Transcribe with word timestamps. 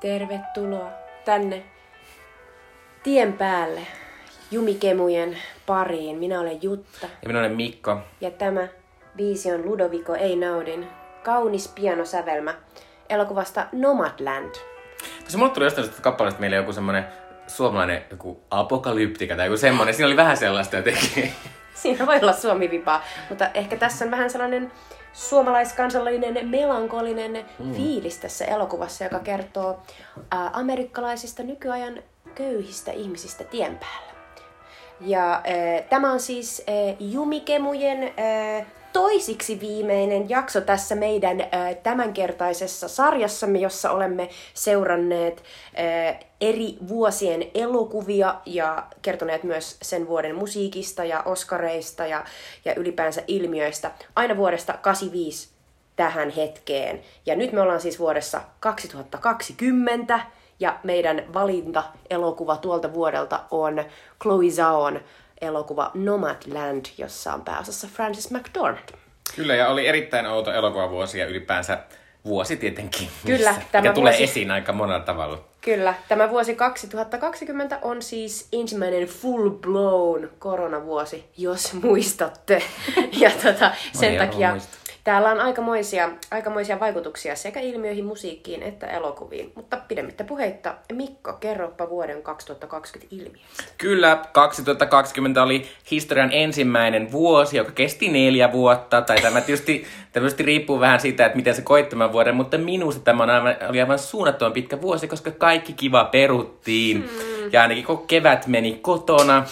Tervetuloa 0.00 0.90
tänne 1.24 1.62
tien 3.02 3.32
päälle 3.32 3.80
Jumikemujen 4.50 5.38
pariin. 5.66 6.18
Minä 6.18 6.40
olen 6.40 6.62
Jutta 6.62 7.06
Ja 7.22 7.28
minä 7.28 7.38
olen 7.38 7.56
Mikko. 7.56 7.98
ja 8.20 8.30
tämä 8.30 8.68
biisi 9.16 9.52
on 9.52 9.64
Ludovico 9.66 10.14
Einaudin 10.14 10.86
kaunis 11.22 11.68
pianosävelmä 11.68 12.54
elokuvasta 13.08 13.66
Nomadland. 13.72 14.54
Tässä 15.24 15.38
mulle 15.38 15.52
tuli 15.52 15.66
jostain 15.66 15.88
kappaleesta 16.00 16.40
meille 16.40 16.56
joku 16.56 16.72
semmonen 16.72 17.04
suomalainen 17.46 18.04
joku 18.10 18.42
apokalyptika 18.50 19.36
tai 19.36 19.46
joku 19.46 19.56
semmonen. 19.56 19.94
Siinä 19.94 20.06
oli 20.06 20.16
vähän 20.16 20.36
sellaista 20.36 20.76
jotenkin. 20.76 21.32
Siinä 21.74 22.06
voi 22.06 22.18
olla 22.22 22.32
suomivipaa, 22.32 23.04
mutta 23.28 23.48
ehkä 23.54 23.76
tässä 23.76 24.04
on 24.04 24.10
vähän 24.10 24.30
sellainen 24.30 24.72
suomalaiskansallinen 25.18 26.48
melankolinen 26.48 27.44
mm. 27.58 27.74
fiilis 27.74 28.18
tässä 28.18 28.44
elokuvassa, 28.44 29.04
joka 29.04 29.18
kertoo 29.18 29.82
ää, 30.30 30.50
amerikkalaisista 30.52 31.42
nykyajan 31.42 32.02
köyhistä 32.34 32.92
ihmisistä 32.92 33.44
tien 33.44 33.78
päällä. 33.78 34.12
Ja 35.00 35.30
ää, 35.32 35.42
tämä 35.90 36.12
on 36.12 36.20
siis 36.20 36.62
ää, 36.66 36.74
Jumikemujen 37.00 38.02
ää, 38.02 38.66
toisiksi 38.92 39.60
viimeinen 39.60 40.28
jakso 40.28 40.60
tässä 40.60 40.94
meidän 40.94 41.36
tämänkertaisessa 41.82 42.88
sarjassamme, 42.88 43.58
jossa 43.58 43.90
olemme 43.90 44.28
seuranneet 44.54 45.42
eri 46.40 46.76
vuosien 46.88 47.44
elokuvia 47.54 48.34
ja 48.46 48.86
kertoneet 49.02 49.42
myös 49.42 49.76
sen 49.82 50.08
vuoden 50.08 50.34
musiikista 50.34 51.04
ja 51.04 51.22
oskareista 51.22 52.06
ja, 52.06 52.24
ja 52.64 52.74
ylipäänsä 52.74 53.22
ilmiöistä 53.26 53.90
aina 54.16 54.36
vuodesta 54.36 54.72
85 54.72 55.48
tähän 55.96 56.30
hetkeen. 56.30 57.00
Ja 57.26 57.36
nyt 57.36 57.52
me 57.52 57.60
ollaan 57.60 57.80
siis 57.80 57.98
vuodessa 57.98 58.40
2020 58.60 60.20
ja 60.60 60.78
meidän 60.82 61.22
valinta-elokuva 61.34 62.56
tuolta 62.56 62.94
vuodelta 62.94 63.44
on 63.50 63.84
Chloe 64.22 64.50
Zhaon 64.50 65.00
elokuva 65.40 65.90
Nomadland, 65.94 66.86
jossa 66.98 67.34
on 67.34 67.42
pääosassa 67.44 67.88
Francis 67.92 68.30
McDormand. 68.30 68.88
Kyllä, 69.36 69.54
ja 69.54 69.68
oli 69.68 69.86
erittäin 69.86 70.26
outo 70.26 70.52
elokuvavuosi 70.52 71.18
ja 71.18 71.26
ylipäänsä 71.26 71.78
vuosi 72.24 72.56
tietenkin. 72.56 73.08
Kyllä, 73.26 73.50
missä- 73.52 73.66
tämä 73.72 73.92
tulee 73.92 74.12
vuosi- 74.12 74.24
esiin 74.24 74.50
aika 74.50 74.72
monella 74.72 75.00
tavalla. 75.04 75.44
Kyllä, 75.60 75.94
tämä 76.08 76.30
vuosi 76.30 76.54
2020 76.54 77.78
on 77.82 78.02
siis 78.02 78.48
ensimmäinen 78.52 79.08
full-blown 79.08 80.28
koronavuosi, 80.38 81.24
jos 81.36 81.72
muistatte. 81.72 82.62
Ja 83.12 83.30
tota, 83.30 83.70
sen 83.92 84.18
takia 84.18 84.50
muista. 84.50 84.76
Täällä 85.08 85.30
on 85.30 85.40
aikamoisia, 85.40 86.10
aikamoisia 86.30 86.80
vaikutuksia 86.80 87.36
sekä 87.36 87.60
ilmiöihin, 87.60 88.04
musiikkiin 88.04 88.62
että 88.62 88.86
elokuviin. 88.86 89.52
Mutta 89.54 89.76
pidemmittä 89.88 90.24
puheitta, 90.24 90.74
Mikko, 90.92 91.32
kerropa 91.32 91.90
vuoden 91.90 92.22
2020 92.22 93.16
ilmiö. 93.16 93.42
Kyllä, 93.78 94.22
2020 94.32 95.42
oli 95.42 95.66
historian 95.90 96.32
ensimmäinen 96.32 97.12
vuosi, 97.12 97.56
joka 97.56 97.70
kesti 97.70 98.08
neljä 98.08 98.52
vuotta. 98.52 99.02
Tai 99.02 99.20
tämä 99.20 99.40
tietysti, 99.40 99.86
tämä 100.12 100.24
tietysti 100.24 100.42
riippuu 100.42 100.80
vähän 100.80 101.00
siitä, 101.00 101.26
että 101.26 101.36
miten 101.36 101.54
se 101.54 101.62
koitti 101.62 101.90
tämän 101.90 102.12
vuoden, 102.12 102.34
mutta 102.34 102.58
minusta 102.58 103.00
tämä 103.00 103.22
on 103.22 103.30
aivan, 103.30 103.56
oli 103.68 103.80
aivan 103.80 103.98
suunnattoman 103.98 104.52
pitkä 104.52 104.80
vuosi, 104.80 105.08
koska 105.08 105.30
kaikki 105.30 105.72
kiva 105.72 106.04
peruttiin. 106.04 106.96
Hmm. 106.96 107.52
Ja 107.52 107.62
ainakin 107.62 107.84
kun 107.84 108.06
kevät 108.06 108.46
meni 108.46 108.78
kotona, 108.82 109.44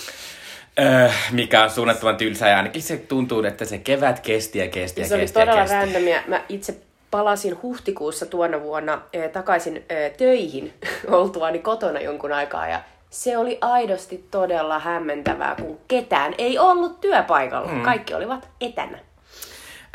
öö, 0.81 1.09
mikä 1.31 1.63
on 1.63 1.71
suunnattoman 1.71 2.17
tylsää, 2.17 2.49
ja 2.51 2.57
ainakin 2.57 2.83
se 2.83 2.97
tuntuu, 2.97 3.45
että 3.45 3.65
se 3.65 3.79
kevät 3.79 4.21
kesti 4.21 4.59
ja 4.59 4.69
kesti 4.69 5.01
ja, 5.01 5.05
Ja 5.05 5.09
se 5.09 5.15
oli 5.15 5.23
kesti 5.23 5.39
ja 5.39 5.45
todella 5.47 5.63
kesti. 5.63 5.77
randomia. 5.77 6.21
Mä 6.27 6.41
itse 6.49 6.77
palasin 7.11 7.63
huhtikuussa 7.63 8.27
tuona 8.27 8.61
vuonna 8.63 9.03
ö, 9.17 9.29
takaisin 9.29 9.85
ö, 9.93 10.11
töihin 10.11 10.73
oltuani 11.09 11.59
kotona 11.59 12.01
jonkun 12.01 12.33
aikaa 12.33 12.69
ja 12.69 12.81
se 13.11 13.39
oli 13.39 13.59
aidosti 13.61 14.25
todella 14.31 14.79
hämmentävää, 14.79 15.55
kun 15.55 15.79
ketään 15.89 16.35
ei 16.39 16.59
ollut 16.59 17.01
työpaikalla. 17.01 17.73
Mm. 17.73 17.83
Kaikki 17.83 18.15
olivat 18.15 18.49
etänä. 18.61 18.99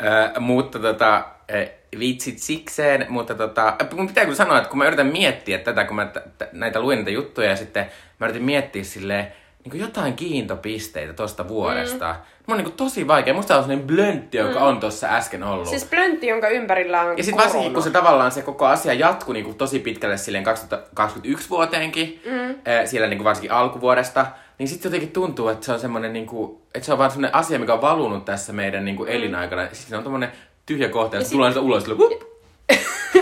Ö, 0.02 0.40
mutta 0.40 0.78
tota, 0.78 1.24
ö, 1.54 1.66
vitsit 1.98 2.38
sikseen, 2.38 3.06
mutta 3.08 3.34
tota, 3.34 3.76
mun 3.94 4.06
pitää 4.06 4.24
kyllä 4.24 4.36
sanoa, 4.36 4.58
että 4.58 4.68
kun 4.70 4.78
mä 4.78 4.86
yritän 4.86 5.06
miettiä 5.06 5.58
tätä, 5.58 5.84
kun 5.84 5.96
mä 5.96 6.06
t- 6.06 6.38
t- 6.38 6.52
näitä 6.52 6.80
luin 6.80 6.98
näitä 6.98 7.10
juttuja 7.10 7.50
ja 7.50 7.56
sitten 7.56 7.86
mä 8.18 8.26
yritin 8.26 8.42
miettiä 8.44 8.84
silleen, 8.84 9.32
niin 9.64 9.80
jotain 9.80 10.14
kiintopisteitä 10.14 11.12
tosta 11.12 11.48
vuodesta. 11.48 12.12
Mm. 12.12 12.18
Mä 12.48 12.54
on 12.54 12.56
niin 12.56 12.64
kuin 12.64 12.76
tosi 12.76 13.06
vaikea. 13.06 13.34
Musta 13.34 13.56
on 13.56 13.62
sellainen 13.62 13.86
blöntti, 13.86 14.38
joka 14.38 14.60
mm. 14.60 14.66
on 14.66 14.80
tossa 14.80 15.06
äsken 15.06 15.42
ollut. 15.42 15.68
Siis 15.68 15.84
plöntti, 15.84 16.26
jonka 16.26 16.48
ympärillä 16.48 17.00
on 17.00 17.18
ja 17.18 17.24
sitten 17.24 17.44
varsinkin, 17.44 17.74
kun 17.74 17.82
se 17.82 17.90
tavallaan 17.90 18.30
se 18.32 18.42
koko 18.42 18.66
asia 18.66 18.94
jatkui 18.94 19.34
niin 19.34 19.44
kuin 19.44 19.58
tosi 19.58 19.78
pitkälle 19.78 20.16
silleen 20.16 20.44
2021 20.44 21.50
vuoteenkin, 21.50 22.22
mm. 22.26 22.54
siellä 22.84 23.08
niin 23.08 23.18
kuin 23.18 23.24
varsinkin 23.24 23.52
alkuvuodesta, 23.52 24.26
niin 24.58 24.68
sitten 24.68 24.88
jotenkin 24.88 25.12
tuntuu, 25.12 25.48
että 25.48 25.66
se 25.66 25.72
on 25.72 25.80
semmoinen, 25.80 26.12
niin 26.12 26.26
kuin, 26.26 26.58
että 26.74 26.86
se 26.86 26.92
on 26.92 26.98
vaan 26.98 27.10
semmoinen 27.10 27.34
asia, 27.34 27.58
mikä 27.58 27.74
on 27.74 27.80
valunut 27.80 28.24
tässä 28.24 28.52
meidän 28.52 28.84
niin 28.84 28.96
kuin 28.96 29.08
elinaikana. 29.08 29.62
Sitten 29.62 29.78
siinä 29.78 29.98
on 29.98 30.04
tommonen 30.04 30.32
tyhjä 30.66 30.88
kohta, 30.88 31.16
ja, 31.16 31.20
sit- 31.20 31.28
sitten 31.28 31.38
tulee 31.38 31.52
se 31.52 31.58
ulos, 31.58 31.84
sille, 31.84 32.31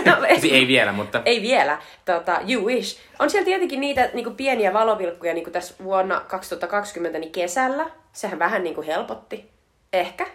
no, 0.05 0.25
ei, 0.25 0.55
ei 0.55 0.67
vielä, 0.67 0.91
mutta... 0.91 1.21
ei 1.25 1.41
vielä. 1.41 1.77
Tota, 2.05 2.39
you 2.49 2.65
wish. 2.65 2.99
On 3.19 3.29
siellä 3.29 3.45
tietenkin 3.45 3.81
niitä 3.81 4.09
niinku 4.13 4.31
pieniä 4.31 4.73
valovilkkuja 4.73 5.33
niinku 5.33 5.51
tässä 5.51 5.73
vuonna 5.83 6.19
2020 6.19 7.19
niin 7.19 7.31
kesällä. 7.31 7.89
Sehän 8.13 8.39
vähän 8.39 8.63
niinku 8.63 8.81
helpotti. 8.81 9.49
Ehkä. 9.93 10.25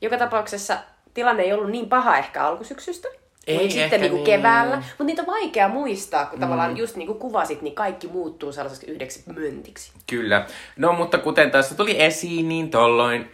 Joka 0.00 0.18
tapauksessa 0.18 0.78
tilanne 1.14 1.42
ei 1.42 1.52
ollut 1.52 1.70
niin 1.70 1.88
paha 1.88 2.18
ehkä 2.18 2.44
alkusyksystä. 2.44 3.08
Ei 3.46 3.54
Mutta 3.54 3.68
sitten 3.68 3.84
ehkä 3.84 3.98
niinku 3.98 4.16
niin. 4.16 4.24
keväällä. 4.24 4.76
Mutta 4.76 5.04
niitä 5.04 5.22
on 5.22 5.26
vaikea 5.26 5.68
muistaa, 5.68 6.26
kun 6.26 6.38
mm. 6.38 6.40
tavallaan 6.40 6.76
just 6.76 6.96
niin 6.96 7.06
kuin 7.06 7.18
kuvasit, 7.18 7.62
niin 7.62 7.74
kaikki 7.74 8.08
muuttuu 8.08 8.52
sellaiseksi 8.52 8.86
yhdeksi 8.86 9.22
möntiksi. 9.26 9.92
Kyllä. 10.06 10.46
No, 10.76 10.92
mutta 10.92 11.18
kuten 11.18 11.50
tässä 11.50 11.74
tuli 11.74 12.02
esiin, 12.02 12.48
niin 12.48 12.70
tolloin 12.70 13.30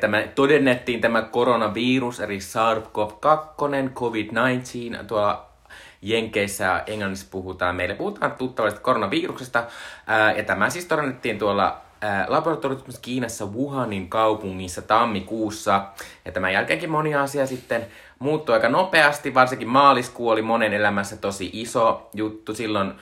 tämä, 0.00 0.22
todennettiin 0.34 1.00
tämä 1.00 1.22
koronavirus, 1.22 2.20
eli 2.20 2.38
SARS-CoV-2, 2.38 3.90
COVID-19, 3.94 5.04
tuolla 5.06 5.46
Jenkeissä 6.02 6.64
ja 6.64 6.82
Englannissa 6.86 7.26
puhutaan, 7.30 7.76
meille 7.76 7.94
puhutaan 7.94 8.32
tuttavasta 8.32 8.80
koronaviruksesta, 8.80 9.64
ja 10.36 10.44
tämä 10.44 10.70
siis 10.70 10.84
todennettiin 10.84 11.38
tuolla 11.38 11.80
laboratoriossa 12.28 13.00
Kiinassa 13.02 13.46
Wuhanin 13.46 14.08
kaupungissa 14.08 14.82
tammikuussa, 14.82 15.84
ja 16.24 16.32
tämän 16.32 16.52
jälkeenkin 16.52 16.90
moni 16.90 17.14
asia 17.14 17.46
sitten 17.46 17.86
muuttui 18.18 18.54
aika 18.54 18.68
nopeasti, 18.68 19.34
varsinkin 19.34 19.68
maaliskuu 19.68 20.28
oli 20.28 20.42
monen 20.42 20.72
elämässä 20.72 21.16
tosi 21.16 21.50
iso 21.52 22.10
juttu, 22.14 22.54
silloin 22.54 22.92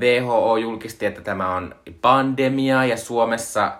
WHO 0.00 0.56
julkisti, 0.56 1.06
että 1.06 1.20
tämä 1.20 1.56
on 1.56 1.74
pandemia, 2.00 2.84
ja 2.84 2.96
Suomessa 2.96 3.72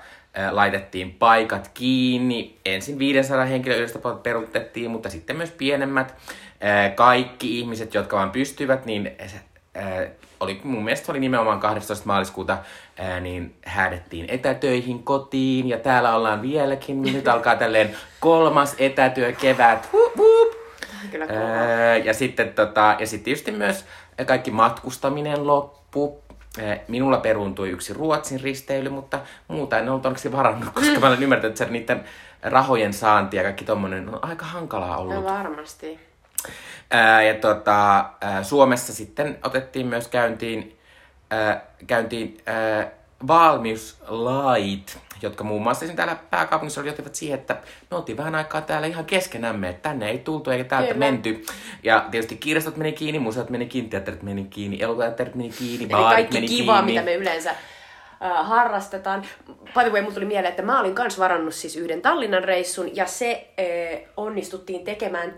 laitettiin 0.50 1.10
paikat 1.10 1.70
kiinni. 1.74 2.58
Ensin 2.64 2.98
500 2.98 3.44
henkilöä 3.44 3.76
yhdestä 3.76 3.98
peruutettiin, 4.22 4.90
mutta 4.90 5.10
sitten 5.10 5.36
myös 5.36 5.50
pienemmät. 5.50 6.14
Kaikki 6.94 7.58
ihmiset, 7.58 7.94
jotka 7.94 8.16
vaan 8.16 8.30
pystyivät, 8.30 8.86
niin 8.86 9.10
oli, 10.40 10.60
mun 10.64 10.84
mielestä 10.84 11.12
oli 11.12 11.20
nimenomaan 11.20 11.60
12. 11.60 12.06
maaliskuuta, 12.06 12.58
niin 13.20 13.54
häädettiin 13.64 14.26
etätöihin 14.28 15.02
kotiin, 15.02 15.68
ja 15.68 15.78
täällä 15.78 16.16
ollaan 16.16 16.42
vieläkin. 16.42 17.02
Nyt 17.02 17.28
alkaa 17.34 17.56
tälleen 17.56 17.96
kolmas 18.20 18.74
etätyökevät. 18.78 19.92
Hup, 19.92 20.16
hup. 20.16 20.52
Kyllä 21.10 21.26
ja 22.04 22.14
sitten 22.14 22.54
tota, 22.54 22.96
ja 22.98 23.06
sitten 23.06 23.24
tietysti 23.24 23.52
myös 23.52 23.84
kaikki 24.26 24.50
matkustaminen 24.50 25.46
loppu. 25.46 26.21
Ää, 26.60 26.78
Minulla 26.88 27.16
peruuntui 27.18 27.70
yksi 27.70 27.92
Ruotsin 27.92 28.40
risteily, 28.40 28.88
mutta 28.88 29.20
muuta 29.48 29.78
en 29.78 29.88
ollut 29.88 30.06
onneksi 30.06 30.32
varannut, 30.32 30.74
koska 30.74 31.00
mä 31.00 31.06
olen 31.06 31.22
ymmärtänyt, 31.22 31.60
että 31.60 31.72
niiden 31.72 32.04
rahojen 32.42 32.92
saanti 32.92 33.36
ja 33.36 33.42
kaikki 33.42 33.64
tommonen 33.64 34.08
on 34.08 34.24
aika 34.24 34.46
hankalaa 34.46 34.96
ollut. 34.96 35.14
No 35.14 35.24
varmasti. 35.24 36.00
Ää, 36.90 37.22
ja 37.22 37.34
tota, 37.34 38.04
ää, 38.20 38.42
Suomessa 38.42 38.92
sitten 38.94 39.38
otettiin 39.44 39.86
myös 39.86 40.08
käyntiin, 40.08 40.78
ää, 41.30 41.60
käyntiin 41.86 42.38
ää, 42.46 42.90
valmiuslait, 43.26 44.98
jotka 45.22 45.44
muun 45.44 45.62
muassa 45.62 45.80
siinä 45.80 45.96
täällä 45.96 46.16
pääkaupungissa 46.30 46.80
oli 46.80 46.88
johtivat 46.88 47.14
siihen, 47.14 47.38
että 47.38 47.56
me 47.90 47.96
oltiin 47.96 48.16
vähän 48.16 48.34
aikaa 48.34 48.60
täällä 48.60 48.86
ihan 48.86 49.04
keskenämme, 49.04 49.68
että 49.68 49.88
tänne 49.88 50.10
ei 50.10 50.18
tultu 50.18 50.50
eikä 50.50 50.64
täältä 50.64 50.86
Kyllä. 50.94 50.98
menty. 51.06 51.44
Ja 51.82 52.04
tietysti 52.10 52.36
kirjastot 52.36 52.76
meni 52.76 52.92
kiinni, 52.92 53.18
museot 53.18 53.50
meni 53.50 53.66
kiinni, 53.66 53.90
teatterit 53.90 54.22
meni 54.22 54.44
kiinni, 54.44 54.82
elokuvateatterit 54.82 55.34
meni 55.34 55.50
kiinni, 55.50 55.84
Eli 55.84 55.90
baarit 55.92 56.16
kaikki 56.16 56.34
meni 56.34 56.46
kivaa, 56.48 56.76
kiinni. 56.82 56.92
mitä 56.92 57.04
me 57.04 57.14
yleensä 57.14 57.54
harrastetaan. 58.42 59.22
By 59.46 59.80
the 59.80 59.90
way, 59.92 60.00
mulla 60.02 60.14
tuli 60.14 60.24
mieleen, 60.24 60.50
että 60.50 60.62
mä 60.62 60.80
olin 60.80 60.94
kans 60.94 61.18
varannut 61.18 61.54
siis 61.54 61.76
yhden 61.76 62.02
Tallinnan 62.02 62.44
reissun, 62.44 62.96
ja 62.96 63.06
se 63.06 63.48
äh, 63.60 64.08
onnistuttiin 64.16 64.84
tekemään 64.84 65.34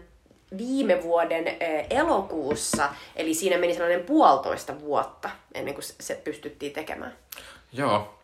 viime 0.58 1.02
vuoden 1.02 1.48
äh, 1.48 1.54
elokuussa, 1.90 2.88
eli 3.16 3.34
siinä 3.34 3.58
meni 3.58 3.72
sellainen 3.74 4.00
puolitoista 4.04 4.80
vuotta 4.80 5.30
ennen 5.54 5.74
kuin 5.74 5.84
se- 5.84 5.94
se 6.00 6.20
pystyttiin 6.24 6.72
tekemään. 6.72 7.12
Joo, 7.72 8.14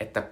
että 0.00 0.22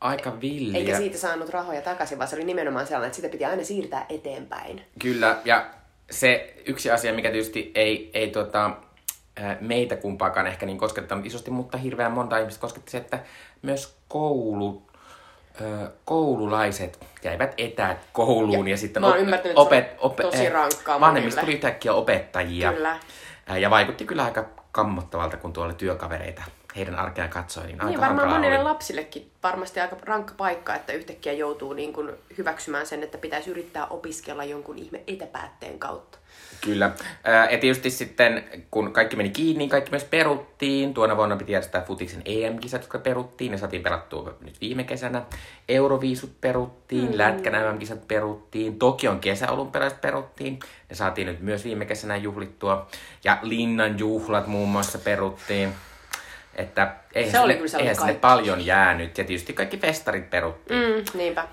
aika 0.00 0.40
villiä. 0.40 0.78
Eikä 0.78 0.96
siitä 0.96 1.18
saanut 1.18 1.48
rahoja 1.48 1.82
takaisin, 1.82 2.18
vaan 2.18 2.28
se 2.28 2.36
oli 2.36 2.44
nimenomaan 2.44 2.86
sellainen, 2.86 3.06
että 3.06 3.16
sitä 3.16 3.28
piti 3.28 3.44
aina 3.44 3.64
siirtää 3.64 4.06
eteenpäin. 4.08 4.82
Kyllä, 4.98 5.36
ja 5.44 5.66
se 6.10 6.54
yksi 6.66 6.90
asia, 6.90 7.12
mikä 7.12 7.30
tietysti 7.30 7.72
ei, 7.74 8.10
ei 8.14 8.30
tota, 8.30 8.70
äh, 9.40 9.56
meitä 9.60 9.96
kumpaakaan 9.96 10.46
ehkä 10.46 10.66
niin 10.66 10.78
koskettanut 10.78 11.26
isosti, 11.26 11.50
mutta 11.50 11.78
hirveän 11.78 12.12
monta 12.12 12.38
ihmistä 12.38 12.60
kosketti 12.60 12.90
se, 12.90 12.98
että 12.98 13.18
myös 13.62 13.96
koulu, 14.08 14.82
äh, 15.62 15.88
koululaiset 16.04 16.98
jäivät 17.24 17.54
etäkouluun 17.56 18.68
ja, 18.68 18.74
ja 18.74 18.76
sitten 18.76 19.02
mä 19.02 19.08
oon 19.08 19.18
ymmärtänyt, 19.18 19.58
että 19.58 19.86
se 19.86 19.96
on 20.00 20.14
tosi 20.14 20.46
äh, 20.46 20.52
rankkaa 20.52 21.00
vanhemmista 21.00 21.40
tuli 21.40 21.52
yhtäkkiä 21.52 21.92
opettajia. 21.92 22.72
Kyllä. 22.72 22.98
Äh, 23.50 23.60
Ja 23.60 23.70
vaikutti 23.70 24.04
kyllä 24.04 24.24
aika 24.24 24.44
kammottavalta, 24.72 25.36
kun 25.36 25.52
tuolla 25.52 25.72
työkavereita 25.72 26.42
heidän 26.76 26.94
arkeaan 26.96 27.30
katsoi. 27.30 27.66
Niin, 27.66 27.80
aika 27.80 27.90
Niin 27.90 28.00
varmaan 28.00 28.28
monille 28.28 28.58
oli. 28.58 28.64
lapsillekin 28.64 29.30
varmasti 29.42 29.80
aika 29.80 29.96
rankka 30.02 30.34
paikka, 30.36 30.74
että 30.74 30.92
yhtäkkiä 30.92 31.32
joutuu 31.32 31.72
niin 31.72 31.92
kuin 31.92 32.10
hyväksymään 32.38 32.86
sen, 32.86 33.02
että 33.02 33.18
pitäisi 33.18 33.50
yrittää 33.50 33.86
opiskella 33.86 34.44
jonkun 34.44 34.78
ihme 34.78 35.02
etäpäätteen 35.06 35.78
kautta. 35.78 36.18
Kyllä. 36.60 36.90
Ja 37.50 37.58
tietysti 37.58 37.90
sitten, 37.90 38.44
kun 38.70 38.92
kaikki 38.92 39.16
meni 39.16 39.30
kiinni, 39.30 39.58
niin 39.58 39.70
kaikki 39.70 39.90
myös 39.90 40.04
peruttiin. 40.04 40.94
Tuona 40.94 41.16
vuonna 41.16 41.36
piti 41.36 41.52
järjestää 41.52 41.82
futiksen 41.82 42.22
EM-kisat, 42.24 42.82
jotka 42.82 42.98
peruttiin. 42.98 43.52
Ne 43.52 43.58
saatiin 43.58 43.82
perattua 43.82 44.34
nyt 44.40 44.60
viime 44.60 44.84
kesänä. 44.84 45.22
Euroviisut 45.68 46.40
peruttiin, 46.40 47.10
mm. 47.10 47.18
lätkän 47.18 47.52
MM-kisat 47.52 48.08
peruttiin, 48.08 48.78
Tokion 48.78 49.20
kesäolympialaiset 49.20 50.00
peruttiin. 50.00 50.58
Ne 50.88 50.96
saatiin 50.96 51.26
nyt 51.26 51.40
myös 51.40 51.64
viime 51.64 51.86
kesänä 51.86 52.16
juhlittua. 52.16 52.86
Ja 53.24 53.38
Linnan 53.42 53.98
juhlat 53.98 54.46
muun 54.46 54.68
muassa 54.68 54.98
peruttiin. 54.98 55.72
Että 56.58 56.94
eihän, 57.14 57.32
Se 57.32 57.40
oli 57.40 57.52
sinne, 57.52 57.68
kyllä 57.68 57.82
eihän 57.82 57.96
sinne 57.96 58.14
paljon 58.14 58.66
jäänyt. 58.66 59.18
Ja 59.18 59.24
tietysti 59.24 59.52
kaikki 59.52 59.78
festarit 59.78 60.30
peruttiin. 60.30 60.80
Mm, 60.80 61.04
niinpä. 61.14 61.44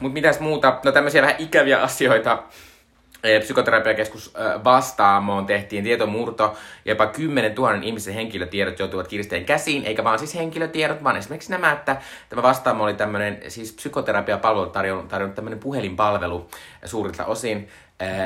Mutta 0.00 0.14
mitäs 0.14 0.40
muuta? 0.40 0.80
No 0.84 0.92
tämmöisiä 0.92 1.22
vähän 1.22 1.36
ikäviä 1.38 1.82
asioita. 1.82 2.42
Psykoterapiakeskus 3.40 4.34
Vastaamoon 4.64 5.46
tehtiin 5.46 5.84
tietomurto 5.84 6.56
jopa 6.84 7.06
10 7.06 7.54
000 7.54 7.74
ihmisen 7.82 8.14
henkilötiedot 8.14 8.78
joutuvat 8.78 9.08
kiristeen 9.08 9.44
käsiin, 9.44 9.84
eikä 9.84 10.04
vaan 10.04 10.18
siis 10.18 10.34
henkilötiedot, 10.34 11.04
vaan 11.04 11.16
esimerkiksi 11.16 11.50
nämä, 11.50 11.72
että 11.72 11.96
tämä 12.28 12.42
Vastaamo 12.42 12.84
oli 12.84 12.94
tämmöinen 12.94 13.38
siis 13.48 13.72
psykoterapiapalvelu 13.72 14.66
tarjonnut, 14.66 15.08
tarjonnut 15.08 15.34
tämmöinen 15.34 15.58
puhelinpalvelu 15.58 16.48
suurilta 16.84 17.24
osin, 17.24 17.68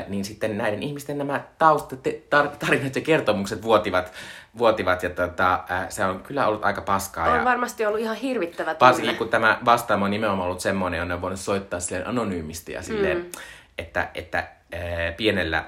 niin 0.07 0.25
sitten 0.25 0.57
näiden 0.57 0.83
ihmisten 0.83 1.17
nämä 1.17 1.43
taustatarinat 1.57 2.95
ja 2.95 3.01
kertomukset 3.01 3.63
vuotivat, 3.63 4.11
vuotivat 4.57 5.03
ja 5.03 5.09
tota, 5.09 5.63
eh, 5.69 5.89
se 5.89 6.05
on 6.05 6.19
kyllä 6.19 6.47
ollut 6.47 6.65
aika 6.65 6.81
paskaa. 6.81 7.29
On 7.29 7.37
ja... 7.37 7.45
varmasti 7.45 7.85
ollut 7.85 7.99
ihan 7.99 8.15
hirvittävä 8.15 8.73
tunne. 8.73 8.89
Varsinkin 8.89 9.17
kun 9.17 9.29
tämä 9.29 9.59
vastaamo 9.65 10.05
on 10.05 10.11
nimenomaan 10.11 10.47
ollut 10.47 10.59
semmoinen, 10.59 10.97
jonne 10.97 11.13
on 11.13 11.21
voinut 11.21 11.39
soittaa 11.39 11.79
silleen 11.79 12.07
anonyymisti 12.07 12.71
ja 12.71 12.81
silleen, 12.81 13.17
mm. 13.17 13.29
että, 13.77 14.09
että 14.15 14.37
ää, 14.37 14.81
pienellä 15.17 15.63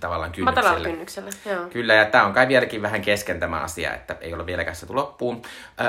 tavallaan 0.00 0.32
kynnyksellä. 0.32 0.68
Matalalla 0.68 0.88
kynnyksellä, 0.88 1.30
joo. 1.46 1.66
Kyllä, 1.68 1.94
ja 1.94 2.04
tämä 2.04 2.26
on 2.26 2.32
kai 2.32 2.48
vieläkin 2.48 2.82
vähän 2.82 3.02
kesken 3.02 3.40
tämä 3.40 3.60
asia, 3.60 3.94
että 3.94 4.16
ei 4.20 4.34
ole 4.34 4.46
vieläkään 4.46 4.76
saatu 4.76 4.96
loppuun. 4.96 5.42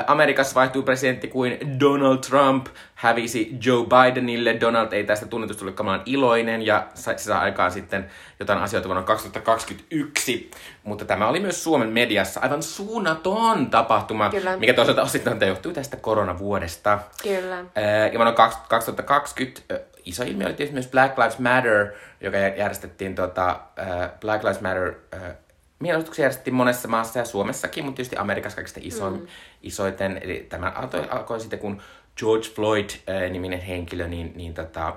Amerikassa 0.06 0.54
vaihtuu 0.54 0.82
presidentti 0.82 1.28
kuin 1.28 1.80
Donald 1.80 2.18
Trump, 2.18 2.66
hävisi 2.94 3.56
Joe 3.64 3.86
Bidenille. 3.86 4.56
Donald 4.60 4.92
ei 4.92 5.04
tästä 5.04 5.26
tunnetusti 5.26 5.64
ole 5.64 5.72
kamalan 5.72 6.02
iloinen, 6.06 6.66
ja 6.66 6.86
se 6.94 7.18
saa 7.18 7.40
aikaan 7.40 7.72
sitten 7.72 8.10
jotain 8.40 8.58
asioita 8.58 8.88
vuonna 8.88 9.02
2021. 9.02 10.50
Mutta 10.84 11.04
tämä 11.04 11.28
oli 11.28 11.40
myös 11.40 11.64
Suomen 11.64 11.88
mediassa 11.88 12.40
aivan 12.40 12.62
suunnaton 12.62 13.70
tapahtuma, 13.70 14.30
Kyllä. 14.30 14.56
mikä 14.56 14.74
toisaalta 14.74 15.02
osittain 15.02 15.48
johtui 15.48 15.72
tästä 15.72 15.96
koronavuodesta. 15.96 16.98
Kyllä. 17.22 17.64
Ja 18.12 18.18
vuonna 18.18 18.32
2020 18.32 19.62
ö, 19.70 19.91
iso 20.04 20.24
ilmiö 20.24 20.46
oli 20.46 20.54
tietysti 20.54 20.74
myös 20.74 20.90
Black 20.90 21.18
Lives 21.18 21.38
Matter, 21.38 21.92
joka 22.20 22.36
jär- 22.36 22.58
järjestettiin 22.58 23.14
tota, 23.14 23.60
ää, 23.76 24.16
Black 24.20 24.44
Lives 24.44 24.60
Matter 24.60 24.94
ää, 25.12 25.34
mielenosoituksia 25.78 26.22
järjestettiin 26.22 26.54
monessa 26.54 26.88
maassa 26.88 27.18
ja 27.18 27.24
Suomessakin, 27.24 27.84
mutta 27.84 27.96
tietysti 27.96 28.16
Amerikassa 28.16 28.56
kaikista 28.56 28.80
isoin, 28.82 29.20
mm. 29.20 29.26
isoiten. 29.62 30.20
Eli 30.22 30.46
tämä 30.48 30.72
alkoi, 30.76 31.08
alkoi 31.10 31.40
sitten, 31.40 31.58
kun 31.58 31.82
George 32.16 32.48
Floyd-niminen 32.48 33.60
henkilö, 33.60 34.08
niin, 34.08 34.32
niin 34.34 34.54
tota, 34.54 34.96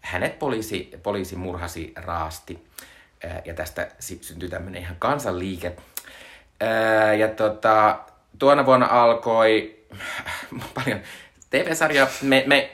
hänet 0.00 0.38
poliisi, 0.38 0.90
poliisi 1.02 1.36
murhasi 1.36 1.92
raasti. 1.96 2.66
Ää, 3.24 3.42
Ja 3.44 3.54
tästä 3.54 3.88
syntyi 3.98 4.48
tämmöinen 4.48 4.82
ihan 4.82 4.96
kansanliike. 4.98 5.76
Ää, 6.60 7.14
Ja 7.14 7.28
tota, 7.28 7.98
tuona 8.38 8.66
vuonna 8.66 8.86
alkoi 8.90 9.76
paljon 10.74 11.00
TV-sarja. 11.50 12.06
Me, 12.22 12.44
me, 12.46 12.70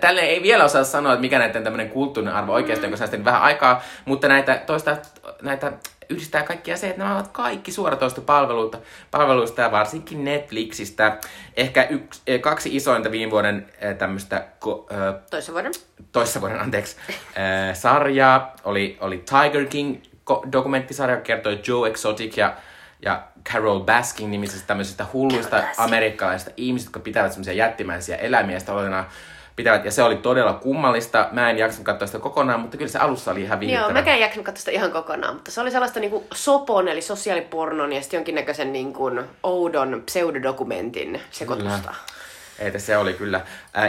tälle 0.00 0.20
ei 0.20 0.42
vielä 0.42 0.64
osaa 0.64 0.84
sanoa, 0.84 1.12
että 1.12 1.20
mikä 1.20 1.38
näiden 1.38 1.64
tämmöinen 1.64 1.90
kulttuurinen 1.90 2.34
arvo 2.34 2.52
oikeasti 2.52 2.86
on, 2.86 2.90
kun 2.90 2.98
säästin 2.98 3.24
vähän 3.24 3.42
aikaa, 3.42 3.82
mutta 4.04 4.28
näitä, 4.28 4.62
toista, 4.66 4.96
näitä 5.42 5.72
yhdistää 6.08 6.42
kaikkia 6.42 6.76
se, 6.76 6.88
että 6.88 7.02
nämä 7.02 7.14
ovat 7.14 7.28
kaikki 7.28 7.72
suoratoistopalveluita 7.72 8.78
palveluista 9.10 9.60
ja 9.60 9.72
varsinkin 9.72 10.24
Netflixistä. 10.24 11.18
Ehkä 11.56 11.86
yksi, 11.90 12.22
eh, 12.26 12.40
kaksi 12.40 12.76
isointa 12.76 13.10
viime 13.10 13.30
vuoden 13.30 13.66
eh, 13.80 13.96
tämmöistä 13.96 14.44
ko, 14.58 14.88
eh, 14.90 15.20
Toisen 15.30 15.54
vuoden. 15.54 15.72
toissa 16.12 16.40
vuoden, 16.40 16.60
anteeksi, 16.60 16.96
äh, 17.10 17.74
sarjaa. 17.74 18.54
Oli, 18.64 18.98
oli 19.00 19.18
Tiger 19.18 19.64
King 19.66 20.02
dokumenttisarja, 20.52 21.16
kertoi 21.16 21.60
Joe 21.68 21.88
Exotic 21.88 22.36
ja, 22.36 22.56
ja 23.02 23.22
Carol 23.52 23.80
Baskin 23.80 24.30
nimisestä 24.30 24.66
tämmöisistä 24.66 25.06
hulluista 25.12 25.62
amerikkalaisista 25.76 26.52
ihmisistä, 26.56 26.88
jotka 26.88 27.00
pitävät 27.00 27.32
semmoisia 27.32 27.52
jättimäisiä 27.52 28.16
eläimiä 28.16 28.56
ja 28.56 28.60
sitä 28.60 28.72
olena 28.72 29.04
pitävät, 29.58 29.84
ja 29.84 29.90
se 29.90 30.02
oli 30.02 30.16
todella 30.16 30.52
kummallista. 30.52 31.28
Mä 31.32 31.50
en 31.50 31.58
jaksanut 31.58 31.84
katsoa 31.86 32.06
sitä 32.06 32.18
kokonaan, 32.18 32.60
mutta 32.60 32.76
kyllä 32.76 32.90
se 32.90 32.98
alussa 32.98 33.30
oli 33.30 33.42
ihan 33.42 33.56
Joo, 33.56 33.60
viihdyttävä. 33.60 33.92
mäkään 33.92 34.16
en 34.16 34.20
jaksanut 34.20 34.46
katsoa 34.46 34.58
sitä 34.60 34.70
ihan 34.70 34.92
kokonaan, 34.92 35.34
mutta 35.34 35.50
se 35.50 35.60
oli 35.60 35.70
sellaista 35.70 36.00
niinku 36.00 36.26
sopon, 36.34 36.88
eli 36.88 37.02
sosiaalipornon 37.02 37.92
ja 37.92 38.00
sitten 38.00 38.18
jonkinnäköisen 38.18 38.72
niinku 38.72 39.10
oudon 39.42 40.02
pseudodokumentin 40.06 41.20
sekoitusta. 41.30 41.94
Että 42.58 42.78
se 42.78 42.96
oli 42.96 43.12
kyllä. 43.12 43.40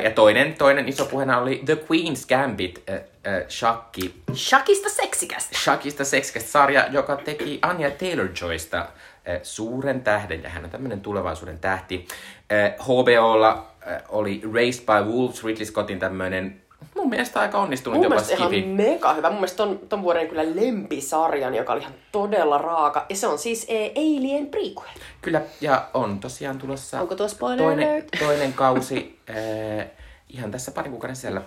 Ja 0.04 0.12
toinen, 0.12 0.54
toinen 0.54 0.90
iso 0.90 1.06
puheena 1.06 1.38
oli 1.38 1.62
The 1.66 1.74
Queen's 1.74 2.28
Gambit, 2.30 2.84
äh, 2.90 2.96
äh, 2.96 3.02
shakki, 3.50 4.16
Shakista 4.34 4.90
seksikästä. 4.90 5.58
Shakista 5.58 6.06
seksikästä 6.06 6.52
sarja, 6.52 6.88
joka 6.92 7.16
teki 7.16 7.60
Anya 7.62 7.90
Taylor-Joysta 7.90 8.78
äh, 8.78 9.40
suuren 9.44 10.02
tähden, 10.02 10.44
ja 10.44 10.50
hän 10.50 10.64
on 10.64 10.70
tämmöinen 10.70 11.02
tulevaisuuden 11.02 11.60
tähti. 11.60 12.08
Äh, 12.52 12.74
HBOlla 12.80 13.69
oli 14.10 14.42
Raised 14.54 14.86
by 14.86 15.12
Wolves, 15.12 15.44
Ridley 15.44 15.66
Scottin 15.66 16.00
tämmöinen, 16.00 16.62
mun 16.96 17.10
mielestä 17.10 17.40
aika 17.40 17.58
onnistunut 17.58 17.98
Mun 17.98 18.04
jopa 18.04 18.16
mielestä 18.16 18.34
ihan 18.36 18.48
skifi. 18.50 18.68
mega 18.68 19.14
hyvä. 19.14 19.30
Mun 19.30 19.38
mielestä 19.38 19.58
ton, 19.58 19.80
ton 19.90 20.02
vuoden 20.02 20.28
kyllä 20.28 20.44
lempisarjan, 20.56 21.56
joka 21.56 21.74
oli 21.74 21.82
ihan 21.82 21.94
todella 22.12 22.58
raaka. 22.58 23.06
Ja 23.10 23.16
se 23.16 23.28
on 23.28 23.38
siis 23.40 23.66
e, 23.70 23.92
Alien 23.96 24.48
prequel. 24.48 24.90
Kyllä, 25.22 25.42
ja 25.62 25.88
on 25.94 26.20
tosiaan 26.20 26.58
tulossa 26.58 27.02
Onko 27.02 27.16
tuo 27.16 27.28
spoiler 27.28 27.58
toinen, 27.66 28.04
toinen 28.26 28.54
kausi. 28.54 29.20
äh, 29.30 29.88
ihan 30.30 30.52
tässä 30.52 30.72
parin 30.72 30.92
kuukauden 30.92 31.16
sisällä. 31.16 31.42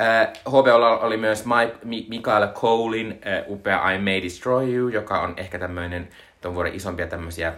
Äh, 0.00 0.28
HBOlla 0.48 0.98
oli 0.98 1.16
myös 1.16 1.44
Mike, 1.44 1.76
Mi- 1.84 2.06
Mikaela 2.08 2.46
Colein 2.46 3.20
äh, 3.26 3.44
upea 3.52 3.90
I 3.90 3.98
May 3.98 4.22
Destroy 4.22 4.74
You, 4.74 4.88
joka 4.88 5.20
on 5.20 5.34
ehkä 5.36 5.58
tämmöinen 5.58 6.08
ton 6.40 6.54
vuoden 6.54 6.74
isompia 6.74 7.06
tämmöisiä 7.06 7.52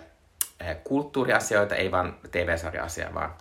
äh, 0.63 0.77
kulttuuriasioita, 0.85 1.75
ei 1.75 1.91
vaan 1.91 2.17
TV-sarja-asia, 2.31 3.15
vaan 3.15 3.31
äh, 3.31 3.37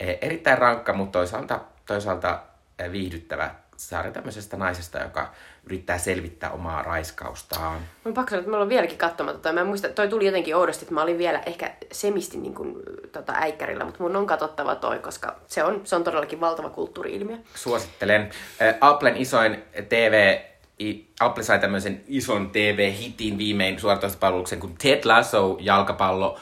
erittäin 0.00 0.58
rankka, 0.58 0.92
mutta 0.92 1.18
toisaalta, 1.18 1.60
toisaalta 1.86 2.40
äh, 2.80 2.92
viihdyttävä 2.92 3.50
sarja 3.76 4.12
tämmöisestä 4.12 4.56
naisesta, 4.56 4.98
joka 4.98 5.30
yrittää 5.64 5.98
selvittää 5.98 6.50
omaa 6.50 6.82
raiskaustaan. 6.82 7.78
Mun 8.04 8.14
pakko 8.14 8.30
sanoa, 8.30 8.40
että 8.40 8.50
me 8.50 8.56
ollaan 8.56 8.68
vieläkin 8.68 8.98
katsomatta 8.98 9.40
toi. 9.40 9.52
Mä 9.52 9.60
en 9.60 9.66
muista, 9.66 9.88
toi 9.88 10.08
tuli 10.08 10.26
jotenkin 10.26 10.56
oudosti, 10.56 10.84
että 10.84 10.94
mä 10.94 11.02
olin 11.02 11.18
vielä 11.18 11.42
ehkä 11.46 11.74
semisti 11.92 12.38
niin 12.38 12.54
kuin, 12.54 12.74
tota, 13.12 13.32
äikkärillä, 13.36 13.84
mutta 13.84 14.02
mun 14.02 14.16
on 14.16 14.26
katsottava 14.26 14.74
toi, 14.74 14.98
koska 14.98 15.36
se 15.46 15.64
on, 15.64 15.80
se 15.84 15.96
on 15.96 16.04
todellakin 16.04 16.40
valtava 16.40 16.70
kulttuuri-ilmiö. 16.70 17.36
suosittelen. 17.54 18.30
Ä, 18.62 18.74
Applen 18.80 19.16
isoin 19.16 19.62
TV, 19.88 20.38
i- 20.80 21.06
Apple 21.20 21.42
sai 21.42 21.58
tämmöisen 21.58 22.04
ison 22.06 22.50
TV-hitin 22.50 23.38
viimein 23.38 23.80
suoratoistopalveluksen, 23.80 24.60
kun 24.60 24.74
Ted 24.82 25.00
Lasso 25.04 25.56
jalkapallo 25.60 26.38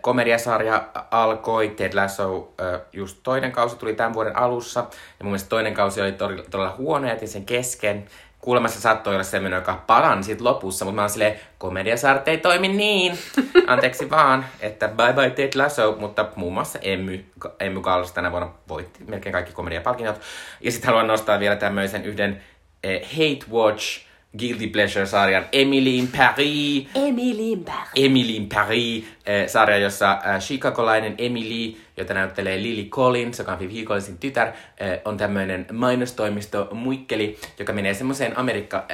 komediasarja 0.00 0.84
alkoi. 1.10 1.68
Ted 1.68 1.94
Lasso 1.94 2.54
just 2.92 3.18
toinen 3.22 3.52
kausi 3.52 3.76
tuli 3.76 3.94
tämän 3.94 4.14
vuoden 4.14 4.36
alussa. 4.36 4.80
Ja 4.80 5.24
mun 5.24 5.30
mielestä 5.30 5.48
toinen 5.48 5.74
kausi 5.74 6.00
oli 6.00 6.12
todella, 6.12 6.74
huono, 6.78 7.08
jätin 7.08 7.28
sen 7.28 7.44
kesken. 7.44 8.06
Kuulemma 8.40 8.68
se 8.68 8.80
saattoi 8.80 9.14
olla 9.14 9.24
semmoinen, 9.24 9.56
joka 9.56 9.82
parani 9.86 10.22
sit 10.22 10.40
lopussa, 10.40 10.84
mutta 10.84 10.94
mä 10.96 11.02
oon 11.02 11.10
silleen, 11.10 11.40
komediasarjat 11.58 12.28
ei 12.28 12.38
toimi 12.38 12.68
niin. 12.68 13.18
Anteeksi 13.66 14.10
vaan, 14.10 14.46
että 14.60 14.88
bye 14.88 15.12
bye 15.12 15.30
Ted 15.30 15.52
Lasso, 15.54 15.96
mutta 16.00 16.28
muun 16.36 16.54
muassa 16.54 16.78
Emmy, 16.82 17.24
Emmy 17.60 17.80
Galls 17.80 18.12
tänä 18.12 18.30
vuonna 18.30 18.50
voitti 18.68 19.04
melkein 19.08 19.32
kaikki 19.32 19.52
komediapalkinnot. 19.52 20.20
Ja 20.60 20.72
sitten 20.72 20.88
haluan 20.88 21.06
nostaa 21.06 21.40
vielä 21.40 21.56
tämmöisen 21.56 22.04
yhden 22.04 22.42
eh, 22.84 23.02
Hate 23.02 23.52
Watch 23.52 24.07
Guilty 24.36 24.66
Pleasure-sarjan 24.68 25.44
Emily 25.52 25.98
in 25.98 26.08
Paris. 26.08 26.86
Emily 26.94 27.52
in 27.52 27.64
Paris. 27.64 27.92
Emily 27.96 28.36
in 28.36 28.48
Paris, 28.48 29.04
eh, 29.26 29.48
sarja, 29.48 29.78
jossa 29.78 30.20
eh, 30.24 30.38
chicagolainen 30.38 31.14
Emily, 31.18 31.76
jota 31.96 32.14
näyttelee 32.14 32.62
Lily 32.62 32.84
Collins, 32.84 33.38
joka 33.38 33.52
on 33.52 33.58
Phoebe 33.58 33.84
Collinsin 33.84 34.18
tytär, 34.18 34.48
eh, 34.48 35.00
on 35.04 35.16
tämmöinen 35.16 35.66
mainostoimisto 35.72 36.68
muikkeli, 36.72 37.38
joka 37.58 37.72
menee 37.72 37.94
semmoiseen 37.94 38.38
Amerikka, 38.38 38.86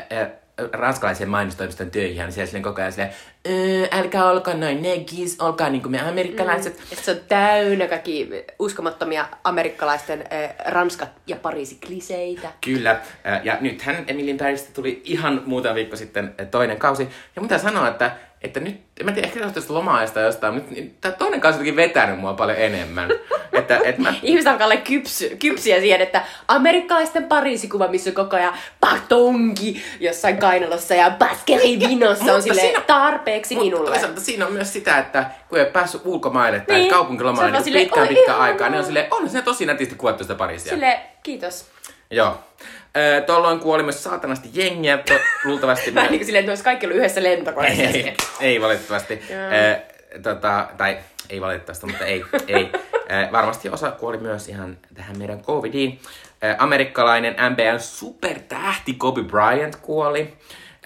ranskalaisen 0.73 1.29
mainostoimiston 1.29 1.91
töihin, 1.91 2.23
niin 2.23 2.33
siellä 2.33 2.47
silleen 2.47 2.63
koko 2.63 2.81
ajan 2.81 2.93
silleen, 2.93 3.15
"Öö, 3.49 3.87
älkää 3.93 4.31
olkaa 4.31 4.55
noin 4.55 4.83
negis, 4.83 5.41
olkaa 5.41 5.69
niinku 5.71 5.89
me 5.89 6.01
amerikkalaiset. 6.01 6.81
Et 6.93 6.99
se 6.99 7.11
on 7.11 7.17
täynnä 7.29 7.87
kaikki 7.89 8.31
uskomattomia 8.59 9.27
amerikkalaisten 9.45 10.25
äh, 10.33 10.55
Ranskat 10.67 11.09
ja 11.27 11.37
Pariisi 11.37 11.79
kliseitä. 11.87 12.49
Kyllä. 12.65 13.01
Ja 13.43 13.57
nythän 13.61 14.05
Emilin 14.07 14.39
Parisista 14.39 14.73
tuli 14.75 15.03
ihan 15.05 15.43
muutama 15.47 15.75
viikko 15.75 15.97
sitten 15.97 16.35
toinen 16.51 16.77
kausi. 16.79 17.03
Ja 17.03 17.43
mun 17.43 17.49
pitää 17.49 17.59
sanoa, 17.59 17.89
että, 17.89 18.11
että 18.45 18.61
nyt, 18.61 18.81
en 19.01 19.07
mä 19.07 19.13
tiedä, 19.13 19.29
ehkä 19.29 19.51
tästä 19.51 19.75
loma-ajasta 19.75 20.21
jostain, 20.21 20.55
mutta 20.55 20.75
nyt, 20.75 21.01
tämä 21.01 21.13
toinen 21.13 21.41
on 21.45 21.51
jotenkin 21.51 21.77
vetänyt 21.77 22.19
mua 22.21 22.35
paljon 22.35 22.59
enemmän. 22.59 23.11
että, 23.53 23.81
että 23.85 24.03
mä, 24.03 24.15
Ihmiset 24.23 24.51
alkaa 24.53 24.67
olla 24.67 24.77
kypsy, 24.77 25.37
kypsiä 25.39 25.81
siihen, 25.81 26.01
että 26.01 26.23
amerikkalaisten 26.49 27.25
Pariisikuva, 27.25 27.89
missä 27.89 28.11
on 28.11 28.15
koko 28.15 28.37
ajan 28.37 28.55
patonki 28.81 29.83
jossain 30.01 30.37
kainalossa 30.37 30.95
ja 30.95 31.11
baskeri 31.11 31.79
vinossa 31.89 32.35
on 32.35 32.43
sille 32.43 32.61
siinä- 32.61 32.81
tarpeeksi 32.81 33.55
Mutta 33.55 33.65
minulle. 33.65 33.91
toisaalta 33.91 34.21
siinä 34.21 34.47
on 34.47 34.53
myös 34.53 34.73
sitä, 34.73 34.99
että 34.99 35.25
kun 35.49 35.59
ei 35.59 35.65
ole 35.65 35.71
päässyt 35.73 36.01
ulkomaille 36.05 36.61
tai 36.61 36.77
Niin. 36.79 36.91
vaan 36.95 37.53
niin 37.53 37.65
pitkään 37.75 38.03
"Oi, 38.03 38.09
pitkään 38.09 38.27
ihanaa." 38.29 38.43
aikaa, 38.45 38.69
niin 38.69 38.79
on 38.79 38.85
silleen, 38.85 39.07
on 39.11 39.29
se 39.31 39.43
tosi 39.43 39.67
nätisti 39.67 39.95
kuvattu 39.95 40.25
sitä 40.25 40.35
Pariisia. 40.35 40.71
Sille 40.73 41.01
kiitos. 41.23 41.67
Joo. 42.11 42.39
Ö, 42.97 43.21
Tuolloin 43.21 43.61
kuoli 43.61 43.83
myös 43.83 44.05
saatanasti 44.05 44.51
jengiä, 44.53 44.99
to, 44.99 45.15
luultavasti. 45.45 45.95
Vähän 45.95 46.11
niin 46.11 46.19
kuin 46.19 46.27
silleen, 46.27 46.41
että 46.43 46.51
olisi 46.51 46.65
kaikki 46.65 46.87
ollut 46.87 46.99
yhdessä 46.99 47.23
lentokoneessa. 47.23 47.83
ei, 47.83 48.17
ei 48.41 48.61
valitettavasti. 48.61 49.23
Ö, 49.31 49.81
tota, 50.23 50.69
tai 50.77 50.99
ei 51.31 51.41
valitettavasti, 51.41 51.87
mutta 51.87 52.05
ei. 52.05 52.25
ei. 52.49 52.71
Varmasti 53.33 53.69
osa 53.69 53.91
kuoli 53.91 54.19
myös 54.19 54.49
ihan 54.49 54.77
tähän 54.95 55.19
meidän 55.19 55.43
covidiin. 55.43 56.01
Amerikkalainen 56.59 57.37
NBAn 57.51 57.81
supertähti 57.81 58.95
Kobe 58.95 59.23
Bryant 59.23 59.77
kuoli. 59.77 60.35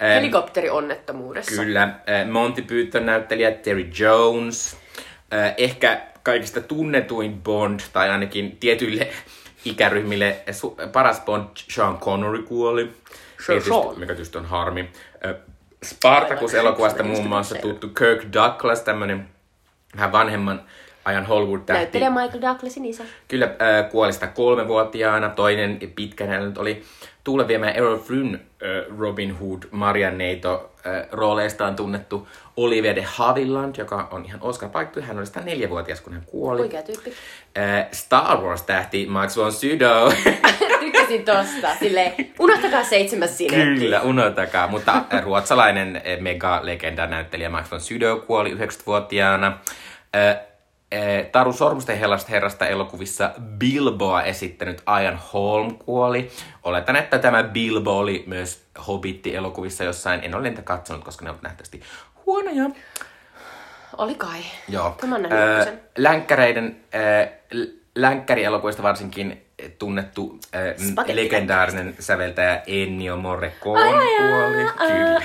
Helikopterionnettomuudessa. 0.01 1.63
Kyllä. 1.63 1.89
Monty 2.31 2.61
Python 2.61 3.05
näyttelijä 3.05 3.51
Terry 3.51 3.89
Jones. 3.99 4.77
Ehkä 5.57 6.01
kaikista 6.23 6.61
tunnetuin 6.61 7.41
Bond, 7.41 7.79
tai 7.93 8.09
ainakin 8.09 8.57
tietyille 8.59 9.07
ikäryhmille 9.69 10.37
paras 10.91 11.21
Bond, 11.21 11.47
Sean 11.55 11.97
Connery 11.97 12.43
kuoli. 12.43 12.83
Sean 12.83 12.93
Tietysti- 13.47 13.69
Sean. 13.69 13.99
Mikä 13.99 14.13
tietysti 14.13 14.37
on 14.37 14.45
harmi. 14.45 14.89
Spartacus-elokuvasta 15.85 17.03
muun 17.03 17.27
muassa 17.27 17.55
tuttu 17.55 17.87
Kirk 17.87 18.33
Douglas, 18.33 18.81
tämmönen 18.81 19.29
vähän 19.95 20.11
vanhemman 20.11 20.61
ajan 21.05 21.25
Hollywood-tähti. 21.25 21.79
Näyttelijä 21.79 22.09
Michael 22.09 22.41
Douglasin 22.41 22.85
isä. 22.85 23.03
Kyllä 23.27 23.45
äh, 23.45 23.89
kuoli 23.91 24.13
sitä 24.13 24.27
kolmevuotiaana, 24.27 25.29
toinen 25.29 25.79
pitkänä 25.95 26.39
nyt 26.39 26.57
oli 26.57 26.83
Tuule 27.29 27.47
Viemä 27.47 27.71
Errol 27.71 27.97
Flynn 27.97 28.39
Robin 28.99 29.39
Hood 29.39 29.63
Marianneito 29.71 30.71
rooleistaan 31.11 31.75
tunnettu 31.75 32.27
Olivia 32.57 32.95
de 32.95 33.01
Havilland, 33.01 33.75
joka 33.77 34.07
on 34.11 34.25
ihan 34.25 34.39
Oscar 34.41 34.69
paiktu. 34.69 35.01
Hän 35.01 35.17
oli 35.17 35.25
sitä 35.25 35.39
neljävuotias, 35.39 36.01
kun 36.01 36.13
hän 36.13 36.23
kuoli. 36.25 36.61
Oikea 36.61 36.81
tyyppi. 36.81 37.13
Star 37.91 38.37
Wars-tähti 38.37 39.05
Max 39.05 39.37
von 39.37 39.51
Sydow. 39.51 40.11
Tykkäsin 40.79 41.25
tosta. 41.25 41.75
Silleen, 41.79 42.13
unohtakaa 42.39 42.83
seitsemäs 42.83 43.37
sinetti. 43.37 43.79
Kyllä, 43.79 44.01
unohtakaa. 44.01 44.67
Mutta 44.67 45.03
ruotsalainen 45.23 46.01
mega-legenda 46.19 47.07
näyttelijä 47.07 47.49
Max 47.49 47.71
von 47.71 47.81
Sydow 47.81 48.19
kuoli 48.19 48.53
9-vuotiaana. 48.53 49.57
Äh, 50.93 51.25
Taru 51.31 51.53
Sormusten 51.53 51.97
herrasta, 51.97 52.29
herrasta 52.29 52.67
elokuvissa 52.67 53.31
Bilboa 53.57 54.23
esittänyt 54.23 54.83
Ian 55.01 55.19
Holm 55.33 55.77
kuoli. 55.77 56.31
Oletan, 56.63 56.95
että 56.95 57.19
tämä 57.19 57.43
Bilbo 57.43 57.97
oli 57.97 58.23
myös 58.27 58.65
Hobbit-elokuvissa 58.87 59.83
jossain. 59.83 60.19
En 60.23 60.35
ole 60.35 60.49
niitä 60.49 60.61
katsonut, 60.61 61.03
koska 61.03 61.25
ne 61.25 61.31
ovat 61.31 61.41
nähtävästi 61.41 61.81
huonoja. 62.25 62.69
Oli 63.97 64.15
kai. 64.15 64.39
Joo. 64.67 64.95
Tämä 65.01 65.15
on 65.15 65.21
nähnyt 65.21 65.39
ykkösen. 65.51 65.81
länkkäreiden, 65.97 66.79
äh, 66.95 67.29
länkkärielokuvista 67.95 68.83
varsinkin 68.83 69.45
tunnettu 69.79 70.39
äh, 70.55 71.05
legendaarinen 71.13 71.95
säveltäjä 71.99 72.61
Ennio 72.67 73.17
Morricone 73.17 73.81
kuoli. 74.17 74.65
Kyllä. 74.77 75.21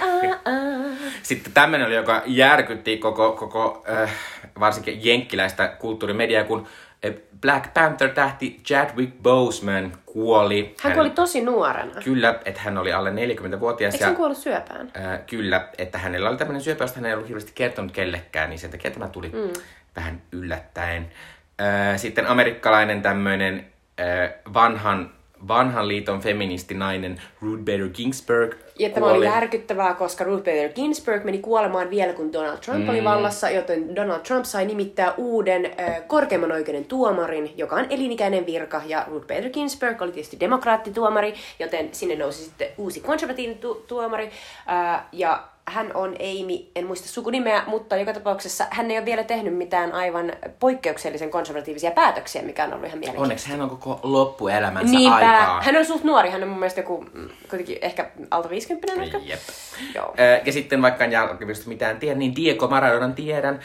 Sitten 1.22 1.52
tämmöinen 1.52 1.86
oli, 1.86 1.94
joka 1.94 2.22
järkytti 2.26 2.96
koko, 2.96 3.32
koko 3.32 3.84
äh, 3.90 4.10
varsinkin 4.60 5.04
jenkkiläistä 5.04 5.68
kulttuurimediaa, 5.68 6.44
kun 6.44 6.66
äh, 7.06 7.12
Black 7.40 7.74
Panther-tähti 7.74 8.60
Chadwick 8.64 9.22
Boseman 9.22 9.92
kuoli. 10.06 10.74
Hän 10.82 10.92
kuoli 10.92 11.10
tosi 11.10 11.40
nuorena. 11.40 12.00
Kyllä, 12.04 12.40
että 12.44 12.60
hän 12.60 12.78
oli 12.78 12.92
alle 12.92 13.10
40-vuotias. 13.10 13.94
Eikö 13.94 14.06
hän 14.06 14.16
kuollut 14.16 14.38
syöpään? 14.38 14.92
Äh, 14.96 15.20
kyllä, 15.26 15.68
että 15.78 15.98
hänellä 15.98 16.28
oli 16.28 16.36
tämmöinen 16.36 16.62
syöpä, 16.62 16.84
josta 16.84 16.96
hän 17.00 17.06
ei 17.06 17.14
ollut 17.14 17.28
hirveästi 17.28 17.52
kertonut 17.54 17.92
kellekään, 17.92 18.50
niin 18.50 18.58
sen 18.58 18.70
takia 18.70 18.90
tämä 18.90 19.08
tuli 19.08 19.28
mm. 19.28 19.60
vähän 19.96 20.22
yllättäen. 20.32 21.10
Äh, 21.60 21.98
sitten 21.98 22.26
amerikkalainen 22.26 23.02
tämmöinen 23.02 23.66
äh, 24.00 24.30
vanhan, 24.54 25.12
vanhan 25.48 25.88
liiton 25.88 26.20
feministinainen 26.20 27.22
Ruth 27.42 27.64
Bader 27.64 27.88
Ginsburg 27.88 28.54
Ja 28.78 28.90
tämä 28.90 29.06
oli 29.06 29.24
järkyttävää, 29.24 29.94
koska 29.94 30.24
Ruth 30.24 30.44
Bader 30.44 30.72
Ginsburg 30.72 31.24
meni 31.24 31.38
kuolemaan 31.38 31.90
vielä, 31.90 32.12
kun 32.12 32.32
Donald 32.32 32.58
Trump 32.58 32.84
mm. 32.84 32.88
oli 32.88 33.04
vallassa, 33.04 33.50
joten 33.50 33.96
Donald 33.96 34.20
Trump 34.20 34.44
sai 34.44 34.66
nimittää 34.66 35.14
uuden 35.16 35.64
äh, 35.66 36.06
korkeimman 36.06 36.52
oikeuden 36.52 36.84
tuomarin, 36.84 37.52
joka 37.56 37.76
on 37.76 37.86
elinikäinen 37.90 38.46
virka, 38.46 38.82
ja 38.86 39.06
Ruth 39.10 39.26
Bader 39.26 39.50
Ginsburg 39.50 40.02
oli 40.02 40.12
tietysti 40.12 40.40
demokraattituomari, 40.40 41.34
joten 41.58 41.88
sinne 41.92 42.16
nousi 42.16 42.44
sitten 42.44 42.68
uusi 42.78 43.00
konservatiivinen 43.00 43.60
tu- 43.60 43.84
tuomari, 43.88 44.30
äh, 44.68 45.00
ja 45.12 45.53
hän 45.68 45.90
on 45.94 46.08
Amy, 46.08 46.58
en 46.76 46.86
muista 46.86 47.08
sukunimeä, 47.08 47.62
mutta 47.66 47.96
joka 47.96 48.12
tapauksessa 48.12 48.66
hän 48.70 48.90
ei 48.90 48.98
ole 48.98 49.04
vielä 49.04 49.24
tehnyt 49.24 49.56
mitään 49.56 49.92
aivan 49.92 50.32
poikkeuksellisen 50.58 51.30
konservatiivisia 51.30 51.90
päätöksiä, 51.90 52.42
mikä 52.42 52.64
on 52.64 52.72
ollut 52.72 52.86
ihan 52.86 52.98
mielenkiintoista. 52.98 53.22
Onneksi 53.22 53.50
hän 53.50 53.60
on 53.60 53.70
koko 53.70 54.00
loppuelämänsä 54.02 54.92
Niinpä. 54.92 55.16
aikaa. 55.16 55.62
Hän 55.62 55.76
on 55.76 55.84
suht 55.84 56.04
nuori, 56.04 56.30
hän 56.30 56.42
on 56.42 56.48
mun 56.48 56.58
mielestä 56.58 56.80
joku 56.80 57.06
mm, 57.12 57.28
kuitenkin 57.50 57.78
ehkä 57.80 58.10
alta 58.30 58.50
50 58.50 59.02
ehkä. 59.02 59.20
Jep. 59.24 59.40
Joo. 59.94 60.14
Ja 60.44 60.52
sitten 60.52 60.82
vaikka 60.82 61.04
en 61.04 61.12
jalkapallosta 61.12 61.68
mitään 61.68 61.96
tiedä, 61.96 62.18
niin 62.18 62.36
Diego 62.36 62.68
Maradonan 62.68 63.14
tiedän. 63.14 63.60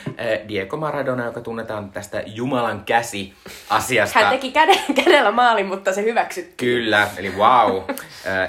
Diego 0.48 0.78
Maradona, 0.78 1.26
joka 1.26 1.42
tunnetaan 1.42 1.90
tästä 1.90 2.24
Jumalan 2.26 2.84
käsi-asiasta. 2.86 4.20
Hän 4.20 4.30
teki 4.30 4.52
käde, 4.52 4.80
kädellä 4.96 5.32
maalin, 5.32 5.66
mutta 5.66 5.94
se 5.94 6.04
hyväksyttiin. 6.04 6.58
Kyllä, 6.58 7.08
eli 7.18 7.34
wow. 7.38 7.82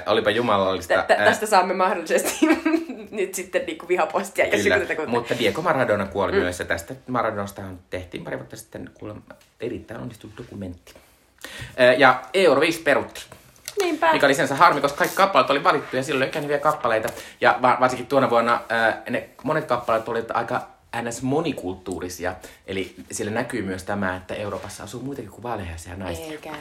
Olipa 0.05 0.29
jumalallista. 0.29 1.05
Tästä 1.07 1.45
saamme 1.45 1.73
mahdollisesti 1.73 2.47
nyt 3.11 3.35
sitten 3.41 3.65
niinku 3.65 3.87
vihapostia. 3.87 4.45
jos 4.47 4.61
Kyllä, 4.61 4.75
joku 4.75 4.87
tätä 4.87 4.95
kuuntelee. 4.95 5.19
mutta 5.19 5.39
Diego 5.39 5.61
Maradona 5.61 6.05
kuoli 6.05 6.31
mm. 6.31 6.37
myös 6.37 6.59
ja 6.59 6.65
tästä 6.65 6.95
Maradonastahan 7.07 7.79
tehtiin 7.89 8.23
pari 8.23 8.37
vuotta 8.37 8.55
sitten 8.55 8.89
kuulemma 8.93 9.21
erittäin 9.59 10.01
onnistunut 10.01 10.37
dokumentti. 10.37 10.93
Ja 11.97 12.21
Euroviis 12.33 12.77
perutti. 12.77 13.21
Niinpä. 13.81 14.13
Mikä 14.13 14.25
oli 14.25 14.33
sinänsä 14.33 14.55
harmi, 14.55 14.81
koska 14.81 14.97
kaikki 14.97 15.15
kappaleet 15.15 15.49
oli 15.49 15.63
valittu 15.63 15.95
ja 15.95 16.03
silloin 16.03 16.31
ei 16.35 16.43
hyviä 16.43 16.59
kappaleita. 16.59 17.09
Ja 17.41 17.59
va- 17.61 17.77
varsinkin 17.79 18.07
tuona 18.07 18.29
vuonna 18.29 18.61
ää, 18.69 19.03
ne 19.09 19.29
monet 19.43 19.65
kappaleet 19.65 20.09
olivat 20.09 20.31
aika 20.31 20.67
ns. 21.01 21.21
monikulttuurisia. 21.21 22.35
Eli 22.67 22.95
siellä 23.11 23.33
näkyy 23.33 23.61
myös 23.61 23.83
tämä, 23.83 24.15
että 24.15 24.35
Euroopassa 24.35 24.83
asuu 24.83 25.01
muitakin 25.01 25.31
kuin 25.31 25.43
valheisia 25.43 25.95
naisia. 25.95 26.25
Eikä. 26.25 26.51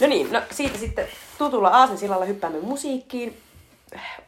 No 0.00 0.06
niin, 0.06 0.32
no 0.32 0.42
siitä 0.50 0.78
sitten 0.78 1.06
tutulla 1.38 1.68
Aasinsillalla 1.68 2.24
hyppäämme 2.24 2.60
musiikkiin. 2.60 3.42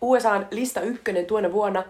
USAn 0.00 0.46
lista 0.50 0.80
ykkönen 0.80 1.26
tuona 1.26 1.52
vuonna 1.52 1.84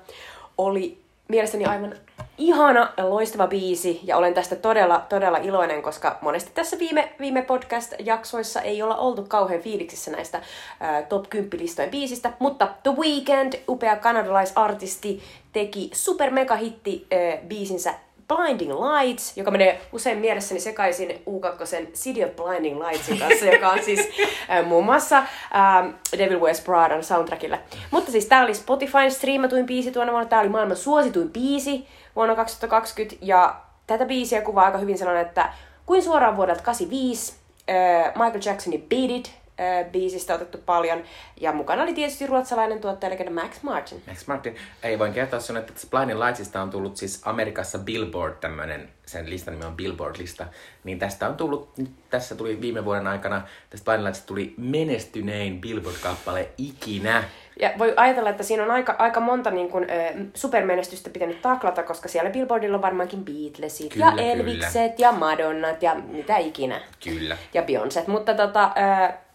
oli 0.58 0.98
mielestäni 1.28 1.64
aivan 1.64 1.94
ihana 2.38 2.92
ja 2.96 3.10
loistava 3.10 3.46
biisi, 3.46 4.00
ja 4.04 4.16
olen 4.16 4.34
tästä 4.34 4.56
todella, 4.56 5.06
todella 5.08 5.38
iloinen, 5.38 5.82
koska 5.82 6.18
monesti 6.20 6.50
tässä 6.54 6.78
viime, 6.78 7.12
viime 7.20 7.42
podcast-jaksoissa 7.42 8.60
ei 8.60 8.82
olla 8.82 8.96
oltu 8.96 9.24
kauhean 9.28 9.62
fiiliksissä 9.62 10.10
näistä 10.10 10.42
ää, 10.80 11.02
top 11.02 11.30
10 11.30 11.60
listojen 11.60 11.90
biisistä, 11.90 12.32
mutta 12.38 12.68
The 12.82 12.90
Weeknd, 12.90 13.52
upea 13.68 13.96
kanadalaisartisti, 13.96 15.22
teki 15.52 15.90
super 15.94 16.30
mega 16.30 16.56
hitti 16.56 17.06
ää, 17.10 17.18
biisinsä 17.48 17.94
Blinding 18.28 18.72
Lights, 18.72 19.36
joka 19.36 19.50
menee 19.50 19.80
usein 19.92 20.18
mielessäni 20.18 20.60
sekaisin 20.60 21.10
U2 21.10 21.86
City 21.94 22.24
of 22.24 22.30
Blinding 22.36 22.86
Lightsin 22.86 23.18
kanssa, 23.18 23.46
joka 23.46 23.68
on 23.68 23.82
siis 23.82 24.00
äh, 24.50 24.66
muun 24.66 24.84
muassa 24.84 25.18
äh, 25.18 25.94
Devil 26.18 26.40
Wears 26.40 26.60
Pradan 26.60 27.04
soundtrackille. 27.04 27.60
Mutta 27.90 28.12
siis 28.12 28.26
tää 28.26 28.42
oli 28.42 28.54
Spotifyn 28.54 29.10
striimatuin 29.10 29.66
biisi 29.66 29.92
tuona 29.92 30.12
vuonna, 30.12 30.28
tää 30.28 30.40
oli 30.40 30.48
maailman 30.48 30.76
suosituin 30.76 31.30
biisi 31.30 31.86
vuonna 32.16 32.34
2020, 32.34 33.26
ja 33.26 33.56
tätä 33.86 34.04
biisiä 34.06 34.40
kuvaa 34.40 34.64
aika 34.64 34.78
hyvin 34.78 34.98
sellainen, 34.98 35.26
että 35.26 35.52
kuin 35.86 36.02
suoraan 36.02 36.36
vuodelta 36.36 36.62
85, 36.62 37.32
äh, 37.70 38.14
Michael 38.14 38.40
Jacksonin 38.44 38.86
Beat 38.88 39.10
It, 39.10 39.32
äh, 39.60 39.90
biisistä 39.92 40.34
otettu 40.34 40.58
paljon, 40.66 41.02
ja 41.40 41.52
mukana 41.52 41.82
oli 41.82 41.94
tietysti 41.94 42.26
ruotsalainen 42.26 42.80
tuottaja 42.80 43.14
eli 43.14 43.30
Max 43.30 43.62
Martin. 43.62 44.02
Max 44.06 44.26
Martin, 44.26 44.56
ei 44.82 44.98
voin 44.98 45.12
kertoa 45.12 45.40
sinulle, 45.40 45.66
että 45.66 45.86
Blinding 45.90 46.20
Lightsista 46.24 46.62
on 46.62 46.70
tullut 46.70 46.96
siis 46.96 47.20
Amerikassa 47.24 47.78
Billboard, 47.78 48.34
tämmönen, 48.40 48.88
sen 49.08 49.30
listan 49.30 49.54
nimi 49.54 49.66
on 49.66 49.76
Billboard-lista, 49.76 50.46
niin 50.84 50.98
tästä 50.98 51.28
on 51.28 51.36
tullut, 51.36 51.70
tässä 52.10 52.34
tuli 52.34 52.60
viime 52.60 52.84
vuoden 52.84 53.06
aikana, 53.06 53.42
tästä 53.70 54.04
Lightsista 54.04 54.26
tuli 54.26 54.54
menestynein 54.56 55.60
Billboard-kappale 55.60 56.48
ikinä. 56.58 57.24
Ja 57.60 57.70
voi 57.78 57.94
ajatella, 57.96 58.30
että 58.30 58.42
siinä 58.42 58.64
on 58.64 58.70
aika, 58.70 58.96
aika 58.98 59.20
monta 59.20 59.50
niin 59.50 59.70
kuin, 59.70 59.86
supermenestystä 60.34 61.10
pitänyt 61.10 61.42
taklata, 61.42 61.82
koska 61.82 62.08
siellä 62.08 62.30
Billboardilla 62.30 62.76
on 62.76 62.82
varmaankin 62.82 63.24
Beatlesit 63.24 63.92
Kyllä, 63.92 64.06
ja 64.06 64.10
kyllä. 64.10 64.32
Elvikset 64.32 64.98
ja 64.98 65.12
Madonnat 65.12 65.82
ja 65.82 65.94
mitä 65.94 66.36
ikinä. 66.36 66.80
Kyllä. 67.04 67.36
Ja 67.54 67.62
Beyoncé. 67.62 68.10
Mutta 68.10 68.34
tota, 68.34 68.70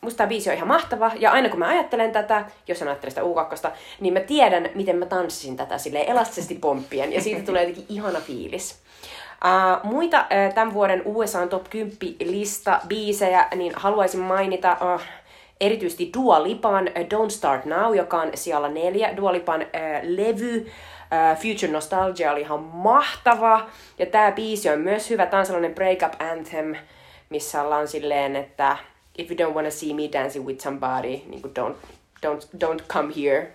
musta 0.02 0.18
tämä 0.18 0.28
biisi 0.28 0.50
on 0.50 0.56
ihan 0.56 0.68
mahtava. 0.68 1.12
Ja 1.20 1.32
aina 1.32 1.50
kun 1.50 1.60
mä 1.60 1.68
ajattelen 1.68 2.12
tätä, 2.12 2.46
jos 2.68 2.82
mä 2.82 2.90
ajattelen 2.90 3.12
sitä 3.12 3.22
U2, 3.22 3.72
niin 4.00 4.14
mä 4.14 4.20
tiedän, 4.20 4.70
miten 4.76 4.96
mä 4.96 5.06
tanssisin 5.06 5.58
tätä 5.58 5.78
silleen 5.78 6.10
elastisesti 6.10 6.56
pomppien. 6.56 7.14
Ja 7.14 7.22
siitä 7.22 7.46
tulee 7.46 7.62
jotenkin 7.64 7.96
ihana 7.96 8.20
fiilis. 8.20 8.83
Uh, 9.44 9.92
muita 9.92 10.20
uh, 10.20 10.54
tämän 10.54 10.74
vuoden 10.74 11.02
USA 11.06 11.48
Top 11.48 11.70
10 11.70 11.98
lista 12.20 12.80
biisejä, 12.88 13.48
niin 13.56 13.74
haluaisin 13.76 14.20
mainita 14.20 14.78
uh, 14.96 15.02
erityisesti 15.62 16.12
Dua 16.14 16.44
Lipan 16.44 16.88
Don't 16.88 17.30
Start 17.30 17.66
Now, 17.66 17.96
joka 17.96 18.22
on 18.22 18.32
siellä 18.36 18.70
neljä. 18.70 19.18
Dua 19.18 19.34
Lipan 19.34 19.62
uh, 19.62 19.68
levy 20.04 20.58
uh, 20.58 21.38
Future 21.38 21.72
Nostalgia 21.72 22.32
oli 22.32 22.42
ihan 22.42 22.60
mahtava. 22.60 23.66
Ja 24.00 24.06
tämä 24.06 24.32
biisi 24.32 24.70
on 24.70 24.80
myös 24.80 25.10
hyvä. 25.10 25.26
Tämä 25.26 25.40
on 25.40 25.46
sellainen 25.46 25.76
breakup 25.76 26.22
anthem, 26.22 26.76
missä 27.30 27.62
ollaan 27.62 27.88
silleen, 27.88 28.36
että 28.36 28.78
if 29.18 29.32
you 29.32 29.50
don't 29.50 29.56
wanna 29.56 29.72
see 29.72 29.94
me 29.94 30.10
dancing 30.14 30.46
with 30.46 30.64
somebody, 30.64 31.22
niin 31.28 31.42
don't, 31.42 31.76
don't, 32.26 32.48
don't 32.58 32.84
come 32.88 33.14
here. 33.16 33.52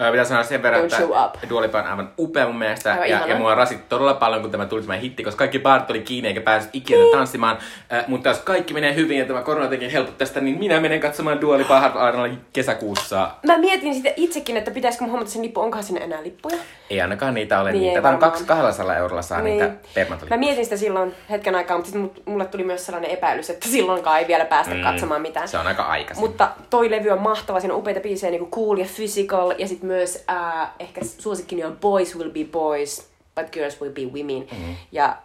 Öö, 0.00 0.10
pitää 0.10 0.24
sanoa 0.24 0.42
sen 0.42 0.62
verran, 0.62 0.82
että 0.84 0.96
show 0.96 1.10
up. 1.24 1.34
Dua 1.50 1.62
Lipa 1.62 1.78
on 1.78 1.86
aivan 1.86 2.10
upea 2.18 2.46
mun 2.46 2.58
mielestä. 2.58 2.92
Aivan 2.92 3.08
ja, 3.10 3.16
ihana. 3.16 3.32
ja 3.32 3.38
mua 3.38 3.54
rasitti 3.54 3.84
todella 3.88 4.14
paljon, 4.14 4.42
kun 4.42 4.50
tämä 4.50 4.66
tuli 4.66 4.82
tämä 4.82 4.94
hitti, 4.96 5.24
koska 5.24 5.38
kaikki 5.38 5.58
baarit 5.58 5.90
oli 5.90 6.00
kiinni 6.00 6.28
eikä 6.28 6.40
päässyt 6.40 6.74
ikinä 6.74 6.98
Niin. 6.98 7.16
tanssimaan. 7.16 7.58
Äh, 7.92 8.04
mutta 8.08 8.28
jos 8.28 8.38
kaikki 8.38 8.74
menee 8.74 8.94
hyvin 8.94 9.18
ja 9.18 9.24
tämä 9.24 9.42
korona 9.42 9.66
tekee 9.68 9.92
helpot 9.92 10.18
tästä, 10.18 10.40
niin 10.40 10.58
minä 10.58 10.80
menen 10.80 11.00
katsomaan 11.00 11.40
Dua 11.40 11.58
Lipaa 11.58 11.80
Hard 11.80 11.96
Arenalla 11.96 12.34
kesäkuussa. 12.52 13.30
Mä 13.46 13.58
mietin 13.58 13.94
sitä 13.94 14.10
itsekin, 14.16 14.56
että 14.56 14.70
pitäisikö 14.70 15.04
mä 15.04 15.10
huomata 15.10 15.30
sen 15.30 15.42
lippu, 15.42 15.60
onkohan 15.60 15.84
sinne 15.84 16.00
enää 16.00 16.22
lippuja. 16.22 16.56
Ei 16.90 17.00
ainakaan 17.00 17.34
niitä 17.34 17.60
ole 17.60 17.72
Niin, 17.72 17.82
niitä. 17.82 17.94
Tämä 18.02 18.08
on 18.08 18.20
varmaan. 18.20 18.30
kaksi 18.32 18.44
200 18.44 18.96
eurolla 18.96 19.22
saa 19.22 19.40
niin. 19.40 19.52
niitä 19.58 19.68
Mä 19.72 19.74
permatolippuja. 19.94 20.38
mietin 20.38 20.64
sitä 20.64 20.76
silloin 20.76 21.14
hetken 21.30 21.54
aikaa, 21.54 21.76
mutta 21.76 21.90
sitten 21.92 22.22
mulle 22.32 22.44
tuli 22.46 22.64
myös 22.64 22.86
sellainen 22.86 23.10
epäilys, 23.10 23.50
että 23.50 23.68
silloinkaan 23.68 24.18
ei 24.18 24.26
vielä 24.28 24.44
päästä 24.44 24.74
mm. 24.74 24.82
katsomaan 24.82 25.22
mitään. 25.22 25.48
Se 25.48 25.58
on 25.58 25.66
aika 25.66 25.82
aikaisin. 25.82 26.24
Mutta 26.24 26.50
toi 26.70 26.90
levy 26.90 27.10
on 27.10 27.20
mahtava, 27.22 27.60
siinä 27.60 27.74
on 27.74 27.80
upeita 27.80 28.00
biisejä, 28.00 28.30
niin 28.30 28.48
kuin 28.48 28.50
Cool 28.50 28.76
ja 28.78 28.86
Physical, 28.96 29.54
ja 29.58 29.68
sitten 29.68 29.86
myös 29.86 30.24
äh, 30.30 30.68
ehkä 30.80 31.00
suosikkini 31.18 31.64
on 31.64 31.76
Boys 31.80 32.16
Will 32.18 32.30
Be 32.30 32.44
Boys, 32.52 33.06
But 33.34 33.52
Girls 33.52 33.80
Will 33.80 33.92
Be 33.94 34.02
Women. 34.18 34.46
Mm. 34.52 34.76
Ja 34.92 35.16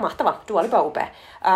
mahtava, 0.00 0.40
Dua 0.48 0.62
Lipa 0.62 0.80
on 0.80 0.86
upea. 0.86 1.08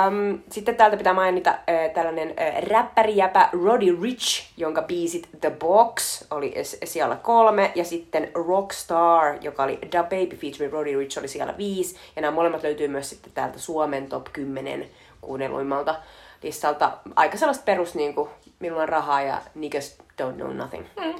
Um, 0.09 0.39
sitten 0.51 0.77
täältä 0.77 0.97
pitää 0.97 1.13
mainita 1.15 1.51
äh, 1.51 1.91
tällainen 1.95 2.35
äh, 2.41 2.63
räppärijäpä 2.63 3.49
Roddy 3.65 3.99
Rich, 4.03 4.45
jonka 4.57 4.83
biisit 4.83 5.29
The 5.41 5.51
Box 5.51 6.25
oli 6.31 6.55
s- 6.63 6.77
siellä 6.85 7.17
kolme, 7.17 7.73
ja 7.75 7.85
sitten 7.85 8.31
Rockstar, 8.35 9.37
joka 9.41 9.63
oli 9.63 9.79
Da 9.93 10.03
Baby 10.03 10.37
featuring 10.37 10.73
Roddy 10.73 10.99
Rich, 10.99 11.19
oli 11.19 11.29
siellä 11.29 11.55
viisi, 11.59 11.97
ja 12.17 12.23
nämä 12.23 12.35
molemmat 12.35 12.63
löytyy 12.63 12.89
myös 12.89 13.11
sitten 13.11 13.33
täältä 13.33 13.59
Suomen 13.59 14.07
top 14.09 14.27
10 14.33 14.87
kuunnelluimmalta 15.21 15.95
listalta. 16.43 16.93
Aika 17.17 17.37
sellaista 17.37 17.65
perus, 17.65 17.95
niin 17.95 18.15
kuin, 18.15 18.29
minulla 18.61 18.83
on 18.83 18.89
rahaa 18.89 19.23
ja 19.23 19.41
niggas 19.55 19.99
don't 20.23 20.35
know 20.35 20.53
nothing. 20.57 20.85
Mm. 21.01 21.15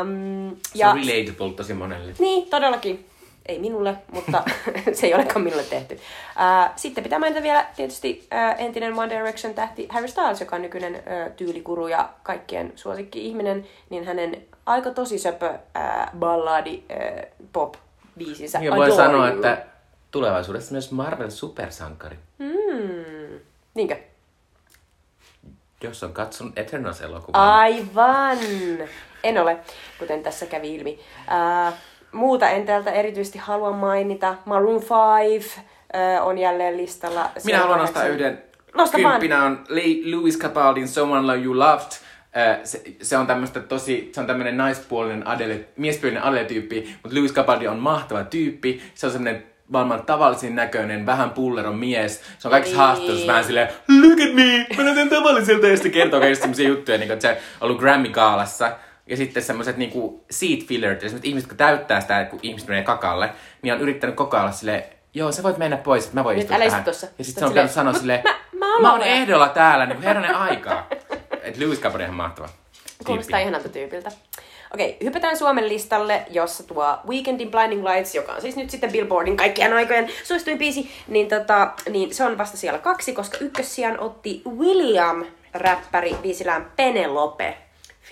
Um, 0.00 0.56
Se 0.74 0.86
on 0.86 0.96
relatable 1.06 1.52
tosi 1.56 1.74
monelle. 1.74 2.12
niin, 2.18 2.50
todellakin. 2.50 3.06
Ei 3.46 3.58
minulle, 3.58 3.96
mutta 4.12 4.42
se 4.92 5.06
ei 5.06 5.14
olekaan 5.14 5.42
minulle 5.42 5.62
tehty. 5.62 5.98
Sitten 6.76 7.04
pitää 7.04 7.18
mainita 7.18 7.42
vielä 7.42 7.66
tietysti 7.76 8.28
entinen 8.58 8.98
One 8.98 9.16
Direction 9.16 9.54
tähti 9.54 9.86
Harry 9.90 10.08
Styles, 10.08 10.40
joka 10.40 10.56
on 10.56 10.62
nykyinen 10.62 11.02
tyylikuru 11.36 11.86
ja 11.86 12.08
kaikkien 12.22 12.72
suosikki-ihminen, 12.76 13.66
niin 13.90 14.04
hänen 14.04 14.42
aika 14.66 14.90
tosi 14.90 15.18
söpö 15.18 15.58
balladi 16.18 16.82
pop 17.52 17.74
biisinsä 18.18 18.58
Ja 18.58 18.76
voi 18.76 18.92
sanoa, 18.92 19.28
että 19.28 19.66
tulevaisuudessa 20.10 20.72
myös 20.72 20.92
Marvel 20.92 21.30
supersankari. 21.30 22.18
Mm. 22.38 23.40
Niinkö? 23.74 23.96
Jos 25.82 26.02
on 26.02 26.12
katsonut 26.12 26.58
Eternals-elokuvan. 26.58 27.40
Aivan! 27.40 28.38
En 29.24 29.38
ole, 29.38 29.56
kuten 29.98 30.22
tässä 30.22 30.46
kävi 30.46 30.74
ilmi. 30.74 30.98
Uh, 31.68 31.74
muuta 32.12 32.48
en 32.48 32.66
täältä 32.66 32.90
erityisesti 32.90 33.38
halua 33.38 33.72
mainita. 33.72 34.34
Maroon 34.44 34.82
5 35.30 35.60
uh, 35.60 36.26
on 36.26 36.38
jälleen 36.38 36.76
listalla. 36.76 37.30
Se 37.38 37.44
Minä 37.46 37.58
haluan 37.58 37.78
nostaa 37.78 38.06
yhden. 38.06 38.42
Nosta 38.74 38.98
vaan. 39.02 39.12
Kymppinä 39.12 39.44
on 39.44 39.64
Louis 40.12 40.38
Capaldin 40.38 40.88
Someone 40.88 41.26
Love 41.26 41.44
You 41.44 41.58
Loved. 41.58 41.92
Äh, 42.36 42.58
Se, 42.64 42.82
se, 43.02 43.16
on 43.16 43.26
tämmöistä 43.26 43.60
tosi, 43.60 44.10
se 44.14 44.20
on 44.20 44.26
tämmöinen 44.26 44.56
naispuolinen 44.56 45.26
Adele, 45.26 45.60
miespuolinen 45.76 46.22
Adele-tyyppi, 46.24 46.94
mutta 47.02 47.18
Louis 47.18 47.32
Capaldi 47.32 47.68
on 47.68 47.78
mahtava 47.78 48.24
tyyppi. 48.24 48.82
Se 48.94 49.06
on 49.06 49.12
semmoinen 49.12 49.44
maailman 49.68 50.06
tavallisin 50.06 50.54
näköinen, 50.54 51.06
vähän 51.06 51.30
pulleron 51.30 51.76
mies. 51.76 52.22
Se 52.38 52.48
on 52.48 52.52
kaikissa 52.52 52.76
Niin. 52.76 52.86
haastattelussa 52.86 53.26
vähän 53.26 53.44
silleen, 53.44 53.68
look 54.02 54.20
at 54.28 54.34
me, 54.34 54.66
mä 54.76 54.82
näytän 54.82 55.08
tavalliselta, 55.08 55.66
ja 55.66 55.76
sitten 55.76 55.92
kertoo 55.92 56.20
kaikista 56.20 56.42
semmoisia 56.42 56.68
juttuja, 56.68 56.98
niin 56.98 57.08
kuin, 57.08 57.14
että 57.14 57.28
se 57.28 57.40
on 57.60 57.66
ollut 57.66 57.80
Grammy-kaalassa. 57.80 58.72
Ja 59.06 59.16
sitten 59.16 59.42
semmoiset 59.42 59.76
niinku 59.76 60.24
seat 60.30 60.60
eli 60.70 60.80
semmoset 61.00 61.24
ihmiset, 61.24 61.48
jotka 61.50 61.64
täyttää 61.64 62.00
sitä, 62.00 62.24
kun 62.24 62.38
ihmiset 62.42 62.68
menee 62.68 62.82
kakalle, 62.82 63.30
niin 63.62 63.74
on 63.74 63.80
yrittänyt 63.80 64.16
koko 64.16 64.36
ajan 64.36 64.44
olla 64.44 64.56
silleen, 64.56 64.82
joo, 65.14 65.32
sä 65.32 65.42
voit 65.42 65.58
mennä 65.58 65.76
pois, 65.76 66.04
että 66.04 66.16
mä 66.16 66.24
voin 66.24 66.36
Nyt 66.36 66.44
istua 66.44 66.56
älä 66.56 66.64
tähän. 66.64 66.84
tossa. 66.84 67.06
Ja 67.18 67.24
sitten 67.24 67.40
se 67.40 67.46
on 67.46 67.52
käynyt 67.54 67.70
silleen, 67.70 67.74
sanoa 67.74 67.92
"Mut 67.92 68.00
silleen, 68.00 68.22
mä- 68.24 68.34
mä 68.52 68.66
mä, 68.66 68.72
oon 68.72 68.82
mä 68.82 68.90
oon 68.92 69.00
vielä." 69.00 69.12
ehdolla 69.14 69.48
täällä, 69.48 69.86
niin 69.86 69.96
kuin 69.96 70.04
herranen 70.04 70.34
aikaa. 70.36 70.86
Et 71.42 71.56
Lewis 71.56 71.80
Capaldi 71.80 72.02
on 72.04 72.06
ihan 72.06 72.16
mahtava. 72.16 72.48
Kuulostaa 73.06 73.38
ihanalta 73.38 73.68
tyypiltä. 73.68 74.10
Okei, 74.74 74.96
hypätään 75.04 75.36
Suomen 75.36 75.68
listalle, 75.68 76.22
jossa 76.30 76.66
tuo 76.66 76.98
Weekendin 77.08 77.50
Blinding 77.50 77.84
Lights, 77.88 78.14
joka 78.14 78.32
on 78.32 78.40
siis 78.40 78.56
nyt 78.56 78.70
sitten 78.70 78.92
Billboardin 78.92 79.36
kaikkien 79.36 79.72
aikojen 79.72 80.08
suosituin 80.24 80.58
biisi, 80.58 80.90
niin, 81.08 81.28
tota, 81.28 81.72
niin 81.90 82.14
se 82.14 82.24
on 82.24 82.38
vasta 82.38 82.56
siellä 82.56 82.78
kaksi, 82.78 83.12
koska 83.12 83.36
ykkössijan 83.40 84.00
otti 84.00 84.42
William, 84.58 85.24
räppäri, 85.54 86.16
biisillään 86.22 86.72
Penelope, 86.76 87.56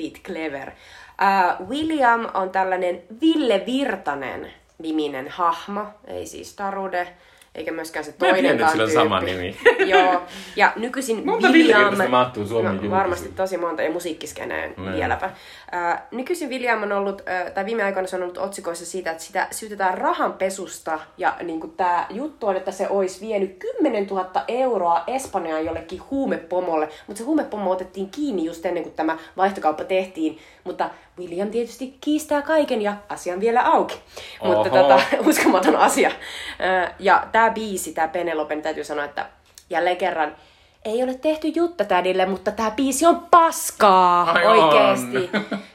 Feet 0.00 0.22
Clever. 0.24 0.68
Uh, 0.70 1.68
William 1.68 2.26
on 2.34 2.50
tällainen 2.50 3.02
Ville 3.20 3.62
Virtanen 3.66 4.50
niminen 4.78 5.28
hahmo, 5.28 5.86
ei 6.06 6.26
siis 6.26 6.54
Tarude, 6.54 7.08
eikä 7.54 7.72
myöskään 7.72 8.04
se 8.04 8.14
Mä 8.20 8.26
en 8.28 8.34
tiennyt, 8.34 8.50
toinenkaan 8.58 8.80
että 8.80 8.90
sillä 8.90 9.02
sama 9.02 9.20
nimi. 9.20 9.56
Joo, 9.92 10.22
ja 10.56 10.72
nykyisin 10.76 11.26
Monta 11.26 11.48
William... 11.48 11.80
Ville-Virtasta 11.80 12.08
mahtuu 12.10 12.46
Suomen 12.46 12.80
no, 12.82 12.90
varmasti 12.90 13.28
tosi 13.28 13.56
monta, 13.56 13.82
ja 13.82 13.90
musiikkiskeneen 13.90 14.74
Niin. 14.76 14.92
vieläpä. 14.92 15.30
Äh, 15.74 16.02
nykyisin 16.10 16.50
William 16.50 16.82
on 16.82 16.92
ollut, 16.92 17.22
äh, 17.28 17.52
tai 17.52 17.64
viime 17.64 17.82
aikoina 17.82 18.08
se 18.08 18.16
on 18.16 18.22
ollut 18.22 18.38
otsikoissa 18.38 18.86
siitä, 18.86 19.10
että 19.10 19.22
sitä 19.22 19.46
syytetään 19.50 19.98
rahanpesusta, 19.98 21.00
ja 21.18 21.36
niin 21.42 21.60
kuin 21.60 21.72
tämä 21.72 22.06
juttu 22.10 22.46
on, 22.46 22.56
että 22.56 22.70
se 22.72 22.88
olisi 22.88 23.26
vienyt 23.26 23.56
10 23.78 24.06
000 24.06 24.44
euroa 24.48 25.04
Espanjaan 25.06 25.64
jollekin 25.64 26.02
huumepomolle, 26.10 26.88
mutta 27.06 27.18
se 27.18 27.24
huumepomo 27.24 27.70
otettiin 27.70 28.10
kiinni 28.10 28.44
just 28.44 28.66
ennen 28.66 28.82
kuin 28.82 28.94
tämä 28.94 29.18
vaihtokauppa 29.36 29.84
tehtiin, 29.84 30.38
mutta 30.64 30.90
William 31.18 31.50
tietysti 31.50 31.96
kiistää 32.00 32.42
kaiken 32.42 32.82
ja 32.82 32.96
asia 33.08 33.34
on 33.34 33.40
vielä 33.40 33.62
auki. 33.62 34.00
Mutta 34.42 34.70
Oho. 34.70 34.82
tota, 34.82 35.00
uskomaton 35.28 35.76
asia. 35.76 36.08
Äh, 36.08 36.94
Ja 36.98 37.26
tämä 37.32 37.50
biisi, 37.50 37.92
tämä 37.92 38.08
Penelope, 38.08 38.54
niin 38.54 38.62
täytyy 38.62 38.84
sanoa, 38.84 39.04
että 39.04 39.26
jälleen 39.70 39.96
kerran 39.96 40.36
ei 40.84 41.02
ole 41.02 41.14
tehty 41.14 41.48
Jutta 41.48 41.84
tädille, 41.84 42.26
mutta 42.26 42.52
tämä 42.52 42.70
biisi 42.70 43.06
on 43.06 43.26
paskaa 43.30 44.30
Ai 44.30 44.46
on. 44.46 44.58
oikeesti. 44.64 45.30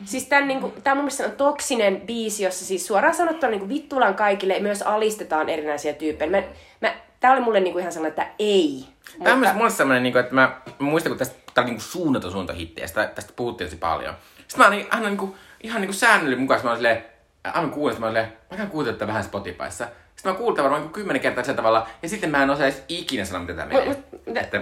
Siis 0.05 0.25
tää, 0.27 0.41
niinku, 0.41 0.73
tää 0.83 0.95
mun 0.95 1.03
mielestä 1.03 1.23
on 1.25 1.31
toksinen 1.31 2.01
biisi, 2.01 2.43
jossa 2.43 2.65
siis 2.65 2.87
suoraan 2.87 3.15
sanottuna 3.15 3.49
niinku 3.49 3.69
vittulan 3.69 4.15
kaikille 4.15 4.59
myös 4.59 4.81
alistetaan 4.81 5.49
erinäisiä 5.49 5.93
tyyppejä. 5.93 6.31
Mä, 6.31 6.43
mä, 6.81 6.93
tää 7.19 7.31
oli 7.31 7.41
mulle 7.41 7.59
niinku 7.59 7.79
ihan 7.79 7.91
sellainen, 7.91 8.19
että 8.19 8.33
ei. 8.39 8.85
Tämä 9.23 9.33
on 9.33 9.39
myös 9.39 9.53
mulle 9.55 9.69
semmoinen, 9.69 10.03
niin 10.03 10.17
että 10.17 10.35
mä, 10.35 10.41
mä 10.79 10.87
muistan, 10.87 11.11
kun 11.11 11.19
tästä 11.19 11.35
tää 11.53 11.63
oli 11.63 11.71
niin 11.71 11.81
suunnaton 11.81 12.31
suuntahitti, 12.31 12.81
ja 12.81 12.87
sitä, 12.87 13.05
tästä 13.15 13.33
puhuttiin 13.35 13.67
tosi 13.67 13.77
paljon. 13.77 14.13
Sitten 14.37 14.59
mä 14.59 14.67
olin 14.67 14.87
aina 14.91 15.07
niin 15.07 15.17
kuin, 15.17 15.35
ihan 15.63 15.81
niin 15.81 15.89
kuin 15.89 15.95
säännöllinen 15.95 16.39
mukaan, 16.39 16.59
mä 16.63 16.69
olin 16.69 16.77
silleen, 16.77 17.05
aivan 17.43 17.71
kuulen, 17.71 17.99
mä 17.99 18.05
olin 18.05 18.15
silleen, 18.15 18.37
mä 18.51 18.57
käyn 18.57 18.69
kuuntelemaan 18.69 18.99
tätä 18.99 19.07
vähän 19.07 19.23
Spotifyssa. 19.23 19.87
Sitten 20.15 20.31
mä 20.31 20.37
kuulin 20.37 20.63
varmaan 20.63 20.81
niin 20.81 20.93
kymmenen 20.93 21.21
kertaa 21.21 21.43
sillä 21.43 21.55
tavalla, 21.55 21.87
ja 22.01 22.09
sitten 22.09 22.29
mä 22.29 22.43
en 22.43 22.49
osaa 22.49 22.65
edes 22.65 22.83
ikinä 22.89 23.25
sanoa, 23.25 23.41
mitä 23.41 23.53
tämä 23.53 23.67
menee. 23.67 23.85
Mut, 23.85 23.97
mut, 24.27 24.37
Että- 24.37 24.61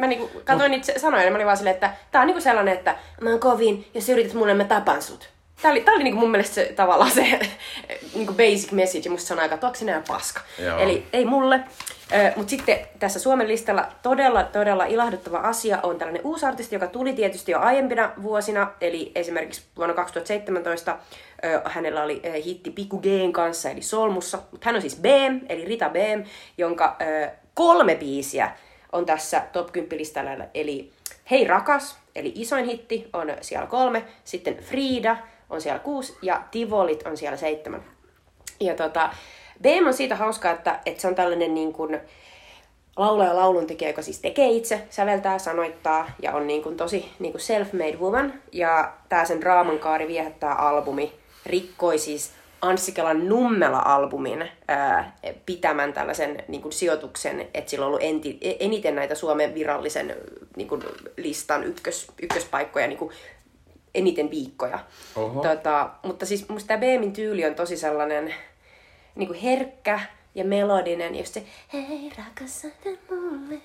mä 0.00 0.06
niinku 0.06 0.40
katsoin 0.44 0.70
niitä 0.70 0.98
sanoja 0.98 1.24
ja 1.24 1.30
mä 1.30 1.36
olin 1.36 1.46
vaan 1.46 1.56
silleen, 1.56 1.74
että 1.74 1.92
tää 2.10 2.20
on 2.20 2.26
niinku 2.26 2.40
sellainen, 2.40 2.74
että 2.74 2.96
mä 3.20 3.30
oon 3.30 3.40
kovin, 3.40 3.86
jos 3.94 4.06
sä 4.06 4.12
yrität 4.12 4.34
mulle, 4.34 4.54
mä 4.54 4.64
tapan 4.64 5.02
sut. 5.02 5.30
Tää 5.62 5.70
oli, 5.70 5.80
tää 5.80 5.94
oli 5.94 6.04
niinku 6.04 6.20
mun 6.20 6.30
mielestä 6.30 6.54
se, 6.54 6.72
tavallaan 6.76 7.10
se 7.10 7.38
niinku 8.14 8.32
basic 8.32 8.72
message, 8.72 9.04
ja 9.04 9.10
musta 9.10 9.28
se 9.28 9.34
on 9.34 9.40
aika 9.40 9.56
toksinen 9.56 9.92
ja 9.92 10.02
paska. 10.08 10.40
Joo. 10.58 10.78
Eli 10.78 11.06
ei 11.12 11.24
mulle. 11.24 11.60
Mutta 12.36 12.50
sitten 12.50 12.78
tässä 12.98 13.18
Suomen 13.18 13.48
listalla 13.48 13.88
todella, 14.02 14.42
todella 14.42 14.84
ilahduttava 14.84 15.38
asia 15.38 15.78
on 15.82 15.98
tällainen 15.98 16.22
uusi 16.24 16.46
artisti, 16.46 16.74
joka 16.74 16.86
tuli 16.86 17.12
tietysti 17.12 17.52
jo 17.52 17.60
aiempina 17.60 18.12
vuosina, 18.22 18.72
eli 18.80 19.12
esimerkiksi 19.14 19.62
vuonna 19.76 19.94
2017 19.94 20.98
ö, 21.44 21.60
hänellä 21.64 22.02
oli 22.02 22.22
ö, 22.24 22.32
hitti 22.32 22.70
Pikku 22.70 22.98
G:n 22.98 23.32
kanssa, 23.32 23.70
eli 23.70 23.82
Solmussa, 23.82 24.38
mutta 24.50 24.64
hän 24.64 24.74
on 24.74 24.80
siis 24.80 24.96
BM, 24.96 25.40
eli 25.48 25.64
Rita 25.64 25.88
BM, 25.88 26.24
jonka 26.58 26.96
ö, 27.00 27.30
kolme 27.54 27.94
biisiä 27.94 28.50
on 28.92 29.06
tässä 29.06 29.42
top 29.52 29.72
10 29.72 29.98
listalla, 29.98 30.30
eli 30.54 30.92
Hei 31.30 31.46
rakas, 31.46 31.98
eli 32.14 32.32
isoin 32.34 32.64
hitti 32.64 33.08
on 33.12 33.32
siellä 33.40 33.66
kolme, 33.66 34.04
sitten 34.24 34.56
Frida 34.56 35.16
on 35.50 35.60
siellä 35.60 35.78
kuusi 35.78 36.16
ja 36.22 36.42
Tivolit 36.50 37.06
on 37.06 37.16
siellä 37.16 37.36
seitsemän. 37.36 37.84
Ja 38.60 38.74
tota, 38.74 39.10
BM 39.62 39.86
on 39.86 39.94
siitä 39.94 40.16
hauska, 40.16 40.50
että, 40.50 40.80
että 40.86 41.00
se 41.00 41.08
on 41.08 41.14
tällainen 41.14 41.54
niin 41.54 41.72
kuin, 41.72 42.00
laulaja 42.96 43.36
lauluntekijä, 43.36 43.90
joka 43.90 44.02
siis 44.02 44.18
tekee 44.18 44.48
itse, 44.48 44.82
säveltää, 44.90 45.38
sanoittaa 45.38 46.10
ja 46.22 46.32
on 46.32 46.46
niin 46.46 46.62
kuin 46.62 46.76
tosi 46.76 47.12
niin 47.18 47.32
kuin 47.32 47.42
self-made 47.42 47.98
woman. 47.98 48.32
Ja 48.52 48.92
tämä 49.08 49.24
sen 49.24 49.42
Raamankaari 49.42 50.08
viehättää 50.08 50.54
albumi 50.54 51.12
rikkoi 51.46 51.98
siis 51.98 52.32
Anssi-Kelan 52.62 53.28
Nummela-albumin 53.28 54.48
ää, 54.68 55.16
pitämän 55.46 55.92
tällaisen 55.92 56.44
niin 56.48 56.62
kuin, 56.62 56.72
sijoituksen, 56.72 57.40
että 57.54 57.70
sillä 57.70 57.84
on 57.84 57.88
ollut 57.88 58.02
enti, 58.02 58.38
eniten 58.40 58.94
näitä 58.94 59.14
Suomen 59.14 59.54
virallisen 59.54 60.16
niin 60.56 60.68
kuin, 60.68 60.82
listan 61.16 61.64
ykkös, 61.64 62.06
ykköspaikkoja 62.22 62.86
niin 62.86 62.98
kuin, 62.98 63.12
eniten 63.94 64.30
viikkoja. 64.30 64.78
Oho. 65.16 65.42
Tota, 65.42 65.90
mutta 66.02 66.26
siis 66.26 66.48
musta 66.48 66.68
tämä 66.68 66.80
Beemin 66.80 67.12
tyyli 67.12 67.44
on 67.44 67.54
tosi 67.54 67.76
sellainen 67.76 68.34
niin 69.14 69.26
kuin 69.26 69.38
herkkä, 69.38 70.00
ja 70.34 70.44
melodinen, 70.44 71.16
just 71.16 71.34
se 71.34 71.42
hei 71.72 72.12
rakas 72.18 72.66
mulle, 73.10 73.60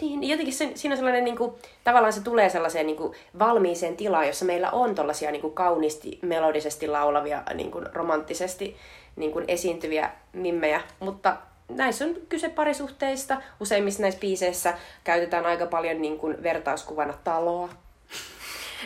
niin 0.00 0.30
jotenkin 0.30 0.54
se, 0.54 0.70
siinä 0.74 0.92
on 0.92 0.96
sellainen, 0.96 1.24
niin 1.24 1.36
kuin, 1.36 1.52
tavallaan 1.84 2.12
se 2.12 2.22
tulee 2.22 2.48
sellaiseen 2.48 2.86
niin 2.86 2.96
kuin, 2.96 3.14
valmiiseen 3.38 3.96
tilaan, 3.96 4.26
jossa 4.26 4.44
meillä 4.44 4.70
on 4.70 4.94
tollaisia 4.94 5.30
niin 5.30 5.42
kuin, 5.42 5.54
kauniisti, 5.54 6.18
melodisesti 6.22 6.88
laulavia, 6.88 7.42
niin 7.54 7.70
kuin, 7.70 7.86
romanttisesti 7.92 8.76
niin 9.16 9.32
kuin, 9.32 9.44
esiintyviä 9.48 10.10
mimmejä, 10.32 10.80
mutta 11.00 11.36
näissä 11.68 12.04
on 12.04 12.14
kyse 12.28 12.48
parisuhteista. 12.48 13.42
Useimmissa 13.60 14.02
näissä 14.02 14.20
biiseissä 14.20 14.74
käytetään 15.04 15.46
aika 15.46 15.66
paljon 15.66 16.02
niin 16.02 16.18
kuin, 16.18 16.42
vertauskuvana 16.42 17.14
taloa. 17.24 17.68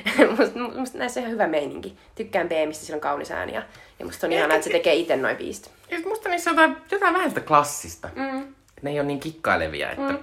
musta, 0.38 0.58
musta 0.78 0.98
näissä 0.98 1.20
on 1.20 1.22
ihan 1.22 1.32
hyvä 1.32 1.46
meininki. 1.46 1.96
Tykkään 2.14 2.48
BMistä, 2.48 2.84
sillä 2.84 2.96
on 2.96 3.00
kaunis 3.00 3.30
ääni 3.30 3.54
ja, 3.54 3.62
ja 3.98 4.04
musta 4.04 4.26
on 4.26 4.32
ihanaa, 4.32 4.56
että 4.56 4.64
se 4.64 4.70
tekee 4.70 4.94
itse 4.94 5.16
noin 5.16 5.36
biisit. 5.36 5.70
Ja 5.90 5.98
musta 6.06 6.28
niissä 6.28 6.50
on 6.50 6.56
jotain, 6.56 6.76
jotain 6.90 7.14
vähän 7.14 7.28
sitä 7.28 7.40
klassista. 7.40 8.08
Mm. 8.14 8.54
Ne 8.82 8.90
ei 8.90 9.00
ole 9.00 9.06
niin 9.06 9.20
kikkailevia, 9.20 9.90
että... 9.90 10.12
Mm. 10.12 10.18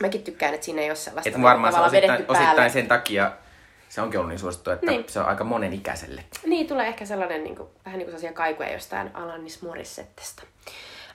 Mäkin 0.00 0.22
tykkään, 0.22 0.54
että 0.54 0.64
siinä 0.64 0.82
ei 0.82 0.90
ole 0.90 0.96
sellaista 0.96 1.28
Että 1.28 1.42
varmaan 1.42 1.72
se 1.72 1.80
osittain, 1.80 2.24
osittain 2.28 2.70
sen 2.70 2.88
takia 2.88 3.32
se 3.90 4.00
onkin 4.00 4.20
ollut 4.20 4.28
niin 4.28 4.38
suosittu, 4.38 4.70
että 4.70 4.86
Niin. 4.86 5.04
se 5.08 5.20
on 5.20 5.26
aika 5.26 5.44
monen 5.44 5.72
ikäiselle. 5.72 6.24
Niin, 6.46 6.66
tulee 6.66 6.86
ehkä 6.86 7.06
sellainen 7.06 7.44
niin 7.44 7.56
kuin, 7.56 7.68
vähän 7.84 7.98
niin 7.98 8.06
kuin 8.06 8.12
sellaisia 8.12 8.32
kaikuja 8.32 8.72
jostain 8.72 9.10
Alanis 9.14 9.62
Morissettesta. 9.62 10.42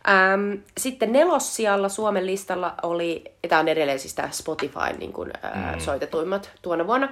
Ähm, 0.09 0.53
sitten 0.77 1.11
nelossijalla 1.11 1.89
Suomen 1.89 2.25
listalla 2.25 2.75
oli, 2.83 3.23
tämä 3.49 3.59
on 3.59 3.67
edelleen 3.67 3.99
siis 3.99 4.13
tämä 4.13 4.29
Spotify 4.31 4.97
niin 4.97 5.13
kuin, 5.13 5.31
äh, 5.45 5.73
mm. 5.73 5.79
soitetuimmat 5.79 6.51
tuona 6.61 6.87
vuonna 6.87 7.09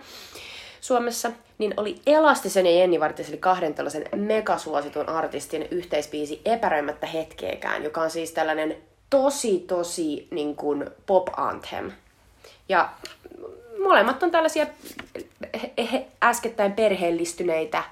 Suomessa, 0.84 1.32
niin 1.58 1.74
oli 1.78 1.96
Elastisen 2.06 2.66
ja 2.66 2.72
Jenni 2.72 3.00
Vartius, 3.00 3.30
eli 3.30 3.38
kahden 3.38 3.74
tällaisen 3.74 4.06
megasuositun 4.16 5.10
artistin 5.10 5.68
yhteispiisi 5.72 6.42
Epäröimättä 6.46 7.08
hetkeäkään, 7.08 7.84
joka 7.84 8.02
on 8.02 8.10
siis 8.10 8.32
tällainen 8.32 8.78
tosi, 9.10 9.60
tosi 9.60 10.28
niin 10.32 10.56
kuin 10.56 10.90
pop 11.06 11.28
anthem. 11.38 11.92
Ja 12.70 12.90
molemmat 13.84 14.24
on 14.24 14.32
tällaisia 14.32 14.66
äskettäin 16.24 16.74
perheellistyneitä 16.74 17.84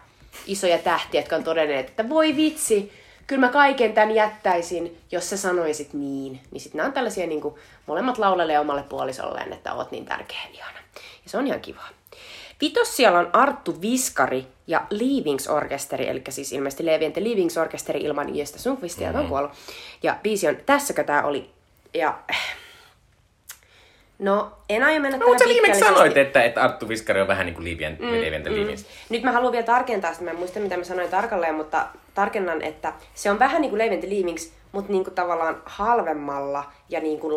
isoja 0.46 0.78
tähtiä, 0.78 1.22
jotka 1.22 1.36
on 1.36 1.44
todenneet, 1.44 1.90
että 1.90 2.10
voi 2.10 2.36
vitsi, 2.36 2.92
kyllä 3.28 3.40
mä 3.40 3.52
kaiken 3.52 3.94
tämän 3.94 4.16
jättäisin, 4.16 4.98
jos 5.12 5.30
sä 5.30 5.38
sanoisit 5.38 5.94
niin. 5.94 6.40
Niin 6.52 6.62
sitten 6.62 6.78
nämä 6.78 6.88
on 6.88 6.94
tällaisia 6.94 7.28
niin 7.28 7.42
kuin, 7.42 7.56
molemmat 7.86 8.18
laulelee 8.18 8.60
omalle 8.60 8.84
puolisolleen, 8.84 9.54
että 9.54 9.74
oot 9.74 9.92
niin 9.92 10.06
tärkeä 10.06 10.38
ja 10.44 10.50
ihana. 10.54 10.80
Ja 11.24 11.30
se 11.30 11.38
on 11.38 11.48
ihan 11.48 11.62
kivaa. 11.62 11.90
Vitos 12.62 12.98
siellä 12.98 13.20
on 13.20 13.30
Arttu 13.34 13.82
Viskari 13.82 14.48
ja 14.68 14.82
Leavings 14.90 15.48
Orkesteri, 15.48 16.10
eli 16.10 16.22
siis 16.30 16.54
ilmeisesti 16.54 16.86
Levi 16.86 17.06
and 17.06 17.14
the 17.14 17.24
Leavings 17.24 17.58
Orkesteri 17.58 18.00
ilman 18.00 18.36
Iestä 18.36 18.60
Sundqvistia, 18.60 19.08
joka 19.08 19.20
on 19.20 19.28
kuollut. 19.28 19.52
Ja 20.04 20.16
biisi 20.24 20.48
on 20.48 20.58
Tässäkö 20.66 21.04
tää 21.04 21.24
oli? 21.24 21.50
Ja 21.94 22.20
No, 24.22 24.52
en 24.70 24.84
aio 24.84 25.00
mennä 25.00 25.18
No, 25.18 25.28
mutta 25.28 25.44
sä 25.44 25.50
viimeksi 25.50 25.80
sanoit, 25.80 26.18
että, 26.18 26.44
että 26.44 26.62
Arttu 26.62 26.90
Viskari 26.90 27.22
on 27.22 27.28
vähän 27.28 27.46
niin 27.46 27.54
kuin 27.54 27.64
Liivien, 27.64 27.98
mm, 28.00 28.12
Liivien 28.12 28.42
mm. 28.42 28.84
Nyt 29.10 29.24
mä 29.24 29.32
haluan 29.32 29.52
vielä 29.52 29.66
tarkentaa 29.66 30.14
sitä, 30.14 30.26
mä 30.26 30.32
en 30.32 30.38
muista 30.38 30.60
mitä 30.60 30.78
mä 30.78 30.84
sanoin 30.84 31.10
tarkalleen, 31.10 31.56
mutta 31.56 31.88
tarkennan, 32.14 32.62
että 32.62 32.94
se 33.14 33.32
on 33.32 33.40
vähän 33.40 33.62
niin 33.62 33.70
kuin 33.70 33.78
Leivent 33.78 34.04
Leavings, 34.04 34.54
mutta 34.72 34.92
niin 34.92 35.04
kuin 35.04 35.14
tavallaan 35.14 35.62
halvemmalla 35.66 36.64
ja 36.90 37.00
niin 37.00 37.20
kuin 37.20 37.36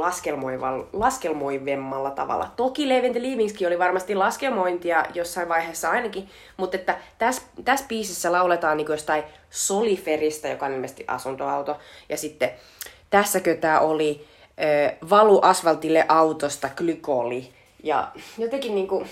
laskelmoivemmalla 0.92 2.10
tavalla. 2.10 2.50
Toki 2.56 2.88
Leivent 2.88 3.16
Leavingskin 3.16 3.66
oli 3.66 3.78
varmasti 3.78 4.14
laskelmointia 4.14 5.04
jossain 5.14 5.48
vaiheessa 5.48 5.90
ainakin, 5.90 6.28
mutta 6.56 6.76
että 6.76 6.98
tässä, 7.18 7.42
tässä 7.64 7.86
biisissä 7.88 8.32
lauletaan 8.32 8.76
niin 8.76 8.86
kuin 8.86 8.94
jostain 8.94 9.24
Soliferista, 9.50 10.48
joka 10.48 10.66
on 10.66 10.72
ilmeisesti 10.72 11.04
asuntoauto, 11.08 11.78
ja 12.08 12.16
sitten 12.16 12.50
tässäkö 13.10 13.56
tämä 13.56 13.80
oli 13.80 14.26
ö, 14.60 15.06
valu 15.10 15.40
asfaltille 15.42 16.04
autosta 16.08 16.68
glykoli. 16.76 17.52
Ja 17.82 18.08
jotenkin 18.38 18.74
niinku, 18.74 19.04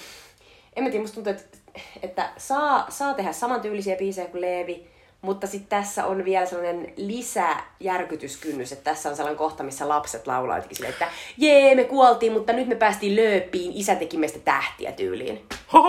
en 0.76 0.85
mä 0.85 0.90
tiedä, 0.90 1.02
musta 1.02 1.14
tuntuu, 1.14 1.32
että, 1.32 1.58
että 2.02 2.30
saa, 2.37 2.87
saa 2.88 3.14
tehdä 3.14 3.32
samantyylisiä 3.32 3.96
biisejä 3.96 4.28
kuin 4.28 4.40
Leevi, 4.40 4.91
mutta 5.22 5.46
sitten 5.46 5.68
tässä 5.68 6.06
on 6.06 6.24
vielä 6.24 6.46
sellainen 6.46 6.92
lisäjärkytyskynnys, 6.96 8.72
että 8.72 8.85
tässä 8.85 9.08
on 9.08 9.16
sellainen 9.16 9.38
kohta, 9.38 9.62
missä 9.62 9.88
lapset 9.88 10.26
laulaa 10.26 10.56
jotenkin 10.56 10.76
silleen, 10.76 10.92
että 10.92 11.08
jee, 11.37 11.74
me 11.74 11.85
kuoltiin, 11.85 12.32
mutta 12.32 12.52
nyt 12.52 12.68
me 12.68 12.74
päästiin 12.74 13.16
lööpiin, 13.16 13.72
isä 13.74 13.94
teki 13.94 14.16
meistä 14.16 14.38
tähtiä 14.38 14.92
tyyliin. 14.92 15.46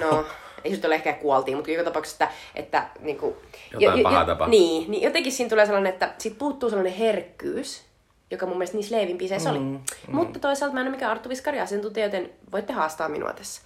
No, 0.00 0.24
ei 0.64 0.70
se 0.70 0.76
nyt 0.76 0.84
ole 0.84 0.94
ehkä 0.94 1.12
kuoltiin, 1.12 1.56
mutta 1.56 1.70
joka 1.70 1.84
tapauksessa, 1.84 2.24
että, 2.24 2.34
että 2.54 2.86
niin 3.00 3.16
kuin, 3.18 3.34
Jotain 3.78 4.02
pahaa 4.02 4.24
tapahtuu. 4.24 4.50
Niin, 4.50 4.90
niin 4.90 5.02
jotenkin 5.02 5.32
siinä 5.32 5.50
tulee 5.50 5.66
sellainen, 5.66 5.92
että 5.92 6.14
siitä 6.18 6.38
puuttuu 6.38 6.70
sellainen 6.70 6.94
herkkyys, 6.94 7.82
joka 8.30 8.46
mun 8.46 8.58
mielestä 8.58 8.76
niissä 8.76 8.96
Leevin 8.96 9.18
biiseissä 9.18 9.50
oli. 9.50 9.58
Mm, 9.58 9.80
Mutta 10.08 10.38
toisaalta 10.38 10.74
mä 10.74 10.80
en 10.80 10.86
ole 10.86 10.94
mikään 10.94 11.12
Arttu 11.12 11.28
Viskari 11.28 11.60
asiantuntija, 11.60 12.06
joten 12.06 12.30
voitte 12.52 12.72
haastaa 12.72 13.08
minua 13.08 13.32
tässä. 13.32 13.62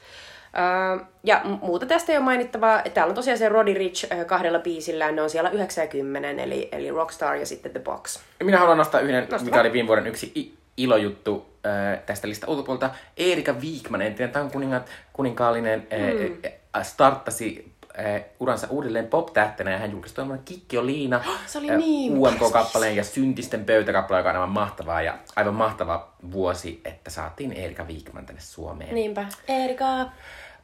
Ja 1.24 1.40
muuta 1.44 1.86
tästä 1.86 2.12
ei 2.12 2.18
ole 2.18 2.24
mainittavaa. 2.24 2.82
Täällä 2.94 3.10
on 3.10 3.14
tosiaan 3.14 3.38
se 3.38 3.48
Roddy 3.48 3.74
Rich 3.74 4.06
kahdella 4.26 4.58
biisillä. 4.58 5.12
Ne 5.12 5.22
on 5.22 5.30
siellä 5.30 5.50
90, 5.50 6.42
eli, 6.42 6.68
eli 6.72 6.90
Rockstar 6.90 7.36
ja 7.36 7.46
sitten 7.46 7.72
The 7.72 7.80
Box. 7.80 8.18
Minä 8.42 8.58
haluan 8.58 8.78
nostaa 8.78 9.00
yhden, 9.00 9.26
Nosta 9.30 9.44
mikä 9.44 9.60
oli 9.60 9.72
viime 9.72 9.86
vuoden 9.86 10.06
yksi 10.06 10.32
i- 10.36 10.54
ilojuttu 10.76 11.46
äh, 11.66 11.98
tästä 12.06 12.28
lista 12.28 12.46
ulkopuolelta. 12.46 12.90
Eerika 13.16 13.52
Wigman, 13.52 14.02
entinen 14.02 14.30
tämän 14.32 14.50
kuninga, 14.50 14.80
kuninkaallinen, 15.12 15.86
mm. 15.90 16.38
äh, 16.76 16.86
starttasi 16.86 17.72
äh, 17.98 18.22
uransa 18.40 18.66
uudelleen 18.70 19.06
pop-tähtenä 19.06 19.70
ja 19.70 19.78
hän 19.78 19.90
julkaisi 19.90 20.14
tuommoinen 20.14 20.44
Kikki 20.44 20.78
on 20.78 20.86
Liina 20.86 21.24
Se 21.46 21.58
oli 21.58 21.76
niin 21.76 22.12
UMK-kappaleen 22.18 22.96
ja 22.96 23.04
Syntisten 23.04 23.64
pöytäkappale, 23.64 24.20
joka 24.20 24.30
on 24.30 24.36
aivan 24.36 24.50
mahtavaa 24.50 25.02
ja 25.02 25.18
aivan 25.36 25.54
mahtava 25.54 26.08
vuosi, 26.32 26.80
että 26.84 27.10
saatiin 27.10 27.52
Eerika 27.52 27.84
Wigman 27.84 28.26
tänne 28.26 28.40
Suomeen. 28.40 28.94
Niinpä. 28.94 29.26
Erika. 29.48 29.86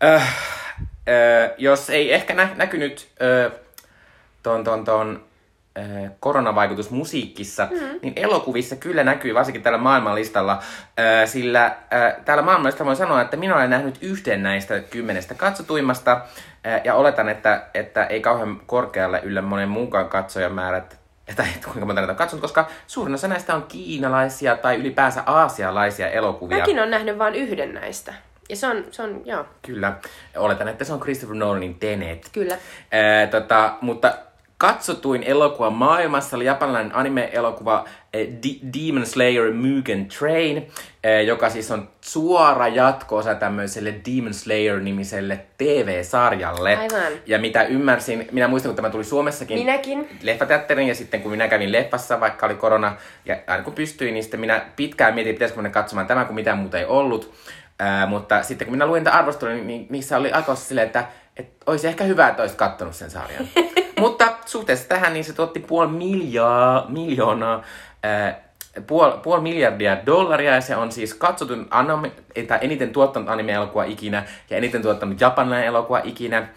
Äh, 0.04 0.22
äh, 0.22 1.50
jos 1.58 1.90
ei 1.90 2.12
ehkä 2.14 2.34
nä- 2.34 2.48
näkynyt 2.56 3.08
äh, 3.22 3.52
ton, 4.42 4.64
ton, 4.64 4.84
ton 4.84 5.24
äh, 5.78 6.10
koronavaikutus 6.20 6.90
musiikissa, 6.90 7.68
mm. 7.70 7.98
niin 8.02 8.12
elokuvissa 8.16 8.76
kyllä 8.76 9.04
näkyy, 9.04 9.34
varsinkin 9.34 9.62
täällä 9.62 9.78
maailmanlistalla, 9.78 10.52
äh, 10.52 11.28
sillä 11.28 11.64
äh, 11.66 12.14
täällä 12.24 12.42
maailmanlistalla 12.42 12.86
voin 12.86 12.96
sanoa, 12.96 13.20
että 13.20 13.36
minä 13.36 13.56
olen 13.56 13.70
nähnyt 13.70 13.98
yhden 14.00 14.42
näistä 14.42 14.80
kymmenestä 14.80 15.34
katsotuimmasta, 15.34 16.12
äh, 16.66 16.80
ja 16.84 16.94
oletan, 16.94 17.28
että, 17.28 17.62
että 17.74 18.04
ei 18.04 18.20
kauhean 18.20 18.60
korkealle 18.66 19.20
yllä 19.24 19.42
monen 19.42 19.68
muunkaan 19.68 20.08
katsojamäärät, 20.08 20.98
tai 21.36 21.46
että 21.54 21.64
kuinka 21.64 21.86
monta 21.86 22.00
näitä 22.00 22.12
on 22.12 22.18
katsonut, 22.18 22.42
koska 22.42 22.68
suurin 22.86 23.14
osa 23.14 23.28
näistä 23.28 23.54
on 23.54 23.62
kiinalaisia 23.62 24.56
tai 24.56 24.76
ylipäänsä 24.76 25.22
aasialaisia 25.26 26.08
elokuvia. 26.08 26.58
Mäkin 26.58 26.80
on 26.80 26.90
nähnyt 26.90 27.18
vain 27.18 27.34
yhden 27.34 27.74
näistä. 27.74 28.14
Ja 28.48 28.56
se 28.56 28.66
on, 28.66 28.84
se 28.90 29.02
on 29.02 29.22
joo, 29.24 29.44
Kyllä. 29.62 29.92
Oletan, 30.36 30.68
että 30.68 30.84
se 30.84 30.92
on 30.92 31.00
Christopher 31.00 31.36
Nolanin 31.36 31.74
Tenet. 31.74 32.28
kyllä. 32.32 32.58
Ää, 32.92 33.26
tota, 33.26 33.74
mutta 33.80 34.14
katsotuin 34.58 35.22
elokuva 35.22 35.70
maailmassa 35.70 36.36
oli 36.36 36.44
japanilainen 36.44 36.94
anime-elokuva 36.96 37.84
D- 38.16 38.74
Demon 38.78 39.06
Slayer 39.06 39.52
Mugen 39.52 40.06
Train, 40.18 40.68
joka 41.26 41.50
siis 41.50 41.70
on 41.70 41.88
suora 42.00 42.68
jatko-osa 42.68 43.34
tämmöiselle 43.34 43.94
Demon 44.10 44.34
Slayer-nimiselle 44.34 45.38
TV-sarjalle. 45.58 46.76
Aivan. 46.76 47.12
Ja 47.26 47.38
mitä 47.38 47.62
ymmärsin, 47.64 48.28
minä 48.32 48.48
muistan, 48.48 48.70
kun 48.70 48.76
tämä 48.76 48.90
tuli 48.90 49.04
Suomessakin 49.04 49.58
Minäkin. 49.58 50.08
leffateatterin 50.22 50.88
ja 50.88 50.94
sitten 50.94 51.22
kun 51.22 51.30
minä 51.30 51.48
kävin 51.48 51.72
leffassa, 51.72 52.20
vaikka 52.20 52.46
oli 52.46 52.54
korona, 52.54 52.96
ja 53.24 53.36
aina 53.46 53.62
kun 53.64 53.72
pystyin, 53.72 54.14
niin 54.14 54.22
sitten 54.24 54.40
minä 54.40 54.66
pitkään 54.76 55.14
mietin, 55.14 55.34
pitäisikö 55.34 55.58
mennä 55.58 55.70
katsomaan 55.70 56.06
tämä, 56.06 56.24
kun 56.24 56.34
mitään 56.34 56.58
muuta 56.58 56.78
ei 56.78 56.84
ollut. 56.84 57.34
Ää, 57.78 58.06
mutta 58.06 58.42
sitten 58.42 58.66
kun 58.66 58.74
minä 58.74 58.86
luin 58.86 59.00
niitä 59.00 59.18
arvosteluja, 59.18 59.56
niin, 59.56 59.66
niin 59.66 59.86
niissä 59.90 60.16
oli 60.16 60.32
aika 60.32 60.54
silleen, 60.54 60.86
että, 60.86 61.06
että 61.36 61.64
olisi 61.66 61.88
ehkä 61.88 62.04
hyvä, 62.04 62.28
että 62.28 62.42
olisit 62.42 62.58
kattonut 62.58 62.94
sen 62.94 63.10
sarjan. 63.10 63.48
mutta 64.00 64.36
suhteessa 64.46 64.88
tähän, 64.88 65.12
niin 65.12 65.24
se 65.24 65.32
tuotti 65.32 65.60
puoli 65.60 65.88
miljoonaa, 65.88 66.86
miljoonaa 66.88 67.62
ää, 68.02 68.46
puol, 68.86 69.10
puoli 69.10 69.42
miljardia 69.42 69.98
dollaria 70.06 70.54
ja 70.54 70.60
se 70.60 70.76
on 70.76 70.92
siis 70.92 71.14
katsotun 71.14 71.66
anime, 71.70 72.12
tai 72.46 72.58
eniten 72.60 72.90
tuottanut 72.90 73.28
anime-elokuva 73.28 73.84
ikinä 73.84 74.24
ja 74.50 74.56
eniten 74.56 74.82
tuottanut 74.82 75.20
japanilainen 75.20 75.66
elokuva 75.66 76.00
ikinä. 76.04 76.48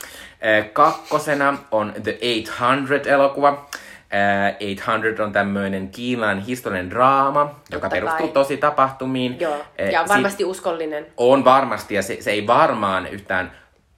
Kakkosena 0.73 1.57
on 1.71 1.93
The 2.03 2.19
800-elokuva. 2.21 3.69
Äh, 4.13 4.75
800 4.85 5.25
on 5.25 5.31
tämmöinen 5.31 5.89
kiinalainen 5.89 6.43
historiallinen 6.43 6.91
draama, 6.91 7.55
joka 7.71 7.89
kai. 7.89 7.99
perustuu 7.99 8.27
tosi 8.27 8.57
tapahtumiin. 8.57 9.39
Joo, 9.39 9.53
Äh, 9.81 9.89
ja 9.91 10.01
on 10.01 10.07
varmasti 10.07 10.45
uskollinen. 10.45 11.05
on 11.17 11.45
varmasti, 11.45 11.95
ja 11.95 12.01
se, 12.01 12.17
se 12.19 12.31
ei 12.31 12.47
varmaan 12.47 13.07
yhtään... 13.07 13.51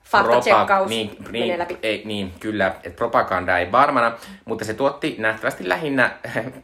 Faktatsekkaus 0.03 0.89
niin, 0.89 1.17
niin, 1.31 1.59
läpi. 1.59 1.77
Ei, 1.83 2.01
niin, 2.05 2.33
kyllä, 2.39 2.67
että 2.67 2.97
propaganda 2.97 3.57
ei 3.57 3.71
varmana, 3.71 4.17
mutta 4.45 4.65
se 4.65 4.73
tuotti 4.73 5.15
nähtävästi 5.19 5.69
lähinnä 5.69 6.11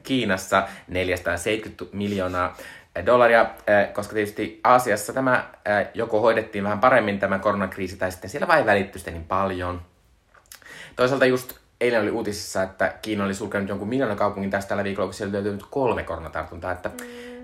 Kiinassa 0.03 0.67
470 0.87 1.97
miljoonaa 1.97 2.57
dollaria, 3.05 3.41
eh, 3.41 3.93
koska 3.93 4.13
tietysti 4.13 4.59
Aasiassa 4.63 5.13
tämä 5.13 5.45
joko 5.93 6.21
hoidettiin 6.21 6.63
vähän 6.63 6.79
paremmin 6.79 7.19
tämä 7.19 7.39
koronakriisi, 7.39 7.97
tai 7.97 8.11
sitten 8.11 8.29
siellä 8.29 8.47
vain 8.47 8.65
välitty 8.65 8.99
sitä 8.99 9.11
niin 9.11 9.25
paljon. 9.25 9.81
Toisaalta 10.95 11.25
just 11.25 11.53
eilen 11.81 12.01
oli 12.01 12.11
uutisissa, 12.11 12.63
että 12.63 12.93
Kiina 13.01 13.25
oli 13.25 13.33
sulkenut 13.33 13.69
jonkun 13.69 13.87
miljoonan 13.87 14.17
kaupungin 14.17 14.51
tästä 14.51 14.69
tällä 14.69 14.83
viikolla, 14.83 15.07
kun 15.07 15.13
siellä 15.13 15.33
löytyy 15.33 15.51
nyt 15.51 15.65
kolme 15.69 16.03
koronatartuntaa, 16.03 16.71
että 16.71 16.89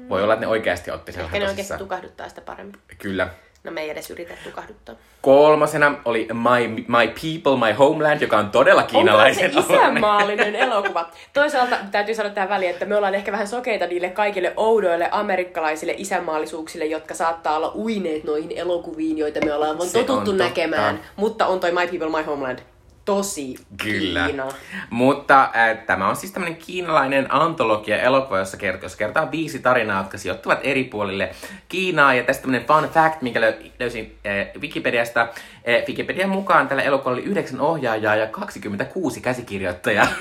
voi 0.10 0.24
olla, 0.24 0.34
että 0.34 0.46
ne 0.46 0.52
oikeasti 0.52 0.92
otti 0.92 1.12
sen 1.12 1.26
Ehkä 1.26 1.40
ne 1.40 1.50
oikeasti 1.50 1.78
tukahduttaa 1.78 2.30
sitä 2.30 2.42
paremmin. 2.42 2.76
Kyllä. 2.98 3.30
No 3.64 3.72
me 3.72 3.82
ei 3.82 3.90
edes 3.90 4.12
yritä 4.12 4.34
tukahduttaa. 4.44 4.96
Kolmosena 5.22 5.96
oli 6.06 6.28
My, 6.34 6.68
My 6.68 7.08
People, 7.08 7.68
My 7.68 7.74
Homeland, 7.74 8.22
joka 8.22 8.38
on 8.38 8.50
todella 8.50 8.84
kiinalaisen 8.84 9.58
Onko 9.58 9.68
se 9.68 9.74
isänmaallinen 9.74 10.56
elokuva? 10.66 11.10
Toisaalta 11.34 11.76
täytyy 11.92 12.16
sanoa 12.16 12.32
tähän 12.32 12.50
väliin, 12.50 12.72
että 12.72 12.86
me 12.86 12.96
ollaan 12.96 13.16
ehkä 13.16 13.32
vähän 13.32 13.48
sokeita 13.48 13.88
niille 13.88 14.10
kaikille 14.10 14.54
oudoille 14.56 15.10
amerikkalaisille 15.12 15.94
isänmaallisuuksille, 15.98 16.86
jotka 16.86 17.14
saattaa 17.14 17.58
olla 17.58 17.72
uineet 17.76 18.24
noihin 18.24 18.52
elokuviin, 18.56 19.18
joita 19.18 19.46
me 19.46 19.54
ollaan 19.54 19.78
vaan 19.78 19.90
totuttu 19.90 20.32
näkemään. 20.32 21.00
Mutta 21.16 21.48
on 21.48 21.60
toi 21.60 21.72
My 21.72 21.88
People, 21.88 22.20
My 22.20 22.26
Homeland 22.26 22.60
tosi 23.06 23.56
Kyllä. 23.84 24.26
Kiina. 24.26 24.48
Mutta 24.90 25.44
äh, 25.44 25.78
tämä 25.86 26.10
on 26.10 26.16
siis 26.16 26.32
tämmöinen 26.32 26.56
kiinalainen 26.58 27.32
antologia-elokuva, 27.34 28.40
jossa 28.40 28.58
kertoo, 28.58 28.86
jossa 28.86 28.98
kertaa 28.98 29.32
viisi 29.32 29.60
tarinaa, 29.60 30.02
jotka 30.02 30.18
sijoittuvat 30.18 30.60
eri 30.64 30.84
puolille 30.84 31.30
Kiinaa. 31.70 32.14
Ja 32.14 32.24
tästä 32.24 32.42
tämmöinen 32.42 32.68
fun 32.68 32.90
fact, 32.90 33.22
minkä 33.22 33.40
löy- 33.40 33.72
löysin 33.80 34.18
äh, 34.26 34.62
Wikipediasta. 34.62 35.22
Äh, 35.22 35.88
Wikipedian 35.88 36.30
mukaan 36.30 36.68
tällä 36.68 36.84
elokuvalla 36.84 37.18
oli 37.20 37.26
yhdeksän 37.30 37.62
ohjaajaa 37.62 38.16
ja 38.16 38.28
26 38.28 39.22
käsikirjoittajaa. 39.22 40.08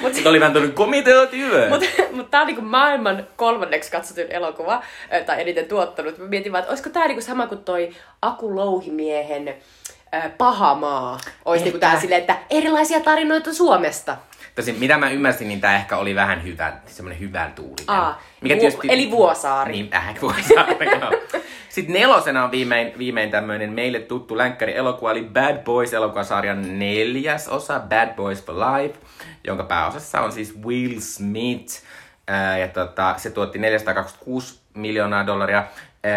Mut- 0.00 0.14
Mutta 0.14 0.28
oli 0.28 0.40
vähän 0.40 0.52
tullut 0.52 0.74
komiteatyö. 0.74 1.68
Mutta 1.68 1.86
mut 2.12 2.30
tää 2.30 2.40
on 2.40 2.46
niinku 2.46 2.62
maailman 2.62 3.26
kolmanneksi 3.36 3.90
katsotun 3.92 4.24
elokuva, 4.30 4.82
äh, 5.12 5.24
tai 5.26 5.40
eniten 5.40 5.64
tuottanut. 5.68 6.18
Mä 6.18 6.26
mietin 6.26 6.52
vaan, 6.52 6.60
että 6.60 6.70
olisiko 6.70 6.90
tää 6.90 7.06
niinku 7.06 7.22
sama 7.22 7.46
kuin 7.46 7.64
toi 7.64 7.90
Aku 8.22 8.56
Louhimiehen 8.56 9.54
Paha 10.38 10.74
maa. 10.74 11.18
Olisi 11.44 11.64
niinku 11.64 11.78
tää 11.78 11.90
Ehkä. 11.90 12.00
silleen, 12.00 12.20
että 12.20 12.36
erilaisia 12.50 13.00
tarinoita 13.00 13.54
Suomesta. 13.54 14.16
Tosin 14.54 14.78
mitä 14.78 14.98
mä 14.98 15.10
ymmärsin, 15.10 15.48
niin 15.48 15.60
tämä 15.60 15.76
ehkä 15.76 15.96
oli 15.96 16.14
vähän 16.14 16.42
hyvä, 16.44 16.72
semmoinen 16.86 17.20
hyvän 17.20 17.52
tuulinen. 17.52 17.84
Aa, 17.90 18.22
Vu- 18.42 18.80
eli 18.88 19.10
Vuosaari. 19.10 19.72
Niin, 19.72 19.90
vähän 19.90 20.14
Vuosaari, 20.22 20.86
joo. 21.00 21.12
Sitten 21.68 21.94
nelosena 21.94 22.44
on 22.44 22.50
viimein, 22.50 22.92
viimein 22.98 23.30
tämmöinen 23.30 23.72
meille 23.72 24.00
tuttu 24.00 24.38
länkkäri 24.38 24.76
elokuva, 24.76 25.10
eli 25.10 25.22
Bad 25.24 25.58
Boys 25.64 25.94
elokuvasarjan 25.94 26.78
neljäs 26.78 27.48
osa, 27.48 27.80
Bad 27.80 28.14
Boys 28.14 28.44
for 28.44 28.54
Life, 28.54 28.98
jonka 29.44 29.64
pääosassa 29.64 30.20
on 30.20 30.32
siis 30.32 30.54
Will 30.66 31.00
Smith. 31.00 31.82
Ää, 32.26 32.58
ja 32.58 32.68
tota, 32.68 33.14
se 33.16 33.30
tuotti 33.30 33.58
426 33.58 34.60
miljoonaa 34.74 35.26
dollaria. 35.26 35.64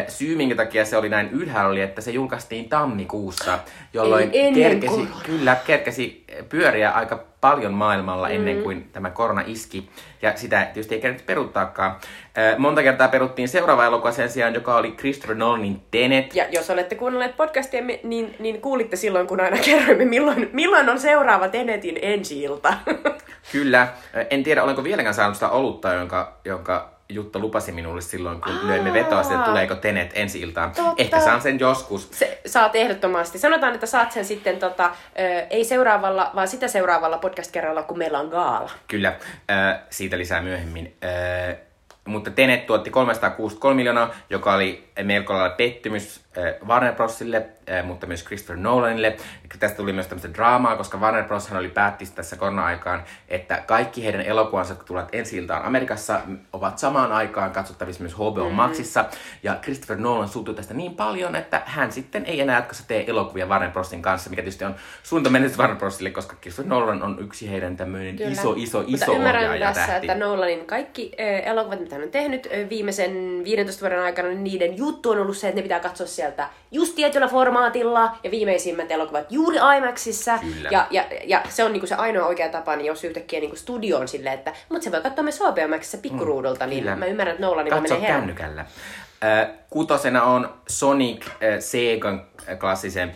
Syy, 0.08 0.36
minkä 0.36 0.56
takia 0.56 0.86
se 0.86 0.98
oli 0.98 1.10
näin 1.10 1.30
ylhäällä, 1.30 1.72
oli, 1.72 1.82
että 1.82 2.02
se 2.02 2.12
julkaistiin 2.12 2.70
tammikuussa, 2.70 3.60
jolloin 3.94 4.32
kerkesi, 4.54 4.88
koronaa. 4.96 5.22
kyllä 5.26 5.56
kerkesi 5.66 6.26
pyöriä 6.50 6.92
aika 6.92 7.24
paljon 7.42 7.74
maailmalla 7.74 8.28
mm. 8.28 8.36
ennen 8.36 8.64
kuin 8.64 8.90
tämä 8.94 9.10
korona 9.10 9.44
iski. 9.46 9.90
Ja 10.22 10.34
sitä 10.36 10.62
tietysti 10.64 10.96
ei 10.96 11.02
kerran 11.02 11.20
peruuttaakaan. 11.26 11.96
Ää, 12.36 12.56
Monta 12.58 12.84
kertaa 12.84 13.08
peruttiin 13.08 13.48
seuraava 13.48 13.86
elokuva 13.86 14.12
sen 14.12 14.30
sijaan, 14.30 14.54
joka 14.54 14.76
oli 14.76 14.92
Christopher 14.92 15.36
Nolanin 15.36 15.82
Tenet. 15.92 16.36
Ja 16.36 16.46
jos 16.52 16.70
olette 16.70 16.96
kuunnelleet 16.96 17.38
podcastia, 17.38 17.82
niin, 18.04 18.36
niin 18.40 18.62
kuulitte 18.62 18.96
silloin, 18.96 19.28
kun 19.28 19.42
aina 19.42 19.58
kerroimme, 19.66 20.06
milloin, 20.06 20.50
milloin 20.54 20.90
on 20.90 21.00
seuraava 21.00 21.48
Tenetin 21.48 22.00
ensi-ilta. 22.02 22.74
Kyllä. 23.52 23.80
Ää, 23.80 24.26
En 24.30 24.44
tiedä, 24.44 24.64
olenko 24.64 24.84
vieläkään 24.84 25.16
saanut 25.16 25.36
sitä 25.36 25.50
olutta, 25.50 25.94
jonka, 25.94 26.38
jonka 26.46 26.90
Jutta 27.14 27.40
lupasi 27.40 27.72
minulle 27.72 28.02
silloin, 28.02 28.42
kun 28.42 28.52
Aa. 28.52 28.68
löimme 28.68 28.94
vetoa 28.94 29.22
että 29.22 29.38
tuleeko 29.38 29.76
Tenet 29.76 30.12
ensi 30.16 30.42
iltaan. 30.42 30.72
Totta. 30.72 30.94
Ehkä 30.98 31.20
saan 31.20 31.42
sen 31.42 31.60
joskus. 31.60 32.10
Se, 32.12 32.42
saat 32.46 32.76
ehdottomasti. 32.76 33.40
Sanotaan, 33.40 33.74
että 33.74 33.86
saat 33.86 34.12
sen 34.12 34.26
sitten 34.26 34.58
tota, 34.60 34.86
ö, 35.20 35.46
ei 35.50 35.66
seuraavalla, 35.66 36.32
vaan 36.36 36.48
sitä 36.48 36.68
seuraavalla 36.68 37.18
podcast-kerralla, 37.18 37.84
kun 37.84 37.98
meillä 37.98 38.20
on 38.20 38.28
gaala. 38.28 38.72
Kyllä, 38.88 39.10
äh, 39.52 39.80
siitä 39.90 40.18
lisää 40.18 40.42
myöhemmin. 40.42 40.96
Äh, 41.04 41.58
mutta 42.06 42.32
Tenet 42.32 42.66
tuotti 42.66 42.90
363 42.90 43.76
miljoonaa, 43.76 44.14
joka 44.30 44.54
oli 44.54 44.91
melko 45.04 45.34
lailla 45.34 45.56
pettymys 45.56 46.22
äh, 46.38 46.68
Warner 46.68 46.94
Brosille, 46.94 47.46
äh, 47.72 47.86
mutta 47.86 48.08
myös 48.08 48.24
Christopher 48.26 48.58
Nolanille. 48.58 49.18
Tästä 49.60 49.78
tuli 49.78 49.94
myös 49.94 50.08
tämmöistä 50.08 50.34
draamaa, 50.34 50.76
koska 50.76 50.98
Warner 50.98 51.24
Bros. 51.24 51.52
oli 51.52 51.70
päätti 51.70 52.06
tässä 52.16 52.36
korona-aikaan, 52.36 53.04
että 53.30 53.64
kaikki 53.68 54.04
heidän 54.06 54.22
elokuvansa, 54.22 54.72
jotka 54.72 54.86
tulevat 54.86 55.10
ensi 55.16 55.38
iltaan 55.38 55.66
Amerikassa, 55.66 56.22
ovat 56.54 56.78
samaan 56.78 57.12
aikaan 57.12 57.52
katsottavissa 57.52 58.04
myös 58.04 58.16
HBO 58.16 58.32
Mm-hmm. 58.42 58.56
Maxissa. 58.56 59.06
Ja 59.44 59.56
Christopher 59.62 59.98
Nolan 59.98 60.28
suuttui 60.28 60.54
tästä 60.56 60.74
niin 60.74 60.96
paljon, 60.96 61.36
että 61.36 61.62
hän 61.66 61.92
sitten 61.92 62.26
ei 62.26 62.42
enää 62.42 62.56
jatkossa 62.56 62.88
tee 62.88 63.10
elokuvia 63.10 63.46
Warner 63.46 63.72
Brosin 63.72 64.02
kanssa, 64.02 64.30
mikä 64.30 64.42
tietysti 64.42 64.66
on 64.66 64.76
suunta 65.04 65.30
menetys 65.30 65.58
Warner 65.58 65.78
Brosille, 65.78 66.10
koska 66.12 66.36
Christopher 66.42 66.70
Nolan 66.70 67.04
on 67.04 67.18
yksi 67.20 67.52
heidän 67.52 67.78
tämmöinen 67.78 68.16
Kyllä. 68.16 68.32
iso, 68.32 68.54
iso, 68.58 68.78
Mutta 68.78 68.96
iso 68.96 69.14
ymmärrän 69.14 69.44
ohjaaja 69.44 69.74
tässä, 69.74 69.88
tähti. 69.92 70.08
että 70.08 70.26
Nolanin 70.26 70.66
kaikki 70.66 71.12
elokuvat, 71.46 71.80
mitä 71.80 71.96
hän 71.96 72.04
on 72.04 72.12
tehnyt 72.12 72.50
viimeisen 72.70 73.42
15 73.44 73.82
vuoden 73.82 74.00
aikana, 74.00 74.30
niin 74.30 74.44
niiden 74.44 74.78
juttu 74.92 75.10
on 75.10 75.20
ollut 75.20 75.38
se, 75.38 75.48
että 75.48 75.56
ne 75.56 75.62
pitää 75.62 75.80
katsoa 75.80 76.08
sieltä 76.08 76.50
just 76.72 76.96
tietyllä 76.96 77.28
formaatilla 77.28 78.18
ja 78.24 78.32
viimeisimmät 78.32 78.92
elokuvat 78.92 79.32
juuri 79.32 79.58
IMAXissa. 79.78 80.38
Kyllä. 80.38 80.70
Ja, 80.72 80.88
ja, 80.92 81.06
ja 81.24 81.42
se 81.50 81.64
on 81.64 81.72
niinku 81.72 81.88
se 81.88 81.96
ainoa 81.96 82.28
oikea 82.28 82.50
tapa, 82.50 82.76
niin 82.76 82.86
jos 82.86 83.04
yhtäkkiä 83.04 83.40
niinku 83.40 83.56
studio 83.56 83.98
on 83.98 84.08
silleen, 84.08 84.34
että 84.34 84.54
mutta 84.70 84.84
se 84.84 84.92
voi 84.92 85.02
katsoa 85.02 85.24
myös 85.24 85.40
HBO 85.40 85.68
Maxissa 85.68 85.98
pikkuruudulta, 85.98 86.68
niin 86.68 86.84
kyllä. 86.84 86.96
mä 86.96 87.06
ymmärrän, 87.06 87.36
että 87.36 87.46
Nolanilla 87.46 87.80
Katso 87.80 87.94
menee 87.94 88.12
kännykällä. 88.12 88.62
Äh, 88.62 89.50
kutosena 89.70 90.24
on 90.24 90.54
Sonic, 90.68 91.28
äh, 91.28 91.34
Segan 91.60 92.26
klassisen 92.60 93.16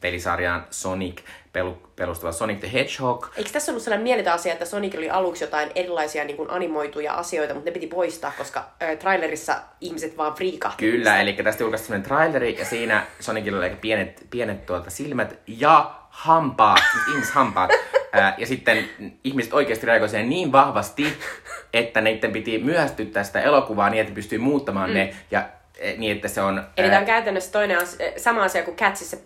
pelisarjaan 0.00 0.66
Sonic 0.70 1.20
perustuva 1.96 2.32
Sonic 2.32 2.60
the 2.60 2.72
Hedgehog. 2.72 3.26
Eikö 3.36 3.50
tässä 3.50 3.72
ollut 3.72 3.82
sellainen 3.82 4.02
mieletön 4.02 4.32
asia, 4.32 4.52
että 4.52 4.64
Sonic 4.64 4.94
oli 4.94 5.10
aluksi 5.10 5.44
jotain 5.44 5.70
erilaisia 5.74 6.24
niin 6.24 6.36
kuin 6.36 6.50
animoituja 6.50 7.14
asioita, 7.14 7.54
mutta 7.54 7.70
ne 7.70 7.74
piti 7.74 7.86
poistaa, 7.86 8.32
koska 8.38 8.64
ö, 8.82 8.96
trailerissa 8.96 9.56
ihmiset 9.80 10.16
vaan 10.16 10.34
friikahti. 10.34 10.90
Kyllä, 10.90 11.20
eli 11.20 11.32
tästä 11.32 11.62
julkaistiin 11.62 11.86
sellainen 11.86 12.08
traileri 12.08 12.58
ja 12.58 12.64
siinä 12.64 13.06
Sonicilla 13.20 13.58
oli 13.58 13.64
aika 13.64 13.78
pienet, 13.80 14.26
pienet 14.30 14.66
tuota 14.66 14.90
silmät 14.90 15.38
ja 15.46 15.94
hampaat, 16.10 16.82
siis 16.92 17.08
ihmishampaat. 17.08 17.70
Ää, 18.12 18.34
ja 18.38 18.46
sitten 18.46 18.88
ihmiset 19.24 19.52
oikeasti 19.52 19.86
reagoivat 19.86 20.10
siihen 20.10 20.28
niin 20.28 20.52
vahvasti, 20.52 21.18
että 21.72 22.00
neitten 22.00 22.32
piti 22.32 22.58
myöhästyttää 22.58 23.24
sitä 23.24 23.40
elokuvaa 23.40 23.90
niin, 23.90 24.00
että 24.00 24.14
pystyy 24.14 24.38
muuttamaan 24.38 24.90
mm. 24.90 24.94
ne 24.94 25.14
ja 25.30 25.48
eh, 25.78 25.98
niin, 25.98 26.16
että 26.16 26.28
se 26.28 26.40
on... 26.40 26.64
Eli 26.76 26.88
tämä 26.88 27.00
on 27.00 27.06
käytännössä 27.06 27.52
toinen 27.52 27.78
asia, 27.78 28.06
sama 28.16 28.42
asia 28.42 28.62
kuin 28.62 28.76
Catsissa 28.76 29.16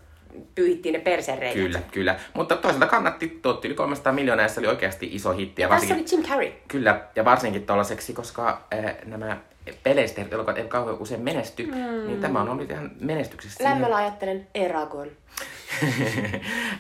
pyyhittiin 0.55 0.93
ne 0.93 0.99
persereijät. 0.99 1.55
Kyllä, 1.55 1.81
kyllä. 1.91 2.17
Mutta 2.35 2.57
toisaalta 2.57 2.87
kannatti, 2.87 3.39
tuotti 3.43 3.69
yli 3.69 3.75
300 3.75 4.13
miljoonaa 4.13 4.45
ja 4.45 4.49
se 4.49 4.61
oli 4.61 4.69
oikeasti 4.69 5.09
iso 5.13 5.33
hitti. 5.33 5.63
Ja 5.63 5.69
Tässä 5.69 5.89
varsinkin, 5.89 6.19
oli 6.19 6.23
Jim 6.23 6.31
Carrey. 6.31 6.53
Kyllä, 6.69 7.01
ja 7.17 7.25
varsinkin 7.25 7.67
tollaiseksi, 7.67 8.13
koska 8.13 8.63
äh, 8.75 8.95
nämä 9.05 9.37
peleistä 9.83 10.23
elokuvat 10.31 10.57
eivät 10.57 10.71
kauhean 10.71 10.99
usein 11.01 11.21
menesty, 11.21 11.67
mm. 11.67 12.07
niin 12.07 12.21
tämä 12.21 12.41
on 12.41 12.49
ollut 12.49 12.71
ihan 12.71 12.91
menestyksessä. 13.01 13.65
Lämmöllä 13.65 13.97
ajattelen 13.97 14.47
Eragon. 14.55 15.09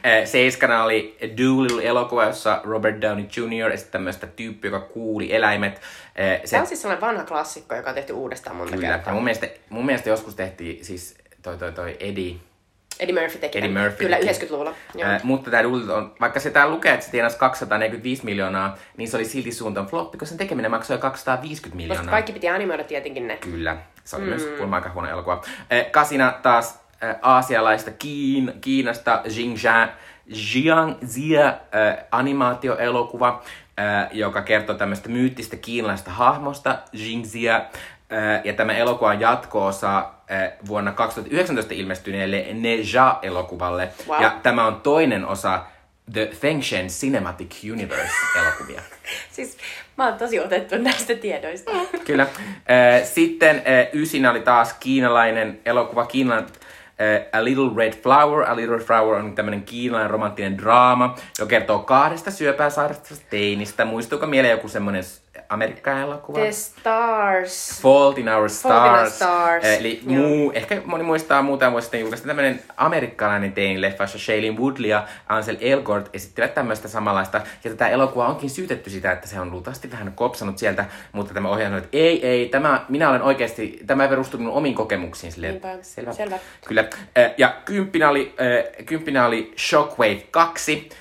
Eh, 0.04 0.26
Seiskana 0.26 0.84
oli 0.84 1.16
Doolittle-elokuva, 1.38 2.24
jossa 2.24 2.60
Robert 2.64 3.00
Downey 3.02 3.26
Jr. 3.36 3.72
esitti 3.72 3.92
tämmöistä 3.92 4.26
tyyppiä, 4.26 4.70
joka 4.70 4.86
kuuli 4.86 5.34
eläimet. 5.34 5.80
Eh, 6.16 6.40
Se 6.44 6.60
on 6.60 6.66
siis 6.66 6.82
sellainen 6.82 7.00
vanha 7.08 7.24
klassikko, 7.24 7.74
joka 7.74 7.90
on 7.90 7.94
tehty 7.94 8.12
uudestaan 8.12 8.56
monta 8.56 8.72
Kyllä, 8.72 8.86
ja 8.86 8.94
kertaa. 8.94 9.14
mun 9.14 9.24
mielestä, 9.24 9.48
mun 9.68 9.86
mielestä 9.86 10.10
joskus 10.10 10.34
tehtiin 10.34 10.84
siis 10.84 11.14
toi, 11.42 11.58
toi, 11.58 11.72
toi 11.72 11.96
Eddie, 12.00 12.34
Eddie 13.02 13.20
Murphy 13.20 13.38
teki. 13.38 13.58
Eddie. 13.58 13.70
Murphy 13.70 13.96
Kyllä, 13.96 14.16
teki. 14.16 14.46
90-luvulla. 14.46 14.74
Joo. 14.94 15.10
Ää, 15.10 15.20
mutta 15.22 15.50
tämä 15.50 15.62
Doolittle 15.62 15.94
on, 15.94 16.14
vaikka 16.20 16.40
se 16.40 16.50
tää 16.50 16.68
lukee, 16.68 16.94
että 16.94 17.06
se 17.06 17.12
tienasi 17.12 17.38
245 17.38 18.24
miljoonaa, 18.24 18.78
niin 18.96 19.08
se 19.08 19.16
oli 19.16 19.24
silti 19.24 19.52
suuntaan 19.52 19.86
floppi, 19.86 20.18
koska 20.18 20.28
sen 20.28 20.38
tekeminen 20.38 20.70
maksoi 20.70 20.98
250 20.98 21.76
miljoonaa. 21.76 22.02
Koska 22.02 22.10
kaikki 22.10 22.32
piti 22.32 22.48
animoida 22.48 22.84
tietenkin 22.84 23.28
ne. 23.28 23.36
Kyllä, 23.36 23.76
se 24.04 24.16
oli 24.16 24.24
mm. 24.24 24.28
myös 24.28 24.44
kuulemma 24.44 24.76
aika 24.76 24.90
huono 24.90 25.08
elokuva. 25.08 25.42
Eh, 25.70 25.90
Kasina 25.90 26.34
taas 26.42 26.80
eh, 27.02 27.14
aasialaista 27.22 27.90
Kiin, 27.90 28.52
Kiinasta 28.60 29.22
Xinjiang, 29.28 29.90
Jiang 30.26 30.94
Zia 31.06 31.46
äh, 31.48 31.56
animaatioelokuva, 32.10 33.42
äh, 33.78 34.08
joka 34.12 34.42
kertoo 34.42 34.76
tämmöistä 34.76 35.08
myyttistä 35.08 35.56
kiinalaista 35.56 36.10
hahmosta, 36.10 36.78
Jingzia. 36.92 37.64
Ja 38.44 38.52
tämä 38.52 38.72
elokuva 38.72 39.10
on 39.10 39.20
jatko-osa 39.20 40.10
vuonna 40.68 40.92
2019 40.92 41.74
ilmestyneelle 41.74 42.46
Neja-elokuvalle. 42.52 43.88
Wow. 44.08 44.22
Ja 44.22 44.36
tämä 44.42 44.66
on 44.66 44.80
toinen 44.80 45.26
osa 45.26 45.62
The 46.12 46.26
Fengshen 46.26 46.86
Cinematic 46.86 47.54
Universe-elokuvia. 47.72 48.80
Siis 49.32 49.56
mä 49.96 50.08
oon 50.08 50.18
tosi 50.18 50.40
otettu 50.40 50.78
näistä 50.78 51.14
tiedoista. 51.14 51.70
Kyllä. 52.06 52.26
Sitten 53.04 53.62
ysinä 53.92 54.30
oli 54.30 54.40
taas 54.40 54.72
kiinalainen 54.72 55.60
elokuva, 55.64 56.06
Kiinan 56.06 56.46
A 57.32 57.44
Little 57.44 57.70
Red 57.76 57.92
Flower. 57.92 58.50
A 58.50 58.56
Little 58.56 58.76
Red 58.76 58.84
Flower 58.84 59.14
on 59.14 59.34
tämmöinen 59.34 59.62
kiinalainen 59.62 60.10
romanttinen 60.10 60.58
draama, 60.58 61.16
joka 61.38 61.50
kertoo 61.50 61.78
kahdesta 61.78 62.30
syöpää 62.30 62.70
sairastavasta 62.70 63.26
teinistä. 63.30 63.84
Muistuuko 63.84 64.26
mieleen 64.26 64.52
joku 64.52 64.68
semmoinen 64.68 65.04
amerikkalainen 65.52 66.08
elokuva? 66.08 66.38
The 66.38 66.52
Stars. 66.52 67.80
Fault 67.82 68.18
in 68.18 68.28
Our 68.28 68.48
Stars. 68.48 68.62
Fault 68.74 68.86
in 68.94 69.00
Our 69.00 69.10
Stars, 69.10 69.64
Eli 69.64 70.00
joo. 70.06 70.22
muu, 70.28 70.52
ehkä 70.54 70.82
moni 70.84 71.02
muistaa 71.04 71.42
muutama 71.42 71.72
vuosi 71.72 71.84
sitten 71.84 72.00
julkaista 72.00 72.26
tämmöinen 72.26 72.62
amerikkalainen 72.76 73.52
teini-leffa, 73.52 74.02
jossa 74.04 74.18
Shailene 74.18 74.58
Woodley 74.58 74.88
ja 74.90 75.06
Ansel 75.28 75.56
Elgort 75.60 76.10
esittivät 76.16 76.54
tämmöistä 76.54 76.88
samanlaista. 76.88 77.40
Ja 77.64 77.70
tätä 77.70 77.88
elokuvaa 77.88 78.28
onkin 78.28 78.50
syytetty 78.50 78.90
sitä, 78.90 79.12
että 79.12 79.28
se 79.28 79.40
on 79.40 79.50
luultavasti 79.50 79.90
vähän 79.90 80.12
kopsanut 80.12 80.58
sieltä, 80.58 80.84
mutta 81.12 81.34
tämä 81.34 81.48
ohjaaja 81.48 81.68
sanoi, 81.68 81.78
että 81.78 81.88
ei, 81.98 82.26
ei, 82.26 82.48
tämä, 82.48 82.84
minä 82.88 83.10
olen 83.10 83.22
oikeasti, 83.22 83.80
tämä 83.86 84.08
perustuu 84.08 84.40
minun 84.40 84.54
omiin 84.54 84.74
kokemuksiin. 84.74 85.32
Silleen, 85.32 85.52
Niinpä, 85.52 85.76
selvä. 85.82 86.12
selvä. 86.12 86.38
Kyllä. 86.68 86.84
Eh, 87.16 87.34
Ja 87.36 87.54
kymppinä 87.64 88.08
oli, 88.10 88.34
eh, 88.38 88.86
kymppinä 88.86 89.26
oli 89.26 89.52
Shockwave 89.58 90.22
2, 90.30 90.72
eh, 90.72 90.96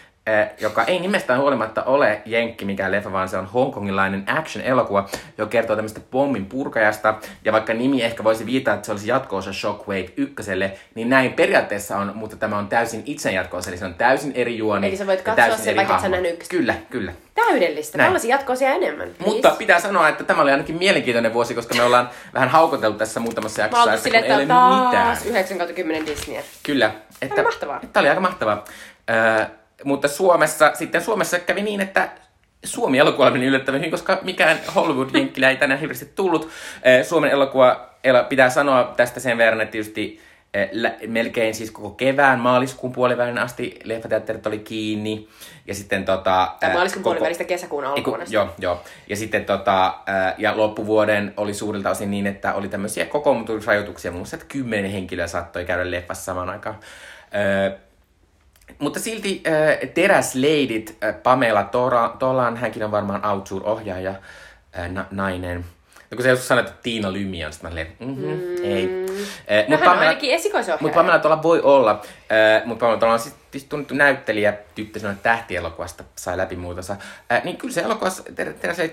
joka 0.59 0.83
ei 0.83 0.99
nimestään 0.99 1.39
huolimatta 1.39 1.83
ole 1.83 2.21
jenkki 2.25 2.65
mikään 2.65 2.91
leffa, 2.91 3.11
vaan 3.11 3.29
se 3.29 3.37
on 3.37 3.45
hongkongilainen 3.45 4.23
action-elokuva, 4.27 5.09
joka 5.37 5.49
kertoo 5.49 5.75
tämmöistä 5.75 5.99
pommin 6.11 6.45
purkajasta. 6.45 7.15
Ja 7.45 7.51
vaikka 7.51 7.73
nimi 7.73 8.03
ehkä 8.03 8.23
voisi 8.23 8.45
viitata, 8.45 8.75
että 8.75 8.85
se 8.85 8.91
olisi 8.91 9.07
jatko-osa 9.07 9.53
Shockwave 9.53 10.09
1, 10.17 10.51
niin 10.95 11.09
näin 11.09 11.33
periaatteessa 11.33 11.97
on, 11.97 12.11
mutta 12.15 12.35
tämä 12.35 12.57
on 12.57 12.67
täysin 12.67 13.03
itse 13.05 13.31
jatko 13.31 13.59
eli 13.67 13.77
se 13.77 13.85
on 13.85 13.93
täysin 13.93 14.31
eri 14.35 14.57
juoni. 14.57 14.87
Eli 14.87 14.97
sä 14.97 15.07
voit 15.07 15.21
katsoa 15.21 15.45
täysin 15.45 15.65
sen, 15.65 15.75
vaikka 15.75 15.93
et 15.93 15.99
sä 15.99 16.03
hahmo. 16.03 16.15
nähnyt 16.15 16.33
ykköstä. 16.33 16.55
Kyllä, 16.55 16.75
kyllä. 16.89 17.13
Täydellistä. 17.35 17.97
Näin. 17.97 18.07
Tällaisia 18.07 18.35
jatkoosia 18.35 18.69
enemmän. 18.69 19.09
please. 19.17 19.33
Mutta 19.33 19.49
pitää 19.49 19.79
sanoa, 19.79 20.09
että 20.09 20.23
tämä 20.23 20.41
oli 20.41 20.51
ainakin 20.51 20.77
mielenkiintoinen 20.77 21.33
vuosi, 21.33 21.55
koska 21.55 21.75
me 21.75 21.83
ollaan 21.83 22.09
vähän 22.33 22.49
haukoteltu 22.49 22.97
tässä 22.97 23.19
muutamassa 23.19 23.61
Mä 23.61 23.65
jaksossa, 23.65 23.93
että 23.93 24.09
kun 24.09 24.15
ei 24.15 24.21
että 24.21 24.35
ole 24.35 24.45
taas 24.45 24.85
mitään. 24.85 25.17
9 25.25 25.57
kautta 25.57 25.75
10 25.75 26.05
Disneyä. 26.05 26.41
Kyllä. 26.63 26.91
Että, 27.21 27.35
oli 27.35 27.43
mahtavaa. 27.43 27.79
Tämä 27.93 28.01
oli 28.01 28.09
aika 28.09 28.21
mahtavaa. 28.21 28.63
Ö, 29.09 29.45
mutta 29.83 30.07
Suomessa, 30.07 30.71
sitten 30.73 31.01
Suomessa 31.01 31.39
kävi 31.39 31.61
niin, 31.61 31.81
että 31.81 32.09
Suomi 32.63 32.97
elokuva 32.97 33.31
meni 33.31 33.45
yllättävän 33.45 33.79
hyvin, 33.79 33.91
koska 33.91 34.19
mikään 34.21 34.59
Hollywood-jenkkilä 34.75 35.49
ei 35.49 35.57
tänään 35.57 35.79
hirveästi 35.79 36.11
tullut. 36.15 36.49
Ö, 36.99 37.03
Suomen 37.03 37.31
elokuva, 37.31 37.89
el- 38.03 38.23
pitää 38.23 38.49
sanoa 38.49 38.93
tästä 38.97 39.19
sen 39.19 39.37
verran, 39.37 39.61
että 39.61 39.71
tietysti 39.71 40.21
lä- 40.71 40.95
melkein 41.07 41.55
siis 41.55 41.71
koko 41.71 41.89
kevään, 41.89 42.39
maaliskuun 42.39 42.93
puolivälin 42.93 43.37
asti 43.37 43.79
leffateatterit 43.83 44.47
oli 44.47 44.59
kiinni. 44.59 45.27
Ja 45.67 45.75
sitten 45.75 46.05
tota... 46.05 46.51
Tai 46.59 46.69
ö, 46.69 46.73
maaliskuun 46.73 47.03
koko- 47.03 47.13
puolivälistä 47.13 47.43
kesäkuun 47.43 47.85
alkuun 47.85 48.21
asti. 48.21 48.35
joo, 48.35 48.49
joo. 48.59 48.81
Ja 49.09 49.15
sitten 49.15 49.45
tota, 49.45 49.93
ja 50.37 50.57
loppuvuoden 50.57 51.33
oli 51.37 51.53
suurilta 51.53 51.89
osin 51.89 52.11
niin, 52.11 52.27
että 52.27 52.53
oli 52.53 52.67
tämmöisiä 52.69 53.05
kokoomutusrajoituksia, 53.05 54.11
muun 54.11 54.19
muassa, 54.19 54.35
että 54.35 54.47
kymmenen 54.47 54.91
henkilöä 54.91 55.27
saattoi 55.27 55.65
käydä 55.65 55.91
leffassa 55.91 56.23
samaan 56.23 56.49
aikaan. 56.49 56.75
Öö, 57.35 57.71
mutta 58.79 58.99
silti 58.99 59.43
äh, 59.47 59.89
teräsleidit, 59.93 60.97
äh, 61.03 61.15
Pamela 61.23 61.63
Tora, 61.63 62.15
Tolan, 62.19 62.57
hänkin 62.57 62.83
on 62.83 62.91
varmaan 62.91 63.25
Outsuur-ohjaaja, 63.25 64.13
äh, 64.79 64.89
na, 64.89 65.05
nainen. 65.11 65.65
Ja 66.11 66.17
kun 66.17 66.23
se 66.23 66.29
joskus 66.29 66.47
sanoi, 66.47 66.63
että 66.63 66.75
Tiina 66.83 67.13
Lymi 67.13 67.45
on, 67.45 67.53
sitten 67.53 67.71
mä 67.71 67.73
olin, 67.73 67.87
mm-hmm, 67.99 68.25
mm. 68.25 68.63
ei. 68.63 69.05
Äh, 69.51 69.67
No 69.67 69.77
mut 69.77 69.85
hän 69.85 69.89
on 69.93 69.99
ainakin 69.99 70.33
esikoisohjaaja. 70.33 70.81
mutta 70.81 70.95
Pamela 70.95 71.19
tuolla 71.19 71.43
voi 71.43 71.61
olla, 71.61 72.01
äh, 72.31 72.65
mutta 72.65 72.79
Pamela 72.79 72.99
tuolla 72.99 73.13
on 73.13 73.19
siis 73.19 73.35
tunnettu 73.69 73.93
näyttelijä, 73.93 74.53
tyttö 74.75 74.99
sanoi, 74.99 75.13
että 75.13 75.23
tähtielokuvasta 75.23 76.03
sai 76.15 76.37
läpi 76.37 76.55
muutansa. 76.55 76.95
Äh, 77.31 77.43
niin 77.43 77.57
kyllä 77.57 77.73
se 77.73 77.81
elokuvassa, 77.81 78.23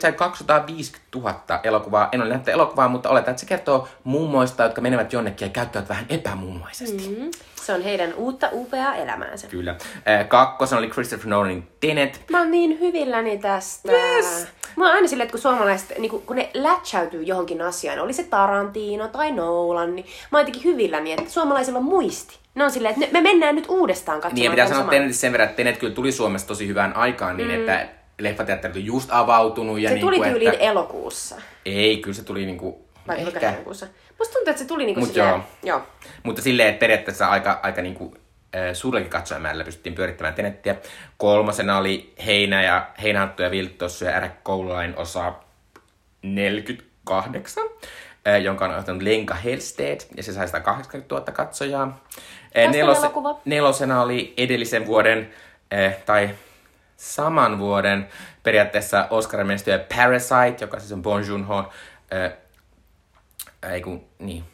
sai 0.00 0.12
250 0.12 1.18
000 1.18 1.60
elokuvaa. 1.62 2.08
En 2.12 2.20
ole 2.20 2.28
nähnyt 2.28 2.48
elokuvaa, 2.48 2.88
mutta 2.88 3.08
oletan, 3.08 3.30
että 3.30 3.40
se 3.40 3.46
kertoo 3.46 3.88
mummoista, 4.04 4.62
jotka 4.62 4.80
menevät 4.80 5.12
jonnekin 5.12 5.46
ja 5.46 5.52
käyttävät 5.52 5.88
vähän 5.88 6.06
epämummaisesti. 6.08 7.08
Mm. 7.08 7.30
Se 7.54 7.72
on 7.72 7.82
heidän 7.82 8.14
uutta 8.14 8.48
upeaa 8.52 8.94
elämäänsä. 8.94 9.46
Kyllä. 9.46 9.70
Äh, 10.08 10.28
kakkosen 10.28 10.78
oli 10.78 10.88
Christopher 10.88 11.28
Nolanin 11.28 11.68
Tenet. 11.80 12.24
Mä 12.30 12.38
oon 12.38 12.50
niin 12.50 12.80
hyvilläni 12.80 13.38
tästä. 13.38 13.92
Yes. 13.92 14.48
Mä 14.78 14.84
oon 14.86 14.94
aina 14.94 15.08
silleen, 15.08 15.24
että 15.24 15.32
kun 15.32 15.40
suomalaiset, 15.40 15.98
niin 15.98 16.10
kun, 16.10 16.22
kun 16.22 16.36
ne 16.36 16.50
lätsäytyy 16.54 17.22
johonkin 17.22 17.62
asiaan, 17.62 17.98
oli 17.98 18.12
se 18.12 18.24
Tarantino 18.24 19.08
tai 19.08 19.32
Nolan, 19.32 19.96
niin 19.96 20.06
mä 20.32 20.38
oon 20.38 20.46
jotenkin 20.46 20.72
hyvilläni, 20.72 21.12
että 21.12 21.30
suomalaisilla 21.30 21.78
on 21.78 21.84
muisti. 21.84 22.38
Ne 22.54 22.64
on 22.64 22.70
silleen, 22.70 22.94
että 23.02 23.12
me 23.12 23.20
mennään 23.20 23.54
nyt 23.54 23.66
uudestaan 23.68 24.20
katsomaan. 24.20 24.34
Niin 24.34 24.44
ja 24.44 24.50
pitää 24.50 24.66
sanoa 24.66 24.80
saman. 24.80 24.90
Tenetistä 24.90 25.20
sen 25.20 25.32
verran, 25.32 25.48
että 25.48 25.56
Tenet 25.56 25.78
kyllä 25.78 25.94
tuli 25.94 26.12
Suomessa 26.12 26.48
tosi 26.48 26.68
hyvään 26.68 26.96
aikaan 26.96 27.36
niin, 27.36 27.50
että 27.50 27.88
leffateatterit 28.18 28.76
on 28.76 28.84
just 28.84 29.08
avautunut. 29.12 29.80
Ja 29.80 29.88
Se 29.88 29.94
niin 29.94 30.00
tuli 30.06 30.16
kuin, 30.16 30.30
tyyliin 30.30 30.52
että... 30.52 30.64
elokuussa. 30.64 31.36
Ei, 31.66 31.96
kyllä 31.96 32.14
se 32.14 32.24
tuli 32.24 32.46
niinku... 32.46 32.84
Vai 33.08 33.20
ehkä. 33.20 33.40
heinäkuussa. 33.40 33.86
Musta 34.18 34.32
tuntuu, 34.32 34.50
että 34.50 34.62
se 34.62 34.68
tuli 34.68 34.84
niinku 34.86 35.00
Mut 35.00 35.08
silleen, 35.08 35.30
joo. 35.30 35.42
joo. 35.62 35.82
Mutta 36.22 36.42
silleen, 36.42 36.68
että 36.68 36.80
periaatteessa 36.80 37.26
aika, 37.26 37.60
aika 37.62 37.82
niinku, 37.82 38.16
suurellakin 38.72 39.11
katsojamäärällä 39.11 39.64
pystyttiin 39.64 39.94
pyörittämään 39.94 40.34
Tenettiä. 40.34 40.76
Kolmosena 41.16 41.78
oli 41.78 42.14
Heinä 42.26 42.62
ja 42.62 42.88
Heinähattu 43.02 43.42
ja 43.42 43.50
Vilttossu 43.50 44.04
ja 44.04 44.30
Koululain 44.42 44.96
osa 44.96 45.32
48, 46.22 47.64
äh, 48.28 48.42
jonka 48.42 48.64
on 48.64 48.70
ohjannut 48.70 49.02
Lenka 49.02 49.34
Helsted, 49.34 50.00
ja 50.16 50.22
se 50.22 50.32
sai 50.32 50.48
180 50.48 51.14
000 51.14 51.32
katsojaa. 51.32 52.04
Äh, 52.56 52.74
elokuva. 52.74 53.40
nelosena 53.44 54.02
oli 54.02 54.34
edellisen 54.37 54.87
vuoden, 54.87 55.30
äh, 55.74 55.96
tai 56.06 56.30
saman 56.96 57.58
vuoden 57.58 58.08
periaatteessa 58.42 59.06
Oscar 59.11 59.44
menestyjä 59.44 59.78
Parasite, 59.78 60.56
joka 60.61 60.78
siis 60.78 60.92
on 60.92 61.02
Bon 61.02 61.26
Joon-ho, 61.26 61.72
äh, 62.14 62.32
ei 63.72 63.80
kun, 63.80 64.04
niin, 64.18 64.44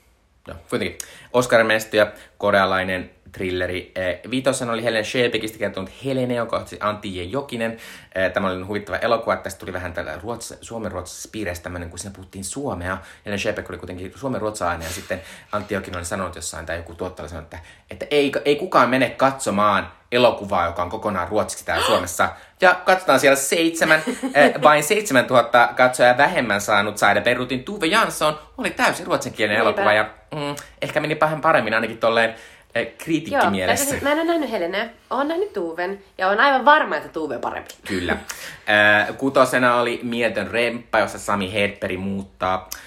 no, 0.48 0.54
kuitenkin, 0.70 0.98
Oscar 1.32 1.64
menestyjä, 1.64 2.12
korealainen 2.38 3.10
thrilleri. 3.34 3.92
Eh, 3.94 4.20
Viitosen 4.30 4.70
oli 4.70 4.84
Helen 4.84 5.04
Shelbekistä 5.04 5.58
kertonut 5.58 5.90
Helene, 6.04 6.34
jonka 6.34 6.56
otti 6.56 6.76
Antti 6.80 7.16
J. 7.16 7.22
Jokinen. 7.22 7.76
Eh, 8.14 8.32
Tämä 8.32 8.48
oli 8.50 8.62
huvittava 8.62 8.96
elokuva. 8.96 9.36
Tästä 9.36 9.60
tuli 9.60 9.72
vähän 9.72 9.92
tällä 9.92 10.18
ruots, 10.22 10.54
suomen 10.60 10.92
ruotsalaisessa 10.92 11.28
piireissä 11.32 11.62
tämmöinen, 11.62 11.90
kun 11.90 11.98
siinä 11.98 12.14
puhuttiin 12.14 12.44
suomea. 12.44 12.98
Helen 13.26 13.38
Shelbek 13.38 13.70
oli 13.70 13.78
kuitenkin 13.78 14.12
suomen 14.16 14.40
ruotsalainen 14.40 14.86
ja 14.86 14.92
sitten 14.92 15.22
Antti 15.52 15.74
Jokinen 15.74 15.98
oli 15.98 16.04
sanonut 16.04 16.36
jossain, 16.36 16.66
tai 16.66 16.76
joku 16.76 16.94
tuottaja 16.94 17.28
sanonut, 17.28 17.54
että, 17.54 17.66
että 17.90 18.06
ei, 18.10 18.32
ei 18.44 18.56
kukaan 18.56 18.90
mene 18.90 19.10
katsomaan 19.10 19.92
elokuvaa, 20.12 20.66
joka 20.66 20.82
on 20.82 20.90
kokonaan 20.90 21.28
ruotsiksi 21.28 21.64
täällä 21.64 21.86
Suomessa. 21.86 22.28
Ja 22.60 22.74
katsotaan 22.84 23.20
siellä 23.20 23.36
seitsemän, 23.36 24.02
eh, 24.34 24.54
vain 24.62 24.82
7000 24.84 25.68
katsojaa 25.76 26.16
vähemmän 26.16 26.60
saanut 26.60 26.98
Saida 26.98 27.20
Berutin 27.20 27.64
Tuve 27.64 27.86
Jansson 27.86 28.38
oli 28.58 28.70
täysin 28.70 29.06
ruotsinkielinen 29.06 29.64
Niinpä. 29.64 29.80
elokuva 29.80 29.92
ja 29.92 30.10
mm, 30.34 30.56
ehkä 30.82 31.00
meni 31.00 31.20
vähän 31.20 31.40
paremmin 31.40 31.74
ainakin 31.74 31.98
tolleen 31.98 32.34
eh, 32.74 32.82
Joo, 32.86 32.92
kriitikkimielessä. 32.98 33.84
täytyy- 33.90 34.04
mä 34.08 34.12
en 34.12 34.18
ole 34.18 34.26
nähnyt 34.26 34.50
Helenää, 34.50 34.88
oon 35.10 35.28
nähnyt 35.28 35.52
Tuven, 35.52 35.98
ja 36.18 36.28
on 36.28 36.40
aivan 36.40 36.64
varma, 36.64 36.96
että 36.96 37.08
Tuve 37.08 37.34
on 37.34 37.40
parempi. 37.40 37.74
Kyllä. 37.88 38.12
Äh, 38.12 39.16
kutosena 39.16 39.76
oli 39.76 40.00
Mieltön 40.02 40.50
remppa, 40.50 40.98
jossa 40.98 41.18
Sami 41.18 41.52
Hedberg 41.52 41.98
muuttaa. 41.98 42.68
Äh, 42.74 42.80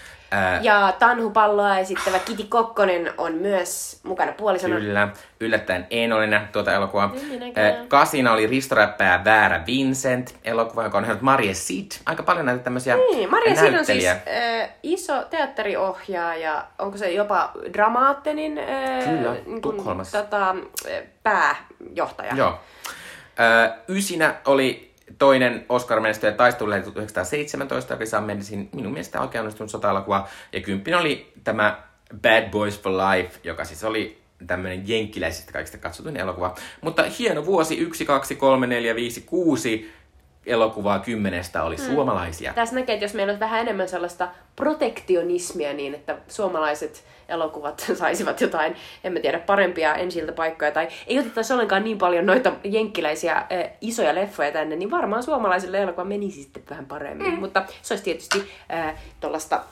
Ja 0.62 0.94
Tanhupalloa 1.00 1.78
esittävä 1.78 2.20
Kiti 2.20 2.43
Kokkonen 2.43 3.14
on 3.18 3.34
myös 3.34 3.99
mukana 4.04 4.32
puolisona. 4.32 4.76
Kyllä. 4.76 5.08
Yllättäen 5.39 5.88
en 5.89 6.14
ole 6.14 6.28
nähnyt 6.28 6.51
tuota 6.51 6.74
elokuvaa. 6.74 7.14
En 7.22 7.28
minäkään. 7.28 7.82
Äh, 7.82 7.88
kasina 7.88 8.34
oli 8.34 8.47
Risto 8.47 8.76
Räppää 8.76 9.24
Väärä 9.24 9.64
Vincent, 9.68 10.36
elokuva, 10.43 10.84
joka 10.84 10.97
on 10.97 11.04
ohjannut 11.04 11.22
Marie 11.22 11.54
Sid. 11.54 11.91
Aika 12.06 12.24
paljon 12.24 12.45
näitä 12.45 12.64
tämmöisiä 12.64 12.95
Niin, 12.95 13.32
Maria 13.32 13.56
Sid 13.56 13.74
on 13.74 13.86
siis 13.86 14.06
äh, 14.06 14.18
iso 14.84 15.24
teatteriohjaaja, 15.30 16.66
onko 16.80 16.97
se 16.97 17.12
jopa 17.12 17.51
Dramaattenin 17.74 18.60
Kyllä, 19.06 19.36
niin 19.45 19.62
tota, 20.12 20.56
pääjohtaja. 21.24 22.36
Joo. 22.36 22.60
Ö, 23.39 23.72
ysinä 23.88 24.36
oli 24.45 24.87
toinen 25.18 25.66
Oscar 25.70 25.99
menestyjä 25.99 26.32
taistelu 26.32 26.70
1917, 26.70 27.93
joka 27.93 28.05
Sam 28.05 28.24
Mendesin 28.24 28.70
minun 28.76 28.91
mielestä 28.91 29.22
oikein 29.22 29.41
onnistunut 29.41 29.72
sota-elokuva. 29.72 30.28
Ja 30.53 30.62
kymppinen 30.62 30.99
oli 30.99 31.34
tämä 31.43 31.84
Bad 32.22 32.49
Boys 32.49 32.82
for 32.82 32.91
Life, 32.91 33.39
joka 33.43 33.66
siis 33.66 33.84
oli 33.84 34.22
tämmöinen 34.47 34.88
jenkkiläisistä 34.88 35.53
kaikista 35.53 35.78
katsotuin 35.78 36.18
elokuva. 36.18 36.55
Mutta 36.82 37.03
hieno 37.20 37.45
vuosi, 37.45 37.78
1, 37.78 38.05
2, 38.05 38.36
3, 38.36 38.68
4, 38.68 38.95
5, 38.95 39.22
6 39.22 39.91
elokuvaa 40.45 40.99
kymmenestä 40.99 41.64
oli 41.64 41.78
suomalaisia. 41.78 42.53
Tässä 42.53 42.76
näkee, 42.76 42.93
että 42.93 43.05
jos 43.05 43.14
meillä 43.14 43.34
on 43.34 43.39
vähän 43.39 43.62
enemmän 43.62 43.89
sellaista 43.89 44.28
protektionismia 44.55 45.74
niin, 45.74 45.93
että 45.95 46.18
suomalaiset 46.28 47.03
elokuvat 47.30 47.86
saisivat 47.99 48.41
jotain, 48.41 48.75
en 49.03 49.13
mä 49.13 49.19
tiedä, 49.19 49.39
parempia 49.39 49.95
ensiltä 49.95 50.32
paikkoja, 50.32 50.71
tai 50.71 50.88
ei 51.07 51.19
otettaisi 51.19 51.53
ollenkaan 51.53 51.84
niin 51.84 51.97
paljon 51.97 52.25
noita 52.25 52.51
jenkkiläisiä 52.63 53.36
äh, 53.36 53.45
isoja 53.82 54.15
leffoja 54.15 54.51
tänne, 54.51 54.75
niin 54.75 54.91
varmaan 54.91 55.23
suomalaisille 55.23 55.78
elokuva 55.78 56.05
menisi 56.05 56.43
sitten 56.43 56.63
vähän 56.69 56.86
paremmin. 56.86 57.34
Mm. 57.34 57.39
Mutta 57.39 57.65
se 57.82 57.93
olisi 57.93 58.03
tietysti 58.03 58.51
äh, 58.73 58.95
tuollaista 59.19 59.63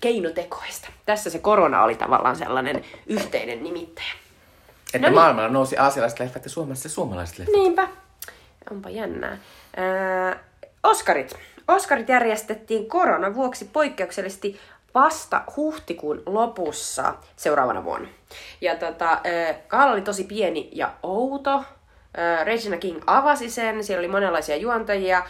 keinotekoista. 0.00 0.88
Tässä 1.06 1.30
se 1.30 1.38
korona 1.38 1.82
oli 1.82 1.94
tavallaan 1.94 2.36
sellainen 2.36 2.84
yhteinen 3.06 3.62
nimittäjä. 3.62 4.12
Että 4.94 4.98
No 4.98 5.08
niin. 5.08 5.14
maailmalla 5.14 5.48
nousi 5.48 5.76
aasialaiset 5.76 6.20
leffat 6.20 6.44
ja 6.44 6.50
Suomessa 6.50 6.88
suomalaiset 6.88 7.38
leffat. 7.38 7.54
Niinpä. 7.54 7.88
Onpa 8.70 8.90
jännää. 8.90 9.38
Ää, 9.76 10.38
Oskarit. 10.82 11.36
Oskarit 11.68 12.08
järjestettiin 12.08 12.88
koronan 12.88 13.34
vuoksi 13.34 13.64
poikkeuksellisesti 13.72 14.60
vasta 14.94 15.42
huhtikuun 15.56 16.22
lopussa 16.26 17.14
seuraavana 17.36 17.84
vuonna. 17.84 18.08
Ja 18.60 18.76
tota, 18.76 19.08
ää, 19.08 19.54
gala 19.68 19.92
oli 19.92 20.00
tosi 20.02 20.24
pieni 20.24 20.68
ja 20.72 20.92
outo. 21.02 21.64
Regina 22.44 22.76
King 22.76 23.02
avasi 23.06 23.50
sen, 23.50 23.84
siellä 23.84 24.00
oli 24.00 24.08
monenlaisia 24.08 24.56
juontajia. 24.56 25.22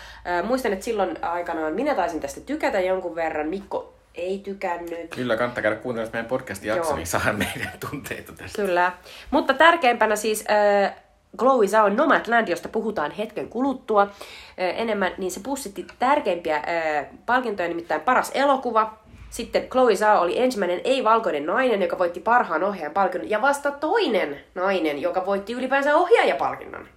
Muistan, 0.44 0.72
että 0.72 0.84
silloin 0.84 1.24
aikanaan 1.24 1.72
minä 1.72 1.94
taisin 1.94 2.20
tästä 2.20 2.40
tykätä 2.40 2.80
jonkun 2.80 3.14
verran, 3.14 3.46
Mikko 3.48 3.94
ei 4.14 4.38
tykännyt. 4.38 5.14
Kyllä, 5.14 5.36
kannattaa 5.36 5.62
käydä 5.62 5.76
kuuntelemassa 5.76 6.12
meidän 6.12 6.28
podcastin 6.28 6.68
jakso, 6.68 6.90
Joo. 6.90 6.96
niin 6.96 7.06
saadaan 7.06 7.38
meidän 7.38 7.72
tunteita 7.90 8.32
tästä. 8.32 8.62
Kyllä. 8.62 8.92
Mutta 9.30 9.54
tärkeimpänä 9.54 10.16
siis 10.16 10.44
äh, 10.50 10.94
Chloe 11.38 11.66
Zhao 11.66 11.88
Nomadland, 11.88 12.48
josta 12.48 12.68
puhutaan 12.68 13.10
hetken 13.10 13.48
kuluttua 13.48 14.02
äh, 14.02 14.08
enemmän, 14.56 15.12
niin 15.18 15.30
se 15.30 15.40
pussitti 15.40 15.86
tärkeimpiä 15.98 16.56
äh, 16.56 17.06
palkintoja, 17.26 17.68
nimittäin 17.68 18.00
paras 18.00 18.30
elokuva. 18.34 18.98
Sitten 19.30 19.68
Chloe 19.68 19.96
Zhao 19.96 20.20
oli 20.22 20.38
ensimmäinen 20.38 20.80
ei-valkoinen 20.84 21.46
nainen, 21.46 21.82
joka 21.82 21.98
voitti 21.98 22.20
parhaan 22.20 22.64
ohjaajan 22.64 22.92
palkinnon, 22.92 23.30
ja 23.30 23.42
vasta 23.42 23.70
toinen 23.70 24.40
nainen, 24.54 25.02
joka 25.02 25.26
voitti 25.26 25.52
ylipäänsä 25.52 25.96
ohjaajapalkinnon 25.96 26.88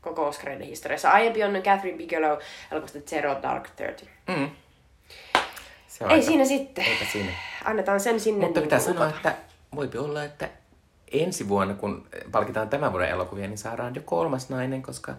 koko 0.00 0.26
Oscarien 0.26 0.60
historiassa. 0.60 1.10
Aiempi 1.10 1.44
on 1.44 1.62
Catherine 1.62 1.98
Bigelow 1.98 2.38
elokuvasta 2.72 2.98
Zero 3.00 3.36
Dark 3.42 3.68
Thirty. 3.76 4.06
Mm. 4.28 4.50
Se 5.88 6.04
on 6.04 6.10
Ei 6.10 6.16
aika- 6.16 6.26
siinä 6.26 6.44
sitten. 6.44 6.84
Eipä 6.84 7.04
siinä. 7.12 7.32
Annetaan 7.64 8.00
sen 8.00 8.20
sinne. 8.20 8.46
Mutta 8.46 8.60
niin 8.60 8.66
pitää 8.66 8.78
sanoa, 8.78 9.08
että 9.08 9.34
voipi 9.76 9.98
olla, 9.98 10.24
että 10.24 10.48
ensi 11.12 11.48
vuonna, 11.48 11.74
kun 11.74 12.06
palkitaan 12.32 12.68
tämän 12.68 12.92
vuoden 12.92 13.08
elokuvia, 13.08 13.48
niin 13.48 13.58
saadaan 13.58 13.94
jo 13.94 14.02
kolmas 14.04 14.50
nainen, 14.50 14.82
koska 14.82 15.14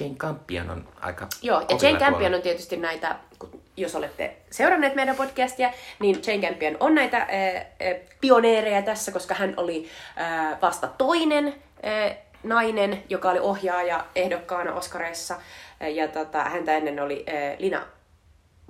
Jane 0.00 0.14
Campion 0.14 0.70
on 0.70 0.88
aika 1.00 1.28
Joo, 1.42 1.60
ja 1.60 1.66
Jane 1.82 1.98
Campion 1.98 2.18
tuolla. 2.20 2.36
on 2.36 2.42
tietysti 2.42 2.76
näitä, 2.76 3.16
kun- 3.38 3.62
jos 3.76 3.94
olette 3.94 4.36
seuranneet 4.50 4.94
meidän 4.94 5.16
podcastia, 5.16 5.70
niin 5.98 6.22
Jane 6.26 6.46
Campion 6.48 6.76
on 6.80 6.94
näitä 6.94 7.16
äh, 7.16 7.26
äh, 7.26 7.96
pioneereja 8.20 8.82
tässä, 8.82 9.12
koska 9.12 9.34
hän 9.34 9.54
oli 9.56 9.88
äh, 10.20 10.60
vasta 10.62 10.86
toinen 10.98 11.46
äh, 11.46 12.16
nainen, 12.42 13.02
joka 13.08 13.30
oli 13.30 13.38
ohjaaja 13.38 14.04
ehdokkaana 14.16 14.74
Oscareissa. 14.74 15.34
Äh, 15.82 15.88
Ja 15.94 16.08
tota, 16.08 16.44
häntä 16.44 16.72
ennen 16.76 17.00
oli 17.00 17.24
äh, 17.28 17.58
Lina 17.58 17.82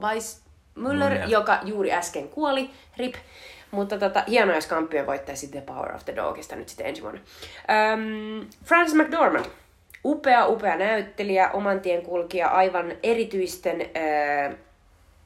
Weissmuller, 0.00 1.10
Muller. 1.12 1.28
joka 1.28 1.58
juuri 1.64 1.92
äsken 1.92 2.28
kuoli, 2.28 2.70
rip. 2.96 3.14
Mutta 3.70 3.98
tota, 3.98 4.24
hienoa, 4.28 4.54
jos 4.54 4.68
Campion 4.68 5.06
voittaisi 5.06 5.48
The 5.48 5.60
Power 5.60 5.94
of 5.94 6.04
the 6.04 6.16
Dogista 6.16 6.56
nyt 6.56 6.68
sitten 6.68 6.86
ensi 6.86 7.02
vuonna. 7.02 7.20
Öm, 7.92 8.46
Frances 8.64 8.94
McDormand. 8.94 9.44
Upea, 10.04 10.46
upea 10.46 10.76
näyttelijä, 10.76 11.50
oman 11.50 11.80
tien 11.80 12.02
kulkija, 12.02 12.48
aivan 12.48 12.92
erityisten 13.02 13.80
ö, 13.80 14.56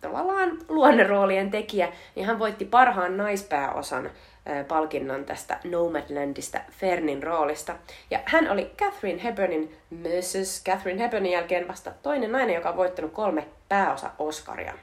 tavallaan 0.00 0.58
luonneroolien 0.68 1.50
tekijä, 1.50 1.92
niin 2.14 2.26
hän 2.26 2.38
voitti 2.38 2.64
parhaan 2.64 3.16
naispääosan 3.16 4.06
ö, 4.06 4.64
palkinnon 4.64 5.24
tästä 5.24 5.58
Nomadlandista 5.64 6.60
Fernin 6.70 7.22
roolista. 7.22 7.76
Ja 8.10 8.20
hän 8.24 8.50
oli 8.50 8.70
Catherine 8.76 9.24
Hepburnin, 9.24 9.76
Mrs. 9.90 10.64
Catherine 10.64 11.02
Hepburnin 11.02 11.32
jälkeen 11.32 11.68
vasta 11.68 11.92
toinen 12.02 12.32
nainen, 12.32 12.54
joka 12.54 12.68
on 12.70 12.76
voittanut 12.76 13.12
kolme 13.12 13.46
pääosa 13.68 14.10
Oscaria. 14.18 14.74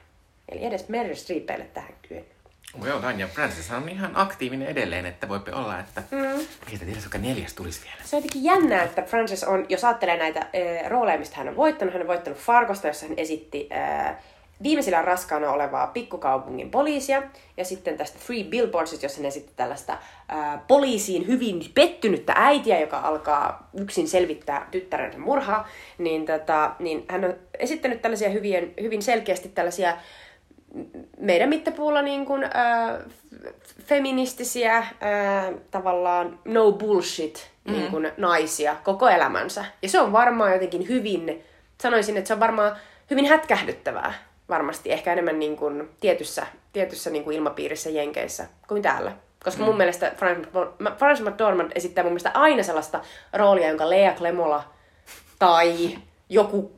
Eli 0.48 0.64
edes 0.64 0.88
Meryl 0.88 1.14
Streepille 1.14 1.66
tähän 1.74 1.94
kyennyt. 2.08 2.35
Joo, 2.84 3.10
ja 3.16 3.26
Francis 3.26 3.70
on 3.70 3.88
ihan 3.88 4.10
aktiivinen 4.14 4.68
edelleen, 4.68 5.06
että 5.06 5.28
voipi 5.28 5.50
olla, 5.50 5.78
että 5.78 6.02
mm. 6.10 6.46
siitä 6.68 6.84
tiedä, 6.84 7.00
joka 7.04 7.18
neljäs 7.18 7.54
tulisi 7.54 7.80
vielä. 7.84 7.96
Se 8.04 8.16
on 8.16 8.22
jotenkin 8.22 8.44
jännää, 8.44 8.82
että 8.82 9.02
Frances 9.02 9.44
on, 9.44 9.66
jos 9.68 9.84
ajattelee 9.84 10.16
näitä 10.16 10.40
äh, 10.40 10.90
rooleja, 10.90 11.18
mistä 11.18 11.36
hän 11.36 11.48
on 11.48 11.56
voittanut, 11.56 11.94
hän 11.94 12.02
on 12.02 12.08
voittanut 12.08 12.38
Fargosta, 12.38 12.86
jossa 12.86 13.06
hän 13.06 13.18
esitti 13.18 13.68
äh, 13.72 14.16
viimeisillä 14.62 15.02
raskaana 15.02 15.50
olevaa 15.50 15.86
pikkukaupungin 15.86 16.70
poliisia, 16.70 17.22
ja 17.56 17.64
sitten 17.64 17.96
tästä 17.96 18.18
Free 18.18 18.44
Billboardsista, 18.44 19.04
jossa 19.04 19.18
hän 19.18 19.26
esitti 19.26 19.52
tällaista 19.56 19.92
äh, 19.92 20.60
poliisiin 20.68 21.26
hyvin 21.26 21.62
pettynyttä 21.74 22.32
äitiä, 22.36 22.80
joka 22.80 22.98
alkaa 22.98 23.70
yksin 23.80 24.08
selvittää 24.08 24.68
tyttärensä 24.70 25.18
murhaa, 25.18 25.68
niin, 25.98 26.26
tota, 26.26 26.70
niin 26.78 27.04
hän 27.08 27.24
on 27.24 27.34
esittänyt 27.58 28.02
tällaisia 28.02 28.30
hyvin, 28.30 28.74
hyvin 28.80 29.02
selkeästi 29.02 29.48
tällaisia 29.48 29.96
meidän 31.18 31.48
mittapuulla 31.48 32.02
niin 32.02 32.26
kuin, 32.26 32.44
äh, 32.44 32.50
feministisiä, 33.82 34.76
äh, 34.76 34.86
tavallaan 35.70 36.38
no 36.44 36.72
bullshit 36.72 37.50
niin 37.64 37.90
kuin, 37.90 38.12
naisia 38.16 38.76
koko 38.84 39.08
elämänsä. 39.08 39.64
Ja 39.82 39.88
se 39.88 40.00
on 40.00 40.12
varmaan 40.12 40.52
jotenkin 40.52 40.88
hyvin, 40.88 41.44
sanoisin, 41.80 42.16
että 42.16 42.28
se 42.28 42.34
on 42.34 42.40
varmaan 42.40 42.76
hyvin 43.10 43.26
hätkähdyttävää 43.26 44.14
varmasti, 44.48 44.92
ehkä 44.92 45.12
enemmän 45.12 45.38
niin 45.38 45.56
kuin, 45.56 45.88
tietyssä, 46.00 46.46
tietyssä 46.72 47.10
niin 47.10 47.24
kuin 47.24 47.36
ilmapiirissä 47.36 47.90
Jenkeissä 47.90 48.46
kuin 48.68 48.82
täällä. 48.82 49.12
Koska 49.44 49.64
mun 49.64 49.76
mielestä 49.76 50.12
Frances 50.16 50.52
Mc- 50.82 50.98
Frances 50.98 51.26
McDormand 51.26 51.72
esittää 51.74 52.04
mun 52.04 52.12
mielestä 52.12 52.30
aina 52.34 52.62
sellaista 52.62 53.00
roolia, 53.32 53.68
jonka 53.68 53.90
Lea 53.90 54.12
Klemola 54.12 54.64
tai 55.38 55.98
joku 56.28 56.72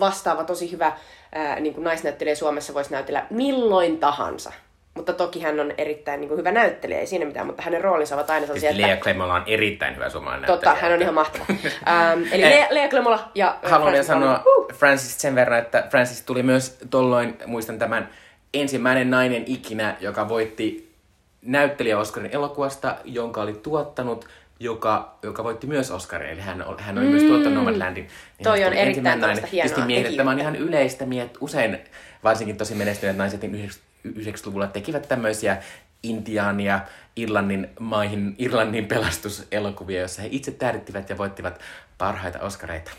vastaava 0.00 0.44
tosi 0.44 0.72
hyvä 0.72 0.92
ää, 1.34 1.60
niin 1.60 1.74
kuin 1.74 1.84
naisnäyttelijä 1.84 2.34
Suomessa 2.34 2.74
voisi 2.74 2.92
näytellä 2.92 3.26
milloin 3.30 3.98
tahansa. 3.98 4.52
Mutta 4.94 5.12
toki 5.12 5.40
hän 5.40 5.60
on 5.60 5.72
erittäin 5.78 6.20
niin 6.20 6.28
kuin, 6.28 6.38
hyvä 6.38 6.52
näyttelijä, 6.52 7.00
ei 7.00 7.06
siinä 7.06 7.24
mitään, 7.24 7.46
mutta 7.46 7.62
hänen 7.62 7.80
roolinsa 7.84 8.14
ovat 8.14 8.30
aina 8.30 8.46
sellaisia, 8.46 8.70
että... 8.70 8.82
Lea 8.82 8.96
Klemola 8.96 9.34
on 9.34 9.42
erittäin 9.46 9.94
hyvä 9.96 10.08
suomalainen 10.08 10.46
Totta, 10.46 10.66
näyttelijä. 10.66 10.82
hän 10.88 10.92
on 10.96 11.02
ihan 11.02 11.14
mahtava. 11.14 11.44
ähm, 11.88 12.22
eli 12.32 12.42
Eh, 12.42 12.50
Lea, 12.50 12.66
Lea 12.70 12.88
Klemola 12.88 13.30
ja... 13.34 13.56
äh, 13.64 13.70
Haluan 13.70 13.92
vielä 13.92 14.04
Frances 14.04 14.06
sanoa. 14.06 14.42
Uh! 14.46 14.72
Francis 14.72 15.20
sen 15.20 15.34
verran, 15.34 15.58
että 15.58 15.86
Francis 15.90 16.22
tuli 16.22 16.42
myös 16.42 16.78
tolloin, 16.90 17.38
muistan 17.46 17.78
tämän, 17.78 18.08
ensimmäinen 18.54 19.10
nainen 19.10 19.44
ikinä, 19.46 19.96
joka 20.00 20.28
voitti 20.28 20.94
näyttelijä 21.42 21.98
Oscarin 21.98 22.30
elokuvasta, 22.32 22.96
jonka 23.04 23.42
oli 23.42 23.52
tuottanut, 23.52 24.28
joka, 24.60 25.18
joka 25.22 25.44
voitti 25.44 25.66
myös 25.66 25.90
Oscarin, 25.90 26.30
eli 26.30 26.40
hän, 26.40 26.64
hän 26.78 26.98
oli 26.98 27.06
mm. 27.06 27.10
myös 27.10 27.22
tuottanut 27.22 27.54
Nomadlandin. 27.54 28.04
Niin 28.04 28.44
Toi 28.44 28.64
on 28.64 28.72
erittäin 28.72 29.20
hienoa 29.20 29.46
Tietysti 29.50 29.82
miehet, 29.82 30.16
tämä 30.16 30.30
on 30.30 30.40
ihan 30.40 30.56
yleistä, 30.56 31.06
miehet 31.06 31.38
usein, 31.40 31.78
varsinkin 32.24 32.56
tosi 32.56 32.74
menestyneet 32.74 33.16
naiset, 33.16 33.42
niin 33.42 33.70
90-luvulla 34.08 34.66
tekivät 34.66 35.08
tämmöisiä 35.08 35.62
Intiania, 36.02 36.80
Irlannin 37.16 37.68
maihin, 37.80 38.34
Irlannin 38.38 38.86
pelastuselokuvia, 38.86 40.00
joissa 40.00 40.22
he 40.22 40.28
itse 40.30 40.50
tähdittivät 40.50 41.10
ja 41.10 41.18
voittivat 41.18 41.60
parhaita 41.98 42.40
Oscareita. 42.40 42.90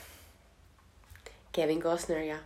Kevin 1.51 1.82
Costner 1.82 2.20
ja 2.20 2.38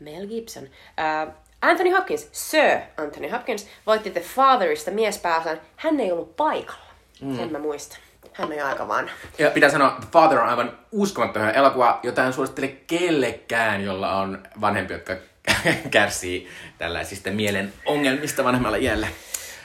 Mel 0.00 0.26
Gibson. 0.26 0.64
Uh, 0.64 1.32
Anthony 1.62 1.90
Hopkins, 1.90 2.28
Sir 2.32 2.78
Anthony 2.96 3.28
Hopkins, 3.28 3.66
voitti 3.86 4.10
The 4.10 4.20
Fatherista 4.20 4.90
miespääosan. 4.90 5.60
Hän 5.76 6.00
ei 6.00 6.12
ollut 6.12 6.36
paikalla. 6.36 6.86
Mm. 7.20 7.36
Sen 7.36 7.52
mä 7.52 7.58
muistan. 7.58 8.05
Hän 8.32 8.48
on 8.48 8.56
jo 8.56 8.66
aika 8.66 8.88
vanha. 8.88 9.14
Ja 9.38 9.50
pitää 9.50 9.70
sanoa, 9.70 9.90
The 9.90 10.08
Father 10.12 10.38
on 10.38 10.48
aivan 10.48 10.78
uskomattoman 10.92 11.54
elokuva, 11.54 12.00
jota 12.02 12.24
en 12.24 12.32
suosittele 12.32 12.68
kellekään, 12.68 13.84
jolla 13.84 14.16
on 14.16 14.42
vanhempi, 14.60 14.92
jotka 14.92 15.16
kärsii 15.90 16.48
tällaisista 16.78 17.30
mielen 17.30 17.72
ongelmista 17.86 18.44
vanhemmalla 18.44 18.76
iällä. 18.76 19.08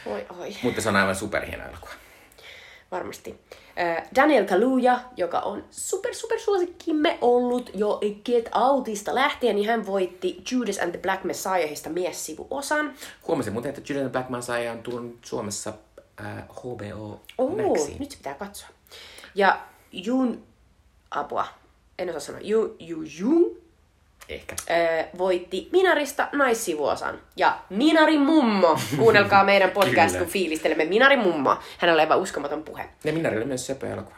Oi, 0.05 0.25
oi. 0.39 0.55
Mutta 0.63 0.81
se 0.81 0.89
on 0.89 0.95
aivan 0.95 1.15
superhieno 1.15 1.63
elokuva. 1.63 1.91
Varmasti. 2.91 3.39
Äh, 3.79 4.03
Daniel 4.15 4.45
Kaluuya, 4.45 4.99
joka 5.17 5.39
on 5.39 5.63
super 5.71 6.13
super 6.13 6.39
suosikkimme 6.39 7.17
ollut 7.21 7.69
jo 7.73 7.99
Get 8.25 8.49
Outista 8.55 9.15
lähtien, 9.15 9.55
niin 9.55 9.67
hän 9.67 9.85
voitti 9.85 10.43
Judas 10.51 10.79
and 10.79 10.91
the 10.91 10.99
Black 10.99 11.23
Messiahista 11.23 11.89
miessivuosan. 11.89 12.93
Huomasin 13.27 13.53
muuten, 13.53 13.69
että 13.69 13.93
Julian 13.93 14.11
Black 14.11 14.29
Messiah 14.29 14.75
on 14.75 14.83
tullut 14.83 15.17
Suomessa 15.25 15.73
äh, 16.25 16.43
HBO 16.49 17.19
Maxiin. 17.69 17.99
nyt 17.99 18.11
se 18.11 18.17
pitää 18.17 18.33
katsoa. 18.33 18.69
Ja 19.35 19.59
Jun, 19.91 20.43
apua, 21.11 21.45
en 21.99 22.09
osaa 22.09 22.19
sanoa, 22.19 22.41
Ju, 22.43 22.75
Ju 22.79 23.01
Jung 23.19 23.45
Ehkä. 24.29 24.55
äh, 24.71 25.05
voitti 25.17 25.69
Minarista 25.71 26.29
naissivuosan. 26.31 27.19
Ja 27.35 27.59
Minari 27.69 28.17
Mummo, 28.17 28.79
kuunnelkaa 28.97 29.43
meidän 29.43 29.71
podcast, 29.71 30.17
kun 30.17 30.27
fiilistelemme 30.37 30.85
Minari 30.85 31.17
Mummo. 31.17 31.57
Hänellä 31.77 31.97
on 31.99 32.01
aivan 32.01 32.19
uskomaton 32.19 32.63
puhe. 32.63 32.89
Ja 33.03 33.13
Minari 33.13 33.37
oli 33.37 33.45
myös 33.45 33.65
söpö 33.67 33.87
elokuva. 33.93 34.15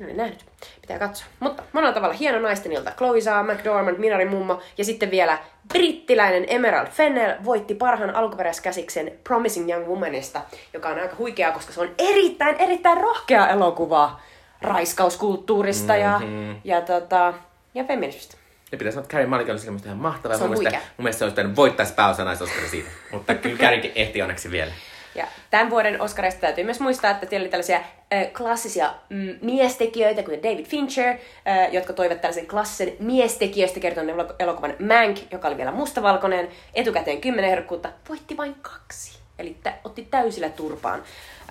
En 0.00 0.06
ole 0.06 0.14
nähnyt. 0.14 0.44
Pitää 0.80 0.98
katsoa. 0.98 1.26
Mutta 1.40 1.62
monella 1.72 1.94
tavalla 1.94 2.14
hieno 2.14 2.38
naisten 2.38 2.72
ilta. 2.72 2.90
Chloe 2.90 3.20
Zhao, 3.20 3.44
McDormand, 3.44 3.98
Minari 3.98 4.24
Mummo 4.24 4.62
ja 4.78 4.84
sitten 4.84 5.10
vielä 5.10 5.38
brittiläinen 5.68 6.44
Emerald 6.48 6.88
Fennell 6.88 7.32
voitti 7.44 7.74
parhaan 7.74 8.14
alkuperäiskäsiksen 8.16 9.12
Promising 9.24 9.70
Young 9.70 9.86
Womanista, 9.86 10.40
joka 10.72 10.88
on 10.88 11.00
aika 11.00 11.16
huikeaa, 11.16 11.52
koska 11.52 11.72
se 11.72 11.80
on 11.80 11.90
erittäin, 11.98 12.56
erittäin 12.56 13.00
rohkea 13.00 13.48
elokuva 13.48 14.20
raiskauskulttuurista 14.62 15.92
mm-hmm. 15.92 16.50
ja, 16.50 16.76
ja, 16.76 16.80
tota, 16.80 17.34
ja 17.74 17.84
feminismistä. 17.84 18.36
Ja 18.72 18.78
pitäisi 18.78 18.94
sanoa, 18.94 19.04
että 19.04 19.12
Carrie 19.12 19.26
Mulligan 19.26 19.50
olisi 19.50 19.86
ihan 19.86 19.98
mahtava. 19.98 20.36
Se 20.36 20.44
on 20.44 20.50
mun, 20.50 20.58
mielestä, 20.58 20.78
mun 20.78 21.04
mielestä 21.04 21.18
se 21.18 21.24
olisi 21.24 21.34
pitänyt 21.34 21.56
voittaisi 21.56 21.94
pääosanaisoskari 21.94 22.68
siitä. 22.68 22.88
Mutta 23.12 23.34
kyllä 23.34 23.58
Carriekin 23.62 23.92
ehti 23.94 24.22
onneksi 24.22 24.50
vielä. 24.50 24.72
Ja 25.16 25.26
tämän 25.50 25.70
vuoden 25.70 26.00
Oscarista 26.00 26.40
täytyy 26.40 26.64
myös 26.64 26.80
muistaa, 26.80 27.10
että 27.10 27.26
siellä 27.30 27.44
oli 27.44 27.50
tällaisia 27.50 27.76
äh, 27.76 28.32
klassisia 28.36 28.94
mm, 29.08 29.34
miestekijöitä, 29.42 30.22
kuten 30.22 30.42
David 30.42 30.66
Fincher, 30.66 31.08
äh, 31.08 31.72
jotka 31.72 31.92
toivat 31.92 32.20
tällaisen 32.20 32.46
klassisen 32.46 32.92
miestekijöistä 32.98 33.80
kertoneen 33.80 34.18
elo- 34.18 34.34
elokuvan 34.38 34.74
Mank, 34.78 35.18
joka 35.32 35.48
oli 35.48 35.56
vielä 35.56 35.72
mustavalkoinen, 35.72 36.48
etukäteen 36.74 37.20
kymmenen 37.20 37.50
ehdokkuutta, 37.50 37.88
voitti 38.08 38.36
vain 38.36 38.54
kaksi. 38.62 39.18
Eli 39.38 39.56
tä- 39.62 39.74
otti 39.84 40.08
täysillä 40.10 40.48
turpaan. 40.48 41.02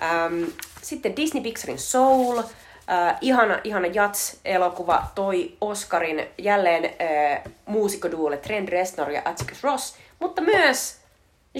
Ähm, 0.02 0.44
sitten 0.82 1.16
Disney 1.16 1.42
Pixarin 1.42 1.78
Soul, 1.78 2.38
äh, 2.38 3.16
ihana, 3.20 3.60
ihana 3.64 3.86
Jats-elokuva 3.86 5.02
toi 5.14 5.56
Oscarin 5.60 6.28
jälleen 6.38 6.84
äh, 6.84 7.42
muusikkoduolle 7.66 8.36
Trent 8.36 8.68
Reznor 8.68 9.10
ja 9.10 9.22
Atticus 9.24 9.62
Ross, 9.62 9.96
mutta 10.18 10.42
myös 10.42 11.05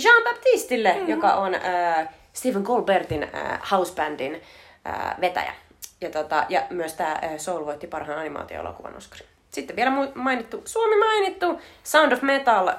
Jean 0.03 0.25
Baptistille, 0.25 0.93
mm-hmm. 0.93 1.09
joka 1.09 1.35
on 1.35 1.55
äh, 1.55 2.09
Stephen 2.33 2.65
Colbertin 2.65 3.23
äh, 3.23 3.71
housebandin 3.71 4.43
äh, 4.87 5.21
vetäjä. 5.21 5.55
Ja, 6.01 6.11
tota, 6.11 6.47
ja 6.49 6.63
myös 6.71 6.95
tämä 6.95 7.13
äh, 7.13 7.31
Soul 7.37 7.67
voitti 7.67 7.87
parhaan 7.87 8.19
animaatio-elokuvan 8.19 8.97
Oscarin. 8.97 9.27
Sitten 9.51 9.77
vielä 9.77 9.93
mainittu, 10.15 10.63
Suomi 10.65 10.97
mainittu, 10.97 11.61
Sound 11.83 12.13
of 12.13 12.23
Metal 12.23 12.69
äh, 12.69 12.75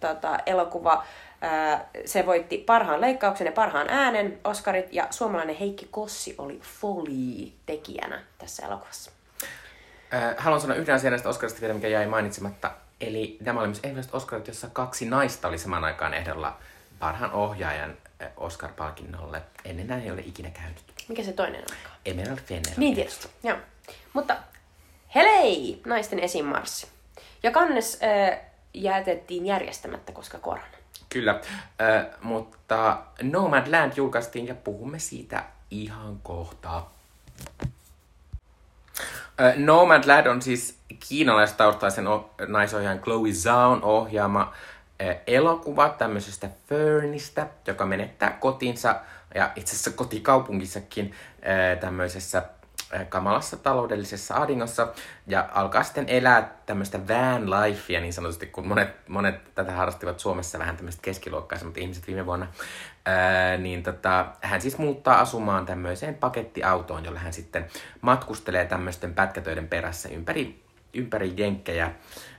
tota, 0.00 0.38
elokuva. 0.46 1.04
Äh, 1.44 1.80
se 2.04 2.26
voitti 2.26 2.58
parhaan 2.58 3.00
leikkauksen 3.00 3.44
ja 3.44 3.52
parhaan 3.52 3.90
äänen 3.90 4.38
Oscarit. 4.44 4.86
Ja 4.92 5.06
suomalainen 5.10 5.56
Heikki 5.56 5.88
Kossi 5.90 6.34
oli 6.38 6.60
Foley-tekijänä 6.80 8.22
tässä 8.38 8.66
elokuvassa. 8.66 9.10
Äh, 10.14 10.34
haluan 10.36 10.60
sanoa 10.60 10.76
yhden 10.76 10.94
asian 10.94 11.10
näistä 11.10 11.28
Oscarista 11.28 11.60
vielä, 11.60 11.74
mikä 11.74 11.88
jäi 11.88 12.06
mainitsematta. 12.06 12.70
Eli 13.00 13.38
tämä 13.44 13.60
oli 13.60 13.68
myös 13.68 13.80
ensimmäiset 13.82 14.14
Oscarit, 14.14 14.46
jossa 14.46 14.68
kaksi 14.72 15.04
naista 15.04 15.48
oli 15.48 15.58
samaan 15.58 15.84
aikaan 15.84 16.14
ehdolla 16.14 16.58
parhaan 16.98 17.32
ohjaajan 17.32 17.96
äh, 18.22 18.28
Oscar-palkinnolle. 18.36 19.42
Ennen 19.64 19.86
näin 19.86 20.02
ei 20.02 20.10
ole 20.10 20.20
ikinä 20.20 20.50
käynyt. 20.50 20.84
Mikä 21.08 21.22
se 21.22 21.32
toinen 21.32 21.60
on? 21.60 21.76
Emerald 22.06 22.38
Fennell. 22.38 22.74
Niin 22.76 22.94
tietysti, 22.94 23.28
joo. 23.42 23.56
Mutta 24.12 24.36
helei, 25.14 25.80
naisten 25.86 26.18
esimarssi. 26.18 26.88
Ja 27.42 27.50
kannes 27.50 27.98
äh, 28.02 28.38
jätettiin 28.74 29.46
järjestämättä, 29.46 30.12
koska 30.12 30.38
korona. 30.38 30.80
Kyllä, 31.08 31.40
äh, 31.80 32.06
mutta 32.22 33.02
Nomadland 33.22 33.92
julkaistiin 33.96 34.46
ja 34.46 34.54
puhumme 34.54 34.98
siitä 34.98 35.44
ihan 35.70 36.18
kohtaa. 36.22 36.94
Äh, 39.40 39.56
Nomadland 39.56 40.26
on 40.26 40.42
siis 40.42 40.79
kiinalaistaustaisen 41.08 42.04
naisohjaajan 42.48 43.00
Chloe 43.00 43.32
Zhaon 43.32 43.82
ohjaama 43.82 44.52
äh, 45.02 45.16
elokuva 45.26 45.88
tämmöisestä 45.88 46.48
Fernistä, 46.68 47.46
joka 47.66 47.86
menettää 47.86 48.30
kotinsa 48.30 48.96
ja 49.34 49.50
itse 49.56 49.72
asiassa 49.72 49.90
kotikaupungissakin 49.90 51.12
äh, 51.14 51.78
tämmöisessä 51.80 52.42
äh, 52.94 53.08
kamalassa 53.08 53.56
taloudellisessa 53.56 54.34
ahdingossa 54.34 54.88
ja 55.26 55.48
alkaa 55.52 55.82
sitten 55.82 56.08
elää 56.08 56.54
tämmöistä 56.66 57.08
van 57.08 57.50
lifea 57.50 58.00
niin 58.00 58.12
sanotusti, 58.12 58.46
kun 58.46 58.68
monet, 58.68 59.08
monet 59.08 59.54
tätä 59.54 59.72
harrastivat 59.72 60.20
Suomessa 60.20 60.58
vähän 60.58 60.76
tämmöiset 60.76 61.00
keskiluokkaisemmat 61.00 61.76
ihmiset 61.76 62.06
viime 62.06 62.26
vuonna, 62.26 62.46
ää, 63.04 63.56
niin 63.56 63.82
tota, 63.82 64.26
hän 64.40 64.60
siis 64.60 64.78
muuttaa 64.78 65.20
asumaan 65.20 65.66
tämmöiseen 65.66 66.14
pakettiautoon, 66.14 67.04
jolla 67.04 67.18
hän 67.18 67.32
sitten 67.32 67.66
matkustelee 68.00 68.64
tämmöisten 68.64 69.14
pätkätöiden 69.14 69.68
perässä 69.68 70.08
ympäri, 70.08 70.69
ympäri 70.94 71.34
jenkkejä 71.36 71.92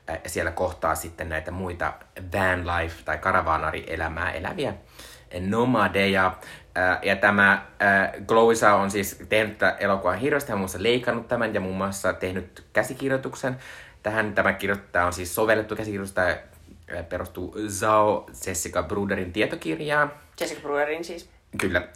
ja 0.08 0.30
siellä 0.30 0.52
kohtaa 0.52 0.96
sitten 0.96 1.30
näitä 1.30 1.52
muita 1.52 1.94
van 2.34 2.68
life 2.68 3.04
tai 3.06 3.18
karavaanari-elämää 3.18 4.32
eläviä 4.32 4.74
nomadeja. 5.40 6.38
Ja 7.02 7.16
tämä 7.16 7.66
Glowisa 8.28 8.76
on 8.76 8.92
siis 8.92 9.24
tehnyt 9.30 9.58
tätä 9.58 9.78
elokuvaa 9.80 10.16
hirveästi, 10.16 10.50
hän 10.50 10.56
on 10.56 10.60
muun 10.60 10.64
muassa 10.64 10.84
leikannut 10.84 11.28
tämän 11.28 11.54
ja 11.54 11.60
muun 11.60 11.78
muassa 11.78 12.14
tehnyt 12.14 12.64
käsikirjoituksen. 12.74 13.58
Tähän 14.04 14.34
tämä 14.34 14.54
kirjoittaja 14.54 15.06
on 15.06 15.14
siis 15.14 15.36
sovellettu 15.36 15.76
käsikirjoitus, 15.76 16.14
tämä 16.14 16.38
perustuu 17.10 17.56
Zhao 17.70 18.30
Jessica 18.48 18.84
Bruderin 18.84 19.34
tietokirjaan. 19.34 20.12
Jessica 20.40 20.62
Brewerin 20.62 21.04
siis. 21.04 21.30
Kyllä. 21.58 21.88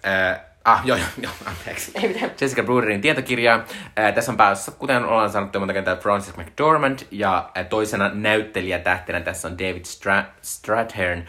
Äh, 0.68 0.74
ah, 0.74 0.82
joo, 0.86 0.98
joo, 0.98 1.08
joo, 1.22 1.32
anteeksi. 1.46 1.92
Ei 1.96 2.08
mitään. 2.08 2.32
Jessica 2.42 2.64
Bruderin 2.64 3.02
tietokirjaa. 3.02 3.56
Äh, 4.00 4.14
tässä 4.14 4.32
on 4.32 4.38
päässä, 4.38 4.72
kuten 4.72 5.06
ollaan 5.06 5.30
sanottu 5.30 5.60
monta 5.60 5.74
kertaa, 5.74 5.96
Francis 5.96 6.38
McDormand 6.38 7.00
ja 7.12 7.50
äh, 7.58 7.66
toisena 7.66 8.12
näyttelijätähtenä 8.14 9.22
tässä 9.22 9.48
on 9.48 9.58
David 9.58 9.86
Stra- 9.86 10.24
Strathairn, 10.42 11.20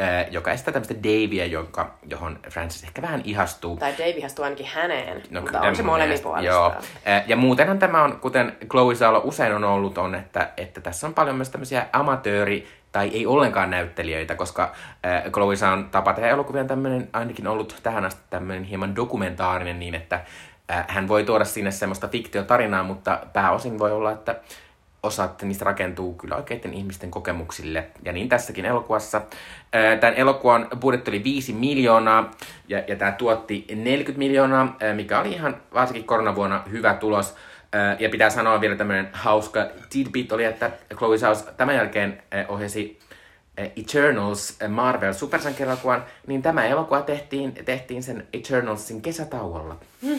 äh, 0.00 0.26
joka 0.30 0.52
estää 0.52 0.72
tämmöistä 0.72 0.94
Davia, 0.94 1.46
jonka, 1.46 1.94
johon 2.08 2.38
Francis 2.50 2.84
ehkä 2.84 3.02
vähän 3.02 3.20
ihastuu. 3.24 3.76
Tai 3.76 3.92
Dave 3.92 4.10
ihastuu 4.10 4.44
ainakin 4.44 4.66
häneen, 4.66 5.22
no, 5.30 5.40
mutta 5.40 5.58
kyllä 5.58 5.68
on 5.70 5.76
se 5.76 5.82
molemmin 5.82 6.20
puolesta. 6.20 6.46
Joo. 6.50 6.72
Ää, 7.04 7.24
Ja 7.26 7.36
muutenhan 7.36 7.78
tämä 7.78 8.02
on, 8.02 8.18
kuten 8.20 8.56
Chloe 8.70 8.94
Zhao 8.94 9.20
usein 9.24 9.54
on 9.54 9.64
ollut, 9.64 9.98
on, 9.98 10.14
että, 10.14 10.50
että 10.56 10.80
tässä 10.80 11.06
on 11.06 11.14
paljon 11.14 11.36
myös 11.36 11.48
tämmöisiä 11.50 11.86
amatööri- 11.92 12.66
tai 12.92 13.08
ei 13.08 13.26
ollenkaan 13.26 13.70
näyttelijöitä, 13.70 14.34
koska 14.34 14.72
äh, 15.06 15.22
Chloe 15.32 15.56
Zhaon 15.56 15.88
tapa 15.90 16.12
tehdä 16.12 16.28
elokuvia 16.28 16.60
on 16.60 16.68
tämmöinen, 16.68 17.08
ainakin 17.12 17.46
ollut 17.46 17.80
tähän 17.82 18.04
asti 18.04 18.20
tämmöinen 18.30 18.64
hieman 18.64 18.96
dokumentaarinen 18.96 19.78
niin, 19.78 19.94
että 19.94 20.20
äh, 20.70 20.84
hän 20.88 21.08
voi 21.08 21.24
tuoda 21.24 21.44
sinne 21.44 21.70
semmoista 21.70 22.08
fiktiotarinaa, 22.08 22.82
mutta 22.82 23.20
pääosin 23.32 23.78
voi 23.78 23.92
olla, 23.92 24.12
että 24.12 24.40
osat 25.02 25.42
niistä 25.42 25.64
rakentuu 25.64 26.14
kyllä 26.14 26.36
oikeiden 26.36 26.74
ihmisten 26.74 27.10
kokemuksille. 27.10 27.86
Ja 28.04 28.12
niin 28.12 28.28
tässäkin 28.28 28.64
elokuvassa. 28.64 29.22
Ää, 29.72 29.96
Tämän 29.96 30.14
elokuvan 30.14 30.68
budjetti 30.80 31.10
oli 31.10 31.24
5 31.24 31.52
miljoonaa 31.52 32.30
ja, 32.68 32.82
ja 32.88 32.96
tämä 32.96 33.12
tuotti 33.12 33.66
40 33.74 34.18
miljoonaa, 34.18 34.76
ää, 34.80 34.94
mikä 34.94 35.20
oli 35.20 35.32
ihan 35.32 35.56
varsinkin 35.74 36.04
koronavuonna 36.04 36.62
hyvä 36.70 36.94
tulos. 36.94 37.34
Ja 37.98 38.08
pitää 38.08 38.30
sanoa 38.30 38.60
vielä 38.60 38.76
tämmöinen 38.76 39.08
hauska 39.12 39.66
tidbit 39.90 40.32
oli, 40.32 40.44
että 40.44 40.70
Chloe 40.96 41.18
Zhao 41.18 41.34
tämän 41.56 41.76
jälkeen 41.76 42.22
ohjasi 42.48 42.98
Eternals 43.56 44.58
Marvel 44.68 45.12
supersankarielokuvan, 45.12 46.04
niin 46.26 46.42
tämä 46.42 46.64
elokuva 46.66 47.02
tehtiin, 47.02 47.52
tehtiin 47.64 48.02
sen 48.02 48.26
Eternalsin 48.32 49.02
kesätauolla. 49.02 49.76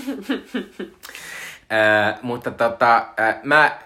Ää, 1.70 2.20
mutta 2.22 2.52
tota, 2.52 3.06
ää, 3.18 3.40
mä 3.44 3.80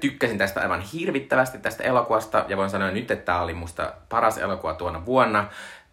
tykkäsin 0.00 0.38
tästä 0.38 0.60
aivan 0.60 0.80
hirvittävästi 0.80 1.58
tästä 1.58 1.84
elokuvasta 1.84 2.44
ja 2.48 2.56
voin 2.56 2.70
sanoa 2.70 2.90
nyt, 2.90 3.10
että 3.10 3.24
tämä 3.24 3.40
oli 3.40 3.54
musta 3.54 3.92
paras 4.08 4.38
elokuva 4.38 4.74
tuona 4.74 5.06
vuonna. 5.06 5.48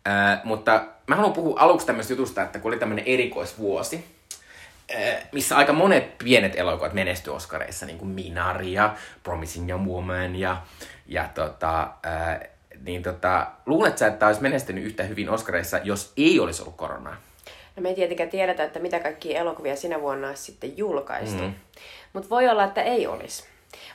Ää, 0.05 0.41
mutta 0.43 0.85
mä 1.07 1.15
haluan 1.15 1.33
puhua 1.33 1.59
aluksi 1.59 1.87
tämmöistä 1.87 2.13
jutusta, 2.13 2.41
että 2.41 2.59
kun 2.59 2.71
oli 2.71 2.79
tämmöinen 2.79 3.05
erikoisvuosi, 3.05 4.14
missä 5.31 5.57
aika 5.57 5.73
monet 5.73 6.17
pienet 6.17 6.55
elokuvat 6.55 6.93
menestyi 6.93 7.33
Oscareissa, 7.33 7.85
niin 7.85 7.97
kuin 7.97 8.09
Minari 8.09 8.73
ja 8.73 8.95
Promising 9.23 9.69
Young 9.69 9.87
Woman 9.87 10.35
ja, 10.35 10.61
ja 11.07 11.29
tota, 11.33 11.89
ää, 12.03 12.45
niin 12.81 13.03
tota, 13.03 13.47
luulet 13.65 13.97
sä, 13.97 14.07
että 14.07 14.19
tämä 14.19 14.27
olisi 14.27 14.41
menestynyt 14.41 14.83
yhtä 14.83 15.03
hyvin 15.03 15.29
Oscareissa, 15.29 15.79
jos 15.83 16.13
ei 16.17 16.39
olisi 16.39 16.61
ollut 16.61 16.75
koronaa? 16.75 17.15
No 17.75 17.81
me 17.81 17.89
ei 17.89 17.95
tietenkään 17.95 18.29
tiedetä, 18.29 18.63
että 18.63 18.79
mitä 18.79 18.99
kaikkia 18.99 19.39
elokuvia 19.39 19.75
sinä 19.75 20.01
vuonna 20.01 20.27
olisi 20.27 20.43
sitten 20.43 20.77
julkaistu. 20.77 21.43
Mm. 21.43 21.53
Mutta 22.13 22.29
voi 22.29 22.49
olla, 22.49 22.63
että 22.63 22.81
ei 22.81 23.07
olisi. 23.07 23.43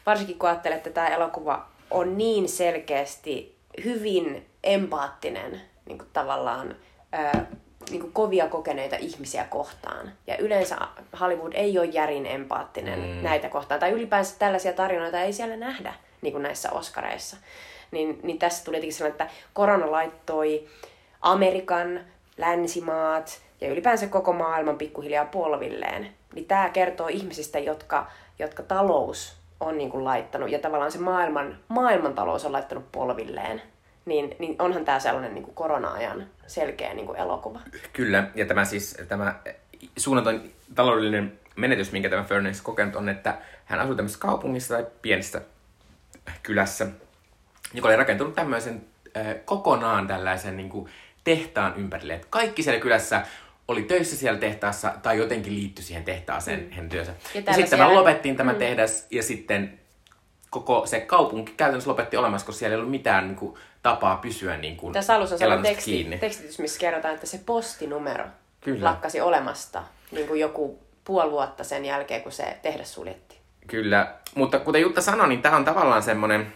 Varsinkin 0.07 0.38
kun 0.38 0.49
ajattelee, 0.49 0.76
että 0.76 0.91
tämä 0.91 1.09
elokuva 1.09 1.66
on 1.91 2.18
niin 2.18 2.49
selkeästi 2.49 3.57
hyvin 3.84 4.47
empaattinen 4.64 5.61
niin 5.86 5.99
kuin 5.99 6.09
tavallaan 6.12 6.76
ää, 7.12 7.47
niin 7.91 8.01
kuin 8.01 8.12
kovia 8.12 8.49
kokeneita 8.49 8.97
ihmisiä 8.97 9.45
kohtaan. 9.45 10.12
Ja 10.26 10.37
yleensä 10.37 10.76
Hollywood 11.20 11.53
ei 11.55 11.78
ole 11.78 11.87
järin 11.87 12.26
empaattinen 12.26 12.99
mm. 12.99 13.22
näitä 13.22 13.49
kohtaan. 13.49 13.81
Tai 13.81 13.91
ylipäänsä 13.91 14.37
tällaisia 14.39 14.72
tarinoita 14.72 15.20
ei 15.20 15.33
siellä 15.33 15.57
nähdä 15.57 15.95
niin 16.22 16.33
kuin 16.33 16.43
näissä 16.43 16.72
Oscareissa. 16.72 17.37
Niin, 17.91 18.20
niin 18.22 18.39
tässä 18.39 18.64
tuli 18.64 18.76
jotenkin 18.76 18.95
sellainen, 18.95 19.22
että 19.22 19.35
korona 19.53 19.93
laittoi 19.93 20.68
Amerikan, 21.20 22.01
länsimaat 22.37 23.41
ja 23.61 23.68
ylipäänsä 23.68 24.07
koko 24.07 24.33
maailman 24.33 24.78
pikkuhiljaa 24.78 25.24
polvilleen. 25.24 26.14
Niin 26.35 26.45
tämä 26.45 26.68
kertoo 26.68 27.09
ihmisistä, 27.09 27.59
jotka, 27.59 28.07
jotka 28.39 28.62
talous 28.62 29.37
on 29.61 29.78
niin 29.78 29.91
kuin 29.91 30.05
laittanut 30.05 30.51
ja 30.51 30.59
tavallaan 30.59 30.93
se 30.93 30.99
maailman, 30.99 31.59
maailmantalous 31.68 32.45
on 32.45 32.53
laittanut 32.53 32.93
polvilleen. 32.93 33.62
Niin, 34.11 34.36
niin 34.38 34.56
onhan 34.58 34.84
tämä 34.84 34.98
sellainen 34.98 35.34
niin 35.34 35.44
kuin 35.44 35.54
korona-ajan 35.54 36.26
selkeä 36.46 36.94
niin 36.94 37.06
kuin 37.06 37.18
elokuva. 37.18 37.61
Kyllä, 37.92 38.30
ja 38.34 38.46
tämä 38.46 38.64
siis 38.64 38.96
tämä 39.08 39.40
suunnaton 39.96 40.42
taloudellinen 40.74 41.32
menetys, 41.56 41.92
minkä 41.92 42.11
tämä 42.11 42.22
Fernandes 42.22 42.62
kokenut, 42.62 42.96
on, 42.96 43.08
että 43.08 43.38
hän 43.64 43.80
asuu 43.80 43.94
tämmöisessä 43.94 44.20
kaupungissa 44.20 44.74
tai 44.74 44.86
pienessä 45.02 45.40
kylässä, 46.42 46.86
joka 47.74 47.88
oli 47.88 47.96
rakentunut 47.96 48.34
tämmöisen 48.34 48.84
äh, 49.16 49.26
kokonaan 49.44 50.06
tällaisen 50.06 50.56
niin 50.56 50.68
kuin, 50.68 50.90
tehtaan 51.24 51.76
ympärille. 51.76 52.14
Et 52.14 52.26
kaikki 52.30 52.62
siellä 52.62 52.80
kylässä 52.80 53.22
oli 53.68 53.82
töissä 53.82 54.16
siellä 54.16 54.40
tehtaassa 54.40 54.94
tai 55.02 55.18
jotenkin 55.18 55.54
liittyi 55.54 55.84
siihen 55.84 56.04
tehtaaseen 56.04 56.61
mm. 56.61 56.70
hänen 56.70 56.88
työnsä. 56.88 57.12
Ja, 57.34 57.42
ja 57.46 57.52
sitten 57.52 57.78
siellä... 57.78 57.94
lopettiin 57.94 58.36
tämä 58.36 58.52
mm. 58.52 58.58
tehdas 58.58 59.06
ja 59.11 59.22
sitten 59.22 59.80
koko 60.50 60.86
se 60.86 61.00
kaupunki 61.00 61.52
käytännössä 61.56 61.90
lopetti 61.90 62.16
olemassa, 62.16 62.46
koska 62.46 62.58
siellä 62.58 62.74
ei 62.74 62.78
ollut 62.78 62.90
mitään 62.90 63.26
niin 63.26 63.36
kuin, 63.36 63.58
tapaa 63.83 64.16
pysyä 64.16 64.57
niin 64.57 64.76
kuin, 64.76 64.93
Tässä 64.93 65.14
alussa 65.14 65.37
on 65.57 65.62
teksti, 65.62 65.91
kiinni. 65.91 66.18
tekstitys, 66.18 66.59
missä 66.59 66.81
kerrotaan, 66.81 67.14
että 67.14 67.26
se 67.26 67.41
postinumero 67.47 68.24
Kyllä. 68.61 68.85
lakkasi 68.85 69.20
olemasta 69.20 69.83
niin 70.11 70.28
kuin 70.28 70.41
joku 70.41 70.78
puoli 71.05 71.31
vuotta 71.31 71.64
sen 71.64 71.85
jälkeen, 71.85 72.22
kun 72.22 72.33
se 72.33 72.59
tehdas 72.62 72.95
suljettiin. 72.95 73.41
Kyllä, 73.66 74.14
mutta 74.35 74.59
kuten 74.59 74.81
Jutta 74.81 75.01
sanoi, 75.01 75.28
niin 75.28 75.43
tämä 75.43 75.57
on 75.57 75.64
tavallaan 75.64 76.03
semmoinen, 76.03 76.53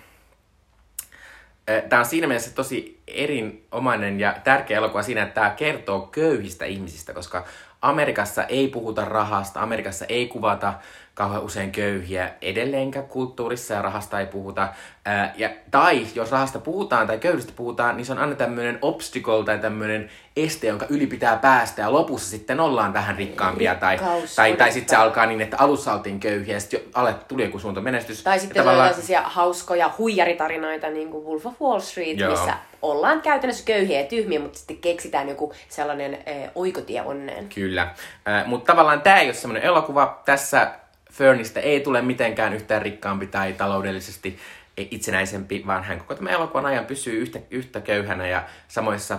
tämä 1.88 2.00
on 2.00 2.06
siinä 2.06 2.26
mielessä 2.26 2.50
tosi 2.54 3.00
erinomainen 3.06 4.20
ja 4.20 4.36
tärkeä 4.44 4.78
elokuva 4.78 5.02
siinä, 5.02 5.22
että 5.22 5.34
tämä 5.34 5.50
kertoo 5.50 6.00
köyhistä 6.00 6.64
ihmisistä, 6.64 7.12
koska 7.12 7.44
Amerikassa 7.82 8.44
ei 8.44 8.68
puhuta 8.68 9.04
rahasta, 9.04 9.60
Amerikassa 9.60 10.04
ei 10.08 10.28
kuvata 10.28 10.74
kauhean 11.14 11.42
usein 11.42 11.72
köyhiä 11.72 12.30
edelleenkään 12.42 13.06
kulttuurissa 13.06 13.74
ja 13.74 13.82
rahasta 13.82 14.20
ei 14.20 14.26
puhuta. 14.26 14.68
Ää, 15.04 15.34
ja, 15.36 15.50
tai 15.70 16.06
jos 16.14 16.30
rahasta 16.30 16.58
puhutaan 16.58 17.06
tai 17.06 17.18
köyhistä 17.18 17.52
puhutaan, 17.56 17.96
niin 17.96 18.06
se 18.06 18.12
on 18.12 18.18
aina 18.18 18.34
tämmöinen 18.34 18.78
obstacle 18.82 19.44
tai 19.44 19.58
tämmöinen 19.58 20.10
este, 20.36 20.66
jonka 20.66 20.86
yli 20.88 21.06
pitää 21.06 21.36
päästä 21.36 21.82
ja 21.82 21.92
lopussa 21.92 22.30
sitten 22.30 22.60
ollaan 22.60 22.92
vähän 22.92 23.16
rikkaampia. 23.16 23.74
Tai, 23.74 23.98
tai, 24.36 24.56
tai 24.56 24.72
sitten 24.72 24.96
se 24.96 25.02
alkaa 25.02 25.26
niin, 25.26 25.40
että 25.40 25.56
alussa 25.60 25.92
oltiin 25.92 26.20
köyhiä 26.20 26.54
ja 26.54 26.60
sitten 26.60 26.80
tuli 27.28 27.44
joku 27.44 27.58
suunta 27.58 27.80
menestys. 27.80 28.22
Tai 28.22 28.38
sitten 28.38 28.62
tavallaan... 28.62 28.88
sellaisia 28.88 29.22
hauskoja 29.22 29.90
huijaritarinoita 29.98 30.90
niin 30.90 31.10
kuin 31.10 31.24
Wolf 31.24 31.46
of 31.46 31.60
Wall 31.60 31.80
Street, 31.80 32.18
Joo. 32.18 32.30
missä 32.30 32.54
ollaan 32.82 33.22
käytännössä 33.22 33.64
köyhiä 33.64 34.00
ja 34.00 34.06
tyhmiä, 34.06 34.40
mutta 34.40 34.58
sitten 34.58 34.76
keksitään 34.76 35.28
joku 35.28 35.52
sellainen 35.68 36.14
äh, 36.14 36.50
oikotie 36.54 37.02
onneen. 37.02 37.48
Kyllä. 37.48 37.82
Äh, 38.28 38.46
mutta 38.46 38.72
tavallaan 38.72 39.00
tämä 39.00 39.20
ei 39.20 39.26
ole 39.26 39.34
semmoinen 39.34 39.62
elokuva. 39.62 40.22
Tässä 40.24 40.70
Fernistä 41.14 41.60
ei 41.60 41.80
tule 41.80 42.02
mitenkään 42.02 42.54
yhtään 42.54 42.82
rikkaampi 42.82 43.26
tai 43.26 43.52
taloudellisesti 43.52 44.38
itsenäisempi, 44.76 45.62
vaan 45.66 45.84
hän 45.84 45.98
koko 45.98 46.14
tämän 46.14 46.32
elokuvan 46.32 46.66
ajan 46.66 46.86
pysyy 46.86 47.20
yhtä, 47.20 47.38
yhtä 47.50 47.80
köyhänä 47.80 48.26
ja 48.26 48.42
samoissa 48.68 49.18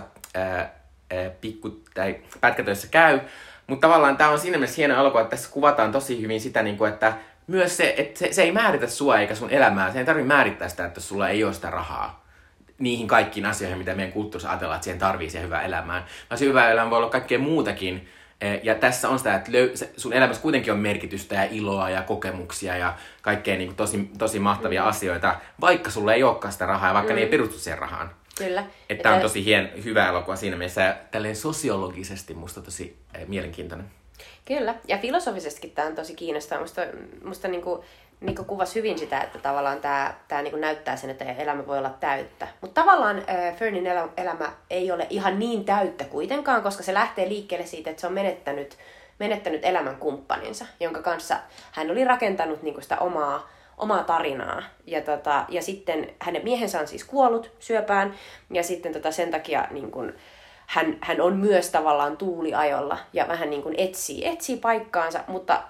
pätkätöissä 2.40 2.88
käy. 2.90 3.20
Mutta 3.66 3.88
tavallaan 3.88 4.16
tämä 4.16 4.30
on 4.30 4.38
siinä 4.38 4.58
mielessä 4.58 4.76
hieno 4.76 5.00
elokuva, 5.00 5.20
että 5.20 5.30
tässä 5.30 5.50
kuvataan 5.50 5.92
tosi 5.92 6.22
hyvin 6.22 6.40
sitä, 6.40 6.62
niin 6.62 6.76
kuin, 6.76 6.92
että 6.92 7.12
myös 7.46 7.76
se, 7.76 7.94
että 7.96 8.18
se, 8.18 8.32
se 8.32 8.42
ei 8.42 8.52
määritä 8.52 8.86
sua 8.86 9.18
eikä 9.18 9.34
sun 9.34 9.50
elämää. 9.50 9.92
Se 9.92 9.98
ei 9.98 10.04
tarvitse 10.04 10.28
määrittää 10.28 10.68
sitä, 10.68 10.86
että 10.86 11.00
sulla 11.00 11.28
ei 11.28 11.44
ole 11.44 11.52
sitä 11.52 11.70
rahaa 11.70 12.26
niihin 12.78 13.08
kaikkiin 13.08 13.46
asioihin, 13.46 13.78
mitä 13.78 13.94
meidän 13.94 14.12
kulttuurissa 14.12 14.50
ajatellaan, 14.50 14.76
että 14.76 14.84
siihen 14.84 14.98
tarvii 14.98 15.30
siihen 15.30 15.46
hyvää 15.46 15.62
elämään. 15.62 16.04
Vaan 16.30 16.38
se 16.38 16.44
hyvä 16.44 16.70
elämä 16.70 16.90
voi 16.90 16.98
olla 16.98 17.10
kaikkea 17.10 17.38
muutakin, 17.38 18.08
ja 18.62 18.74
tässä 18.74 19.08
on 19.08 19.18
sitä, 19.18 19.34
että 19.34 19.50
sun 19.96 20.12
elämässä 20.12 20.42
kuitenkin 20.42 20.72
on 20.72 20.78
merkitystä 20.78 21.34
ja 21.34 21.44
iloa 21.50 21.90
ja 21.90 22.02
kokemuksia 22.02 22.76
ja 22.76 22.94
kaikkea 23.22 23.56
niin 23.56 23.68
kuin 23.68 23.76
tosi, 23.76 24.10
tosi 24.18 24.38
mahtavia 24.38 24.82
mm. 24.82 24.88
asioita, 24.88 25.36
vaikka 25.60 25.90
sulla 25.90 26.14
ei 26.14 26.22
olekaan 26.22 26.52
sitä 26.52 26.66
rahaa 26.66 26.90
ja 26.90 26.94
vaikka 26.94 27.12
mm. 27.12 27.16
ne 27.16 27.22
ei 27.22 27.28
perustu 27.28 27.58
siihen 27.58 27.78
rahaan. 27.78 28.10
Kyllä. 28.38 28.64
Että 28.90 29.02
tämä 29.02 29.14
on 29.14 29.20
tosi 29.20 29.44
hien, 29.44 29.70
hyvä 29.84 30.08
elokuva 30.08 30.36
siinä 30.36 30.56
mielessä 30.56 30.82
ja 30.82 30.96
tälleen 31.10 31.36
sosiologisesti 31.36 32.34
musta 32.34 32.60
tosi 32.60 32.96
eh, 33.14 33.26
mielenkiintoinen. 33.26 33.86
Kyllä, 34.44 34.74
ja 34.88 34.98
filosofisestikin 34.98 35.70
tämä 35.70 35.88
on 35.88 35.94
tosi 35.94 36.14
kiinnostavaa. 36.14 36.62
Musta, 36.62 36.82
musta 37.24 37.48
niinku, 37.48 37.84
Mikko 38.20 38.44
kuvasi 38.44 38.74
hyvin 38.74 38.98
sitä, 38.98 39.20
että 39.20 39.38
tavallaan 39.38 39.80
tämä, 39.80 40.14
tämä 40.28 40.42
niin 40.42 40.60
näyttää 40.60 40.96
sen, 40.96 41.10
että 41.10 41.24
elämä 41.24 41.66
voi 41.66 41.78
olla 41.78 41.94
täyttä. 42.00 42.48
Mutta 42.60 42.80
tavallaan 42.80 43.18
äh, 43.18 43.56
Fernin 43.56 43.86
elä, 43.86 44.08
elämä 44.16 44.52
ei 44.70 44.92
ole 44.92 45.06
ihan 45.10 45.38
niin 45.38 45.64
täyttä 45.64 46.04
kuitenkaan, 46.04 46.62
koska 46.62 46.82
se 46.82 46.94
lähtee 46.94 47.28
liikkeelle 47.28 47.66
siitä, 47.66 47.90
että 47.90 48.00
se 48.00 48.06
on 48.06 48.12
menettänyt, 48.12 48.78
menettänyt 49.18 49.64
elämän 49.64 49.96
kumppaninsa, 49.96 50.66
jonka 50.80 51.02
kanssa 51.02 51.36
hän 51.72 51.90
oli 51.90 52.04
rakentanut 52.04 52.62
niin 52.62 52.82
sitä 52.82 52.98
omaa, 52.98 53.48
omaa 53.78 54.04
tarinaa. 54.04 54.62
Ja, 54.86 55.00
tota, 55.00 55.44
ja 55.48 55.62
sitten 55.62 56.10
hänen 56.18 56.44
miehensä 56.44 56.80
on 56.80 56.88
siis 56.88 57.04
kuollut 57.04 57.50
syöpään, 57.58 58.14
ja 58.50 58.62
sitten 58.62 58.92
tota, 58.92 59.10
sen 59.10 59.30
takia 59.30 59.66
niin 59.70 59.90
kuin, 59.90 60.14
hän, 60.66 60.98
hän 61.00 61.20
on 61.20 61.36
myös 61.36 61.70
tavallaan 61.70 62.16
tuuliajolla 62.16 62.98
ja 63.12 63.28
vähän 63.28 63.50
niin 63.50 63.62
kuin 63.62 63.74
etsii, 63.78 64.26
etsii 64.28 64.56
paikkaansa, 64.56 65.20
mutta 65.28 65.62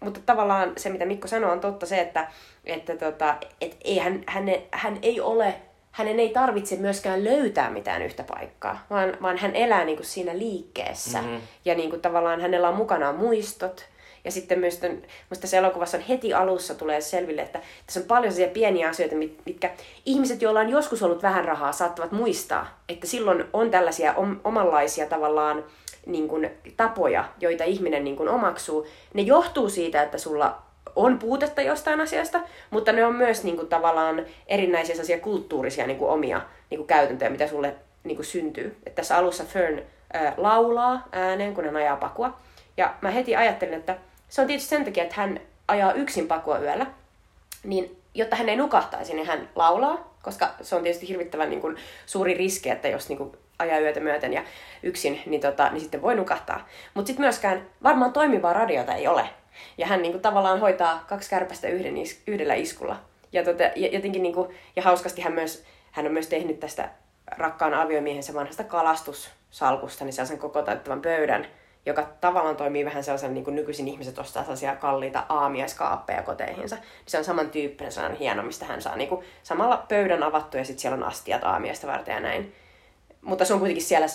mutta 0.00 0.20
tavallaan 0.26 0.72
se, 0.76 0.88
mitä 0.88 1.06
Mikko 1.06 1.28
sanoi, 1.28 1.52
on 1.52 1.60
totta 1.60 1.86
se, 1.86 2.00
että, 2.00 2.28
että 2.64 2.96
tota, 2.96 3.36
et 3.60 3.76
ei, 3.84 3.98
hän, 3.98 4.24
hän, 4.26 4.44
hän 4.70 4.98
ei 5.02 5.20
ole, 5.20 5.54
hänen 5.90 6.20
ei 6.20 6.28
tarvitse 6.28 6.76
myöskään 6.76 7.24
löytää 7.24 7.70
mitään 7.70 8.02
yhtä 8.02 8.22
paikkaa, 8.22 8.86
vaan, 8.90 9.16
vaan 9.22 9.38
hän 9.38 9.56
elää 9.56 9.84
niin 9.84 9.96
kuin 9.96 10.06
siinä 10.06 10.38
liikkeessä. 10.38 11.22
Mm-hmm. 11.22 11.40
Ja 11.64 11.74
niin 11.74 11.90
kuin 11.90 12.02
tavallaan 12.02 12.40
hänellä 12.40 12.68
on 12.68 12.76
mukanaan 12.76 13.16
muistot. 13.16 13.84
Ja 14.24 14.30
sitten 14.30 14.58
myös 14.58 14.76
tämän, 14.76 15.02
tässä 15.40 15.58
elokuvassa 15.58 15.96
on 15.96 16.02
heti 16.02 16.34
alussa 16.34 16.74
tulee 16.74 17.00
selville, 17.00 17.42
että 17.42 17.60
tässä 17.86 18.00
on 18.00 18.06
paljon 18.06 18.32
sellaisia 18.32 18.54
pieniä 18.54 18.88
asioita, 18.88 19.16
mitkä 19.46 19.70
ihmiset, 20.06 20.42
joilla 20.42 20.60
on 20.60 20.68
joskus 20.68 21.02
ollut 21.02 21.22
vähän 21.22 21.44
rahaa, 21.44 21.72
saattavat 21.72 22.12
muistaa. 22.12 22.80
Että 22.88 23.06
silloin 23.06 23.44
on 23.52 23.70
tällaisia 23.70 24.14
om- 24.14 24.40
omanlaisia 24.44 25.06
tavallaan 25.06 25.64
niin 26.06 26.28
kuin, 26.28 26.50
tapoja, 26.76 27.24
joita 27.40 27.64
ihminen 27.64 28.04
niin 28.04 28.16
kuin, 28.16 28.28
omaksuu, 28.28 28.86
ne 29.14 29.22
johtuu 29.22 29.68
siitä, 29.68 30.02
että 30.02 30.18
sulla 30.18 30.62
on 30.96 31.18
puutetta 31.18 31.62
jostain 31.62 32.00
asiasta, 32.00 32.40
mutta 32.70 32.92
ne 32.92 33.04
on 33.04 33.14
myös 33.14 33.44
niin 33.44 33.56
kuin, 33.56 33.68
tavallaan 33.68 34.26
erinäisiä 34.46 34.94
sellaisia 34.94 35.18
kulttuurisia 35.18 35.86
niin 35.86 35.98
kuin, 35.98 36.10
omia 36.10 36.40
niin 36.70 36.78
kuin, 36.78 36.86
käytäntöjä, 36.86 37.30
mitä 37.30 37.46
sulle 37.46 37.74
niin 38.04 38.16
kuin, 38.16 38.26
syntyy. 38.26 38.76
Et 38.86 38.94
tässä 38.94 39.16
alussa 39.16 39.44
Fern 39.44 39.82
ää, 40.12 40.34
laulaa 40.36 41.08
ääneen, 41.12 41.54
kun 41.54 41.64
hän 41.64 41.76
ajaa 41.76 41.96
pakua. 41.96 42.36
Ja 42.76 42.94
mä 43.00 43.10
heti 43.10 43.36
ajattelin, 43.36 43.74
että 43.74 43.96
se 44.28 44.40
on 44.40 44.46
tietysti 44.46 44.68
sen 44.68 44.84
takia, 44.84 45.02
että 45.02 45.16
hän 45.16 45.40
ajaa 45.68 45.92
yksin 45.92 46.28
pakua 46.28 46.58
yöllä, 46.58 46.86
niin 47.64 47.96
jotta 48.14 48.36
hän 48.36 48.48
ei 48.48 48.56
nukahtaisi, 48.56 49.14
niin 49.14 49.26
hän 49.26 49.48
laulaa, 49.54 50.14
koska 50.22 50.50
se 50.62 50.76
on 50.76 50.82
tietysti 50.82 51.08
hirvittävän 51.08 51.50
niin 51.50 51.60
kuin, 51.60 51.76
suuri 52.06 52.34
riski, 52.34 52.70
että 52.70 52.88
jos 52.88 53.08
niin 53.08 53.18
kuin, 53.18 53.32
ajaa 53.60 53.78
yötä 53.78 54.00
myöten 54.00 54.32
ja 54.32 54.44
yksin, 54.82 55.22
niin, 55.26 55.40
tota, 55.40 55.70
niin 55.70 55.80
sitten 55.80 56.02
voi 56.02 56.14
nukahtaa. 56.14 56.68
Mutta 56.94 57.06
sitten 57.06 57.24
myöskään 57.24 57.66
varmaan 57.82 58.12
toimivaa 58.12 58.52
radiota 58.52 58.94
ei 58.94 59.08
ole. 59.08 59.30
Ja 59.78 59.86
hän 59.86 60.02
niin 60.02 60.12
kuin, 60.12 60.22
tavallaan 60.22 60.60
hoitaa 60.60 61.04
kaksi 61.08 61.30
kärpästä 61.30 61.68
yhden, 61.68 61.96
is, 61.96 62.22
yhdellä 62.26 62.54
iskulla. 62.54 62.96
Ja, 63.32 63.44
tota, 63.44 63.62
ja, 63.62 63.88
jotenkin, 63.92 64.22
niin 64.22 64.34
kuin, 64.34 64.48
ja 64.76 64.82
hauskasti 64.82 65.22
hän, 65.22 65.32
myös, 65.32 65.64
hän 65.90 66.06
on 66.06 66.12
myös 66.12 66.26
tehnyt 66.26 66.60
tästä 66.60 66.88
rakkaan 67.36 67.74
aviomiehensä 67.74 68.34
vanhasta 68.34 68.64
kalastussalkusta, 68.64 70.04
niin 70.04 70.12
sellaisen 70.12 70.38
koko 70.38 70.62
täyttävän 70.62 71.02
pöydän, 71.02 71.46
joka 71.86 72.08
tavallaan 72.20 72.56
toimii 72.56 72.84
vähän 72.84 73.04
sellaisen, 73.04 73.34
niin 73.34 73.44
kuin 73.44 73.56
nykyisin 73.56 73.88
ihmiset 73.88 74.18
ostaa 74.18 74.42
sellaisia 74.42 74.76
kalliita 74.76 75.26
aamiaiskaappeja 75.28 76.22
koteihinsa. 76.22 76.76
Niin 76.76 76.84
se 77.06 77.18
on 77.18 77.24
samantyyppinen, 77.24 77.92
sellainen 77.92 78.18
hieno, 78.18 78.42
mistä 78.42 78.64
hän 78.64 78.82
saa 78.82 78.96
niin 78.96 79.08
kuin, 79.08 79.24
samalla 79.42 79.84
pöydän 79.88 80.22
avattu 80.22 80.56
ja 80.56 80.64
sitten 80.64 80.80
siellä 80.80 80.96
on 80.96 81.04
astiat 81.04 81.44
aamiaista 81.44 81.86
varten 81.86 82.14
ja 82.14 82.20
näin 82.20 82.54
mutta 83.22 83.44
se 83.44 83.52
on 83.52 83.58
kuitenkin 83.58 83.84
siellä 83.84 84.06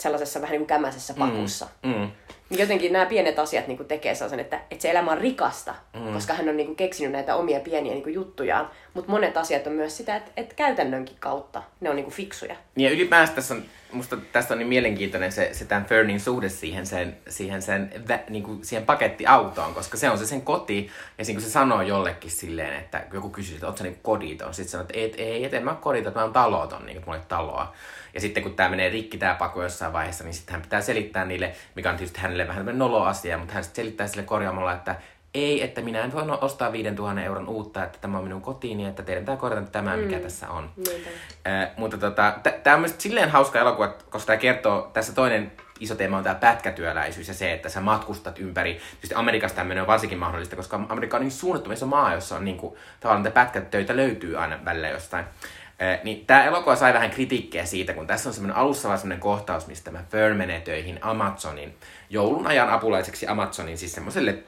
sellaisessa 0.00 0.40
vähän 0.40 0.52
niin 0.52 0.60
kuin 0.60 0.66
kämäisessä 0.66 1.12
mm, 1.12 1.18
pakussa. 1.18 1.66
Mm, 1.82 1.92
mm. 1.92 2.10
Jotenkin 2.50 2.92
nämä 2.92 3.06
pienet 3.06 3.38
asiat 3.38 3.66
niin 3.66 3.76
kuin 3.76 3.86
tekee 3.86 4.14
sellaisen, 4.14 4.40
että, 4.40 4.60
että 4.70 4.82
se 4.82 4.90
elämä 4.90 5.12
on 5.12 5.18
rikasta, 5.18 5.74
mm. 5.94 6.12
koska 6.12 6.34
hän 6.34 6.48
on 6.48 6.56
niin 6.56 6.66
kuin 6.66 6.76
keksinyt 6.76 7.12
näitä 7.12 7.36
omia 7.36 7.60
pieniä 7.60 7.92
niin 7.92 8.02
kuin 8.02 8.14
juttujaan. 8.14 8.70
Mutta 8.94 9.10
monet 9.10 9.36
asiat 9.36 9.66
on 9.66 9.72
myös 9.72 9.96
sitä, 9.96 10.16
että, 10.16 10.30
että 10.36 10.54
käytännönkin 10.54 11.16
kautta 11.20 11.62
ne 11.80 11.90
on 11.90 11.96
niin 11.96 12.04
kuin 12.04 12.14
fiksuja. 12.14 12.56
Ja 12.76 12.90
ylipäänsä 12.90 13.32
tässä 13.32 13.54
on, 13.54 13.64
musta 13.92 14.16
tästä 14.32 14.54
on 14.54 14.58
niin 14.58 14.68
mielenkiintoinen 14.68 15.32
se, 15.32 15.50
se 15.52 15.64
tämän 15.64 15.84
Fernin 15.84 16.20
suhde 16.20 16.48
siihen, 16.48 16.86
sen, 16.86 17.16
siihen, 17.28 17.62
sen, 17.62 17.92
niin 18.28 18.42
kuin 18.42 18.64
siihen 18.64 18.86
pakettiautoon, 18.86 19.74
koska 19.74 19.96
se 19.96 20.10
on 20.10 20.18
se 20.18 20.26
sen 20.26 20.42
koti. 20.42 20.90
Ja 21.18 21.24
siinä 21.24 21.40
kun 21.40 21.48
se 21.48 21.52
sanoo 21.52 21.82
jollekin 21.82 22.30
silleen, 22.30 22.80
että 22.80 23.04
joku 23.12 23.30
kysyy, 23.30 23.54
että 23.54 23.66
ootko 23.66 23.78
sä 23.78 23.84
niin 23.84 23.98
koditon? 24.02 24.54
Sitten 24.54 24.70
sanoo, 24.70 24.82
että 24.82 24.94
ei, 24.98 25.14
ei, 25.22 25.44
et, 25.44 25.54
en 25.54 25.64
mä 25.64 25.74
koditon, 25.74 26.12
mä 26.14 26.22
oon 26.22 26.32
taloton, 26.32 26.86
niin 26.86 27.02
mulle 27.06 27.20
taloa. 27.28 27.74
Ja 28.14 28.20
sitten 28.20 28.42
kun 28.42 28.54
tämä 28.54 28.68
menee 28.68 28.88
rikki 28.88 29.18
tämä 29.18 29.34
paku 29.34 29.62
jossain 29.62 29.92
vaiheessa, 29.92 30.24
niin 30.24 30.34
sitten 30.34 30.52
hän 30.52 30.62
pitää 30.62 30.80
selittää 30.80 31.24
niille, 31.24 31.52
mikä 31.74 31.90
on 31.90 31.96
tietysti 31.96 32.20
hänelle 32.20 32.48
vähän 32.48 32.78
nolo 32.78 33.02
asia, 33.02 33.38
mutta 33.38 33.54
hän 33.54 33.64
sitten 33.64 33.84
selittää 33.84 34.06
sille 34.06 34.22
korjaamalla, 34.22 34.72
että 34.72 34.96
ei, 35.34 35.62
että 35.62 35.80
minä 35.80 36.04
en 36.04 36.12
voi 36.12 36.38
ostaa 36.40 36.72
5000 36.72 37.22
euron 37.22 37.48
uutta, 37.48 37.84
että 37.84 37.98
tämä 38.00 38.18
on 38.18 38.24
minun 38.24 38.42
kotiini, 38.42 38.86
että 38.86 39.02
teidän 39.02 39.22
pitää 39.22 39.36
korjata 39.36 39.70
tämä, 39.70 39.96
mikä 39.96 40.16
mm. 40.16 40.22
tässä 40.22 40.50
on. 40.50 40.70
Äh, 41.46 41.70
mutta 41.76 41.98
tota, 41.98 42.34
tämä 42.62 42.74
on 42.74 42.80
myös 42.80 42.94
silleen 42.98 43.30
hauska 43.30 43.58
elokuva, 43.58 43.88
koska 43.88 44.26
tämä 44.26 44.36
kertoo, 44.36 44.90
tässä 44.92 45.12
toinen 45.12 45.52
iso 45.80 45.94
teema 45.94 46.16
on 46.16 46.22
tämä 46.22 46.34
pätkätyöläisyys 46.34 47.28
ja 47.28 47.34
se, 47.34 47.52
että 47.52 47.68
sä 47.68 47.80
matkustat 47.80 48.38
ympäri. 48.38 48.74
Tietysti 48.74 49.14
Amerikassa 49.14 49.56
tämmöinen 49.56 49.82
on 49.82 49.88
varsinkin 49.88 50.18
mahdollista, 50.18 50.56
koska 50.56 50.80
Amerikka 50.88 51.16
on 51.16 51.22
niin 51.22 51.30
suunnattoman 51.30 51.76
iso 51.76 51.86
maa, 51.86 52.14
jossa 52.14 52.36
on 52.36 52.44
niin 52.44 52.56
kuin, 52.56 52.76
tavallaan 53.00 53.32
pätkätöitä 53.32 53.96
löytyy 53.96 54.36
aina 54.36 54.58
välillä 54.64 54.88
jostain. 54.88 55.24
Eh, 55.78 56.00
niin 56.04 56.26
tämä 56.26 56.44
elokuva 56.44 56.76
sai 56.76 56.94
vähän 56.94 57.10
kritiikkiä 57.10 57.64
siitä, 57.64 57.92
kun 57.92 58.06
tässä 58.06 58.28
on 58.28 58.32
semmoinen 58.32 58.56
alussa 58.56 58.88
vaan 58.88 58.98
semmoinen 58.98 59.20
kohtaus, 59.20 59.66
mistä 59.66 59.84
tämä 59.90 60.04
Fern 60.10 60.36
menee 60.36 60.60
töihin 60.60 60.98
Amazonin 61.02 61.74
joulun 62.10 62.46
ajan 62.46 62.70
apulaiseksi 62.70 63.26
Amazonin, 63.26 63.78
siis 63.78 63.92
semmoiselle 63.92 64.38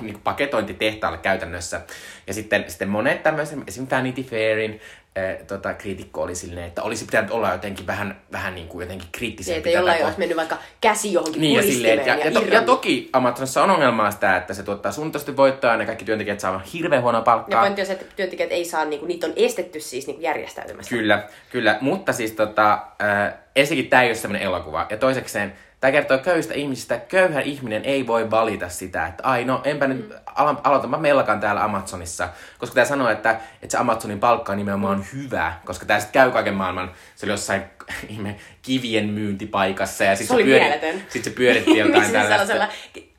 niin 0.00 0.20
paketointitehtaalle 0.20 1.18
käytännössä. 1.18 1.80
Ja 2.26 2.34
sitten, 2.34 2.64
sitten 2.68 2.88
monet 2.88 3.22
tämmöiset, 3.22 3.58
esimerkiksi 3.68 3.96
Vanity 3.96 4.22
Fairin 4.22 4.80
äh, 5.18 5.46
tota, 5.46 5.74
kriitikko 5.74 6.22
oli 6.22 6.34
silleen, 6.34 6.66
että 6.66 6.82
olisi 6.82 7.04
pitänyt 7.04 7.30
olla 7.30 7.52
jotenkin 7.52 7.86
vähän, 7.86 8.20
vähän 8.32 8.54
niin 8.54 8.68
kuin 8.68 8.82
jotenkin 8.82 9.08
kriittisempi. 9.12 9.58
Että 9.58 9.70
jollain 9.70 10.04
olisi 10.04 10.18
mennyt 10.18 10.36
vaikka 10.36 10.58
käsi 10.80 11.12
johonkin 11.12 11.40
niin, 11.40 11.56
ja, 11.56 11.62
silleen, 11.62 11.98
ja, 11.98 12.14
ja, 12.14 12.24
ja, 12.24 12.30
to, 12.30 12.40
ja, 12.40 12.62
toki 12.62 13.10
Amazonissa 13.12 13.62
on 13.62 13.70
ongelmaa 13.70 14.10
sitä, 14.10 14.36
että 14.36 14.54
se 14.54 14.62
tuottaa 14.62 14.92
suunnitelmasti 14.92 15.36
voittoa 15.36 15.74
ja 15.74 15.86
kaikki 15.86 16.04
työntekijät 16.04 16.40
saavat 16.40 16.72
hirveän 16.72 17.02
huonoa 17.02 17.22
palkkaa. 17.22 17.58
Ja 17.58 17.62
pointti 17.62 17.82
on 17.82 17.86
se, 17.86 17.92
että 17.92 18.06
työntekijät 18.16 18.52
ei 18.52 18.64
saa, 18.64 18.84
niin 18.84 19.00
kuin, 19.00 19.08
niitä 19.08 19.26
on 19.26 19.32
estetty 19.36 19.80
siis 19.80 20.06
niin 20.06 20.22
järjestäytymästä. 20.22 20.90
Kyllä, 20.90 21.28
kyllä. 21.50 21.78
Mutta 21.80 22.12
siis 22.12 22.32
tota, 22.32 22.72
äh, 22.72 23.34
ensinnäkin 23.56 23.90
tämä 23.90 24.02
ei 24.02 24.08
ole 24.08 24.14
sellainen 24.14 24.46
elokuva. 24.46 24.86
Ja 24.90 24.96
toisekseen 24.96 25.52
Tämä 25.86 25.92
kertoo 25.92 26.18
köyhistä 26.18 26.54
ihmisistä. 26.54 26.98
Köyhä 26.98 27.40
ihminen 27.40 27.84
ei 27.84 28.06
voi 28.06 28.30
valita 28.30 28.68
sitä, 28.68 29.06
että 29.06 29.22
ai 29.22 29.44
no 29.44 29.60
enpä 29.64 29.86
nyt, 29.86 30.12
alo- 30.26 30.60
aloitanpa 30.64 30.98
melkan 30.98 31.40
täällä 31.40 31.64
Amazonissa. 31.64 32.28
Koska 32.58 32.74
tämä 32.74 32.84
sanoo, 32.84 33.08
että, 33.08 33.30
että 33.62 33.70
se 33.70 33.78
Amazonin 33.78 34.20
palkka 34.20 34.52
on 34.52 34.58
nimenomaan 34.58 35.04
hyvä, 35.12 35.52
koska 35.64 35.86
tämä 35.86 36.00
sitten 36.00 36.12
käy 36.12 36.30
kaiken 36.30 36.54
maailman, 36.54 36.90
se 37.16 37.26
oli 37.26 37.32
jossain 37.32 37.62
ihme 38.08 38.36
kivien 38.62 39.08
myyntipaikassa 39.08 40.04
ja 40.04 40.16
sitten 40.16 40.28
se, 40.28 40.34
oli 40.34 40.44
pyöri, 40.44 41.04
sit 41.08 41.24
se 41.24 41.30
pyöritti 41.30 41.78
jotain 41.78 42.12
tällaista. 42.12 42.68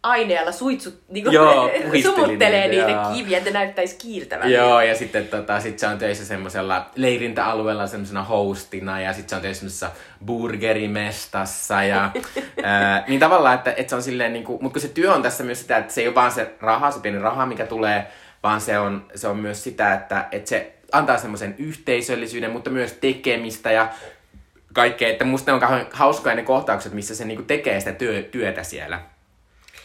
Aineella 0.08 0.52
suitsut 0.52 1.02
niin 1.10 1.32
Joo, 1.32 1.70
sumuttelee 2.04 2.68
niitä, 2.68 2.88
niitä 2.88 3.10
kiviä, 3.14 3.38
että 3.38 3.50
ne 3.50 3.60
näyttäisi 3.60 3.96
kiiltävän. 3.96 4.52
Joo, 4.52 4.82
ja 4.82 4.96
sitten 4.96 5.28
tota, 5.28 5.60
sit 5.60 5.80
se 5.80 5.88
on 5.88 5.98
töissä 5.98 6.26
semmoisella 6.26 6.90
leirintäalueella 6.96 7.88
semmoisena 7.88 8.24
hostina, 8.24 9.02
ja 9.02 9.14
sitten 9.14 9.30
se 9.30 9.36
on 9.36 9.42
töissä 9.42 9.60
semmoisessa 9.60 9.92
burgerimestassa, 10.26 11.84
ja 11.84 12.12
ää, 12.64 13.04
niin 13.08 13.20
tavallaan, 13.20 13.56
että, 13.56 13.74
että 13.78 13.90
se 13.90 13.96
on 13.96 14.04
silleen 14.04 14.34
niinku, 14.34 14.60
mutta 14.62 14.74
kun 14.74 14.82
se 14.82 14.94
työ 14.94 15.14
on 15.14 15.22
tässä 15.22 15.44
myös 15.44 15.62
sitä, 15.62 15.78
että 15.78 15.94
se 15.94 16.02
ei 16.02 16.08
ole 16.08 16.16
vaan 16.16 16.32
se 16.32 16.56
raha, 16.60 16.92
se 16.92 17.00
pieni 17.00 17.20
raha, 17.20 17.46
mikä 17.46 17.66
tulee, 17.66 18.08
vaan 18.44 18.62
se 18.62 18.80
on, 18.80 19.06
se 19.16 19.28
on 19.28 19.38
myös 19.38 19.64
sitä, 19.64 19.94
että, 19.94 20.26
että 20.32 20.50
se 20.50 20.74
antaa 20.92 21.18
semmoisen 21.18 21.56
yhteisöllisyyden, 21.58 22.52
mutta 22.52 22.70
myös 22.70 22.94
tekemistä 22.94 23.72
ja 23.72 23.90
kaikkea, 24.74 25.10
että 25.10 25.26
musta 25.26 25.52
ne 25.52 25.54
on 25.54 25.60
kauhean 25.60 25.88
hauskoja 25.92 26.36
ne 26.36 26.44
kohtaukset, 26.44 26.94
missä 26.94 27.16
se 27.16 27.26
niinku 27.26 27.44
tekee 27.44 27.80
sitä 27.80 27.92
työ, 27.92 28.24
työtä 28.24 28.64
siellä. 28.64 29.00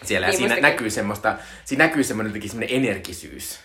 Siellä. 0.06 0.26
Ja 0.26 0.30
Niin, 0.30 0.38
siinä 0.38 0.60
näkyy 0.60 0.90
semmoista, 0.90 1.34
siinä 1.64 1.84
näkyy 1.84 2.04
semmoinen 2.04 2.30
jotenkin 2.30 2.50
semmoinen 2.50 2.76
energisyys. 2.76 3.60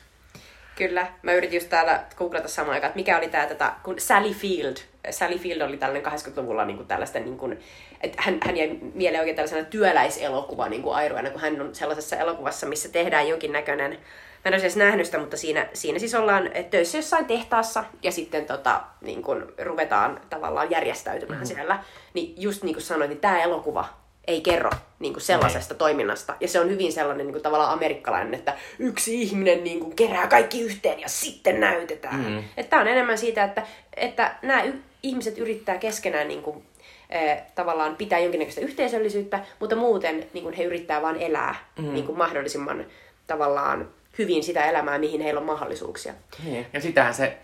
Kyllä. 0.76 1.08
Mä 1.22 1.34
yritin 1.34 1.58
just 1.58 1.70
täällä 1.70 2.04
googlata 2.16 2.48
samaan 2.48 2.74
aikaan, 2.74 2.90
että 2.90 3.00
mikä 3.00 3.18
oli 3.18 3.28
tää 3.28 3.48
tätä, 3.48 3.74
kun 3.84 4.00
Sally 4.00 4.34
Field. 4.34 4.76
Sally 5.10 5.38
Field 5.38 5.62
oli 5.62 5.78
tällainen 5.78 6.12
80-luvulla 6.12 6.66
niin 6.66 6.78
kuin 6.78 6.88
tällaisten, 6.88 7.26
niin 7.26 7.38
kuin, 7.38 7.60
että 8.02 8.22
hän, 8.22 8.38
hän 8.46 8.58
jäi 8.58 8.80
mieleen 8.94 9.22
oikein 9.22 9.36
tällaisena 9.36 9.64
työläiselokuva 9.64 10.70
niin 10.70 10.82
kuin 10.82 10.96
airuena, 10.96 11.30
kun 11.30 11.42
hän 11.42 11.62
on 11.62 11.76
sellaisessa 11.76 12.16
elokuvassa, 12.16 12.68
missä 12.68 12.90
tehdään 12.90 13.28
jonkinnäköinen, 13.28 13.92
mä 13.92 14.50
en 14.50 14.54
ole 14.54 14.62
edes 14.62 14.76
nähnyt 14.76 15.06
sitä, 15.06 15.20
mutta 15.20 15.38
siinä, 15.38 15.68
siinä 15.74 16.00
siis 16.00 16.16
ollaan 16.16 16.50
töissä 16.70 16.98
jossain 16.98 17.26
tehtaassa 17.26 17.84
ja 18.04 18.12
sitten 18.12 18.46
tota, 18.46 18.82
niin 19.02 19.24
kuin 19.24 19.44
ruvetaan 19.64 20.22
tavallaan 20.30 20.72
järjestäytymään 20.72 21.40
mm-hmm. 21.40 21.56
siellä. 21.56 21.84
Niin 22.14 22.34
just 22.38 22.64
niin 22.64 22.76
kuin 22.76 22.84
sanoin, 22.84 23.10
niin 23.10 23.20
tämä 23.20 23.44
elokuva 23.44 23.86
ei 24.28 24.42
kerro 24.42 24.72
niin 25.00 25.14
kuin 25.14 25.24
sellaisesta 25.24 25.76
toiminnasta. 25.76 26.36
Ja 26.40 26.48
se 26.48 26.60
on 26.60 26.70
hyvin 26.70 26.94
sellainen 26.94 27.26
niin 27.26 27.34
kuin 27.34 27.44
tavallaan 27.44 27.74
amerikkalainen, 27.74 28.34
että 28.34 28.56
yksi 28.80 29.22
ihminen 29.22 29.64
niin 29.64 29.80
kuin 29.80 29.96
kerää 29.96 30.28
kaikki 30.28 30.62
yhteen 30.62 31.00
ja 31.00 31.10
sitten 31.10 31.60
näytetään. 31.60 32.20
Mm. 32.20 32.44
Että 32.58 32.70
tämä 32.70 32.82
on 32.82 32.88
enemmän 32.88 33.18
siitä, 33.18 33.44
että, 33.44 33.64
että 33.96 34.36
nämä 34.42 34.64
y- 34.64 34.82
ihmiset 35.04 35.38
yrittää 35.38 35.78
keskenään 35.78 36.28
niin 36.28 36.42
kuin, 36.42 36.64
eh, 37.10 37.42
tavallaan 37.56 37.96
pitää 37.96 38.20
jonkinnäköistä 38.20 38.62
yhteisöllisyyttä, 38.62 39.40
mutta 39.60 39.76
muuten 39.76 40.26
niin 40.34 40.44
kuin 40.44 40.56
he 40.56 40.64
yrittää 40.64 41.02
vain 41.02 41.16
elää 41.16 41.56
mm. 41.80 41.94
niin 41.94 42.06
kuin 42.06 42.18
mahdollisimman 42.18 42.86
tavallaan 43.28 43.90
hyvin 44.18 44.44
sitä 44.44 44.66
elämää, 44.66 44.98
mihin 44.98 45.22
heillä 45.22 45.40
on 45.40 45.46
mahdollisuuksia. 45.46 46.14
Niin. 46.44 46.66
Ja 46.74 46.82
sitähän 46.82 47.14
se, 47.14 47.38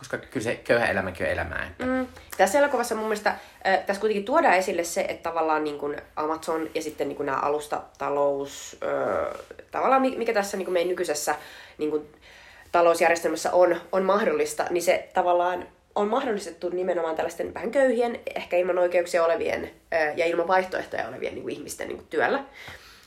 koska 0.00 0.18
kyllä 0.18 0.44
se 0.44 0.54
köyhä 0.54 0.86
elämäkin 0.86 1.26
on 1.26 1.32
elämää. 1.32 1.66
Että... 1.66 1.86
Mm. 1.86 2.06
Tässä 2.36 2.58
elokuvassa 2.58 2.94
mun 2.94 3.04
mielestä 3.04 3.30
äh, 3.30 3.78
tässä 3.86 4.00
kuitenkin 4.00 4.24
tuodaan 4.24 4.54
esille 4.54 4.84
se, 4.84 5.00
että 5.00 5.30
tavallaan 5.30 5.64
niin 5.64 5.78
kuin 5.78 5.96
Amazon 6.16 6.70
ja 6.74 6.82
sitten 6.82 7.08
niin 7.08 7.16
kuin 7.16 7.26
nämä 7.26 7.38
alustatalous, 7.38 8.76
äh, 8.82 9.40
tavallaan 9.70 10.02
mi- 10.02 10.16
mikä 10.16 10.32
tässä 10.32 10.56
niin 10.56 10.64
kuin 10.64 10.72
meidän 10.72 10.88
nykyisessä 10.88 11.34
niin 11.78 11.90
kuin 11.90 12.06
talousjärjestelmässä 12.72 13.52
on, 13.52 13.80
on 13.92 14.02
mahdollista, 14.02 14.66
niin 14.70 14.82
se 14.82 15.08
tavallaan 15.14 15.66
on 15.94 16.08
mahdollistettu 16.08 16.68
nimenomaan 16.68 17.16
tällaisten 17.16 17.54
vähän 17.54 17.70
köyhien, 17.70 18.20
ehkä 18.34 18.56
ilman 18.56 18.78
oikeuksia 18.78 19.24
olevien 19.24 19.70
äh, 19.94 20.18
ja 20.18 20.26
ilman 20.26 20.48
vaihtoehtoja 20.48 21.08
olevien 21.08 21.34
niin 21.34 21.42
kuin 21.42 21.54
ihmisten 21.54 21.88
niin 21.88 21.98
kuin 21.98 22.08
työllä. 22.10 22.44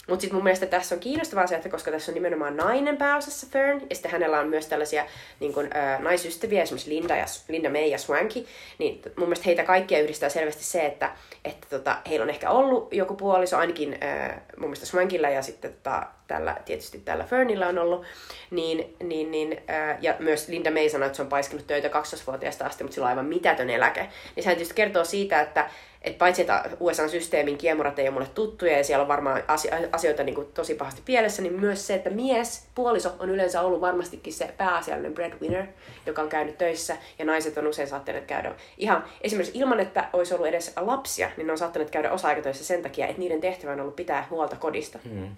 Mutta 0.09 0.21
sitten 0.21 0.35
mun 0.35 0.43
mielestä 0.43 0.65
tässä 0.65 0.95
on 0.95 1.01
kiinnostavaa 1.01 1.47
se, 1.47 1.55
että 1.55 1.69
koska 1.69 1.91
tässä 1.91 2.11
on 2.11 2.13
nimenomaan 2.13 2.57
nainen 2.57 2.97
pääosassa 2.97 3.47
Fern, 3.51 3.81
ja 3.89 3.95
sitten 3.95 4.11
hänellä 4.11 4.39
on 4.39 4.47
myös 4.47 4.67
tällaisia 4.67 5.05
niin 5.39 5.53
kun, 5.53 5.69
ä, 5.77 5.99
naisystäviä, 5.99 6.63
esimerkiksi 6.63 6.89
Linda, 6.89 7.15
ja, 7.15 7.25
Linda 7.47 7.69
May 7.69 7.85
ja 7.85 7.97
Swanky, 7.97 8.45
niin 8.77 9.01
mun 9.17 9.27
mielestä 9.27 9.45
heitä 9.45 9.63
kaikkia 9.63 9.99
yhdistää 9.99 10.29
selvästi 10.29 10.63
se, 10.63 10.85
että, 10.85 11.11
että 11.45 11.67
tota, 11.69 11.97
heillä 12.09 12.23
on 12.23 12.29
ehkä 12.29 12.49
ollut 12.49 12.93
joku 12.93 13.15
puoliso, 13.15 13.57
ainakin 13.57 13.93
ä, 14.03 14.27
mun 14.57 14.69
mielestä 14.69 14.85
Swankilla 14.85 15.29
ja 15.29 15.41
sitten 15.41 15.73
tota, 15.73 16.03
tällä, 16.27 16.57
tietysti 16.65 16.99
tällä 16.99 17.23
Fernillä 17.23 17.67
on 17.67 17.79
ollut, 17.79 18.05
niin, 18.51 18.95
niin, 19.03 19.31
niin, 19.31 19.61
ä, 19.69 19.97
ja 20.01 20.15
myös 20.19 20.47
Linda 20.47 20.71
May 20.71 20.89
sanoi, 20.89 21.05
että 21.05 21.15
se 21.15 21.21
on 21.21 21.29
paiskinut 21.29 21.67
töitä 21.67 21.87
12-vuotiaasta 21.87 22.65
asti, 22.65 22.83
mutta 22.83 22.95
sillä 22.95 23.05
on 23.05 23.09
aivan 23.09 23.25
mitätön 23.25 23.69
eläke. 23.69 24.09
Niin 24.35 24.43
sehän 24.43 24.55
tietysti 24.55 24.75
kertoo 24.75 25.05
siitä, 25.05 25.41
että, 25.41 25.69
että 26.03 26.17
paitsi 26.17 26.41
että 26.41 26.69
USA-systeemin 26.79 27.57
kiemurat 27.57 27.99
ei 27.99 28.05
ole 28.05 28.13
mulle 28.13 28.27
tuttuja 28.35 28.77
ja 28.77 28.83
siellä 28.83 29.01
on 29.01 29.07
varmaan 29.07 29.43
asioita 29.91 30.23
niin 30.23 30.35
kuin 30.35 30.47
tosi 30.53 30.75
pahasti 30.75 31.01
pielessä, 31.05 31.41
niin 31.41 31.59
myös 31.59 31.87
se, 31.87 31.93
että 31.93 32.09
mies, 32.09 32.67
puoliso 32.75 33.15
on 33.19 33.29
yleensä 33.29 33.61
ollut 33.61 33.81
varmastikin 33.81 34.33
se 34.33 34.53
pääasiallinen 34.57 35.13
breadwinner, 35.13 35.65
joka 36.05 36.21
on 36.21 36.29
käynyt 36.29 36.57
töissä 36.57 36.97
ja 37.19 37.25
naiset 37.25 37.57
on 37.57 37.67
usein 37.67 37.87
saattaneet 37.87 38.25
käydä 38.25 38.55
ihan 38.77 39.03
esimerkiksi 39.21 39.59
ilman, 39.59 39.79
että 39.79 40.09
olisi 40.13 40.33
ollut 40.33 40.47
edes 40.47 40.73
lapsia, 40.75 41.31
niin 41.37 41.47
ne 41.47 41.51
on 41.51 41.57
saattaneet 41.57 41.91
käydä 41.91 42.11
osa-aikatöissä 42.11 42.63
sen 42.63 42.81
takia, 42.81 43.07
että 43.07 43.19
niiden 43.19 43.41
tehtävä 43.41 43.71
on 43.71 43.79
ollut 43.79 43.95
pitää 43.95 44.27
huolta 44.29 44.55
kodista. 44.55 44.99
Hmm. 45.03 45.35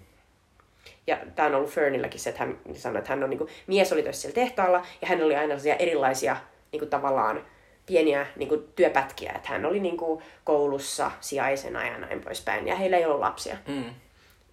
Ja 1.06 1.18
tämä 1.34 1.48
on 1.48 1.54
ollut 1.54 1.70
Fernilläkin 1.70 2.20
se, 2.20 2.30
että 2.30 2.44
hän 2.44 2.58
sanoi, 2.74 2.98
että 2.98 3.10
hän 3.10 3.24
on 3.24 3.30
niin 3.30 3.38
kuin, 3.38 3.50
mies 3.66 3.92
oli 3.92 4.02
töissä 4.02 4.22
siellä 4.22 4.34
tehtaalla 4.34 4.86
ja 5.00 5.08
hän 5.08 5.22
oli 5.22 5.36
aina 5.36 5.54
erilaisia 5.78 6.36
niin 6.72 6.80
kuin, 6.80 6.90
tavallaan 6.90 7.44
pieniä 7.86 8.26
niin 8.36 8.48
kuin, 8.48 8.64
työpätkiä, 8.76 9.32
että 9.36 9.48
hän 9.48 9.66
oli 9.66 9.80
niin 9.80 9.96
kuin, 9.96 10.22
koulussa 10.44 11.10
sijaisena 11.20 11.86
ja 11.86 11.98
näin 11.98 12.20
poispäin, 12.20 12.68
ja 12.68 12.76
heillä 12.76 12.96
ei 12.96 13.04
ollut 13.04 13.20
lapsia. 13.20 13.56
Mm. 13.66 13.84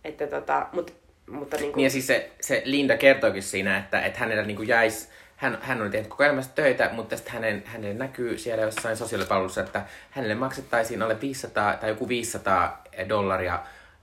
Että, 0.03 0.27
tota, 0.27 0.67
mut, 0.71 0.93
mutta 1.29 1.57
niin 1.57 1.71
kuin, 1.71 1.77
Niin 1.77 1.83
ja 1.83 1.89
siis 1.89 2.07
se, 2.07 2.31
se 2.41 2.61
Linda 2.65 2.97
kertoikin 2.97 3.43
siinä, 3.43 3.77
että, 3.77 4.01
että 4.01 4.19
hänellä 4.19 4.43
niin 4.43 4.67
jäisi, 4.67 5.07
hän, 5.35 5.57
hän 5.61 5.81
oli 5.81 5.89
tehnyt 5.89 6.09
koko 6.09 6.23
elämästä 6.23 6.55
töitä, 6.55 6.89
mutta 6.93 7.17
sitten 7.17 7.33
hänen, 7.33 7.63
hänelle 7.65 7.93
näkyy 7.93 8.37
siellä 8.37 8.63
jossain 8.63 8.97
sosiaalipalvelussa, 8.97 9.61
että 9.61 9.85
hänelle 10.09 10.35
maksettaisiin 10.35 11.01
alle 11.01 11.21
500 11.21 11.77
tai 11.77 11.89
joku 11.89 12.07
500 12.07 12.83
dollaria 13.09 13.59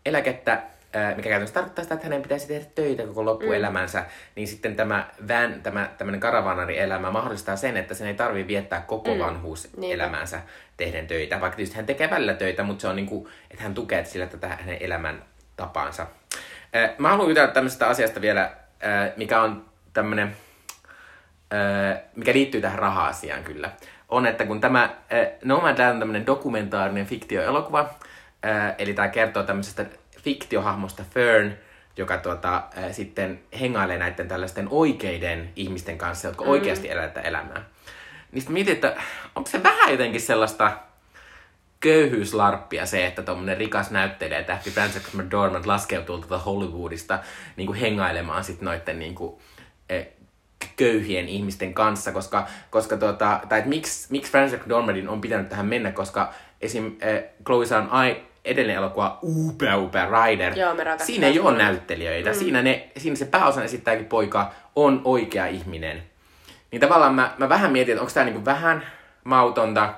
eläkettä, 0.06 0.62
mikä 1.16 1.28
käytännössä 1.28 1.54
tarkoittaa 1.54 1.82
sitä, 1.82 1.94
että 1.94 2.06
hänen 2.06 2.22
pitäisi 2.22 2.48
tehdä 2.48 2.64
töitä 2.74 3.06
koko 3.06 3.24
loppuelämänsä, 3.24 4.00
mm. 4.00 4.06
niin 4.34 4.48
sitten 4.48 4.76
tämä 4.76 5.06
van, 5.28 5.62
tämä 5.62 5.90
tämmöinen 5.98 6.20
karavanari-elämä 6.20 7.10
mahdollistaa 7.10 7.56
sen, 7.56 7.76
että 7.76 7.94
sen 7.94 8.06
ei 8.06 8.14
tarvitse 8.14 8.48
viettää 8.48 8.80
koko 8.80 9.14
mm. 9.14 9.20
vanhuuselämänsä 9.20 10.40
tehden 10.76 11.06
töitä. 11.06 11.40
Vaikka 11.40 11.56
tietysti 11.56 11.76
hän 11.76 11.86
tekee 11.86 12.10
välillä 12.10 12.34
töitä, 12.34 12.62
mutta 12.62 12.82
se 12.82 12.88
on 12.88 12.96
niin 12.96 13.06
kuin, 13.06 13.28
että 13.50 13.62
hän 13.62 13.74
tukee 13.74 14.04
sillä 14.04 14.26
tätä 14.26 14.48
hänen 14.48 14.76
elämän 14.80 15.22
tapaansa. 15.56 16.06
Mä 16.98 17.08
haluan 17.08 17.28
jutella 17.28 17.52
tämmöisestä 17.52 17.88
asiasta 17.88 18.20
vielä, 18.20 18.50
mikä 19.16 19.42
on 19.42 19.64
tämmöinen, 19.92 20.36
mikä 22.16 22.32
liittyy 22.32 22.60
tähän 22.60 22.78
raha-asiaan 22.78 23.44
kyllä. 23.44 23.70
On, 24.08 24.26
että 24.26 24.46
kun 24.46 24.60
tämä 24.60 24.96
Nomadland 25.44 25.92
on 25.92 25.98
tämmöinen 25.98 26.26
dokumentaarinen 26.26 27.06
fiktioelokuva, 27.06 27.90
eli 28.78 28.94
tämä 28.94 29.08
kertoo 29.08 29.42
tämmöisestä 29.42 29.84
fiktiohahmosta 30.22 31.04
Fern, 31.14 31.52
joka 31.96 32.18
tuota, 32.18 32.62
ää, 32.76 32.92
sitten 32.92 33.40
hengailee 33.60 33.98
näiden 33.98 34.28
tällaisten 34.28 34.68
oikeiden 34.70 35.52
ihmisten 35.56 35.98
kanssa, 35.98 36.28
jotka 36.28 36.44
mm. 36.44 36.50
oikeasti 36.50 36.90
elävät 36.90 37.14
tätä 37.14 37.28
elämää. 37.28 37.64
Niin 38.32 38.42
sitten 38.42 38.54
mietin, 38.54 38.74
että 38.74 38.96
onko 39.34 39.50
se 39.50 39.62
vähän 39.62 39.90
jotenkin 39.90 40.20
sellaista 40.20 40.72
köyhyyslarppia 41.80 42.86
se, 42.86 43.06
että 43.06 43.22
tuommoinen 43.22 43.56
rikas 43.56 43.90
näyttelijä 43.90 44.42
tähti 44.42 44.70
Frances 44.70 45.14
McDormand 45.14 45.66
laskeutuu 45.66 46.18
tuolta 46.18 46.38
Hollywoodista 46.38 47.18
niin 47.56 47.66
kuin 47.66 47.78
hengailemaan 47.78 48.44
sitten 48.44 48.66
noiden 48.66 48.98
niin 48.98 49.14
kuin, 49.14 49.40
eh, 49.88 50.08
köyhien 50.76 51.28
ihmisten 51.28 51.74
kanssa, 51.74 52.12
koska, 52.12 52.46
koska 52.70 52.96
tuota, 52.96 53.40
tai 53.48 53.62
miksi, 53.66 54.06
miksi 54.10 54.30
Frances 54.32 54.60
McDormandin 54.60 55.08
on 55.08 55.20
pitänyt 55.20 55.48
tähän 55.48 55.66
mennä, 55.66 55.92
koska 55.92 56.34
esim. 56.60 56.96
Eh, 57.00 57.24
Chloe 57.46 57.78
on 57.78 57.88
ai, 57.90 58.22
edellinen 58.50 58.76
elokuva 58.76 59.18
Upea 59.22 59.78
Upea 59.78 60.08
Rider. 60.24 60.58
Joo, 60.58 60.74
me 60.74 60.84
siinä 60.98 61.26
ei 61.26 61.40
ole 61.40 61.58
näyttelijöitä. 61.58 62.30
Mm. 62.30 62.36
Siinä, 62.36 62.62
ne, 62.62 62.88
siinä 62.96 63.16
se 63.16 63.24
pääosan 63.24 63.64
esittääkin 63.64 64.06
poika 64.06 64.50
on 64.76 65.00
oikea 65.04 65.46
ihminen. 65.46 66.02
Niin 66.70 66.80
tavallaan 66.80 67.14
mä, 67.14 67.34
mä 67.38 67.48
vähän 67.48 67.72
mietin, 67.72 67.92
että 67.92 68.00
onko 68.00 68.12
tämä 68.14 68.24
niinku 68.24 68.44
vähän 68.44 68.86
mautonta, 69.24 69.94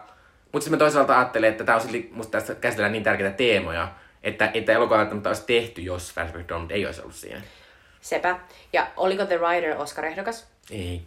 mutta 0.52 0.64
sitten 0.64 0.72
mä 0.72 0.78
toisaalta 0.78 1.18
ajattelen, 1.18 1.50
että 1.50 1.64
tämä 1.64 1.76
on 1.76 1.82
silti, 1.82 2.10
musta 2.12 2.30
tässä 2.30 2.54
käsitellään 2.54 2.92
niin 2.92 3.04
tärkeitä 3.04 3.36
teemoja, 3.36 3.88
että, 4.22 4.50
että 4.54 4.72
elokuva 4.72 4.98
välttämättä 4.98 5.28
olisi 5.30 5.46
tehty, 5.46 5.82
jos 5.82 6.14
Frances 6.14 6.36
McDormand 6.36 6.70
ei 6.70 6.86
olisi 6.86 7.00
ollut 7.00 7.14
siinä. 7.14 7.40
sepä. 8.00 8.38
Ja 8.72 8.86
oliko 8.96 9.24
The 9.26 9.36
Rider 9.36 9.76
Oscar-ehdokas? 9.76 10.46
Ei. 10.70 11.02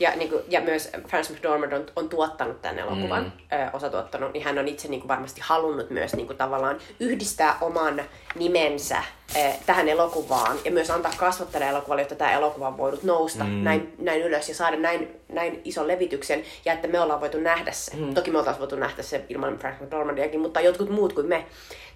Ja, 0.00 0.16
niin 0.16 0.30
kuin, 0.30 0.42
ja 0.48 0.60
myös 0.60 0.90
Francis 1.08 1.36
McDormand 1.36 1.72
on, 1.72 1.86
on 1.96 2.08
tuottanut 2.08 2.62
tämän 2.62 2.78
elokuvan, 2.78 3.22
mm. 3.22 3.58
ö, 3.58 3.70
osa 3.72 3.90
tuottanut, 3.90 4.32
niin 4.32 4.44
hän 4.44 4.58
on 4.58 4.68
itse 4.68 4.88
niin 4.88 5.00
kuin 5.00 5.08
varmasti 5.08 5.40
halunnut 5.44 5.90
myös 5.90 6.14
niin 6.14 6.26
kuin, 6.26 6.36
tavallaan 6.36 6.78
yhdistää 7.00 7.56
oman 7.60 8.02
nimensä 8.34 9.02
tähän 9.66 9.88
elokuvaan 9.88 10.56
ja 10.64 10.70
myös 10.70 10.90
antaa 10.90 11.12
kasvattaa 11.16 11.68
elokuvalle, 11.68 12.02
jotta 12.02 12.14
tämä 12.14 12.32
elokuva 12.32 12.68
on 12.68 12.78
voinut 12.78 13.02
nousta 13.02 13.44
mm. 13.44 13.50
näin, 13.50 13.94
näin 13.98 14.22
ylös 14.22 14.48
ja 14.48 14.54
saada 14.54 14.76
näin, 14.76 15.20
näin 15.28 15.60
ison 15.64 15.88
levityksen 15.88 16.44
ja 16.64 16.72
että 16.72 16.88
me 16.88 17.00
ollaan 17.00 17.20
voitu 17.20 17.40
nähdä 17.40 17.72
se. 17.72 17.96
Mm. 17.96 18.14
Toki 18.14 18.30
me 18.30 18.38
oltaisiin 18.38 18.60
voitu 18.60 18.76
nähdä 18.76 19.02
se 19.02 19.24
ilman 19.28 19.58
Frank 19.58 19.80
McDormandiakin, 19.80 20.40
mutta 20.40 20.60
jotkut 20.60 20.90
muut 20.90 21.12
kuin 21.12 21.26
me. 21.26 21.46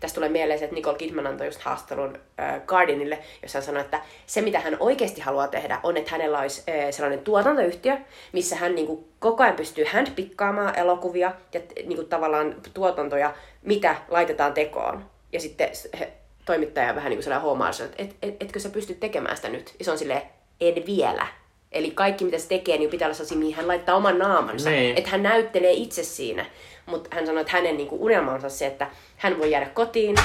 Tästä 0.00 0.14
tulee 0.14 0.28
mieleen 0.28 0.58
se, 0.58 0.64
että 0.64 0.74
Nicole 0.74 0.98
Kidman 0.98 1.26
antoi 1.26 1.46
just 1.46 1.60
haastattelun 1.60 2.18
äh, 2.40 2.60
Guardianille, 2.66 3.18
jossa 3.42 3.58
hän 3.58 3.64
sanoi, 3.64 3.80
että 3.80 4.02
se 4.26 4.40
mitä 4.40 4.60
hän 4.60 4.76
oikeasti 4.80 5.20
haluaa 5.20 5.48
tehdä 5.48 5.80
on, 5.82 5.96
että 5.96 6.10
hänellä 6.10 6.38
olisi 6.38 6.62
äh, 6.68 6.90
sellainen 6.90 7.18
tuotantoyhtiö, 7.18 7.96
missä 8.32 8.56
hän 8.56 8.74
niin 8.74 8.86
kuin, 8.86 9.04
koko 9.18 9.42
ajan 9.42 9.56
pystyy 9.56 9.84
handpikkaamaan 9.92 10.78
elokuvia 10.78 11.32
ja 11.54 11.60
niin 11.76 11.96
kuin, 11.96 12.08
tavallaan 12.08 12.54
tuotantoja, 12.74 13.34
mitä 13.62 13.96
laitetaan 14.08 14.54
tekoon. 14.54 15.04
Ja 15.32 15.40
sitten 15.40 15.70
he, 15.98 16.12
toimittaja 16.50 16.94
vähän 16.94 17.10
niin 17.10 17.24
kuin 17.24 17.40
huomaa, 17.40 17.70
että 17.70 18.02
et, 18.02 18.16
et, 18.22 18.36
etkö 18.40 18.60
sä 18.60 18.68
pysty 18.68 18.94
tekemään 18.94 19.36
sitä 19.36 19.48
nyt? 19.48 19.74
Ja 19.78 19.84
se 19.84 19.90
on 19.90 19.98
silleen, 19.98 20.22
en 20.60 20.86
vielä. 20.86 21.26
Eli 21.72 21.90
kaikki 21.90 22.24
mitä 22.24 22.38
se 22.38 22.48
tekee, 22.48 22.78
niin 22.78 22.90
pitää 22.90 23.06
olla 23.06 23.14
sellaisia, 23.14 23.38
mihin 23.38 23.54
hän 23.54 23.68
laittaa 23.68 23.96
oman 23.96 24.18
naamansa. 24.18 24.70
Niin. 24.70 24.98
Että 24.98 25.10
hän 25.10 25.22
näyttelee 25.22 25.72
itse 25.72 26.04
siinä. 26.04 26.46
Mutta 26.86 27.16
hän 27.16 27.26
sanoi, 27.26 27.40
että 27.40 27.52
hänen 27.52 27.76
niin 27.76 27.88
kuin, 27.88 28.02
unelmansa 28.02 28.46
on 28.46 28.50
se, 28.50 28.66
että 28.66 28.90
hän 29.16 29.38
voi 29.38 29.50
jäädä 29.50 29.66
kotiin, 29.66 30.16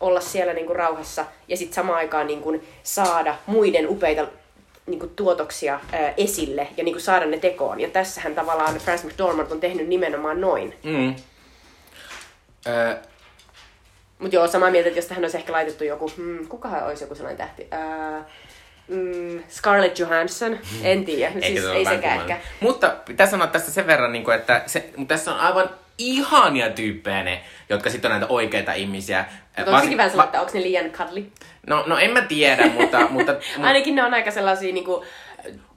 olla 0.00 0.20
siellä 0.20 0.52
niin 0.52 0.66
kuin, 0.66 0.76
rauhassa 0.76 1.24
ja 1.48 1.56
sitten 1.56 1.74
samaan 1.74 1.98
aikaan 1.98 2.26
niin 2.26 2.42
kuin, 2.42 2.68
saada 2.82 3.36
muiden 3.46 3.88
upeita 3.88 4.26
niin 4.86 5.00
kuin, 5.00 5.12
tuotoksia 5.16 5.80
ää, 5.92 6.14
esille 6.16 6.68
ja 6.76 6.84
niin 6.84 6.94
kuin, 6.94 7.02
saada 7.02 7.26
ne 7.26 7.38
tekoon. 7.38 7.80
Ja 7.80 7.90
tässähän 7.90 8.34
tavallaan 8.34 8.78
Francis 8.78 9.06
McDormand 9.06 9.50
on 9.50 9.60
tehnyt 9.60 9.88
nimenomaan 9.88 10.40
noin. 10.40 10.74
Mm. 10.82 11.14
Ö, 12.66 12.96
Mutta 14.18 14.36
joo, 14.36 14.46
samaa 14.46 14.70
mieltä, 14.70 14.88
että 14.88 14.98
jos 14.98 15.06
tähän 15.06 15.24
olisi 15.24 15.36
ehkä 15.36 15.52
laitettu 15.52 15.84
joku, 15.84 16.12
hmm, 16.16 16.48
kukahan 16.48 16.86
olisi 16.86 17.04
joku 17.04 17.14
sellainen 17.14 17.38
tähti? 17.38 17.68
Ää, 17.70 18.24
mm, 18.88 19.42
Scarlett 19.48 19.98
Johansson, 19.98 20.58
en 20.82 21.04
tiedä, 21.04 21.32
siis 21.40 21.64
ei 21.64 21.84
sekään 21.84 22.20
ehkä. 22.20 22.38
Mutta 22.60 22.96
pitää 23.06 23.26
sanoa 23.26 23.46
tästä 23.46 23.70
sen 23.70 23.86
verran, 23.86 24.12
niin 24.12 24.24
kuin, 24.24 24.36
että 24.36 24.62
se, 24.66 24.90
mutta 24.96 25.14
tässä 25.14 25.34
on 25.34 25.40
aivan 25.40 25.70
ihania 25.98 26.70
tyyppejä 26.70 27.22
ne, 27.22 27.40
jotka 27.68 27.90
sitten 27.90 28.12
on 28.12 28.18
näitä 28.18 28.32
oikeita 28.32 28.72
ihmisiä. 28.72 29.24
Mutta 29.56 29.70
onko 29.70 29.82
sekin 29.82 29.96
vähän 29.96 30.10
sellainen, 30.10 30.28
että 30.28 30.40
onko 30.40 30.52
ne 30.54 30.62
liian 30.62 30.90
cuddly? 30.90 31.26
No, 31.66 31.84
no 31.86 31.98
en 31.98 32.10
mä 32.10 32.22
tiedä, 32.22 32.66
mutta... 32.66 33.00
mutta 33.10 33.32
mut, 33.32 33.66
Ainakin 33.66 33.94
ne 33.94 34.04
on 34.04 34.14
aika 34.14 34.30
sellaisia 34.30 34.74
niinku, 34.74 35.04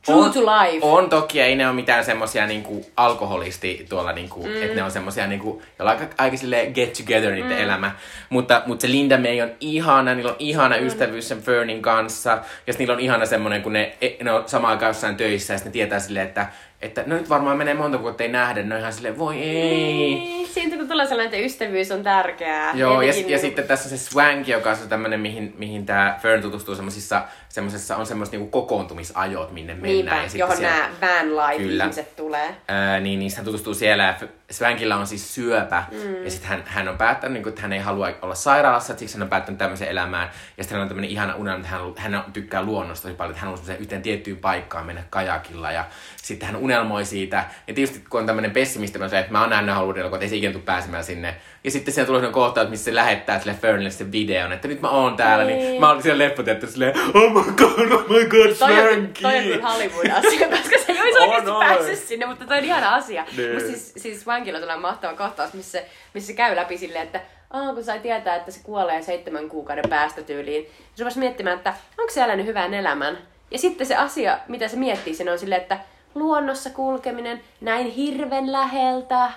true 0.07 0.29
to 0.29 0.41
life. 0.41 0.79
On 0.81 1.09
toki, 1.09 1.41
ei 1.41 1.55
ne 1.55 1.67
ole 1.67 1.75
mitään 1.75 2.05
semmosia 2.05 2.47
niinku 2.47 2.85
alkoholisti 2.97 3.85
tuolla 3.89 4.11
niinku, 4.11 4.43
mm. 4.43 4.61
että 4.61 4.75
ne 4.75 4.83
on 4.83 4.91
semmosia 4.91 5.27
niinku, 5.27 5.61
jolla 5.79 5.91
on 5.91 5.97
aika, 5.97 6.13
aika 6.17 6.37
silleen 6.37 6.73
get 6.73 6.93
together 6.93 7.31
niiden 7.31 7.57
mm. 7.57 7.63
elämä. 7.63 7.91
Mutta, 8.29 8.61
mutta 8.65 8.81
se 8.81 8.91
Linda 8.91 9.17
May 9.17 9.41
on 9.41 9.51
ihana, 9.59 10.15
niillä 10.15 10.31
on 10.31 10.37
ihana 10.39 10.77
mm. 10.77 10.87
ystävyys 10.87 11.27
sen 11.27 11.41
Fernin 11.41 11.81
kanssa. 11.81 12.37
Ja 12.67 12.73
niillä 12.79 12.93
on 12.93 12.99
ihana 12.99 13.25
semmonen, 13.25 13.61
kun 13.61 13.73
ne, 13.73 13.97
ne 14.23 14.31
on 14.31 14.43
samaan 14.45 14.71
aikaan 14.71 14.89
jossain 14.89 15.17
töissä 15.17 15.53
ja 15.53 15.59
ne 15.65 15.71
tietää 15.71 15.99
silleen, 15.99 16.27
että 16.27 16.47
että 16.81 17.03
no 17.07 17.15
nyt 17.15 17.29
varmaan 17.29 17.57
menee 17.57 17.73
monta 17.73 18.01
vuotta 18.01 18.23
ei 18.23 18.29
nähdä, 18.29 18.63
ne 18.63 18.75
on 18.75 18.81
ihan 18.81 18.93
silleen, 18.93 19.17
voi 19.17 19.35
ei. 19.35 20.15
Niin, 20.15 20.47
Siitä 20.47 20.75
kun 20.75 20.87
tulee 20.87 21.07
sellainen, 21.07 21.33
että 21.33 21.45
ystävyys 21.45 21.91
on 21.91 22.03
tärkeää. 22.03 22.71
Joo, 22.75 23.01
ja, 23.01 23.07
Jotenkin 23.07 23.31
ja 23.31 23.39
sitten 23.39 23.67
tässä 23.67 23.89
on 23.89 23.97
se 23.97 24.05
Swank, 24.05 24.47
joka 24.47 24.69
on 24.69 24.89
tämmöinen, 24.89 25.19
mihin, 25.19 25.53
mihin 25.57 25.85
tämä 25.85 26.19
Fern 26.21 26.41
tutustuu 26.41 26.75
semmosissa, 26.75 27.21
semmosessa 27.57 27.95
on 27.97 28.05
semmoiset 28.05 28.31
niinku 28.31 28.47
kokoontumisajot, 28.47 29.51
minne 29.51 29.73
mennään. 29.73 29.93
Niinpä, 29.93 30.15
ja 30.15 30.21
sitten 30.21 30.39
johon 30.39 30.57
siellä- 30.57 30.89
nämä 31.01 31.13
van 31.13 31.51
life 31.51 31.63
Kyllä. 31.63 31.83
ihmiset 31.83 32.15
tulee. 32.15 32.55
Ää, 32.67 32.99
niin, 32.99 33.19
niin 33.19 33.31
hän 33.35 33.45
tutustuu 33.45 33.73
siellä 33.73 34.03
ja 34.03 34.27
Swankilla 34.51 34.95
on 34.95 35.07
siis 35.07 35.35
syöpä. 35.35 35.83
Mm. 35.91 36.23
Ja 36.23 36.31
sitten 36.31 36.49
hän, 36.49 36.63
hän 36.65 36.87
on 36.87 36.97
päättänyt, 36.97 37.33
niin 37.33 37.43
kuin, 37.43 37.51
että 37.51 37.61
hän 37.61 37.73
ei 37.73 37.79
halua 37.79 38.09
olla 38.21 38.35
sairaalassa, 38.35 38.93
että 38.93 38.99
siksi 38.99 39.15
hän 39.15 39.23
on 39.23 39.29
päättänyt 39.29 39.57
tämmöisen 39.57 39.87
elämään. 39.87 40.29
Ja 40.57 40.63
sitten 40.63 40.75
hän 40.75 40.81
on 40.81 40.87
tämmöinen 40.87 41.09
ihana 41.11 41.35
unelma, 41.35 41.57
että 41.59 42.01
hän, 42.01 42.13
hän 42.13 42.23
tykkää 42.33 42.63
luonnosta 42.63 43.03
tosi 43.03 43.15
paljon, 43.15 43.31
että 43.31 43.41
hän 43.41 43.51
on 43.51 43.57
semmoiseen 43.57 43.79
yhteen 43.79 44.01
tiettyyn 44.01 44.37
paikkaan 44.37 44.85
mennä 44.85 45.03
kajakilla. 45.09 45.71
Ja 45.71 45.85
sitten 46.15 46.47
hän 46.47 46.55
unelmoi 46.55 47.05
siitä. 47.05 47.45
Ja 47.67 47.73
tietysti 47.73 48.03
kun 48.09 48.19
on 48.19 48.25
tämmöinen 48.25 48.51
pessimisti, 48.51 48.99
että 49.03 49.25
mä 49.31 49.41
oon 49.41 49.49
nähnyt 49.49 49.75
Hollywoodilla, 49.75 50.07
että 50.07 50.25
ei 50.25 50.29
se 50.29 50.35
ikinä 50.35 50.53
tule 50.53 50.63
pääsemään 50.63 51.03
sinne. 51.03 51.35
Ja 51.63 51.71
sitten 51.71 51.93
siellä 51.93 52.05
tulee 52.07 52.19
sellainen 52.19 52.33
kohtaus, 52.33 52.69
missä 52.69 52.85
se 52.85 52.95
lähettää 52.95 53.39
sille 53.39 53.53
Fernille 53.61 53.89
sen 53.89 54.11
videon, 54.11 54.51
että 54.53 54.67
nyt 54.67 54.81
mä 54.81 54.89
oon 54.89 55.15
täällä. 55.17 55.45
Niin, 55.45 55.59
Niin. 55.59 55.79
mä 55.81 55.89
olin 55.89 56.03
siellä 56.03 56.23
leppotettuna 56.23 56.71
silleen, 56.71 56.93
oh 57.13 57.33
my 57.33 57.51
god, 57.51 57.91
oh 57.91 58.09
my 58.09 58.25
god, 58.25 58.49
Frankie! 58.53 59.21
toi 59.21 59.37
on 59.37 59.43
kyllä 59.43 59.69
Hollywood-asia, 59.69 60.47
koska 60.49 60.77
se 60.85 60.91
ei 60.91 61.01
olisi 61.01 61.19
On, 61.19 61.29
oikeasti 61.29 61.51
päässyt 61.59 62.07
sinne, 62.07 62.25
mutta 62.25 62.45
toi 62.45 62.57
on 62.57 62.63
ihana 62.63 62.95
asia. 62.95 63.25
Niin. 63.37 63.51
Mutta 63.53 63.67
siis, 63.67 63.93
siis 63.97 64.21
Swankilla 64.21 64.57
on 64.57 64.61
sellainen 64.61 64.81
mahtava 64.81 65.13
kohtaus, 65.13 65.53
missä, 65.53 65.81
missä 66.13 66.27
se 66.27 66.33
käy 66.33 66.55
läpi 66.55 66.77
silleen, 66.77 67.05
että 67.05 67.21
Aa, 67.51 67.73
kun 67.73 67.83
sai 67.83 67.99
tietää, 67.99 68.35
että 68.35 68.51
se 68.51 68.59
kuolee 68.63 69.01
seitsemän 69.01 69.49
kuukauden 69.49 69.89
päästä 69.89 70.21
tyyliin. 70.21 70.63
Ja 70.65 70.71
se 70.95 71.03
rupesi 71.03 71.19
miettimään, 71.19 71.57
että 71.57 71.73
onko 71.99 72.13
se 72.13 72.23
elänyt 72.23 72.45
hyvän 72.45 72.73
elämän. 72.73 73.17
Ja 73.51 73.57
sitten 73.57 73.87
se 73.87 73.95
asia, 73.95 74.39
mitä 74.47 74.67
se 74.67 74.77
miettii, 74.77 75.15
sen 75.15 75.29
on 75.29 75.39
silleen, 75.39 75.61
että 75.61 75.79
luonnossa 76.15 76.69
kulkeminen 76.69 77.41
näin 77.61 77.87
hirven 77.91 78.51
läheltä, 78.51 79.31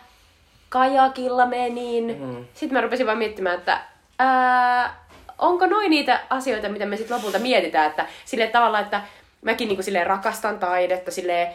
kajakilla 0.70 1.46
menin. 1.46 2.16
Mm. 2.20 2.44
Sitten 2.54 2.74
mä 2.78 2.80
rupesin 2.80 3.06
vaan 3.06 3.18
miettimään, 3.18 3.58
että 3.58 3.80
ää, 4.18 5.04
onko 5.38 5.66
noin 5.66 5.90
niitä 5.90 6.20
asioita, 6.30 6.68
mitä 6.68 6.86
me 6.86 6.96
sitten 6.96 7.16
lopulta 7.16 7.38
mietitään, 7.38 7.86
että 7.86 8.06
sille 8.24 8.46
tavalla, 8.46 8.80
että 8.80 9.00
mäkin 9.42 9.68
niinku 9.68 9.82
silleen 9.82 10.06
rakastan 10.06 10.58
taidetta, 10.58 11.10
silleen 11.10 11.48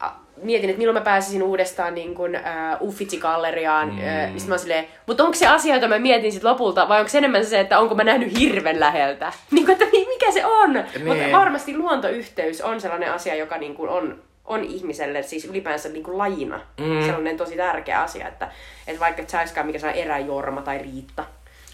a, 0.00 0.08
mietin, 0.42 0.70
että 0.70 0.78
milloin 0.78 0.98
mä 0.98 1.04
pääsisin 1.04 1.42
uudestaan 1.42 1.94
niin 1.94 2.14
kuin, 2.14 2.34
äh, 2.34 2.42
Uffizi-galleriaan. 2.80 3.90
Mm. 3.90 3.98
Äh, 3.98 4.30
mä 4.32 4.52
oon 4.52 4.58
silleen, 4.58 4.86
mutta 5.06 5.24
onko 5.24 5.34
se 5.34 5.46
asia, 5.46 5.74
jota 5.74 5.88
mä 5.88 5.98
mietin 5.98 6.32
sit 6.32 6.44
lopulta, 6.44 6.88
vai 6.88 6.98
onko 6.98 7.08
se 7.08 7.18
enemmän 7.18 7.46
se, 7.46 7.60
että 7.60 7.78
onko 7.78 7.94
mä 7.94 8.04
nähnyt 8.04 8.38
hirven 8.38 8.80
läheltä? 8.80 9.32
Niin 9.50 9.64
kuin, 9.64 9.72
että 9.72 9.84
mi- 9.92 10.06
mikä 10.08 10.32
se 10.32 10.46
on? 10.46 10.72
Niin. 10.72 11.06
Mutta 11.06 11.32
varmasti 11.32 11.76
luontoyhteys 11.76 12.60
on 12.60 12.80
sellainen 12.80 13.12
asia, 13.12 13.34
joka 13.34 13.58
niin 13.58 13.74
kuin 13.74 13.90
on, 13.90 14.22
on 14.44 14.64
ihmiselle, 14.64 15.22
siis 15.22 15.44
ylipäänsä 15.44 15.88
niin 15.88 16.04
kuin 16.04 16.18
lajina, 16.18 16.60
mm. 16.80 17.06
sellainen 17.06 17.36
tosi 17.36 17.56
tärkeä 17.56 18.02
asia, 18.02 18.28
että, 18.28 18.50
että 18.86 19.00
vaikka 19.00 19.22
et 19.22 19.30
sä 19.30 19.62
mikä 19.62 19.78
sellainen 19.78 20.04
eräjorma 20.04 20.62
tai 20.62 20.78
riitta. 20.78 21.24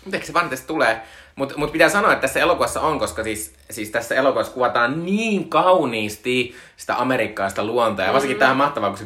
Mutta 0.05 0.17
eikö 0.17 0.27
se 0.27 0.33
tästä 0.51 0.67
tulee? 0.67 1.01
Mutta 1.41 1.55
mut 1.57 1.73
pitää 1.73 1.89
sanoa, 1.89 2.13
että 2.13 2.21
tässä 2.21 2.41
elokuvassa 2.41 2.81
on, 2.81 2.99
koska 2.99 3.23
siis, 3.23 3.53
siis 3.71 3.91
tässä 3.91 4.15
elokuvassa 4.15 4.53
kuvataan 4.53 5.07
niin 5.07 5.49
kauniisti 5.49 6.55
sitä 6.77 6.97
amerikkalaista 6.97 7.65
luontoa. 7.65 8.05
Ja 8.05 8.13
varsinkin 8.13 8.37
mm. 8.37 8.39
tämä 8.39 8.51
on 8.51 8.57
mahtavaa, 8.57 8.91
kun 8.91 8.99
se 8.99 9.05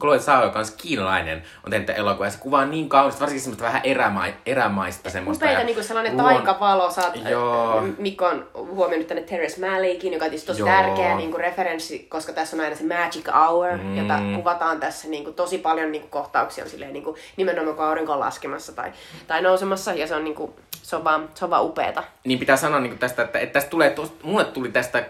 Chloe, 0.00 0.18
Zhao, 0.18 0.44
joka 0.44 0.58
on 0.58 0.64
siis 0.64 0.76
kiinalainen, 0.76 1.42
on 1.64 1.70
tehnyt 1.70 1.86
tämän 1.86 2.00
elokuvan. 2.00 2.26
Ja 2.26 2.30
se 2.30 2.38
kuvaa 2.38 2.64
niin 2.64 2.88
kauniisti, 2.88 3.20
varsinkin 3.20 3.42
semmoista 3.42 3.64
vähän 3.64 3.80
eräma, 3.84 4.24
erämaista 4.46 5.10
semmoista. 5.10 5.44
Upeita 5.44 5.62
niin 5.62 5.74
kuin 5.74 5.84
sellainen 5.84 6.12
luon- 6.12 6.34
taikavalo. 6.34 6.90
Sä 6.90 7.02
oot, 7.06 7.30
Joo. 7.30 7.82
Mikko 7.98 8.26
on 8.26 8.48
huomioinut 8.54 9.06
tänne 9.06 9.22
Terrence 9.22 9.66
Malickin, 9.66 10.12
joka 10.12 10.24
on 10.24 10.30
tietysti 10.30 10.46
tosi 10.46 10.60
Joo. 10.60 10.68
tärkeä 10.68 11.16
niin 11.16 11.30
kuin 11.30 11.40
referenssi, 11.40 11.98
koska 11.98 12.32
tässä 12.32 12.56
on 12.56 12.62
aina 12.64 12.76
se 12.76 12.84
magic 12.84 13.26
hour, 13.32 13.76
mm. 13.76 13.98
jota 13.98 14.18
kuvataan 14.36 14.80
tässä 14.80 15.08
niin 15.08 15.24
kuin, 15.24 15.34
tosi 15.34 15.58
paljon 15.58 15.92
niin 15.92 16.02
kuin, 16.02 16.10
kohtauksia 16.10 16.64
on 16.64 16.70
silleen, 16.70 16.92
niin 16.92 17.04
kuin, 17.04 17.16
nimenomaan 17.36 17.76
kun 17.76 17.84
aurinko 17.84 18.12
on 18.12 18.20
laskemassa 18.20 18.72
tai, 18.72 18.92
tai 19.26 19.42
nousemassa. 19.42 19.92
Ja 19.92 20.06
se 20.06 20.14
on, 20.14 20.24
niin 20.24 20.34
kuin, 20.34 20.52
se 20.82 20.96
on 20.96 21.04
vaan, 21.04 21.28
se 21.34 21.44
on 21.44 21.50
vaan 21.50 21.64
upeeta. 21.76 22.04
niin 22.24 22.38
pitää 22.38 22.56
sanoa 22.56 22.80
niin 22.80 22.98
tästä, 22.98 23.22
että, 23.22 23.38
että 23.38 23.52
tästä 23.52 23.70
tulee, 23.70 23.90
tos, 23.90 24.12
mulle 24.22 24.44
tuli 24.44 24.68
tästä, 24.68 25.04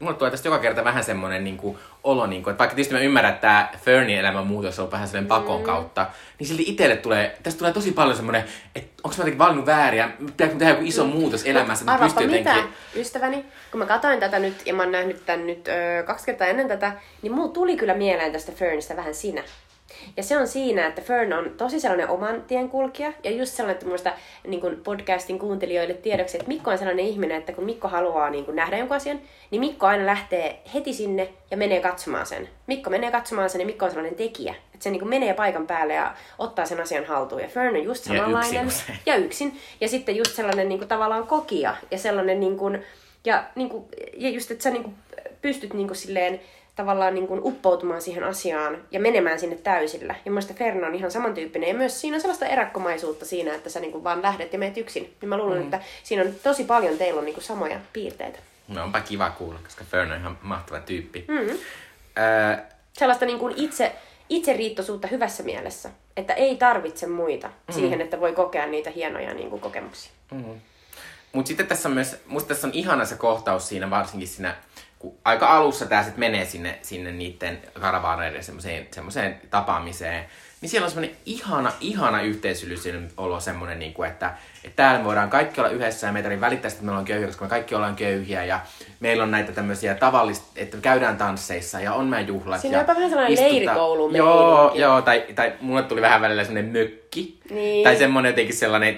mulle 0.00 0.14
tulee 0.14 0.30
tästä 0.30 0.48
joka 0.48 0.58
kerta 0.58 0.84
vähän 0.84 1.04
semmoinen 1.04 1.44
niin 1.44 1.56
kuin, 1.56 1.78
olo, 2.04 2.26
niin 2.26 2.42
kuin, 2.42 2.52
että 2.52 2.58
vaikka 2.58 2.74
tietysti 2.74 2.94
mä 2.94 3.00
ymmärrän, 3.00 3.32
että 3.32 3.40
tämä 3.40 3.68
Fernin 3.78 4.18
elämän 4.18 4.46
muutos 4.46 4.78
on 4.78 4.90
vähän 4.90 5.08
sellainen 5.08 5.28
pakon 5.28 5.62
kautta, 5.62 6.06
niin 6.38 6.46
silti 6.46 6.64
itselle 6.66 6.96
tulee, 6.96 7.36
tästä 7.42 7.58
tulee 7.58 7.72
tosi 7.72 7.92
paljon 7.92 8.16
semmoinen, 8.16 8.44
että 8.74 8.90
onko 9.04 9.16
mä 9.16 9.20
jotenkin 9.20 9.38
valinnut 9.38 9.66
väärin 9.66 10.04
pitääkö 10.26 10.54
tehdä 10.54 10.72
joku 10.72 10.84
iso 10.84 11.06
muutos 11.06 11.44
elämässä, 11.44 11.82
että 11.82 11.92
Arvaappa 11.92 12.20
pystyn 12.20 12.38
mitä, 12.38 12.50
jotenkin... 12.50 12.74
ystäväni, 12.94 13.44
kun 13.70 13.78
mä 13.78 13.86
katsoin 13.86 14.20
tätä 14.20 14.38
nyt, 14.38 14.66
ja 14.66 14.74
mä 14.74 14.82
oon 14.82 14.92
nähnyt 14.92 15.26
tän 15.26 15.46
nyt 15.46 15.68
ö, 15.68 16.02
kaksi 16.02 16.26
kertaa 16.26 16.46
ennen 16.46 16.68
tätä, 16.68 16.92
niin 17.22 17.32
mulla 17.32 17.52
tuli 17.52 17.76
kyllä 17.76 17.94
mieleen 17.94 18.32
tästä 18.32 18.52
Fernistä 18.52 18.96
vähän 18.96 19.14
sinä. 19.14 19.42
Ja 20.16 20.22
se 20.22 20.36
on 20.36 20.48
siinä, 20.48 20.86
että 20.86 21.02
Fern 21.02 21.32
on 21.32 21.50
tosi 21.56 21.80
sellainen 21.80 22.08
oman 22.08 22.42
tien 22.42 22.68
kulkija, 22.68 23.12
ja 23.24 23.30
just 23.30 23.52
sellainen, 23.52 23.74
että 23.74 23.86
muista 23.86 24.12
niin 24.46 24.60
kuin 24.60 24.76
podcastin 24.84 25.38
kuuntelijoille 25.38 25.94
tiedoksi, 25.94 26.36
että 26.36 26.48
Mikko 26.48 26.70
on 26.70 26.78
sellainen 26.78 27.06
ihminen, 27.06 27.38
että 27.38 27.52
kun 27.52 27.64
Mikko 27.64 27.88
haluaa 27.88 28.30
niin 28.30 28.44
kuin 28.44 28.56
nähdä 28.56 28.78
jonkun 28.78 28.96
asian, 28.96 29.20
niin 29.50 29.60
Mikko 29.60 29.86
aina 29.86 30.06
lähtee 30.06 30.60
heti 30.74 30.92
sinne 30.92 31.28
ja 31.50 31.56
menee 31.56 31.80
katsomaan 31.80 32.26
sen. 32.26 32.48
Mikko 32.66 32.90
menee 32.90 33.10
katsomaan 33.10 33.50
sen, 33.50 33.60
ja 33.60 33.66
Mikko 33.66 33.84
on 33.84 33.90
sellainen 33.90 34.16
tekijä. 34.16 34.54
Että 34.74 34.84
se 34.84 34.90
niin 34.90 35.00
kuin 35.00 35.10
menee 35.10 35.34
paikan 35.34 35.66
päälle 35.66 35.94
ja 35.94 36.14
ottaa 36.38 36.66
sen 36.66 36.80
asian 36.80 37.04
haltuun. 37.04 37.42
Ja 37.42 37.48
Fern 37.48 37.76
on 37.76 37.84
just 37.84 38.06
Ja 38.06 38.12
yksin 38.12 38.26
samanlainen. 38.26 38.72
Ja 39.06 39.16
yksin. 39.16 39.60
Ja 39.80 39.88
sitten 39.88 40.16
just 40.16 40.34
sellainen 40.34 40.68
niin 40.68 40.78
kuin, 40.78 40.88
tavallaan 40.88 41.26
kokija. 41.26 41.76
Ja 41.90 41.98
sellainen 41.98 42.40
niin 42.40 42.58
kuin, 42.58 42.82
ja, 43.24 43.44
niin 43.54 43.68
kuin, 43.68 43.84
ja 44.16 44.28
just, 44.28 44.50
että 44.50 44.62
sä 44.62 44.70
niin 44.70 44.82
kuin, 44.82 44.94
pystyt 45.42 45.74
niin 45.74 45.86
kuin, 45.86 45.96
silleen, 45.96 46.40
tavallaan 46.76 47.14
niin 47.14 47.26
kuin, 47.26 47.40
uppoutumaan 47.44 48.02
siihen 48.02 48.24
asiaan 48.24 48.78
ja 48.90 49.00
menemään 49.00 49.40
sinne 49.40 49.56
täysillä. 49.56 50.14
Ja 50.24 50.30
mielestäni 50.30 50.58
Fern 50.58 50.84
on 50.84 50.94
ihan 50.94 51.10
samantyyppinen. 51.10 51.68
Ja 51.68 51.74
myös 51.74 52.00
siinä 52.00 52.14
on 52.14 52.20
sellaista 52.20 52.46
erakkomaisuutta 52.46 53.24
siinä, 53.24 53.54
että 53.54 53.70
sä 53.70 53.80
niin 53.80 53.92
kuin, 53.92 54.04
vaan 54.04 54.22
lähdet 54.22 54.52
ja 54.52 54.58
meet 54.58 54.76
yksin. 54.76 55.14
Niin 55.20 55.28
mä 55.28 55.36
luulen, 55.36 55.58
mm. 55.58 55.64
että 55.64 55.80
siinä 56.02 56.22
on 56.22 56.34
tosi 56.42 56.64
paljon 56.64 56.98
teillä 56.98 57.18
on 57.18 57.24
niin 57.24 57.34
kuin, 57.34 57.44
samoja 57.44 57.80
piirteitä. 57.92 58.38
No 58.68 58.84
onpa 58.84 59.00
kiva 59.00 59.30
kuulla, 59.30 59.58
koska 59.64 59.84
Fern 59.84 60.12
on 60.12 60.18
ihan 60.18 60.38
mahtava 60.42 60.80
tyyppi. 60.80 61.24
Mm. 61.28 61.58
Öö, 62.18 62.56
Sellaista 62.92 63.26
niin 63.26 63.38
kuin 63.38 63.54
itse, 63.56 63.92
itseriittoisuutta 64.28 65.08
hyvässä 65.08 65.42
mielessä. 65.42 65.90
Että 66.16 66.34
ei 66.34 66.56
tarvitse 66.56 67.06
muita 67.06 67.48
mm. 67.48 67.74
siihen, 67.74 68.00
että 68.00 68.20
voi 68.20 68.32
kokea 68.32 68.66
niitä 68.66 68.90
hienoja 68.90 69.34
niin 69.34 69.50
kuin, 69.50 69.60
kokemuksia. 69.60 70.12
Mutta 71.32 71.48
sitten 71.48 71.66
tässä 71.66 71.88
on 71.88 71.94
myös, 71.94 72.16
musta 72.26 72.48
tässä 72.48 72.66
on 72.66 72.74
ihana 72.74 73.04
se 73.04 73.16
kohtaus 73.16 73.68
siinä, 73.68 73.90
varsinkin 73.90 74.28
siinä, 74.28 74.56
aika 75.24 75.46
alussa 75.46 75.86
tämä 75.86 76.02
sitten 76.02 76.20
menee 76.20 76.44
sinne, 76.44 76.78
sinne 76.82 77.12
niiden 77.12 77.58
karavaaneiden 77.80 78.44
semmoiseen, 78.44 78.86
semmoiseen 78.90 79.40
tapaamiseen, 79.50 80.24
niin 80.60 80.70
siellä 80.70 80.84
on 80.84 80.90
semmoinen 80.90 81.16
ihana, 81.26 81.72
ihana 81.80 82.22
yhteisöllisen 82.22 83.08
olo 83.16 83.40
semmoinen, 83.40 83.78
niin 83.78 83.94
kuin, 83.94 84.08
että, 84.08 84.34
että 84.64 84.76
täällä 84.76 84.98
me 84.98 85.04
voidaan 85.04 85.30
kaikki 85.30 85.60
olla 85.60 85.70
yhdessä 85.70 86.06
ja 86.06 86.12
meitä 86.12 86.28
ei 86.28 86.40
välittää, 86.40 86.68
että 86.68 86.84
me 86.84 86.90
ollaan 86.90 87.04
köyhiä, 87.04 87.26
koska 87.26 87.44
me 87.44 87.48
kaikki 87.48 87.74
ollaan 87.74 87.96
köyhiä 87.96 88.44
ja 88.44 88.60
meillä 89.00 89.22
on 89.22 89.30
näitä 89.30 89.52
tämmöisiä 89.52 89.94
tavallista, 89.94 90.46
että 90.56 90.76
me 90.76 90.82
käydään 90.82 91.16
tansseissa 91.16 91.80
ja 91.80 91.94
on 91.94 92.06
meidän 92.06 92.28
juhlat. 92.28 92.60
Siinä 92.60 92.76
ja 92.76 92.80
on 92.80 92.84
jopa 92.84 92.94
vähän 92.94 93.10
sellainen 93.10 93.38
leirikoulu 93.38 94.10
Joo, 94.10 94.72
joo, 94.74 95.02
tai, 95.02 95.24
tai 95.34 95.52
mulle 95.60 95.82
tuli 95.82 96.00
vähän 96.00 96.20
välillä 96.20 96.44
semmoinen 96.44 96.72
mökki. 97.16 97.40
Niin. 97.50 97.84
Tai 97.84 97.96
semmoinen 97.96 98.30
jotenkin 98.30 98.56
sellainen, 98.56 98.96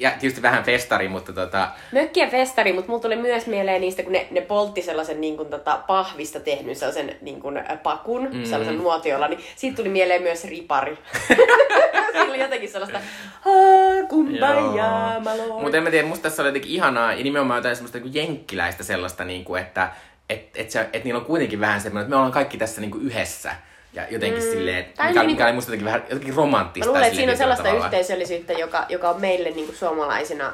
ja 0.00 0.10
tietysti 0.10 0.42
vähän 0.42 0.64
festari, 0.64 1.08
mutta 1.08 1.32
tota, 1.32 1.68
Mökki 1.92 2.20
ja 2.20 2.26
festari, 2.26 2.72
mutta 2.72 2.90
mulla 2.90 3.02
tuli 3.02 3.16
myös 3.16 3.46
mieleen 3.46 3.80
niistä, 3.80 4.02
kun 4.02 4.12
ne, 4.12 4.26
ne 4.30 4.40
poltti 4.40 4.82
sellaisen 4.82 5.20
niin 5.20 5.36
kuin, 5.36 5.48
tota, 5.48 5.80
pahvista 5.86 6.40
tehnyt 6.40 6.78
sellaisen 6.78 7.16
niin 7.20 7.40
kuin, 7.40 7.62
pakun, 7.82 8.28
mm. 8.32 8.44
sellaisen 8.44 8.78
nuotiolla, 8.78 9.28
niin 9.28 9.40
siitä 9.56 9.76
tuli 9.76 9.88
mieleen 9.88 10.22
myös 10.22 10.44
ripari. 10.44 10.98
Siinä 12.12 12.28
oli 12.28 12.40
jotenkin 12.40 12.68
sellaista, 12.70 12.98
"Haa, 13.40 14.06
kumbaya. 14.08 15.20
Mutta 15.60 15.76
en 15.76 15.82
mä 15.82 15.90
tiedä, 15.90 16.08
musta 16.08 16.22
tässä 16.22 16.42
oli 16.42 16.48
jotenkin 16.48 16.72
ihanaa, 16.72 17.12
ja 17.12 17.24
nimenomaan 17.24 17.58
jotain 17.58 17.76
semmoista 17.76 17.98
niin 17.98 18.14
jenkkiläistä 18.14 18.84
sellaista, 18.84 19.24
niin 19.24 19.44
kuin, 19.44 19.62
että 19.62 19.90
et, 20.30 20.56
et 20.56 20.70
se, 20.70 20.88
et 20.92 21.04
niillä 21.04 21.18
on 21.20 21.26
kuitenkin 21.26 21.60
vähän 21.60 21.80
semmoinen, 21.80 22.02
että 22.02 22.10
me 22.10 22.16
ollaan 22.16 22.32
kaikki 22.32 22.58
tässä 22.58 22.80
niin 22.80 22.90
kuin 22.90 23.04
yhdessä. 23.04 23.50
Ja 23.92 24.06
jotenkin 24.10 24.42
mm. 24.42 24.50
silleen, 24.50 24.84
mikä, 24.84 25.20
niin 25.20 25.26
mikä 25.26 25.44
oli 25.44 25.52
musta 25.52 25.68
jotenkin 25.70 25.84
vähän 25.84 26.02
jotenkin 26.10 26.34
romanttista. 26.34 26.86
Mä 26.86 26.92
luulen, 26.92 27.06
että 27.06 27.16
siinä 27.16 27.32
on 27.32 27.38
sellaista 27.38 27.64
tavalla. 27.64 27.84
yhteisöllisyyttä, 27.84 28.52
joka, 28.52 28.86
joka 28.88 29.10
on 29.10 29.20
meille 29.20 29.50
niin 29.50 29.66
kuin 29.66 29.76
suomalaisina 29.76 30.52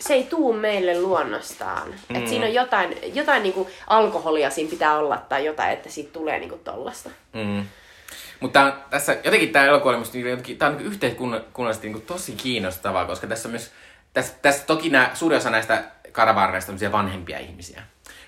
se 0.00 0.14
ei 0.14 0.24
tuu 0.24 0.52
meille 0.52 1.00
luonnostaan. 1.00 1.88
Mm. 2.08 2.16
Et 2.16 2.28
siinä 2.28 2.46
on 2.46 2.54
jotain, 2.54 2.96
jotain 3.14 3.42
niin 3.42 3.52
kuin 3.52 3.68
alkoholia 3.86 4.50
siinä 4.50 4.70
pitää 4.70 4.98
olla 4.98 5.16
tai 5.28 5.44
jotain, 5.44 5.72
että 5.72 5.90
siitä 5.90 6.12
tulee 6.12 6.38
niin 6.38 6.48
kuin 6.48 6.64
tollasta. 6.64 7.10
Mm. 7.32 7.64
Mutta 8.40 8.76
tässä 8.90 9.16
jotenkin 9.24 9.52
tämä 9.52 9.64
elokuva 9.64 9.90
oli 9.90 10.04
niin 10.12 10.30
jotenkin, 10.30 10.58
tää 10.58 10.68
on 10.68 10.76
niin 10.76 10.86
yhteiskunnallisesti 10.86 11.88
niin 11.88 12.02
tosi 12.02 12.32
kiinnostavaa, 12.32 13.04
koska 13.04 13.26
tässä 13.26 13.48
on 13.48 13.50
myös, 13.50 13.70
tässä, 14.12 14.34
tässä 14.42 14.66
toki 14.66 14.88
nämä, 14.88 15.10
suurin 15.14 15.38
osa 15.38 15.50
näistä 15.50 15.84
karavaareista 16.12 16.72
on 16.72 16.92
vanhempia 16.92 17.38
ihmisiä. 17.38 17.82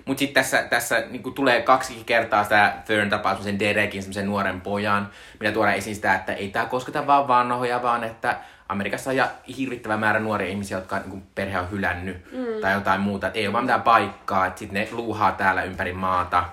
Mutta 0.04 0.18
sitten 0.18 0.42
tässä, 0.42 0.62
tässä 0.62 1.04
niin 1.10 1.34
tulee 1.34 1.62
kaksi 1.62 2.02
kertaa 2.06 2.42
sitä 2.42 2.72
Fern 2.84 3.10
tapaa 3.10 3.32
semmoisen 3.32 3.58
Derekin, 3.58 4.02
semmoisen 4.02 4.26
nuoren 4.26 4.60
pojan, 4.60 5.10
mitä 5.40 5.52
tuodaan 5.52 5.76
esiin 5.76 5.96
sitä, 5.96 6.14
että 6.14 6.32
ei 6.32 6.48
tämä 6.48 6.66
kosketa 6.66 7.06
vaan 7.06 7.28
vanhoja, 7.28 7.82
vaan 7.82 8.04
että 8.04 8.36
Amerikassa 8.68 9.10
on 9.10 9.16
ja 9.16 9.28
hirvittävä 9.58 9.96
määrä 9.96 10.20
nuoria 10.20 10.48
ihmisiä, 10.48 10.76
jotka 10.76 11.00
niin 11.06 11.22
perhe 11.34 11.58
on 11.58 11.70
hylännyt 11.70 12.32
mm. 12.32 12.60
tai 12.60 12.72
jotain 12.72 13.00
muuta. 13.00 13.26
Et 13.26 13.36
ei 13.36 13.46
ole 13.46 13.52
vaan 13.52 13.64
mitään 13.64 13.82
paikkaa, 13.82 14.46
että 14.46 14.58
sitten 14.58 14.80
ne 14.80 14.88
luuhaa 14.92 15.32
täällä 15.32 15.62
ympäri 15.62 15.92
maata. 15.92 16.44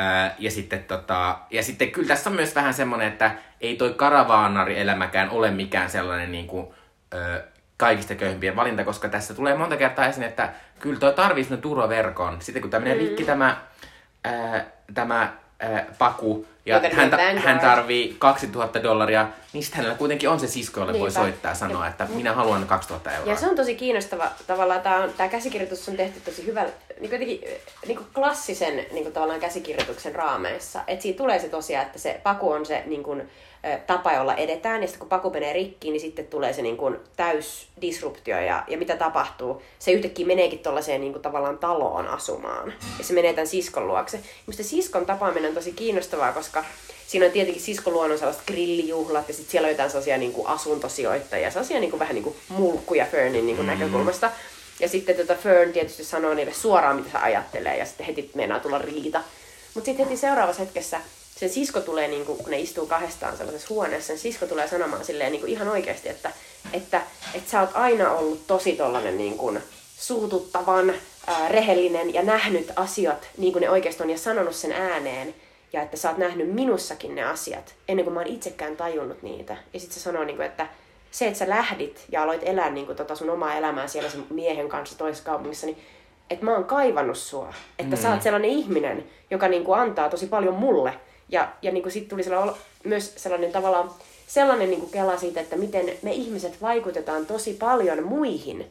Öö, 0.00 0.30
ja, 0.38 0.50
sitten, 0.50 0.84
tota, 0.84 1.38
ja 1.50 1.62
sitten 1.62 1.90
kyllä 1.90 2.08
tässä 2.08 2.30
on 2.30 2.36
myös 2.36 2.54
vähän 2.54 2.74
semmoinen, 2.74 3.08
että 3.08 3.30
ei 3.60 3.76
toi 3.76 3.94
karavaanari-elämäkään 3.94 5.30
ole 5.30 5.50
mikään 5.50 5.90
sellainen 5.90 6.32
niin 6.32 6.46
kuin, 6.46 6.66
öö, 7.14 7.42
kaikista 7.76 8.14
köyhimpien 8.14 8.56
valinta, 8.56 8.84
koska 8.84 9.08
tässä 9.08 9.34
tulee 9.34 9.54
monta 9.54 9.76
kertaa 9.76 10.06
esiin, 10.06 10.26
että 10.26 10.52
kyllä 10.78 11.00
toi 11.00 11.12
tarvii 11.12 11.44
sinne 11.44 11.56
turvaverkon. 11.56 12.42
Sitten 12.42 12.62
kun 12.62 12.70
tämmöinen 12.70 12.98
rikki 12.98 13.24
tämä, 13.24 13.56
ää, 14.24 14.64
tämä 14.94 15.32
ää, 15.60 15.84
paku, 15.98 16.46
ja 16.66 16.76
Joka 16.76 16.96
hän, 16.96 17.10
ta- 17.10 17.16
hän 17.16 17.60
tarvii 17.60 18.16
2000 18.18 18.82
dollaria, 18.82 19.28
niin 19.52 19.62
sitten 19.62 19.76
hänellä 19.76 19.98
kuitenkin 19.98 20.28
on 20.28 20.40
se 20.40 20.46
sisko, 20.46 20.80
jolle 20.80 20.92
voi 20.92 21.00
Niinpä. 21.00 21.20
soittaa 21.20 21.50
ja 21.50 21.54
sanoa, 21.54 21.86
että 21.86 22.06
minä 22.14 22.32
haluan 22.32 22.66
2000 22.66 23.12
euroa. 23.12 23.32
Ja 23.32 23.36
se 23.36 23.46
on 23.46 23.56
tosi 23.56 23.74
kiinnostava. 23.74 24.30
Tavallaan 24.46 24.80
tämä, 24.80 24.96
on, 24.96 25.12
tämä 25.16 25.28
käsikirjoitus 25.28 25.88
on 25.88 25.96
tehty 25.96 26.20
tosi 26.20 26.46
hyvällä, 26.46 26.72
niin 27.00 27.12
jotenkin 27.12 27.40
niin 27.86 27.96
kuin 27.96 28.08
klassisen 28.14 28.74
niin 28.76 29.02
kuin 29.02 29.12
tavallaan 29.12 29.40
käsikirjoituksen 29.40 30.14
raameissa. 30.14 30.80
Että 30.86 31.02
siitä 31.02 31.16
tulee 31.16 31.38
se 31.38 31.48
tosiaan, 31.48 31.86
että 31.86 31.98
se 31.98 32.20
paku 32.22 32.50
on 32.50 32.66
se 32.66 32.82
niin 32.86 33.02
kuin, 33.02 33.30
tapa, 33.86 34.12
jolla 34.12 34.34
edetään. 34.34 34.82
Ja 34.82 34.88
sitten 34.88 35.00
kun 35.00 35.08
paku 35.08 35.30
menee 35.30 35.52
rikkiin, 35.52 35.92
niin 35.92 36.00
sitten 36.00 36.26
tulee 36.26 36.52
se 36.52 36.62
niin 36.62 36.76
kuin, 36.76 36.96
täys 37.16 37.68
disruptio. 37.80 38.40
Ja, 38.40 38.64
ja 38.68 38.78
mitä 38.78 38.96
tapahtuu? 38.96 39.62
Se 39.78 39.92
yhtäkkiä 39.92 40.26
meneekin 40.26 40.58
tuollaiseen 40.58 41.00
niin 41.00 41.12
kuin, 41.12 41.22
tavallaan 41.22 41.58
taloon 41.58 42.08
asumaan. 42.08 42.74
Ja 42.98 43.04
se 43.04 43.12
menee 43.12 43.32
tämän 43.32 43.46
siskon 43.46 43.86
luokse. 43.86 44.20
Minusta 44.46 44.62
siskon 44.62 45.06
tapaaminen 45.06 45.48
on 45.48 45.54
tosi 45.54 45.72
kiinnostavaa, 45.72 46.32
koska 46.32 46.64
siinä 47.06 47.26
on 47.26 47.32
tietenkin 47.32 47.62
siskon 47.62 47.92
luonnon 47.92 48.18
sellaiset 48.18 48.46
grillijuhlat 48.46 49.28
ja 49.28 49.34
sitten 49.34 49.50
siellä 49.50 49.66
on 49.66 49.72
jotain 49.72 49.90
sellaisia 49.90 50.18
niin 50.18 50.32
kuin 50.32 50.46
asuntosijoittajia, 50.46 51.50
sellaisia 51.50 51.80
niin 51.80 51.90
kuin, 51.90 52.00
vähän 52.00 52.14
niin 52.14 52.24
kuin 52.24 52.36
mulkkuja 52.48 53.06
Fernin 53.06 53.46
niin 53.46 53.56
kuin, 53.56 53.66
näkökulmasta. 53.66 54.30
Ja 54.80 54.88
sitten 54.88 55.16
tota 55.16 55.34
Fern 55.34 55.72
tietysti 55.72 56.04
sanoo 56.04 56.34
niille 56.34 56.52
suoraan, 56.52 56.96
mitä 56.96 57.10
se 57.10 57.18
ajattelee, 57.18 57.76
ja 57.76 57.86
sitten 57.86 58.06
heti 58.06 58.30
meinaa 58.34 58.60
tulla 58.60 58.78
riita. 58.78 59.20
Mutta 59.74 59.84
sitten 59.84 60.06
heti 60.06 60.16
seuraavassa 60.16 60.62
hetkessä 60.62 61.00
sen 61.36 61.50
sisko 61.50 61.80
tulee, 61.80 62.08
niin 62.08 62.26
kuin, 62.26 62.38
kun 62.38 62.50
ne 62.50 62.60
istuu 62.60 62.86
kahdestaan 62.86 63.36
sellaisessa 63.36 63.74
huoneessa, 63.74 64.06
sen 64.06 64.18
sisko 64.18 64.46
tulee 64.46 64.68
sanomaan 64.68 65.04
silleen 65.04 65.32
niin 65.32 65.40
kuin 65.40 65.52
ihan 65.52 65.68
oikeasti, 65.68 66.08
että, 66.08 66.30
että, 66.72 67.02
että 67.34 67.50
sä 67.50 67.60
oot 67.60 67.70
aina 67.74 68.12
ollut 68.12 68.46
tosi 68.46 68.72
tollanen 68.72 69.18
niin 69.18 69.38
kuin 69.38 69.62
suututtavan, 69.98 70.94
ää, 71.26 71.48
rehellinen 71.48 72.14
ja 72.14 72.22
nähnyt 72.22 72.72
asiat 72.76 73.28
niin 73.38 73.52
kuin 73.52 73.60
ne 73.60 73.70
oikeasti 73.70 74.02
on 74.02 74.10
ja 74.10 74.18
sanonut 74.18 74.54
sen 74.54 74.72
ääneen. 74.72 75.34
Ja 75.72 75.82
että 75.82 75.96
sä 75.96 76.08
oot 76.08 76.18
nähnyt 76.18 76.54
minussakin 76.54 77.14
ne 77.14 77.24
asiat, 77.24 77.74
ennen 77.88 78.04
kuin 78.04 78.14
mä 78.14 78.20
oon 78.20 78.28
itsekään 78.28 78.76
tajunnut 78.76 79.22
niitä. 79.22 79.56
Ja 79.72 79.80
sitten 79.80 79.94
se 79.94 80.00
sanoo, 80.00 80.24
niin 80.24 80.36
kuin, 80.36 80.46
että 80.46 80.66
se, 81.10 81.26
että 81.26 81.38
sä 81.38 81.48
lähdit 81.48 82.04
ja 82.08 82.22
aloit 82.22 82.40
elää 82.44 82.70
niin 82.70 82.86
kuin, 82.86 82.96
tota 82.96 83.14
sun 83.14 83.30
omaa 83.30 83.54
elämää 83.54 83.86
siellä 83.86 84.10
sen 84.10 84.26
miehen 84.30 84.68
kanssa 84.68 84.98
toisessa 84.98 85.24
kaupungissa, 85.24 85.66
niin 85.66 85.78
että 86.30 86.44
mä 86.44 86.54
oon 86.54 86.64
kaivannut 86.64 87.18
sua. 87.18 87.54
Että 87.78 87.96
mm. 87.96 88.02
sä 88.02 88.10
oot 88.10 88.22
sellainen 88.22 88.50
ihminen, 88.50 89.04
joka 89.30 89.48
niin 89.48 89.64
kuin, 89.64 89.80
antaa 89.80 90.08
tosi 90.08 90.26
paljon 90.26 90.54
mulle. 90.54 90.92
Ja, 91.28 91.48
ja 91.62 91.72
niin 91.72 91.82
kuin, 91.82 91.92
sit 91.92 92.08
tuli 92.08 92.22
sellainen, 92.22 92.54
myös 92.84 93.12
sellainen 93.16 93.52
tavallaan 93.52 93.90
sellainen 94.26 94.70
niin 94.70 94.80
kuin 94.80 94.92
kela 94.92 95.16
siitä, 95.16 95.40
että 95.40 95.56
miten 95.56 95.90
me 96.02 96.12
ihmiset 96.12 96.62
vaikutetaan 96.62 97.26
tosi 97.26 97.52
paljon 97.52 98.02
muihin 98.02 98.66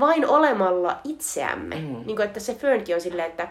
vain 0.00 0.26
olemalla 0.26 0.98
itseämme. 1.04 1.76
Mm. 1.76 2.02
Niin 2.06 2.16
kuin, 2.16 2.22
että 2.22 2.40
se 2.40 2.54
Fernkin 2.54 2.94
on 2.94 3.00
silleen, 3.00 3.30
että 3.30 3.48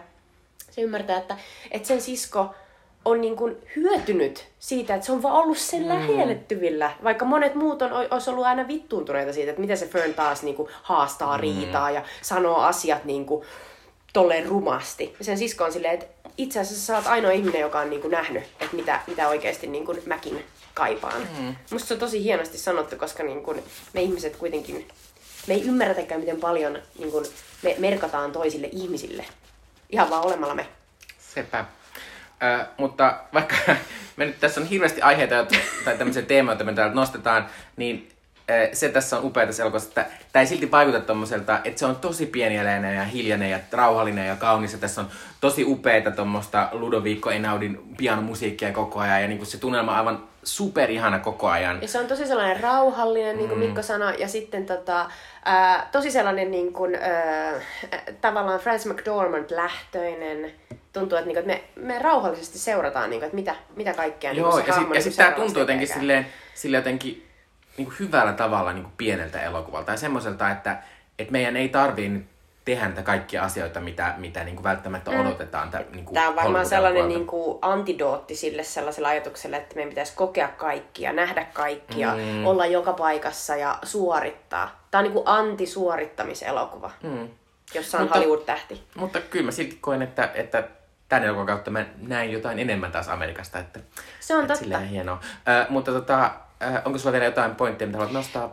se 0.70 0.80
ymmärtää, 0.80 1.18
että, 1.18 1.36
että 1.70 1.88
sen 1.88 2.00
sisko 2.00 2.54
on 3.04 3.20
niin 3.20 3.36
kuin 3.36 3.56
hyötynyt 3.76 4.46
siitä, 4.58 4.94
että 4.94 5.06
se 5.06 5.12
on 5.12 5.22
vaan 5.22 5.34
ollut 5.34 5.58
sen 5.58 5.82
mm. 5.82 5.88
lähellettyvillä. 5.88 6.90
Vaikka 7.04 7.24
monet 7.24 7.54
muut 7.54 7.82
on, 7.82 7.92
olisi 8.10 8.30
ollut 8.30 8.44
aina 8.44 8.68
vittuuntuneita 8.68 9.32
siitä, 9.32 9.50
että 9.50 9.60
miten 9.60 9.76
se 9.76 9.86
Fern 9.86 10.14
taas 10.14 10.42
niin 10.42 10.56
kuin 10.56 10.68
haastaa 10.82 11.36
mm. 11.36 11.40
riitaa 11.40 11.90
ja 11.90 12.02
sanoo 12.22 12.56
asiat 12.56 13.04
niin 13.04 13.26
kuin 13.26 13.44
tolleen 14.12 14.46
rumasti. 14.46 15.14
Ja 15.18 15.24
sen 15.24 15.38
sisko 15.38 15.64
on 15.64 15.72
silleen, 15.72 15.94
että 15.94 16.06
itse 16.38 16.60
asiassa 16.60 16.86
sä 16.86 16.96
oot 16.96 17.06
ainoa 17.06 17.30
ihminen, 17.30 17.60
joka 17.60 17.80
on 17.80 17.90
niin 17.90 18.00
kuin 18.00 18.12
nähnyt, 18.12 18.42
että 18.60 18.76
mitä, 18.76 19.00
mitä 19.06 19.28
oikeasti 19.28 19.66
niin 19.66 19.84
kuin 19.84 20.02
mäkin 20.06 20.44
kaipaan. 20.74 21.28
Mm. 21.38 21.56
Musta 21.70 21.88
se 21.88 21.94
on 21.94 22.00
tosi 22.00 22.22
hienosti 22.22 22.58
sanottu, 22.58 22.96
koska 22.96 23.22
niin 23.22 23.42
kuin 23.42 23.62
me 23.92 24.02
ihmiset 24.02 24.36
kuitenkin, 24.36 24.88
me 25.46 25.54
ei 25.54 25.62
ymmärretäkään, 25.62 26.20
miten 26.20 26.40
paljon 26.40 26.78
niin 26.98 27.10
kuin 27.10 27.26
me 27.62 27.74
merkataan 27.78 28.32
toisille 28.32 28.68
ihmisille. 28.72 29.24
Ihan 29.90 30.10
vaan 30.10 30.26
olemalla 30.26 30.54
me. 30.54 30.68
Sepä. 31.34 31.64
Ö, 32.42 32.66
mutta 32.76 33.20
vaikka 33.34 33.56
me 34.16 34.26
nyt 34.26 34.40
tässä 34.40 34.60
on 34.60 34.66
hirveästi 34.66 35.02
aiheita 35.02 35.46
tai 35.84 35.98
tämmöisiä 35.98 36.22
teemoja, 36.22 36.52
joita 36.52 36.64
me 36.64 36.72
täältä 36.72 36.94
nostetaan, 36.94 37.50
niin 37.76 38.08
se 38.72 38.88
tässä 38.88 39.18
on 39.18 39.24
upea 39.24 39.46
tässä 39.46 39.62
elokuvassa, 39.62 39.88
että 39.88 40.06
tämä 40.32 40.40
ei 40.40 40.46
silti 40.46 40.70
vaikuta 40.70 41.00
tommoselta, 41.00 41.60
että 41.64 41.78
se 41.78 41.86
on 41.86 41.96
tosi 41.96 42.26
pienieleinen 42.26 42.96
ja 42.96 43.04
hiljainen 43.04 43.50
ja 43.50 43.58
rauhallinen 43.72 44.26
ja 44.26 44.36
kaunis. 44.36 44.72
Ja 44.72 44.78
tässä 44.78 45.00
on 45.00 45.08
tosi 45.40 45.64
upeita 45.64 46.10
tuommoista 46.10 46.68
Ludovico 46.72 47.30
Einaudin 47.30 47.80
pianomusiikkia 47.96 48.72
koko 48.72 49.00
ajan 49.00 49.22
ja 49.22 49.28
niin 49.28 49.38
kuin 49.38 49.48
se 49.48 49.58
tunnelma 49.58 49.92
on 49.92 49.98
aivan 49.98 50.28
super 50.44 50.90
ihana 50.90 51.18
koko 51.18 51.48
ajan. 51.48 51.78
Ja 51.82 51.88
se 51.88 51.98
on 51.98 52.06
tosi 52.06 52.26
sellainen 52.26 52.60
rauhallinen, 52.60 53.36
niin 53.36 53.48
kuin 53.48 53.60
Mikko 53.60 53.82
sanoi, 53.82 54.14
ja 54.18 54.28
sitten 54.28 54.66
tota, 54.66 55.10
ää, 55.44 55.88
tosi 55.92 56.10
sellainen 56.10 56.50
niin 56.50 56.72
kuin, 56.72 56.94
ää, 56.94 57.52
tavallaan 58.20 58.60
Francis 58.60 58.92
McDormand-lähtöinen. 58.92 60.50
Tuntuu, 60.92 61.18
että, 61.18 61.28
niin 61.28 61.44
kuin, 61.44 61.50
että 61.50 61.70
me, 61.76 61.84
me 61.94 61.98
rauhallisesti 61.98 62.58
seurataan, 62.58 63.10
niin 63.10 63.20
kuin, 63.20 63.26
että 63.26 63.36
mitä, 63.36 63.54
mitä 63.76 63.94
kaikkea 63.94 64.32
niin 64.32 64.40
Joo, 64.40 64.50
kuin, 64.50 64.64
ja 64.66 64.72
se 64.72 64.78
sitten 64.78 64.88
ja 64.88 64.92
niin 64.92 65.02
sit 65.02 65.16
kuin 65.16 65.24
tämä 65.26 65.36
tuntuu 65.36 65.60
jotenkin 65.60 65.88
silleen, 65.88 66.26
silleen 66.54 66.80
jotenkin 66.80 67.27
niin 67.78 67.86
kuin 67.86 67.98
hyvällä 67.98 68.32
tavalla 68.32 68.72
niin 68.72 68.82
kuin 68.84 68.94
pieneltä 68.96 69.40
elokuvalta. 69.42 69.90
Ja 69.92 69.96
semmoiselta, 69.98 70.50
että, 70.50 70.76
että 71.18 71.32
meidän 71.32 71.56
ei 71.56 71.68
tarvii 71.68 72.08
nyt 72.08 72.26
tehdä 72.64 72.88
niitä 72.88 73.02
kaikkia 73.02 73.42
asioita, 73.44 73.80
mitä, 73.80 74.14
mitä 74.16 74.44
niin 74.44 74.56
kuin 74.56 74.64
välttämättä 74.64 75.10
mm. 75.10 75.20
odotetaan. 75.20 75.70
Tä, 75.70 75.84
niin 75.92 76.04
kuin 76.04 76.14
Tämä 76.14 76.28
on 76.28 76.36
varmaan 76.36 76.66
sellainen 76.66 77.08
niin 77.08 77.26
kuin 77.26 77.58
antidootti 77.62 78.36
sille 78.36 78.64
sellaiselle 78.64 79.08
ajatukselle, 79.08 79.56
että 79.56 79.74
meidän 79.74 79.88
pitäisi 79.88 80.12
kokea 80.16 80.48
kaikkia, 80.48 81.12
nähdä 81.12 81.44
kaikkia, 81.52 82.14
Mm. 82.14 82.46
olla 82.46 82.66
joka 82.66 82.92
paikassa 82.92 83.56
ja 83.56 83.78
suorittaa. 83.82 84.82
Tämä 84.90 84.98
on 85.00 85.04
niin 85.04 85.12
kuin 85.12 85.28
antisuorittamiselokuva. 85.28 86.90
Mm. 87.02 87.28
jossa 87.74 87.98
on 87.98 88.04
Mutta- 88.04 88.18
Hollywood-tähti. 88.18 88.82
Mutta 88.94 89.20
kyllä 89.20 89.44
mä 89.44 89.50
silti 89.50 89.78
koen, 89.80 90.02
että, 90.02 90.30
että 90.34 90.64
tämän 91.08 91.24
elokuvan 91.24 91.46
kautta 91.46 91.70
mä 91.70 91.84
näin 91.96 92.32
jotain 92.32 92.58
enemmän 92.58 92.92
taas 92.92 93.08
Amerikasta. 93.08 93.58
Että, 93.58 93.80
Se 94.20 94.34
on 94.36 94.42
että 94.42 94.54
totta. 94.54 94.78
Hienoa. 94.78 95.20
Ö, 95.48 95.66
mutta 95.68 95.92
tota, 95.92 96.30
ö, 96.62 96.66
onko 96.84 96.98
sulla 96.98 97.12
vielä 97.12 97.24
jotain 97.24 97.54
pointteja, 97.54 97.86
mitä 97.86 97.98
haluat 97.98 98.12
nostaa? 98.12 98.50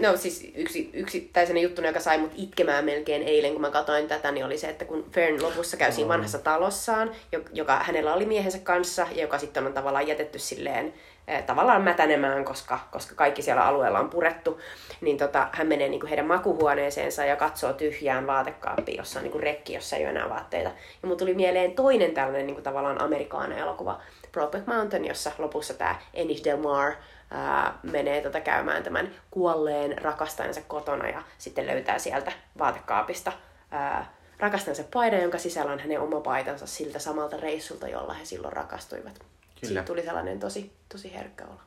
No 0.00 0.16
siis 0.16 0.52
yksi 0.54 0.90
yksittäisenä 0.92 1.60
juttuna, 1.60 1.86
joka 1.88 2.00
sai 2.00 2.18
mut 2.18 2.32
itkemään 2.34 2.84
melkein 2.84 3.22
eilen, 3.22 3.52
kun 3.52 3.60
mä 3.60 3.70
katsoin 3.70 4.08
tätä, 4.08 4.32
niin 4.32 4.46
oli 4.46 4.58
se, 4.58 4.68
että 4.68 4.84
kun 4.84 5.04
Fern 5.12 5.42
lopussa 5.42 5.76
käy 5.76 5.92
siinä 5.92 6.08
vanhassa 6.08 6.38
talossaan, 6.38 7.10
jo- 7.32 7.40
joka 7.52 7.76
hänellä 7.76 8.14
oli 8.14 8.26
miehensä 8.26 8.58
kanssa, 8.58 9.06
ja 9.14 9.22
joka 9.22 9.38
sitten 9.38 9.66
on 9.66 9.72
tavallaan 9.72 10.06
jätetty 10.08 10.38
silleen 10.38 10.94
eh, 11.28 11.42
tavallaan 11.42 11.82
mätänemään, 11.82 12.44
koska, 12.44 12.78
koska 12.90 13.14
kaikki 13.14 13.42
siellä 13.42 13.64
alueella 13.66 13.98
on 13.98 14.10
purettu, 14.10 14.60
niin 15.00 15.18
tota, 15.18 15.48
hän 15.52 15.66
menee 15.66 15.88
niinku 15.88 16.06
heidän 16.06 16.26
makuhuoneeseensa 16.26 17.24
ja 17.24 17.36
katsoo 17.36 17.72
tyhjään 17.72 18.26
vaatekaappiin, 18.26 18.98
jossa 18.98 19.18
on 19.18 19.22
niinku 19.22 19.38
rekki, 19.38 19.74
jossa 19.74 19.96
ei 19.96 20.02
ole 20.02 20.10
enää 20.10 20.28
vaatteita. 20.28 20.68
Ja 20.68 20.74
mulla 21.02 21.18
tuli 21.18 21.34
mieleen 21.34 21.72
toinen 21.72 22.14
tällainen 22.14 22.46
niinku 22.46 22.62
tavallaan 22.62 23.02
amerikaana 23.02 23.56
elokuva, 23.56 24.00
Brokeback 24.32 24.66
Mountain, 24.66 25.04
jossa 25.04 25.32
lopussa 25.38 25.74
tämä 25.74 25.96
Ennis 26.14 26.44
Del 26.44 26.56
Mar 26.56 26.92
ää, 27.30 27.78
menee 27.82 28.20
tota 28.20 28.40
käymään 28.40 28.82
tämän 28.82 29.10
kuolleen 29.30 29.98
rakastajansa 29.98 30.60
kotona 30.68 31.08
ja 31.08 31.22
sitten 31.38 31.66
löytää 31.66 31.98
sieltä 31.98 32.32
vaatekaapista 32.58 33.32
ää, 33.70 34.12
rakastajansa 34.38 34.84
paidan, 34.94 35.22
jonka 35.22 35.38
sisällä 35.38 35.72
on 35.72 35.80
hänen 35.80 36.00
oma 36.00 36.20
paitansa 36.20 36.66
siltä 36.66 36.98
samalta 36.98 37.36
reissulta, 37.36 37.88
jolla 37.88 38.12
he 38.12 38.24
silloin 38.24 38.52
rakastuivat. 38.52 39.18
Kyllä. 39.18 39.28
Siitä 39.64 39.82
tuli 39.82 40.02
sellainen 40.02 40.40
tosi, 40.40 40.72
tosi 40.88 41.14
herkkä 41.14 41.44
olo. 41.44 41.60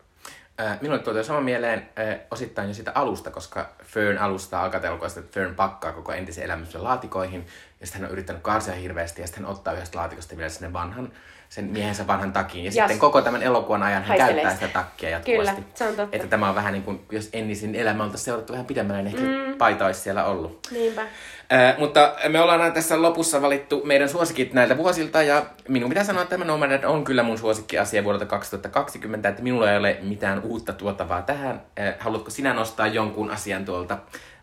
Minulle 0.82 1.00
tuli 1.00 1.24
sama 1.24 1.42
mieleen 1.42 1.90
osittain 2.32 2.68
jo 2.68 2.74
sitä 2.74 2.92
alusta, 2.96 3.32
koska 3.32 3.70
Fern 3.84 4.18
alusta 4.18 4.62
alkaa 4.62 4.82
elokuvasta, 4.82 5.20
että 5.20 5.34
Fern 5.34 5.56
pakkaa 5.56 5.92
koko 5.92 6.12
entisen 6.12 6.44
elämynsä 6.44 6.84
laatikoihin, 6.84 7.46
ja 7.80 7.86
sitten 7.86 8.02
hän 8.02 8.10
on 8.10 8.14
yrittänyt 8.14 8.42
karsia 8.42 8.74
hirveästi, 8.74 9.22
ja 9.22 9.28
sitten 9.28 9.44
hän 9.44 9.52
ottaa 9.52 9.74
yhdestä 9.74 9.98
laatikosta 9.98 10.38
vielä 10.38 10.50
sinne 10.50 10.74
vanhan, 10.74 11.12
sen 11.52 11.66
miehensä 11.66 12.08
vanhan 12.08 12.34
takin, 12.34 12.64
ja, 12.64 12.66
Ja 12.66 12.72
sitten 12.72 13.00
koko 13.00 13.22
tämän 13.22 13.44
elokuvan 13.44 13.84
ajan 13.84 14.04
hän 14.04 14.08
Haistelee 14.08 14.44
käyttää 14.44 14.68
sitä. 14.68 14.80
takkia 14.80 15.10
jatkuvasti. 15.10 15.56
Kyllä, 15.56 15.68
se 15.74 15.88
on 15.88 15.96
totta. 15.96 16.16
Että 16.16 16.28
tämä 16.28 16.50
on 16.50 16.56
vähän 16.56 16.74
niin 16.74 16.84
kuin, 16.84 17.02
jos 17.12 17.30
Ennisin 17.34 17.76
elämä 17.76 18.04
oltaisiin 18.04 18.26
seurattu 18.26 18.54
vähän 18.54 18.66
pidemmälle, 18.66 19.04
niin 19.04 19.16
ehkä 19.16 19.52
mm. 19.52 19.58
paita 19.58 19.86
olisi 19.86 20.00
siellä 20.00 20.26
ollut. 20.26 20.68
Niinpä. 20.72 21.02
Äh, 21.02 21.78
mutta 21.78 22.16
me 22.30 22.42
ollaan 22.42 22.74
tässä 22.74 23.02
lopussa 23.02 23.42
valittu 23.42 23.82
meidän 23.86 24.10
suosikit 24.10 24.54
näiltä 24.54 24.78
vuosilta 24.78 25.24
ja 25.24 25.46
minun 25.68 25.90
pitää 25.90 26.04
sanoa, 26.04 26.22
että 26.24 26.34
tämä 26.36 26.46
Nomadland 26.46 26.84
on 26.84 27.04
kyllä 27.04 27.24
mun 27.24 27.38
suosikkiasia 27.38 28.04
vuodelta 28.04 28.26
2020, 28.26 29.30
että 29.30 29.44
minulla 29.44 29.72
ei 29.72 29.78
ole 29.78 29.98
mitään 30.02 30.42
uutta 30.44 30.74
tuotavaa 30.74 31.22
tähän. 31.22 31.62
Äh, 31.80 31.96
haluatko 32.00 32.30
sinä 32.30 32.54
nostaa 32.54 32.88
jonkun 32.88 33.32
asian 33.32 33.66
tuolta 33.66 33.98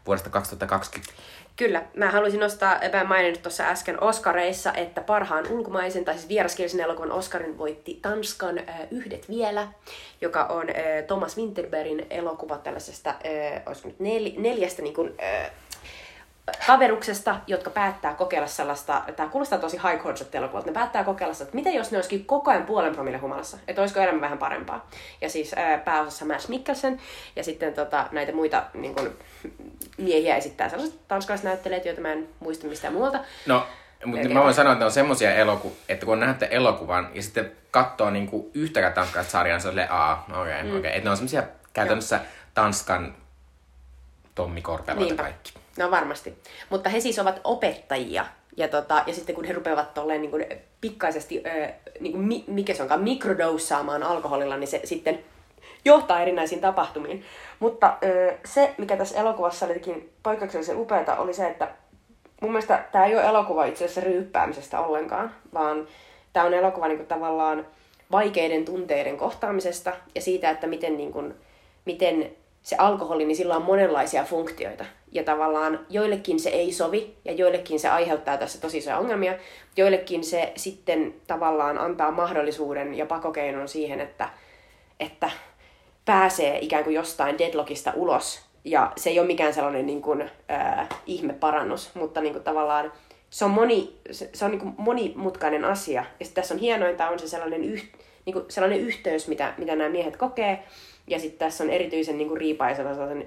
vuodesta 0.06 0.30
2020? 0.30 1.12
Kyllä, 1.58 1.82
mä 1.96 2.10
haluaisin 2.10 2.40
nostaa, 2.40 2.80
mä 2.92 3.04
maininnut 3.04 3.42
tuossa 3.42 3.64
äsken 3.64 4.02
Oscareissa, 4.02 4.72
että 4.72 5.00
parhaan 5.00 5.46
ulkomaisen 5.50 6.04
tai 6.04 6.14
siis 6.14 6.28
vieraskielisen 6.28 6.80
elokuvan 6.80 7.12
Oscarin 7.12 7.58
voitti 7.58 7.98
Tanskan 8.02 8.58
äh, 8.58 8.80
Yhdet 8.90 9.28
vielä, 9.28 9.68
joka 10.20 10.44
on 10.44 10.68
äh, 10.70 10.76
Thomas 11.06 11.36
Winterbergin 11.36 12.06
elokuva 12.10 12.58
tällaisesta, 12.58 13.10
äh, 13.10 13.62
olisiko 13.66 13.88
nyt 13.88 14.00
nel, 14.00 14.32
neljästä 14.36 14.82
niin 14.82 14.94
kuin, 14.94 15.14
äh, 15.22 15.50
kaveruksesta, 16.66 17.36
jotka 17.46 17.70
päättää 17.70 18.14
kokeilla 18.14 18.46
sellaista, 18.46 19.02
tämä 19.16 19.28
kuulostaa 19.28 19.58
tosi 19.58 19.76
high 19.76 20.02
concept 20.02 20.34
elokuvalta, 20.34 20.66
ne 20.66 20.72
päättää 20.72 21.04
kokeilla 21.04 21.34
sitä, 21.34 21.44
että 21.44 21.56
mitä 21.56 21.70
jos 21.70 21.90
ne 21.90 21.98
olisikin 21.98 22.24
koko 22.24 22.50
ajan 22.50 22.66
puolen 22.66 22.94
promille 22.94 23.18
humalassa, 23.18 23.58
että 23.68 23.82
olisiko 23.82 24.00
elämä 24.00 24.20
vähän 24.20 24.38
parempaa. 24.38 24.88
Ja 25.20 25.30
siis 25.30 25.54
ää, 25.56 25.78
pääosassa 25.78 26.24
Mads 26.24 26.48
Mikkelsen 26.48 27.00
ja 27.36 27.44
sitten 27.44 27.74
tota, 27.74 28.06
näitä 28.12 28.32
muita 28.32 28.62
niin 28.74 28.94
kun, 28.94 29.16
miehiä 29.98 30.36
esittää 30.36 30.68
sellaiset 30.68 31.08
tanskalaiset 31.08 31.44
näyttelijät, 31.44 31.84
joita 31.84 32.00
mä 32.00 32.12
en 32.12 32.28
muista 32.40 32.66
mistään 32.66 32.94
muualta. 32.94 33.18
No, 33.46 33.66
mutta 34.04 34.28
mä 34.28 34.42
voin 34.42 34.54
sanoa, 34.54 34.72
että 34.72 34.84
on 34.84 34.92
semmosia 34.92 35.34
eloku, 35.34 35.76
että 35.88 36.06
kun 36.06 36.20
näette 36.20 36.48
elokuvan 36.50 37.10
ja 37.14 37.22
sitten 37.22 37.52
katsoo 37.70 38.10
niinku 38.10 38.50
yhtäkään 38.54 38.92
tanskalaista 38.92 39.32
sarjaa, 39.32 39.58
se 39.58 39.68
on 39.68 39.72
silleen, 39.72 39.92
aa, 39.92 40.24
okei, 40.28 40.40
okay, 40.40 40.62
mm. 40.62 40.68
okei. 40.68 40.78
Okay. 40.78 40.90
Että 40.90 41.04
ne 41.04 41.10
on 41.10 41.16
semmosia 41.16 41.42
käytännössä 41.72 42.20
Tanskan 42.54 43.14
Tommi 44.34 44.62
Korpeloita 44.62 45.04
Niinpä. 45.04 45.22
kaikki. 45.22 45.57
No 45.78 45.90
varmasti. 45.90 46.34
Mutta 46.70 46.90
he 46.90 47.00
siis 47.00 47.18
ovat 47.18 47.40
opettajia. 47.44 48.26
Ja, 48.56 48.68
tota, 48.68 49.02
ja 49.06 49.14
sitten 49.14 49.34
kun 49.34 49.44
he 49.44 49.52
rupeavat 49.52 49.94
tolleen 49.94 50.20
niin 50.20 50.30
kuin 50.30 50.46
pikkaisesti, 50.80 51.42
ö, 51.46 51.68
niin 52.00 52.12
kuin 52.12 52.24
mi, 52.24 52.44
mikä 52.46 52.74
se 52.74 52.82
onkaan, 52.82 53.02
mikrodoussaamaan 53.02 54.02
alkoholilla, 54.02 54.56
niin 54.56 54.68
se 54.68 54.80
sitten 54.84 55.24
johtaa 55.84 56.20
erinäisiin 56.20 56.60
tapahtumiin. 56.60 57.24
Mutta 57.60 57.96
ö, 58.04 58.34
se, 58.44 58.74
mikä 58.78 58.96
tässä 58.96 59.20
elokuvassa 59.20 59.66
olikin 59.66 60.12
poikkeuksellisen 60.22 60.76
upeata, 60.76 61.16
oli 61.16 61.34
se, 61.34 61.48
että 61.48 61.68
mun 62.42 62.52
mielestä 62.52 62.84
tämä 62.92 63.06
ei 63.06 63.14
ole 63.14 63.24
elokuva 63.24 63.64
itse 63.64 63.84
asiassa 63.84 64.00
ryyppäämisestä 64.00 64.80
ollenkaan, 64.80 65.34
vaan 65.54 65.88
tämä 66.32 66.46
on 66.46 66.54
elokuva 66.54 66.88
niin 66.88 66.98
kuin 66.98 67.08
tavallaan 67.08 67.66
vaikeiden 68.12 68.64
tunteiden 68.64 69.16
kohtaamisesta 69.16 69.92
ja 70.14 70.20
siitä, 70.20 70.50
että 70.50 70.66
miten, 70.66 70.96
niin 70.96 71.12
kuin, 71.12 71.34
miten 71.84 72.30
se 72.68 72.76
alkoholi, 72.76 73.24
niin 73.24 73.36
sillä 73.36 73.56
on 73.56 73.62
monenlaisia 73.62 74.24
funktioita. 74.24 74.84
Ja 75.12 75.24
tavallaan 75.24 75.86
joillekin 75.90 76.40
se 76.40 76.50
ei 76.50 76.72
sovi 76.72 77.16
ja 77.24 77.32
joillekin 77.32 77.80
se 77.80 77.88
aiheuttaa 77.88 78.36
tässä 78.36 78.60
tosi 78.60 78.78
isoja 78.78 78.98
ongelmia. 78.98 79.34
Joillekin 79.76 80.24
se 80.24 80.52
sitten 80.56 81.14
tavallaan 81.26 81.78
antaa 81.78 82.10
mahdollisuuden 82.10 82.94
ja 82.94 83.06
pakokeinon 83.06 83.68
siihen, 83.68 84.00
että, 84.00 84.28
että 85.00 85.30
pääsee 86.04 86.58
ikään 86.58 86.84
kuin 86.84 86.94
jostain 86.94 87.38
deadlockista 87.38 87.92
ulos. 87.96 88.40
Ja 88.64 88.92
se 88.96 89.10
ei 89.10 89.18
ole 89.18 89.26
mikään 89.26 89.54
sellainen 89.54 89.86
niin 89.86 90.02
kuin, 90.02 90.30
äh, 90.50 90.88
ihmeparannus, 91.06 91.94
mutta 91.94 92.20
niin 92.20 92.32
kuin 92.32 92.44
tavallaan 92.44 92.92
se 93.30 93.44
on, 93.44 93.50
moni, 93.50 94.00
se, 94.10 94.30
se 94.32 94.44
on 94.44 94.50
niin 94.50 94.60
kuin 94.60 94.74
monimutkainen 94.78 95.64
asia. 95.64 96.04
Ja 96.20 96.26
tässä 96.34 96.54
on 96.54 96.60
hienointa 96.60 97.08
on 97.08 97.18
se 97.18 97.28
sellainen, 97.28 97.64
yh, 97.64 97.88
niin 98.24 98.34
kuin 98.34 98.44
sellainen 98.48 98.80
yhteys, 98.80 99.28
mitä, 99.28 99.54
mitä 99.58 99.76
nämä 99.76 99.90
miehet 99.90 100.16
kokee. 100.16 100.64
Ja 101.08 101.18
sitten 101.18 101.38
tässä 101.38 101.64
on 101.64 101.70
erityisen 101.70 102.18
niin 102.18 102.28
kuin 102.28 102.40
riipaisena 102.40 102.94
sellaisen 102.94 103.26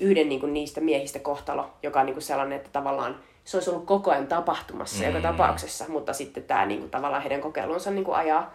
yhden 0.00 0.28
niin 0.28 0.40
kuin 0.40 0.54
niistä 0.54 0.80
miehistä 0.80 1.18
kohtalo, 1.18 1.70
joka 1.82 2.00
on 2.00 2.06
niin 2.06 2.14
kuin 2.14 2.22
sellainen, 2.22 2.56
että 2.56 2.70
tavallaan 2.72 3.16
se 3.44 3.56
olisi 3.56 3.70
ollut 3.70 3.86
koko 3.86 4.10
ajan 4.10 4.26
tapahtumassa 4.26 5.04
mm. 5.04 5.08
joka 5.08 5.20
tapauksessa, 5.20 5.84
mutta 5.88 6.12
sitten 6.12 6.42
tämä 6.42 6.66
niin 6.66 6.80
kuin, 6.80 6.90
tavallaan 6.90 7.22
heidän 7.22 7.40
kokeilunsa 7.40 7.90
niin 7.90 8.04
kuin 8.04 8.16
ajaa, 8.16 8.54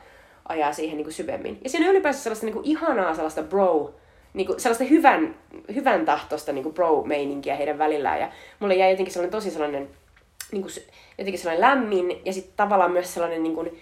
ajaa 0.50 0.74
siihen 0.74 0.98
niin 0.98 1.06
kuin 1.06 1.14
syvemmin. 1.14 1.60
Ja 1.64 1.70
siinä 1.70 1.86
on 1.86 1.92
ylipäänsä 1.92 2.24
sellaista 2.24 2.46
niin 2.46 2.54
kuin 2.54 2.66
ihanaa 2.66 3.16
sellaista 3.16 3.44
bro, 3.44 3.94
niin 4.34 4.48
kuin 4.48 4.60
sellaista 4.60 4.84
hyvän, 4.84 5.36
hyvän 5.76 6.06
tahtosta 6.06 6.52
niin 6.52 6.64
kuin 6.64 6.76
bro-meininkiä 6.76 7.56
heidän 7.56 7.78
välillään. 7.78 8.20
Ja 8.20 8.32
mulle 8.60 8.76
jäi 8.76 8.92
jotenkin 8.92 9.14
sellainen 9.14 9.32
tosi 9.32 9.52
sellainen, 9.52 9.90
niin 10.52 10.62
kuin, 10.62 10.74
jotenkin 11.18 11.40
sellainen 11.40 11.62
lämmin 11.62 12.22
ja 12.26 12.34
sitten 12.34 12.54
tavallaan 12.56 12.92
myös 12.92 13.14
sellainen 13.14 13.44
niin 13.44 13.56
kuin, 13.56 13.80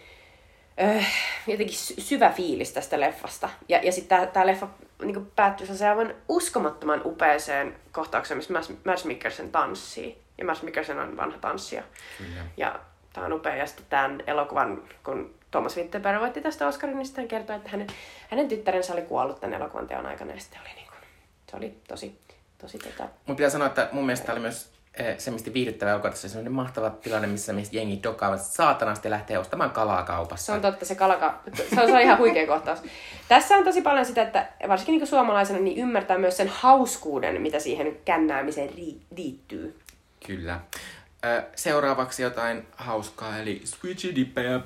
öö, 0.82 1.02
jotenkin 1.48 1.78
sy- 1.78 2.02
syvä 2.02 2.30
fiilis 2.30 2.72
tästä 2.72 3.00
leffasta. 3.00 3.50
Ja, 3.70 3.80
ja 3.84 3.92
sitten 3.92 4.28
tämä 4.28 4.47
leffa 4.47 4.68
niin 5.01 5.14
kuin 5.14 5.32
päättyy 5.36 5.66
sellaiseen 5.66 5.92
aivan 5.92 6.14
uskomattoman 6.30 7.01
upeeseen 7.05 7.76
kohtaukseen, 7.92 8.38
missä 8.38 8.54
Mads- 8.54 8.76
Mads 8.86 9.05
Mikkelsen 9.05 9.51
tanssii. 9.51 10.22
Ja 10.38 10.46
Mads 10.46 10.62
Mikkelsen 10.62 11.00
on 11.00 11.18
vanha 11.18 11.38
tanssija. 11.38 11.84
Kyllä. 12.18 12.42
Ja 12.58 12.80
tämä 13.14 13.26
on 13.26 13.34
upea. 13.34 13.55
Ja 13.55 13.66
sitten 13.66 13.86
tämän 13.89 14.24
elokuvan, 14.28 14.84
kun 15.04 15.36
Thomas 15.51 15.78
Winterberg 15.78 16.22
voitti 16.22 16.42
tästä 16.42 16.68
Oscarin, 16.68 16.97
niin 16.97 17.05
sitten 17.05 17.22
hän 17.22 17.28
kertoi, 17.28 17.55
että 17.55 17.70
hänen, 17.70 17.88
hänen 18.30 18.47
tyttärensä 18.47 18.93
oli 18.93 19.01
kuollut 19.01 19.39
tämän 19.39 19.62
elokuvan 19.62 19.88
teon 19.88 20.05
aikana. 20.05 20.34
Ja 20.34 20.39
sitten 20.39 20.62
oli 20.62 20.70
niin 20.76 20.88
kuin, 20.88 21.00
se 21.51 21.58
oli 21.58 21.78
tosi, 21.88 22.20
tosi 22.58 22.78
tota, 22.78 23.10
Mun 23.26 23.38
pitää 23.38 23.50
sanoa, 23.50 23.68
että 23.68 23.89
mun 23.92 24.05
mielestä 24.05 24.26
tää 24.26 24.34
oli 24.34 24.42
myös 24.42 24.72
eh, 24.93 25.18
semmoisesti 25.18 25.54
viihdyttävä 25.54 25.92
elokuva. 25.92 26.09
Tässä 26.09 26.28
on 26.28 26.30
sellainen 26.30 26.54
mahtava 26.54 26.89
tilanne, 26.89 27.28
missä 27.28 27.54
mistä 27.54 27.76
jengi 27.76 28.00
dokaavat 28.04 28.42
saatanasti 28.42 29.08
ja 29.08 29.12
lähtee 29.12 29.38
ostamaan 29.38 29.72
kalaa 29.72 30.04
kaupassa. 30.04 30.46
Se 30.46 30.51
on 30.51 30.62
totta, 30.62 30.86
se 30.86 30.96
kalaka, 30.96 31.39
se 31.55 31.82
on, 31.82 31.88
se 31.88 31.93
on 31.93 32.01
ihan 32.01 32.18
huikea 32.18 32.47
kohtaus. 32.47 32.80
Tässä 33.28 33.55
on 33.55 33.63
tosi 33.63 33.82
paljon 33.82 34.05
sitä, 34.05 34.22
että 34.22 34.47
varsinkin 34.68 34.97
niin 34.97 35.08
suomalaisena 35.08 35.59
niin 35.59 35.78
ymmärtää 35.78 36.18
myös 36.18 36.38
sen 36.38 36.47
hauskuuden, 36.47 37.42
mitä 37.42 37.59
siihen 37.59 37.97
kännäämiseen 38.05 38.70
liittyy. 39.16 39.80
Kyllä. 40.28 40.59
Seuraavaksi 41.55 42.24
jotain 42.24 42.68
hauskaa, 42.76 43.38
eli 43.38 43.62
Switchy 43.63 44.16
Dippejä. 44.16 44.59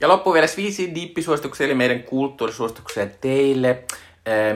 Ja 0.00 0.08
loppuun 0.08 0.34
vielä 0.34 0.46
Switchy 0.46 0.94
Dippisuosituksia, 0.94 1.66
eli 1.66 1.74
meidän 1.74 2.02
kulttuurisuosituksia 2.02 3.06
teille. 3.20 3.84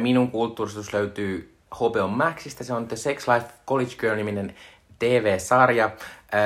Minun 0.01 0.31
kulttuurisuositus 0.31 0.95
löytyy 0.95 1.52
HBO 1.75 2.09
Maxista. 2.09 2.65
Se 2.65 2.73
on 2.73 2.89
The 2.89 2.97
Sex 2.97 3.29
Life 3.29 3.47
College 3.67 3.95
Girl-niminen 3.99 4.55
TV-sarja. 4.99 5.91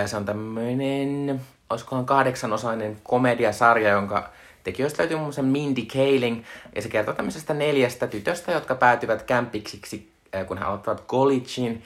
Se 0.07 0.17
on 0.17 0.25
tämmöinen, 0.25 1.41
olisikohan 1.71 2.07
kahdeksanosainen 2.07 2.97
komediasarja, 3.03 3.91
jonka 3.91 4.31
tekijöistä 4.65 5.03
löytyy 5.03 5.17
muun 5.17 5.27
muassa 5.27 5.43
Mindy 5.43 5.83
Kaling. 5.83 6.45
Ja 6.75 6.83
se 6.83 6.89
kertoo 6.89 7.15
tämmöisestä 7.15 7.55
neljästä 7.55 8.07
tytöstä, 8.07 8.53
jotka 8.53 8.75
päätyvät 8.75 9.23
kämpiksiksi, 9.23 10.13
kun 10.47 10.59
he 10.59 10.65
aloittavat 10.65 11.07
collegein. 11.07 11.83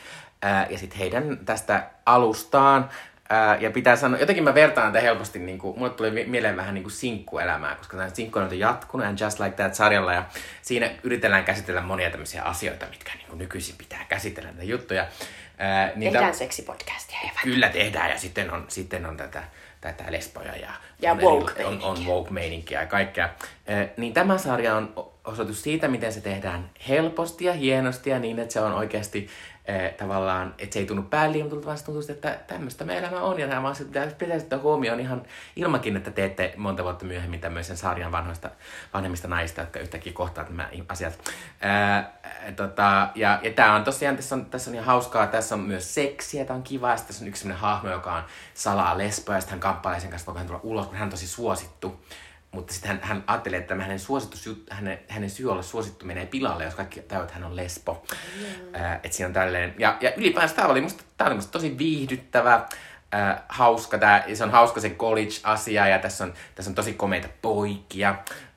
Ja 0.70 0.78
sitten 0.78 0.98
heidän 0.98 1.38
tästä 1.44 1.90
alustaan 2.06 2.88
Ää, 3.32 3.56
ja 3.60 3.70
pitää 3.70 3.96
sanoa, 3.96 4.20
jotenkin 4.20 4.44
mä 4.44 4.54
vertaan 4.54 4.92
tätä 4.92 5.02
helposti, 5.02 5.38
niin 5.38 5.58
kuin, 5.58 5.78
mulle 5.78 5.90
tuli 5.90 6.24
mieleen 6.26 6.56
vähän 6.56 6.74
niin 6.74 6.82
kuin 6.82 6.92
sinkkuelämää, 6.92 7.74
koska 7.74 7.96
tämä 7.96 8.10
sinkku 8.10 8.38
on 8.38 8.58
jatkunut 8.58 9.06
and 9.06 9.18
Just 9.20 9.40
Like 9.40 9.56
That-sarjalla, 9.56 10.12
ja 10.12 10.24
siinä 10.62 10.90
yritellään 11.02 11.44
käsitellä 11.44 11.80
monia 11.80 12.10
tämmöisiä 12.10 12.42
asioita, 12.42 12.86
mitkä 12.90 13.12
niin 13.14 13.26
kuin 13.28 13.38
nykyisin 13.38 13.74
pitää 13.78 14.04
käsitellä 14.08 14.48
näitä 14.48 14.64
juttuja. 14.64 15.06
Ää, 15.58 15.92
niin 15.96 16.12
tehdään 16.12 16.32
ta- 16.32 16.38
seksipodcastia, 16.38 17.18
Eva. 17.24 17.40
Kyllä 17.42 17.68
tehdään, 17.68 18.10
ja 18.10 18.18
sitten 18.18 18.50
on, 18.50 18.64
sitten 18.68 19.06
on 19.06 19.16
tätä, 19.16 19.42
tätä 19.80 20.04
lesboja 20.08 20.56
ja, 20.56 20.70
ja 21.02 21.12
on, 21.12 21.18
woke 21.18 21.64
on, 21.64 21.82
on 21.82 22.06
woke-meininkiä 22.06 22.80
ja 22.80 22.86
kaikkea. 22.86 23.28
Ää, 23.68 23.86
niin 23.96 24.12
tämä 24.12 24.38
sarja 24.38 24.76
on 24.76 25.09
osoitus 25.30 25.62
siitä, 25.62 25.88
miten 25.88 26.12
se 26.12 26.20
tehdään 26.20 26.70
helposti 26.88 27.44
ja 27.44 27.52
hienosti 27.52 28.10
ja 28.10 28.18
niin, 28.18 28.38
että 28.38 28.52
se 28.52 28.60
on 28.60 28.72
oikeasti 28.72 29.28
eh, 29.64 29.94
tavallaan, 29.94 30.54
että 30.58 30.74
se 30.74 30.78
ei 30.78 30.86
tunnu 30.86 31.02
päälliin, 31.02 31.64
vaan 31.64 31.78
se 31.78 31.84
tuntuu, 31.84 32.02
että 32.08 32.38
tämmöistä 32.46 32.84
me 32.84 32.98
elämä 32.98 33.20
on 33.20 33.40
ja 33.40 33.46
nämä 33.46 33.68
asiat 33.68 33.88
pitäisi, 33.88 34.14
pitäisi 34.14 34.44
ottaa 34.44 34.58
huomioon 34.58 35.00
ihan 35.00 35.22
ilmakin, 35.56 35.96
että 35.96 36.10
teette 36.10 36.54
monta 36.56 36.84
vuotta 36.84 37.04
myöhemmin 37.04 37.40
tämmöisen 37.40 37.76
sarjan 37.76 38.12
vanhoista, 38.12 38.50
vanhemmista 38.94 39.28
naista, 39.28 39.60
jotka 39.60 39.78
yhtäkkiä 39.78 40.12
kohtaavat 40.12 40.50
nämä 40.50 40.68
asiat. 40.88 41.18
Ää, 41.60 42.12
tota, 42.56 43.08
ja, 43.14 43.40
ja 43.42 43.50
tämä 43.50 43.74
on 43.74 43.84
tosiaan, 43.84 44.16
tässä 44.16 44.34
on, 44.34 44.46
tässä 44.46 44.70
on 44.70 44.74
ihan 44.74 44.86
hauskaa, 44.86 45.26
tässä 45.26 45.54
on 45.54 45.60
myös 45.60 45.94
seksiä, 45.94 46.44
tämä 46.44 46.56
on 46.56 46.62
kiva, 46.62 46.90
ja 46.90 46.96
tässä 46.96 47.24
on 47.24 47.28
yksi 47.28 47.48
hahmo, 47.48 47.90
joka 47.90 48.14
on 48.14 48.22
salaa 48.54 48.98
lesbo, 48.98 49.32
ja 49.32 49.40
sitten 49.40 49.50
hän 49.50 49.60
kamppailee 49.60 50.00
sen 50.00 50.10
kanssa, 50.10 50.26
voiko 50.26 50.38
hän 50.38 50.46
tulla 50.46 50.60
ulos, 50.62 50.86
kun 50.86 50.96
hän 50.96 51.06
on 51.06 51.10
tosi 51.10 51.28
suosittu. 51.28 52.00
Mutta 52.52 52.74
sitten 52.74 52.90
hän, 52.90 53.00
hän 53.02 53.24
ajattelee, 53.26 53.58
että 53.58 53.74
hänen, 53.74 53.98
suositus, 53.98 54.50
hänen, 54.70 54.98
hänen 55.08 55.30
syy 55.30 55.50
olla 55.50 55.62
suosittu 55.62 56.06
menee 56.06 56.26
pilalle, 56.26 56.64
jos 56.64 56.74
kaikki 56.74 57.00
tajuavat, 57.00 57.28
että 57.28 57.40
hän 57.40 57.50
on 57.50 57.56
lesbo. 57.56 58.02
Äh, 58.76 58.94
että 58.94 59.16
siinä 59.16 59.26
on 59.26 59.32
tälleen. 59.32 59.74
Ja, 59.78 59.96
ja 60.00 60.12
ylipäänsä 60.14 60.54
tämä 60.54 60.68
oli 60.68 60.80
musta, 60.80 61.04
tää 61.16 61.26
oli 61.26 61.34
musta 61.34 61.52
tosi 61.52 61.78
viihdyttävä, 61.78 62.54
äh, 63.14 63.42
hauska. 63.48 63.98
Tää, 63.98 64.24
se 64.34 64.44
on 64.44 64.50
hauska 64.50 64.80
se 64.80 64.90
college-asia 64.90 65.88
ja 65.88 65.98
tässä 65.98 66.24
on, 66.24 66.34
tässä 66.54 66.70
on 66.70 66.74
tosi 66.74 66.92
komeita 66.92 67.28
poikia, 67.42 68.14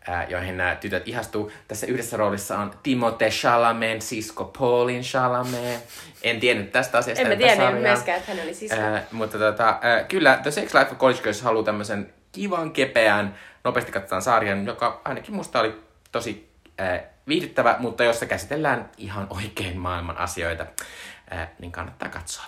äh, 0.09 0.29
joihin 0.29 0.57
nämä 0.57 0.75
tytöt 0.75 1.07
ihastuu. 1.07 1.51
Tässä 1.67 1.87
yhdessä 1.87 2.17
roolissa 2.17 2.57
on 2.59 2.71
Timothée 2.71 3.31
Chalamet, 3.31 4.01
sisko 4.01 4.45
Paulin 4.59 5.01
Chalamet. 5.01 5.83
En 6.23 6.39
tiennyt 6.39 6.71
tästä 6.71 6.97
asiasta. 6.97 7.21
En 7.21 7.27
mä 7.27 7.35
tiennyt 7.35 7.81
myöskään, 7.81 8.19
että 8.19 8.31
hän 8.31 8.43
oli 8.43 8.53
sisko. 8.53 8.79
Äh, 8.79 9.03
mutta 9.11 9.37
tota, 9.37 9.69
äh, 9.69 10.07
kyllä 10.07 10.39
The 10.43 10.51
Sex 10.51 10.73
Life 10.73 10.91
of 10.91 10.97
College 10.97 11.21
Girls 11.21 11.41
haluaa 11.41 11.63
tämmöisen 11.63 12.13
kivan, 12.33 12.71
kepeän, 12.71 13.35
nopeasti 13.63 13.91
katsotaan 13.91 14.21
sarjan, 14.21 14.65
joka 14.65 15.01
ainakin 15.05 15.35
musta 15.35 15.59
oli 15.59 15.83
tosi 16.11 16.49
äh, 16.81 17.03
viihdyttävä, 17.27 17.75
mutta 17.79 18.03
jossa 18.03 18.25
käsitellään 18.25 18.89
ihan 18.97 19.27
oikein 19.29 19.77
maailman 19.77 20.17
asioita, 20.17 20.65
äh, 21.33 21.47
niin 21.59 21.71
kannattaa 21.71 22.09
katsoa. 22.09 22.45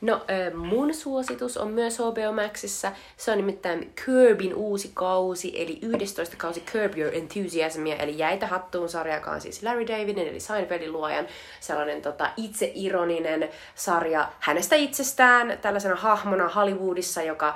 No, 0.00 0.24
mun 0.54 0.94
suositus 0.94 1.56
on 1.56 1.70
myös 1.70 1.98
HBO 1.98 2.32
Maxissa. 2.32 2.92
Se 3.16 3.30
on 3.30 3.36
nimittäin 3.36 3.92
Curbin 4.04 4.54
uusi 4.54 4.90
kausi, 4.94 5.62
eli 5.62 5.78
11 5.82 6.36
kausi 6.36 6.60
Curb 6.60 6.98
Your 6.98 7.14
Enthusiasmia, 7.14 7.96
eli 7.96 8.18
Jäitä 8.18 8.46
hattuun 8.46 8.88
sarja, 8.88 9.14
joka 9.14 9.30
on 9.30 9.40
siis 9.40 9.62
Larry 9.62 9.86
Davidin, 9.86 10.28
eli 10.28 10.40
Seinfeldin 10.40 10.92
luojan, 10.92 11.26
sellainen 11.60 12.02
tota, 12.02 12.30
itseironinen 12.36 13.48
sarja 13.74 14.28
hänestä 14.40 14.76
itsestään, 14.76 15.58
tällaisena 15.62 15.96
hahmona 15.96 16.48
Hollywoodissa, 16.48 17.22
joka 17.22 17.54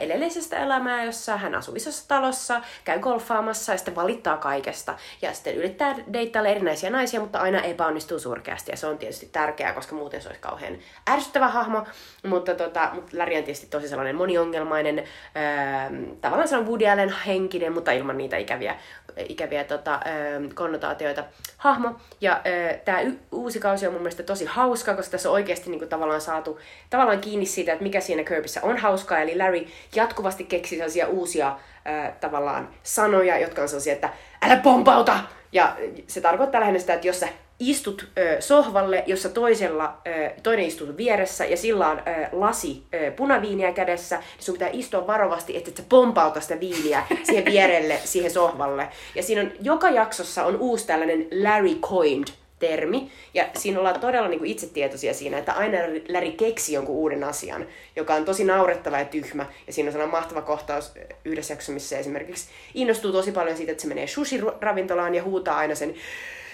elelee 0.00 0.28
elämää, 0.62 1.04
jossa 1.04 1.36
hän 1.36 1.54
asuu 1.54 1.74
isossa 1.74 2.08
talossa, 2.08 2.60
käy 2.84 2.98
golfaamassa 2.98 3.72
ja 3.72 3.78
sitten 3.78 3.94
valittaa 3.94 4.36
kaikesta. 4.36 4.98
Ja 5.22 5.34
sitten 5.34 5.54
yrittää 5.54 5.96
deittailla 6.12 6.50
erinäisiä 6.50 6.90
naisia, 6.90 7.20
mutta 7.20 7.38
aina 7.38 7.60
epäonnistuu 7.60 8.18
surkeasti. 8.18 8.70
Ja 8.70 8.76
se 8.76 8.86
on 8.86 8.98
tietysti 8.98 9.26
tärkeää, 9.26 9.72
koska 9.72 9.94
muuten 9.94 10.22
se 10.22 10.28
olisi 10.28 10.40
kauhean 10.40 10.78
ärsyttävä 11.10 11.48
hahmo 11.48 11.71
hahmo, 11.72 11.86
mutta, 12.26 12.54
tota, 12.54 12.90
mutta 12.94 13.18
Larry 13.18 13.36
on 13.36 13.44
tietysti 13.44 13.66
tosi 13.66 13.88
sellainen 13.88 14.16
moniongelmainen, 14.16 15.04
ää, 15.34 15.90
tavallaan 16.20 16.48
sellainen 16.48 16.70
Woody 16.70 16.86
Allen 16.86 17.14
henkinen, 17.26 17.72
mutta 17.72 17.92
ilman 17.92 18.18
niitä 18.18 18.36
ikäviä, 18.36 18.76
ikäviä 19.28 19.64
tota, 19.64 19.92
ää, 19.92 20.02
konnotaatioita 20.54 21.24
hahmo. 21.56 21.90
Ja 22.20 22.40
tämä 22.84 22.98
uusi 23.32 23.60
kausi 23.60 23.86
on 23.86 23.92
mun 23.92 24.02
mielestä 24.02 24.22
tosi 24.22 24.44
hauska, 24.44 24.94
koska 24.94 25.10
tässä 25.10 25.28
on 25.28 25.34
oikeasti 25.34 25.70
niinku, 25.70 25.86
tavallaan 25.86 26.20
saatu 26.20 26.60
tavallaan 26.90 27.20
kiinni 27.20 27.46
siitä, 27.46 27.72
että 27.72 27.82
mikä 27.82 28.00
siinä 28.00 28.24
Kirbyssä 28.24 28.60
on 28.62 28.76
hauskaa. 28.76 29.18
Eli 29.18 29.38
Larry 29.38 29.66
jatkuvasti 29.94 30.44
keksii 30.44 30.78
sellaisia 30.78 31.06
uusia 31.08 31.56
ää, 31.84 32.16
tavallaan 32.20 32.68
sanoja, 32.82 33.38
jotka 33.38 33.62
on 33.62 33.68
sellaisia, 33.68 33.92
että 33.92 34.10
älä 34.42 34.56
pompauta! 34.56 35.20
Ja 35.52 35.76
se 36.06 36.20
tarkoittaa 36.20 36.60
lähinnä 36.60 36.78
sitä, 36.78 36.94
että 36.94 37.06
jos 37.06 37.20
sä 37.20 37.28
istut 37.70 38.08
ö, 38.18 38.40
sohvalle, 38.40 39.04
jossa 39.06 39.28
toisella, 39.28 39.98
ö, 40.06 40.30
toinen 40.42 40.64
istuu 40.64 40.96
vieressä 40.96 41.44
ja 41.44 41.56
sillä 41.56 41.88
on 41.88 41.98
ö, 41.98 42.02
lasi 42.32 42.82
ö, 42.94 43.10
punaviiniä 43.10 43.72
kädessä, 43.72 44.16
niin 44.16 44.44
sun 44.44 44.52
pitää 44.52 44.70
istua 44.72 45.06
varovasti, 45.06 45.56
että 45.56 45.70
et 45.70 45.76
sä 45.76 45.82
pompauta 45.88 46.40
sitä 46.40 46.60
viiniä 46.60 47.02
siihen 47.22 47.44
vierelle, 47.44 47.98
siihen 48.04 48.30
sohvalle. 48.30 48.88
Ja 49.14 49.22
siinä 49.22 49.40
on, 49.40 49.52
joka 49.62 49.90
jaksossa 49.90 50.44
on 50.44 50.56
uusi 50.56 50.86
tällainen 50.86 51.26
Larry 51.42 51.74
Coined 51.74 52.28
termi. 52.62 53.10
Ja 53.34 53.48
siinä 53.56 53.78
ollaan 53.78 54.00
todella 54.00 54.28
niin 54.28 54.38
kuin 54.38 54.50
itsetietoisia 54.50 55.14
siinä, 55.14 55.38
että 55.38 55.52
aina 55.52 55.78
Larry 56.08 56.32
keksi 56.32 56.72
jonkun 56.72 56.96
uuden 56.96 57.24
asian, 57.24 57.66
joka 57.96 58.14
on 58.14 58.24
tosi 58.24 58.44
naurettava 58.44 58.98
ja 58.98 59.04
tyhmä. 59.04 59.46
Ja 59.66 59.72
siinä 59.72 59.88
on 59.88 59.92
sellainen 59.92 60.18
mahtava 60.20 60.42
kohtaus 60.42 60.92
yhdessä 61.24 61.52
jaksossa, 61.52 61.72
missä 61.72 61.98
esimerkiksi 61.98 62.48
innostuu 62.74 63.12
tosi 63.12 63.32
paljon 63.32 63.56
siitä, 63.56 63.72
että 63.72 63.82
se 63.82 63.88
menee 63.88 64.06
sushi-ravintolaan 64.06 65.14
ja 65.14 65.22
huutaa 65.22 65.56
aina 65.56 65.74
sen 65.74 65.94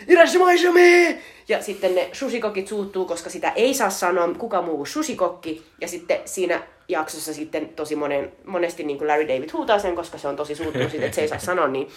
Irashimaisame! 0.08 1.18
Ja 1.48 1.62
sitten 1.62 1.94
ne 1.94 2.08
sushikokit 2.12 2.68
suuttuu, 2.68 3.04
koska 3.04 3.30
sitä 3.30 3.52
ei 3.56 3.74
saa 3.74 3.90
sanoa 3.90 4.34
kuka 4.38 4.62
muu 4.62 4.86
sushikokki. 4.86 5.62
Ja 5.80 5.88
sitten 5.88 6.20
siinä 6.24 6.62
jaksossa 6.88 7.34
sitten 7.34 7.68
tosi 7.68 7.96
monen, 7.96 8.32
monesti 8.44 8.84
niin 8.84 8.98
kuin 8.98 9.08
Larry 9.08 9.28
David 9.28 9.52
huutaa 9.52 9.78
sen, 9.78 9.96
koska 9.96 10.18
se 10.18 10.28
on 10.28 10.36
tosi 10.36 10.54
suuttunut 10.54 10.90
siitä, 10.90 11.06
että 11.06 11.16
se 11.16 11.22
ei 11.22 11.28
saa 11.28 11.38
sanoa 11.38 11.68
niin. 11.68 11.88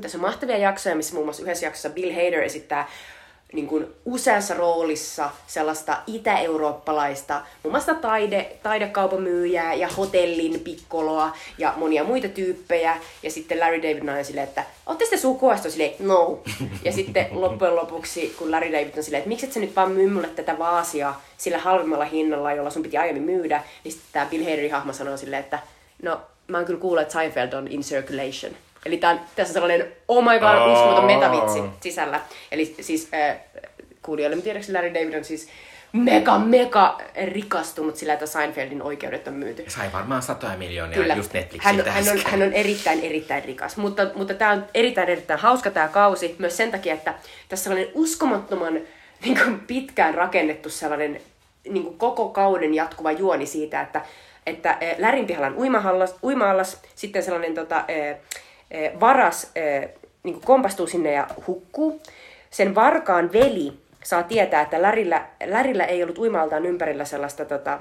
Tässä 0.00 0.18
on 0.18 0.22
mahtavia 0.22 0.58
jaksoja, 0.58 0.96
missä 0.96 1.14
muun 1.14 1.26
muassa 1.26 1.42
yhdessä 1.42 1.66
jaksossa 1.66 1.90
Bill 1.90 2.12
Hader 2.12 2.42
esittää 2.42 2.88
niin 3.52 3.66
kuin 3.66 3.86
useassa 4.04 4.54
roolissa 4.54 5.30
sellaista 5.46 5.96
itä-eurooppalaista, 6.06 7.42
muun 7.62 7.72
muassa 7.72 7.94
taide, 7.94 8.56
taidekaupamyyjää 8.62 9.74
ja 9.74 9.88
hotellin 9.88 10.60
pikkoloa 10.60 11.36
ja 11.58 11.74
monia 11.76 12.04
muita 12.04 12.28
tyyppejä. 12.28 12.96
Ja 13.22 13.30
sitten 13.30 13.60
Larry 13.60 13.82
David 13.82 14.08
on 14.18 14.24
silleen, 14.24 14.48
että 14.48 14.64
ootte 14.86 15.04
sitten 15.04 15.20
sukua? 15.20 15.54
Sitten 15.54 15.72
silleen, 15.72 15.94
no. 15.98 16.42
Ja 16.84 16.92
sitten 16.92 17.26
loppujen 17.30 17.76
lopuksi, 17.76 18.34
kun 18.38 18.50
Larry 18.50 18.72
David 18.72 18.96
on 18.96 19.02
silleen, 19.02 19.18
että 19.18 19.28
miksi 19.28 19.46
et 19.46 19.52
sä 19.52 19.60
nyt 19.60 19.76
vaan 19.76 19.90
myy 19.92 20.10
mulle 20.10 20.28
tätä 20.28 20.58
vaasia 20.58 21.14
sillä 21.38 21.58
halvemmalla 21.58 22.04
hinnalla, 22.04 22.52
jolla 22.52 22.70
sun 22.70 22.82
piti 22.82 22.98
aiemmin 22.98 23.22
myydä, 23.22 23.62
niin 23.84 23.92
sitten 23.92 24.08
tämä 24.12 24.26
Bill 24.26 24.44
Haderin 24.44 24.72
hahmo 24.72 24.92
sanoo 24.92 25.16
silleen, 25.16 25.42
että 25.44 25.58
no, 26.02 26.20
mä 26.48 26.56
oon 26.56 26.66
kyllä 26.66 26.80
kuullut, 26.80 27.02
että 27.02 27.12
Seinfeld 27.12 27.52
on 27.52 27.68
in 27.68 27.80
circulation. 27.80 28.52
Eli 28.84 28.96
tää 28.96 29.10
on, 29.10 29.20
tässä 29.36 29.50
on 29.50 29.54
sellainen 29.54 29.86
oh 30.08 30.24
my 30.24 30.38
god, 30.38 30.54
oh. 30.54 30.72
uskomaton 30.72 31.04
metavitsi 31.04 31.62
sisällä. 31.80 32.20
Eli 32.52 32.74
siis 32.80 33.08
äh, 33.14 33.36
kuulijoille, 34.02 34.42
tiedätkö 34.42 34.72
Larry 34.72 34.94
David 34.94 35.14
on 35.14 35.24
siis 35.24 35.48
mega, 35.94 36.38
mega 36.38 37.00
rikastunut 37.24 37.96
sillä, 37.96 38.12
että 38.12 38.26
Seinfeldin 38.26 38.82
oikeudet 38.82 39.28
on 39.28 39.34
myyty. 39.34 39.64
Sai 39.68 39.92
varmaan 39.92 40.22
satoja 40.22 40.56
miljoonia 40.56 40.98
Kyllä. 40.98 41.14
just 41.14 41.32
Netflixin 41.32 41.76
hän, 41.76 41.86
hän, 41.86 42.04
on, 42.08 42.20
hän 42.24 42.42
on 42.42 42.52
erittäin, 42.52 43.00
erittäin 43.00 43.44
rikas. 43.44 43.76
Mutta, 43.76 44.06
mutta 44.14 44.34
tämä 44.34 44.50
on 44.50 44.66
erittäin, 44.74 45.08
erittäin 45.08 45.40
hauska 45.40 45.70
tämä 45.70 45.88
kausi 45.88 46.36
myös 46.38 46.56
sen 46.56 46.70
takia, 46.70 46.94
että 46.94 47.14
tässä 47.48 47.70
on 47.70 47.76
sellainen 47.76 47.92
uskomattoman 47.94 48.80
niin 49.24 49.38
kuin 49.44 49.60
pitkään 49.60 50.14
rakennettu 50.14 50.70
sellainen 50.70 51.20
niin 51.68 51.82
kuin 51.82 51.98
koko 51.98 52.28
kauden 52.28 52.74
jatkuva 52.74 53.12
juoni 53.12 53.46
siitä, 53.46 53.80
että, 53.80 54.02
että 54.46 54.78
Lärin 54.98 55.26
pihalla 55.26 55.46
on 55.46 55.56
uimahallas, 55.58 56.14
uimaallas, 56.22 56.82
sitten 56.94 57.22
sellainen 57.22 57.54
tota, 57.54 57.84
varas 59.00 59.50
niin 60.22 60.34
kuin 60.34 60.44
kompastuu 60.44 60.86
sinne 60.86 61.12
ja 61.12 61.26
hukkuu. 61.46 62.00
Sen 62.50 62.74
varkaan 62.74 63.32
veli 63.32 63.72
saa 64.04 64.22
tietää, 64.22 64.60
että 64.60 64.82
Lärillä, 64.82 65.26
Lärillä 65.46 65.84
ei 65.84 66.02
ollut 66.02 66.18
uimaltaan 66.18 66.66
ympärillä 66.66 67.04
sellaista 67.04 67.44
tota, 67.44 67.78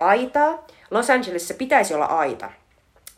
aitaa. 0.00 0.66
Los 0.90 1.10
Angelesissa 1.10 1.54
pitäisi 1.54 1.94
olla 1.94 2.04
aita. 2.04 2.50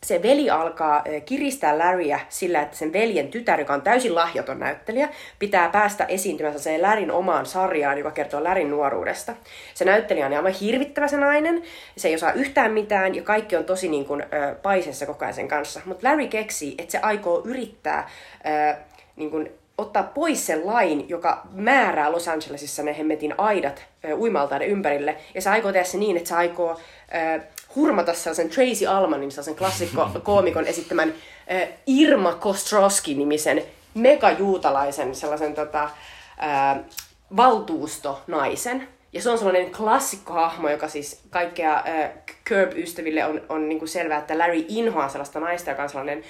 Se 0.03 0.23
veli 0.23 0.49
alkaa 0.49 1.03
kiristää 1.25 1.77
Larryä 1.77 2.19
sillä, 2.29 2.61
että 2.61 2.77
sen 2.77 2.93
veljen 2.93 3.27
tytär, 3.27 3.59
joka 3.59 3.73
on 3.73 3.81
täysin 3.81 4.15
lahjoton 4.15 4.59
näyttelijä, 4.59 5.09
pitää 5.39 5.69
päästä 5.69 6.05
esiintymään 6.05 6.59
se 6.59 6.81
Lärin 6.81 7.11
omaan 7.11 7.45
sarjaan, 7.45 7.97
joka 7.97 8.11
kertoo 8.11 8.43
Lärin 8.43 8.69
nuoruudesta. 8.69 9.33
Se 9.73 9.85
näyttelijä 9.85 10.25
on 10.25 10.33
aivan 10.33 10.51
hirvittävä 10.51 11.07
se 11.07 11.17
nainen, 11.17 11.63
se 11.97 12.07
ei 12.07 12.15
osaa 12.15 12.31
yhtään 12.31 12.71
mitään 12.71 13.15
ja 13.15 13.21
kaikki 13.21 13.55
on 13.55 13.65
tosi 13.65 13.87
niin 13.87 14.05
kuin, 14.05 14.23
paisessa 14.61 15.05
koko 15.05 15.25
ajan 15.25 15.33
sen 15.33 15.47
kanssa. 15.47 15.81
Mutta 15.85 16.07
Larry 16.07 16.27
keksii, 16.27 16.75
että 16.77 16.91
se 16.91 16.99
aikoo 17.01 17.41
yrittää 17.45 18.09
niin 19.15 19.31
kuin, 19.31 19.51
ottaa 19.77 20.03
pois 20.03 20.45
sen 20.45 20.65
lain, 20.67 21.09
joka 21.09 21.41
määrää 21.51 22.11
Los 22.11 22.27
Angelesissa 22.27 22.83
ne 22.83 22.97
hemmetin 22.97 23.33
aidat 23.37 23.85
uimaltaiden 24.17 24.67
ympärille. 24.67 25.15
Ja 25.35 25.41
se 25.41 25.49
aikoo 25.49 25.71
tehdä 25.71 25.83
se 25.83 25.97
niin, 25.97 26.17
että 26.17 26.29
se 26.29 26.35
aikoo 26.35 26.79
hurmata 27.77 28.13
sellaisen 28.13 28.49
Tracy 28.49 28.85
Almanin, 28.87 29.31
sellaisen 29.31 29.55
klassikko-koomikon 29.55 30.67
esittämän 30.73 31.13
äh, 31.51 31.69
Irma 31.87 32.33
Kostrowski-nimisen 32.33 33.63
megajuutalaisen 33.93 35.15
sellaisen 35.15 35.55
tota, 35.55 35.83
äh, 35.83 36.79
valtuustonaisen, 37.35 38.87
ja 39.13 39.21
se 39.21 39.29
on 39.29 39.37
sellainen 39.37 39.71
klassikkohahmo, 39.71 40.69
joka 40.69 40.87
siis 40.87 41.21
kaikkea 41.29 41.75
äh, 41.75 42.09
Curb-ystäville 42.49 43.25
on, 43.25 43.41
on 43.49 43.69
niin 43.69 43.79
kuin 43.79 43.89
selvää, 43.89 44.17
että 44.17 44.37
Larry 44.37 44.65
inhoaa 44.67 45.09
sellaista 45.09 45.39
naista, 45.39 45.69
joka 45.69 45.83
on 45.83 45.89
sellainen, 45.89 46.23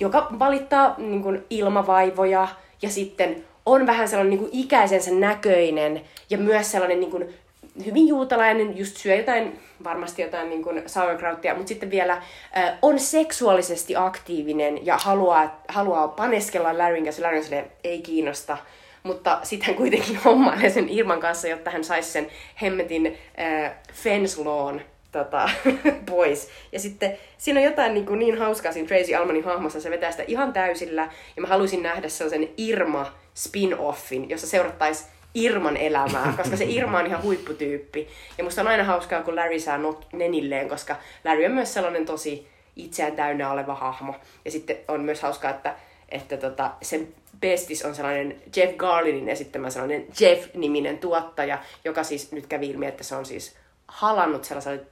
joka 0.00 0.28
valittaa 0.38 0.94
niin 0.98 1.22
kuin 1.22 1.44
ilmavaivoja 1.50 2.48
ja 2.82 2.90
sitten 2.90 3.44
on 3.66 3.86
vähän 3.86 4.08
sellainen 4.08 4.30
niin 4.30 4.40
kuin 4.40 4.50
ikäisensä 4.52 5.10
näköinen 5.10 6.00
ja 6.30 6.38
myös 6.38 6.70
sellainen 6.70 7.00
niin 7.00 7.10
kuin 7.10 7.34
hyvin 7.84 8.08
juutalainen, 8.08 8.78
just 8.78 8.96
syö 8.96 9.14
jotain, 9.14 9.60
varmasti 9.84 10.22
jotain 10.22 10.50
niin 10.50 10.62
kuin 10.62 10.82
sauerkrauttia, 10.86 11.54
mutta 11.54 11.68
sitten 11.68 11.90
vielä 11.90 12.12
äh, 12.12 12.78
on 12.82 12.98
seksuaalisesti 12.98 13.96
aktiivinen 13.96 14.86
ja 14.86 14.96
haluaa, 14.96 15.62
haluaa 15.68 16.08
paneskella 16.08 16.78
Larryn 16.78 17.04
kanssa. 17.04 17.22
Larry 17.22 17.42
sille 17.42 17.64
ei 17.84 18.02
kiinnosta. 18.02 18.58
Mutta 19.02 19.38
sitten 19.42 19.66
hän 19.66 19.76
kuitenkin 19.76 20.16
hommailee 20.24 20.70
sen 20.70 20.88
Irman 20.88 21.20
kanssa, 21.20 21.48
jotta 21.48 21.70
hän 21.70 21.84
saisi 21.84 22.10
sen 22.10 22.26
hemmetin 22.62 23.18
äh, 23.40 23.72
fence 23.92 24.44
lawn 24.44 24.80
tota, 25.12 25.50
pois. 26.10 26.48
Ja 26.72 26.80
sitten 26.80 27.18
siinä 27.38 27.60
on 27.60 27.64
jotain 27.64 27.94
niin, 27.94 28.06
kuin 28.06 28.18
niin 28.18 28.38
hauskaa 28.38 28.72
siinä 28.72 28.88
Tracy 28.88 29.14
Almanin 29.14 29.44
hahmossa, 29.44 29.80
se 29.80 29.90
vetää 29.90 30.10
sitä 30.10 30.24
ihan 30.26 30.52
täysillä. 30.52 31.08
Ja 31.36 31.42
mä 31.42 31.48
halusin 31.48 31.82
nähdä 31.82 32.08
sellaisen 32.08 32.48
Irma 32.56 33.12
spin-offin, 33.34 34.28
jossa 34.28 34.46
seurattaisiin 34.46 35.10
Irman 35.34 35.76
elämää, 35.76 36.34
koska 36.36 36.56
se 36.56 36.64
Irma 36.64 36.98
on 36.98 37.06
ihan 37.06 37.22
huipputyyppi. 37.22 38.08
Ja 38.38 38.44
musta 38.44 38.60
on 38.60 38.68
aina 38.68 38.84
hauskaa, 38.84 39.22
kun 39.22 39.36
Larry 39.36 39.60
saa 39.60 39.78
nenilleen, 40.12 40.68
koska 40.68 40.96
Larry 41.24 41.44
on 41.44 41.52
myös 41.52 41.74
sellainen 41.74 42.06
tosi 42.06 42.48
itseään 42.76 43.16
täynnä 43.16 43.50
oleva 43.50 43.74
hahmo. 43.74 44.14
Ja 44.44 44.50
sitten 44.50 44.76
on 44.88 45.00
myös 45.00 45.22
hauskaa, 45.22 45.50
että, 45.50 45.76
että 46.08 46.36
tota, 46.36 46.70
sen 46.82 47.08
bestis 47.40 47.84
on 47.84 47.94
sellainen 47.94 48.42
Jeff 48.56 48.76
Garlinin 48.76 49.28
esittämä 49.28 49.70
sellainen 49.70 50.06
Jeff-niminen 50.20 50.98
tuottaja, 50.98 51.58
joka 51.84 52.04
siis 52.04 52.32
nyt 52.32 52.46
kävi 52.46 52.70
ilmi, 52.70 52.86
että 52.86 53.04
se 53.04 53.14
on 53.14 53.26
siis 53.26 53.56
halannut 53.88 54.44
sellaisella 54.44 54.82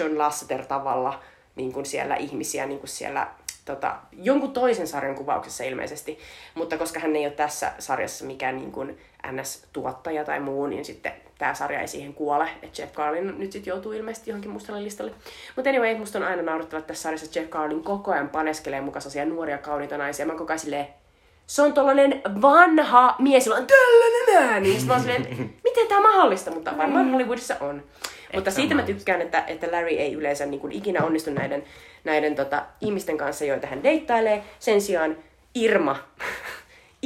John 0.00 0.18
Lasseter-tavalla 0.18 1.22
niin 1.56 1.72
kuin 1.72 1.86
siellä 1.86 2.16
ihmisiä 2.16 2.66
niin 2.66 2.78
kuin 2.78 2.88
siellä 2.88 3.26
tota, 3.64 3.96
jonkun 4.12 4.52
toisen 4.52 4.86
sarjan 4.86 5.14
kuvauksessa 5.14 5.64
ilmeisesti, 5.64 6.18
mutta 6.54 6.78
koska 6.78 7.00
hän 7.00 7.16
ei 7.16 7.26
ole 7.26 7.32
tässä 7.32 7.72
sarjassa 7.78 8.24
mikään 8.24 8.56
niin 8.56 8.72
kuin 8.72 8.98
NS-tuottaja 9.32 10.24
tai 10.24 10.40
muu, 10.40 10.66
niin 10.66 10.84
sitten 10.84 11.12
tämä 11.38 11.54
sarja 11.54 11.80
ei 11.80 11.88
siihen 11.88 12.14
kuole, 12.14 12.48
että 12.62 12.82
Jeff 12.82 12.94
Carlin 12.94 13.38
nyt 13.38 13.52
sitten 13.52 13.70
joutuu 13.70 13.92
ilmeisesti 13.92 14.30
johonkin 14.30 14.50
mustalle 14.50 14.84
listalle. 14.84 15.12
Mutta 15.56 15.70
anyway, 15.70 15.98
musta 15.98 16.18
on 16.18 16.24
aina 16.24 16.42
naurettava, 16.42 16.78
että 16.78 16.88
tässä 16.88 17.02
sarjassa 17.02 17.38
Jeff 17.38 17.50
Carlin 17.50 17.84
koko 17.84 18.12
ajan 18.12 18.28
paneskelee 18.28 18.80
mukaan 18.80 19.02
nuoria 19.28 19.58
kauniita 19.58 19.98
naisia. 19.98 20.26
Mä 20.26 20.34
koko 20.34 20.52
ajan 20.52 20.58
silleen, 20.58 20.86
se 21.46 21.62
on 21.62 21.72
tollanen 21.72 22.22
vanha 22.42 23.16
mies, 23.18 23.46
jolla 23.46 23.60
on 23.60 23.66
tällainen 23.66 24.50
ääni. 24.50 24.68
Sitten 24.68 24.86
mä 24.86 24.92
oon 24.92 25.02
silleen, 25.02 25.52
miten 25.64 25.86
tää 25.88 25.98
on 25.98 26.02
mahdollista, 26.02 26.50
mutta 26.50 26.76
varmaan 26.78 27.10
Hollywoodissa 27.10 27.56
on. 27.60 27.82
Mutta 28.34 28.50
siitä 28.50 28.74
mä 28.74 28.82
tykkään, 28.82 29.22
että, 29.22 29.44
että 29.46 29.72
Larry 29.72 29.88
ei 29.88 30.12
yleensä 30.12 30.46
niin 30.46 30.60
kuin 30.60 30.72
ikinä 30.72 31.04
onnistu 31.04 31.30
näiden, 31.30 31.64
näiden 32.04 32.34
tota, 32.34 32.66
ihmisten 32.80 33.18
kanssa, 33.18 33.44
joita 33.44 33.66
hän 33.66 33.82
deittailee. 33.82 34.44
Sen 34.58 34.80
sijaan 34.80 35.16
Irma, 35.54 35.96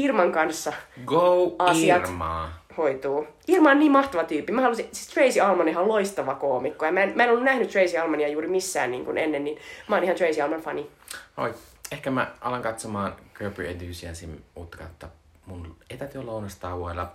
Irman 0.04 0.32
kanssa 0.32 0.72
Go 1.04 1.54
asiat 1.58 2.02
Irma. 2.02 2.50
hoituu. 2.76 3.26
Irma 3.48 3.70
on 3.70 3.78
niin 3.78 3.92
mahtava 3.92 4.24
tyyppi. 4.24 4.52
Mä 4.52 4.62
halusin, 4.62 4.88
siis 4.92 5.08
Tracy 5.08 5.40
Alman 5.40 5.76
on 5.76 5.88
loistava 5.88 6.34
koomikko. 6.34 6.84
Ja 6.86 6.92
mä 6.92 7.02
en, 7.02 7.12
mä 7.16 7.24
en 7.24 7.30
ollut 7.30 7.44
nähnyt 7.44 7.70
Tracy 7.70 7.96
Almania 7.98 8.28
juuri 8.28 8.48
missään 8.48 8.90
niin 8.90 9.04
kuin 9.04 9.18
ennen, 9.18 9.44
niin 9.44 9.58
mä 9.88 9.96
oon 9.96 10.04
ihan 10.04 10.16
Tracy 10.16 10.40
Alman 10.40 10.60
fani. 10.60 10.90
Oi, 11.36 11.54
ehkä 11.92 12.10
mä 12.10 12.30
alan 12.40 12.62
katsomaan 12.62 13.16
Curb 13.34 13.58
Your 13.58 13.70
Enthusiasm 13.70 14.30
uutta 14.56 14.78
kautta 14.78 15.08
mun 15.46 15.76
etätyölounastauoilla. 15.90 17.12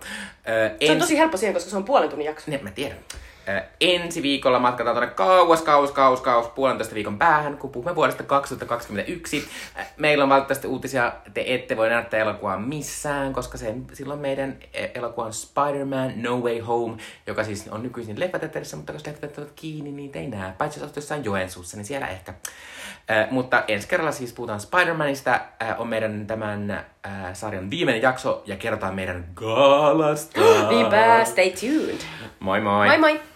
Öö, 0.48 0.70
Se 0.86 0.92
on 0.92 0.98
tosi 0.98 1.18
helppo 1.18 1.36
siihen, 1.36 1.54
koska 1.54 1.70
se 1.70 1.76
on 1.76 1.84
puolen 1.84 2.08
tunnin 2.10 2.26
jakso. 2.26 2.50
Ne, 2.50 2.60
mä 2.62 2.70
tiedän. 2.70 2.98
Ensi 3.80 4.22
viikolla 4.22 4.58
matkataan 4.58 4.96
tuonne 4.96 5.14
kauas, 5.14 5.62
kauas, 5.62 5.90
kauas, 5.90 6.20
kauas, 6.20 6.48
puolentoista 6.48 6.94
viikon 6.94 7.18
päähän, 7.18 7.58
kun 7.58 7.70
puhumme 7.70 7.94
vuodesta 7.94 8.22
2021. 8.22 9.48
Ö, 9.78 9.80
Meillä 9.96 10.24
on 10.24 10.30
valitettavasti 10.30 10.66
uutisia, 10.66 11.12
te 11.34 11.44
ette 11.46 11.76
voi 11.76 11.88
näyttää 11.88 12.20
elokuvaa 12.20 12.58
missään, 12.58 13.32
koska 13.32 13.58
sen, 13.58 13.86
silloin 13.92 14.20
meidän 14.20 14.56
elokuva 14.94 15.26
on 15.26 15.32
Spider-Man 15.32 16.12
No 16.16 16.36
Way 16.36 16.60
Home, 16.60 16.96
joka 17.26 17.44
siis 17.44 17.68
on 17.68 17.82
nykyisin 17.82 18.20
leffateatterissa, 18.20 18.76
mutta 18.76 18.92
jos 18.92 19.06
leffat 19.06 19.38
ovat 19.38 19.50
kiinni, 19.56 19.92
niin 19.92 20.10
te 20.10 20.18
ei 20.18 20.26
näe. 20.28 20.52
Paitsi 20.58 20.80
jos 20.80 20.96
jossain 20.96 21.24
Joensuussa, 21.24 21.76
niin 21.76 21.84
siellä 21.84 22.06
ehkä. 22.06 22.34
Ö, 23.10 23.26
mutta 23.30 23.64
ensi 23.68 23.88
kerralla 23.88 24.12
siis 24.12 24.32
puhutaan 24.32 24.60
Spider-Manista, 24.60 25.40
ö, 25.62 25.74
on 25.78 25.88
meidän 25.88 26.26
tämän 26.26 26.70
ö, 26.70 27.08
sarjan 27.32 27.70
viimeinen 27.70 28.02
jakso, 28.02 28.42
ja 28.46 28.56
kerrotaan 28.56 28.94
meidän 28.94 29.24
gaalasta. 29.34 30.40
Niinpä, 30.68 31.24
stay 31.24 31.50
tuned. 31.50 32.00
Moi 32.40 32.60
moi! 32.60 32.86
Moi 32.86 32.98
moi! 32.98 33.33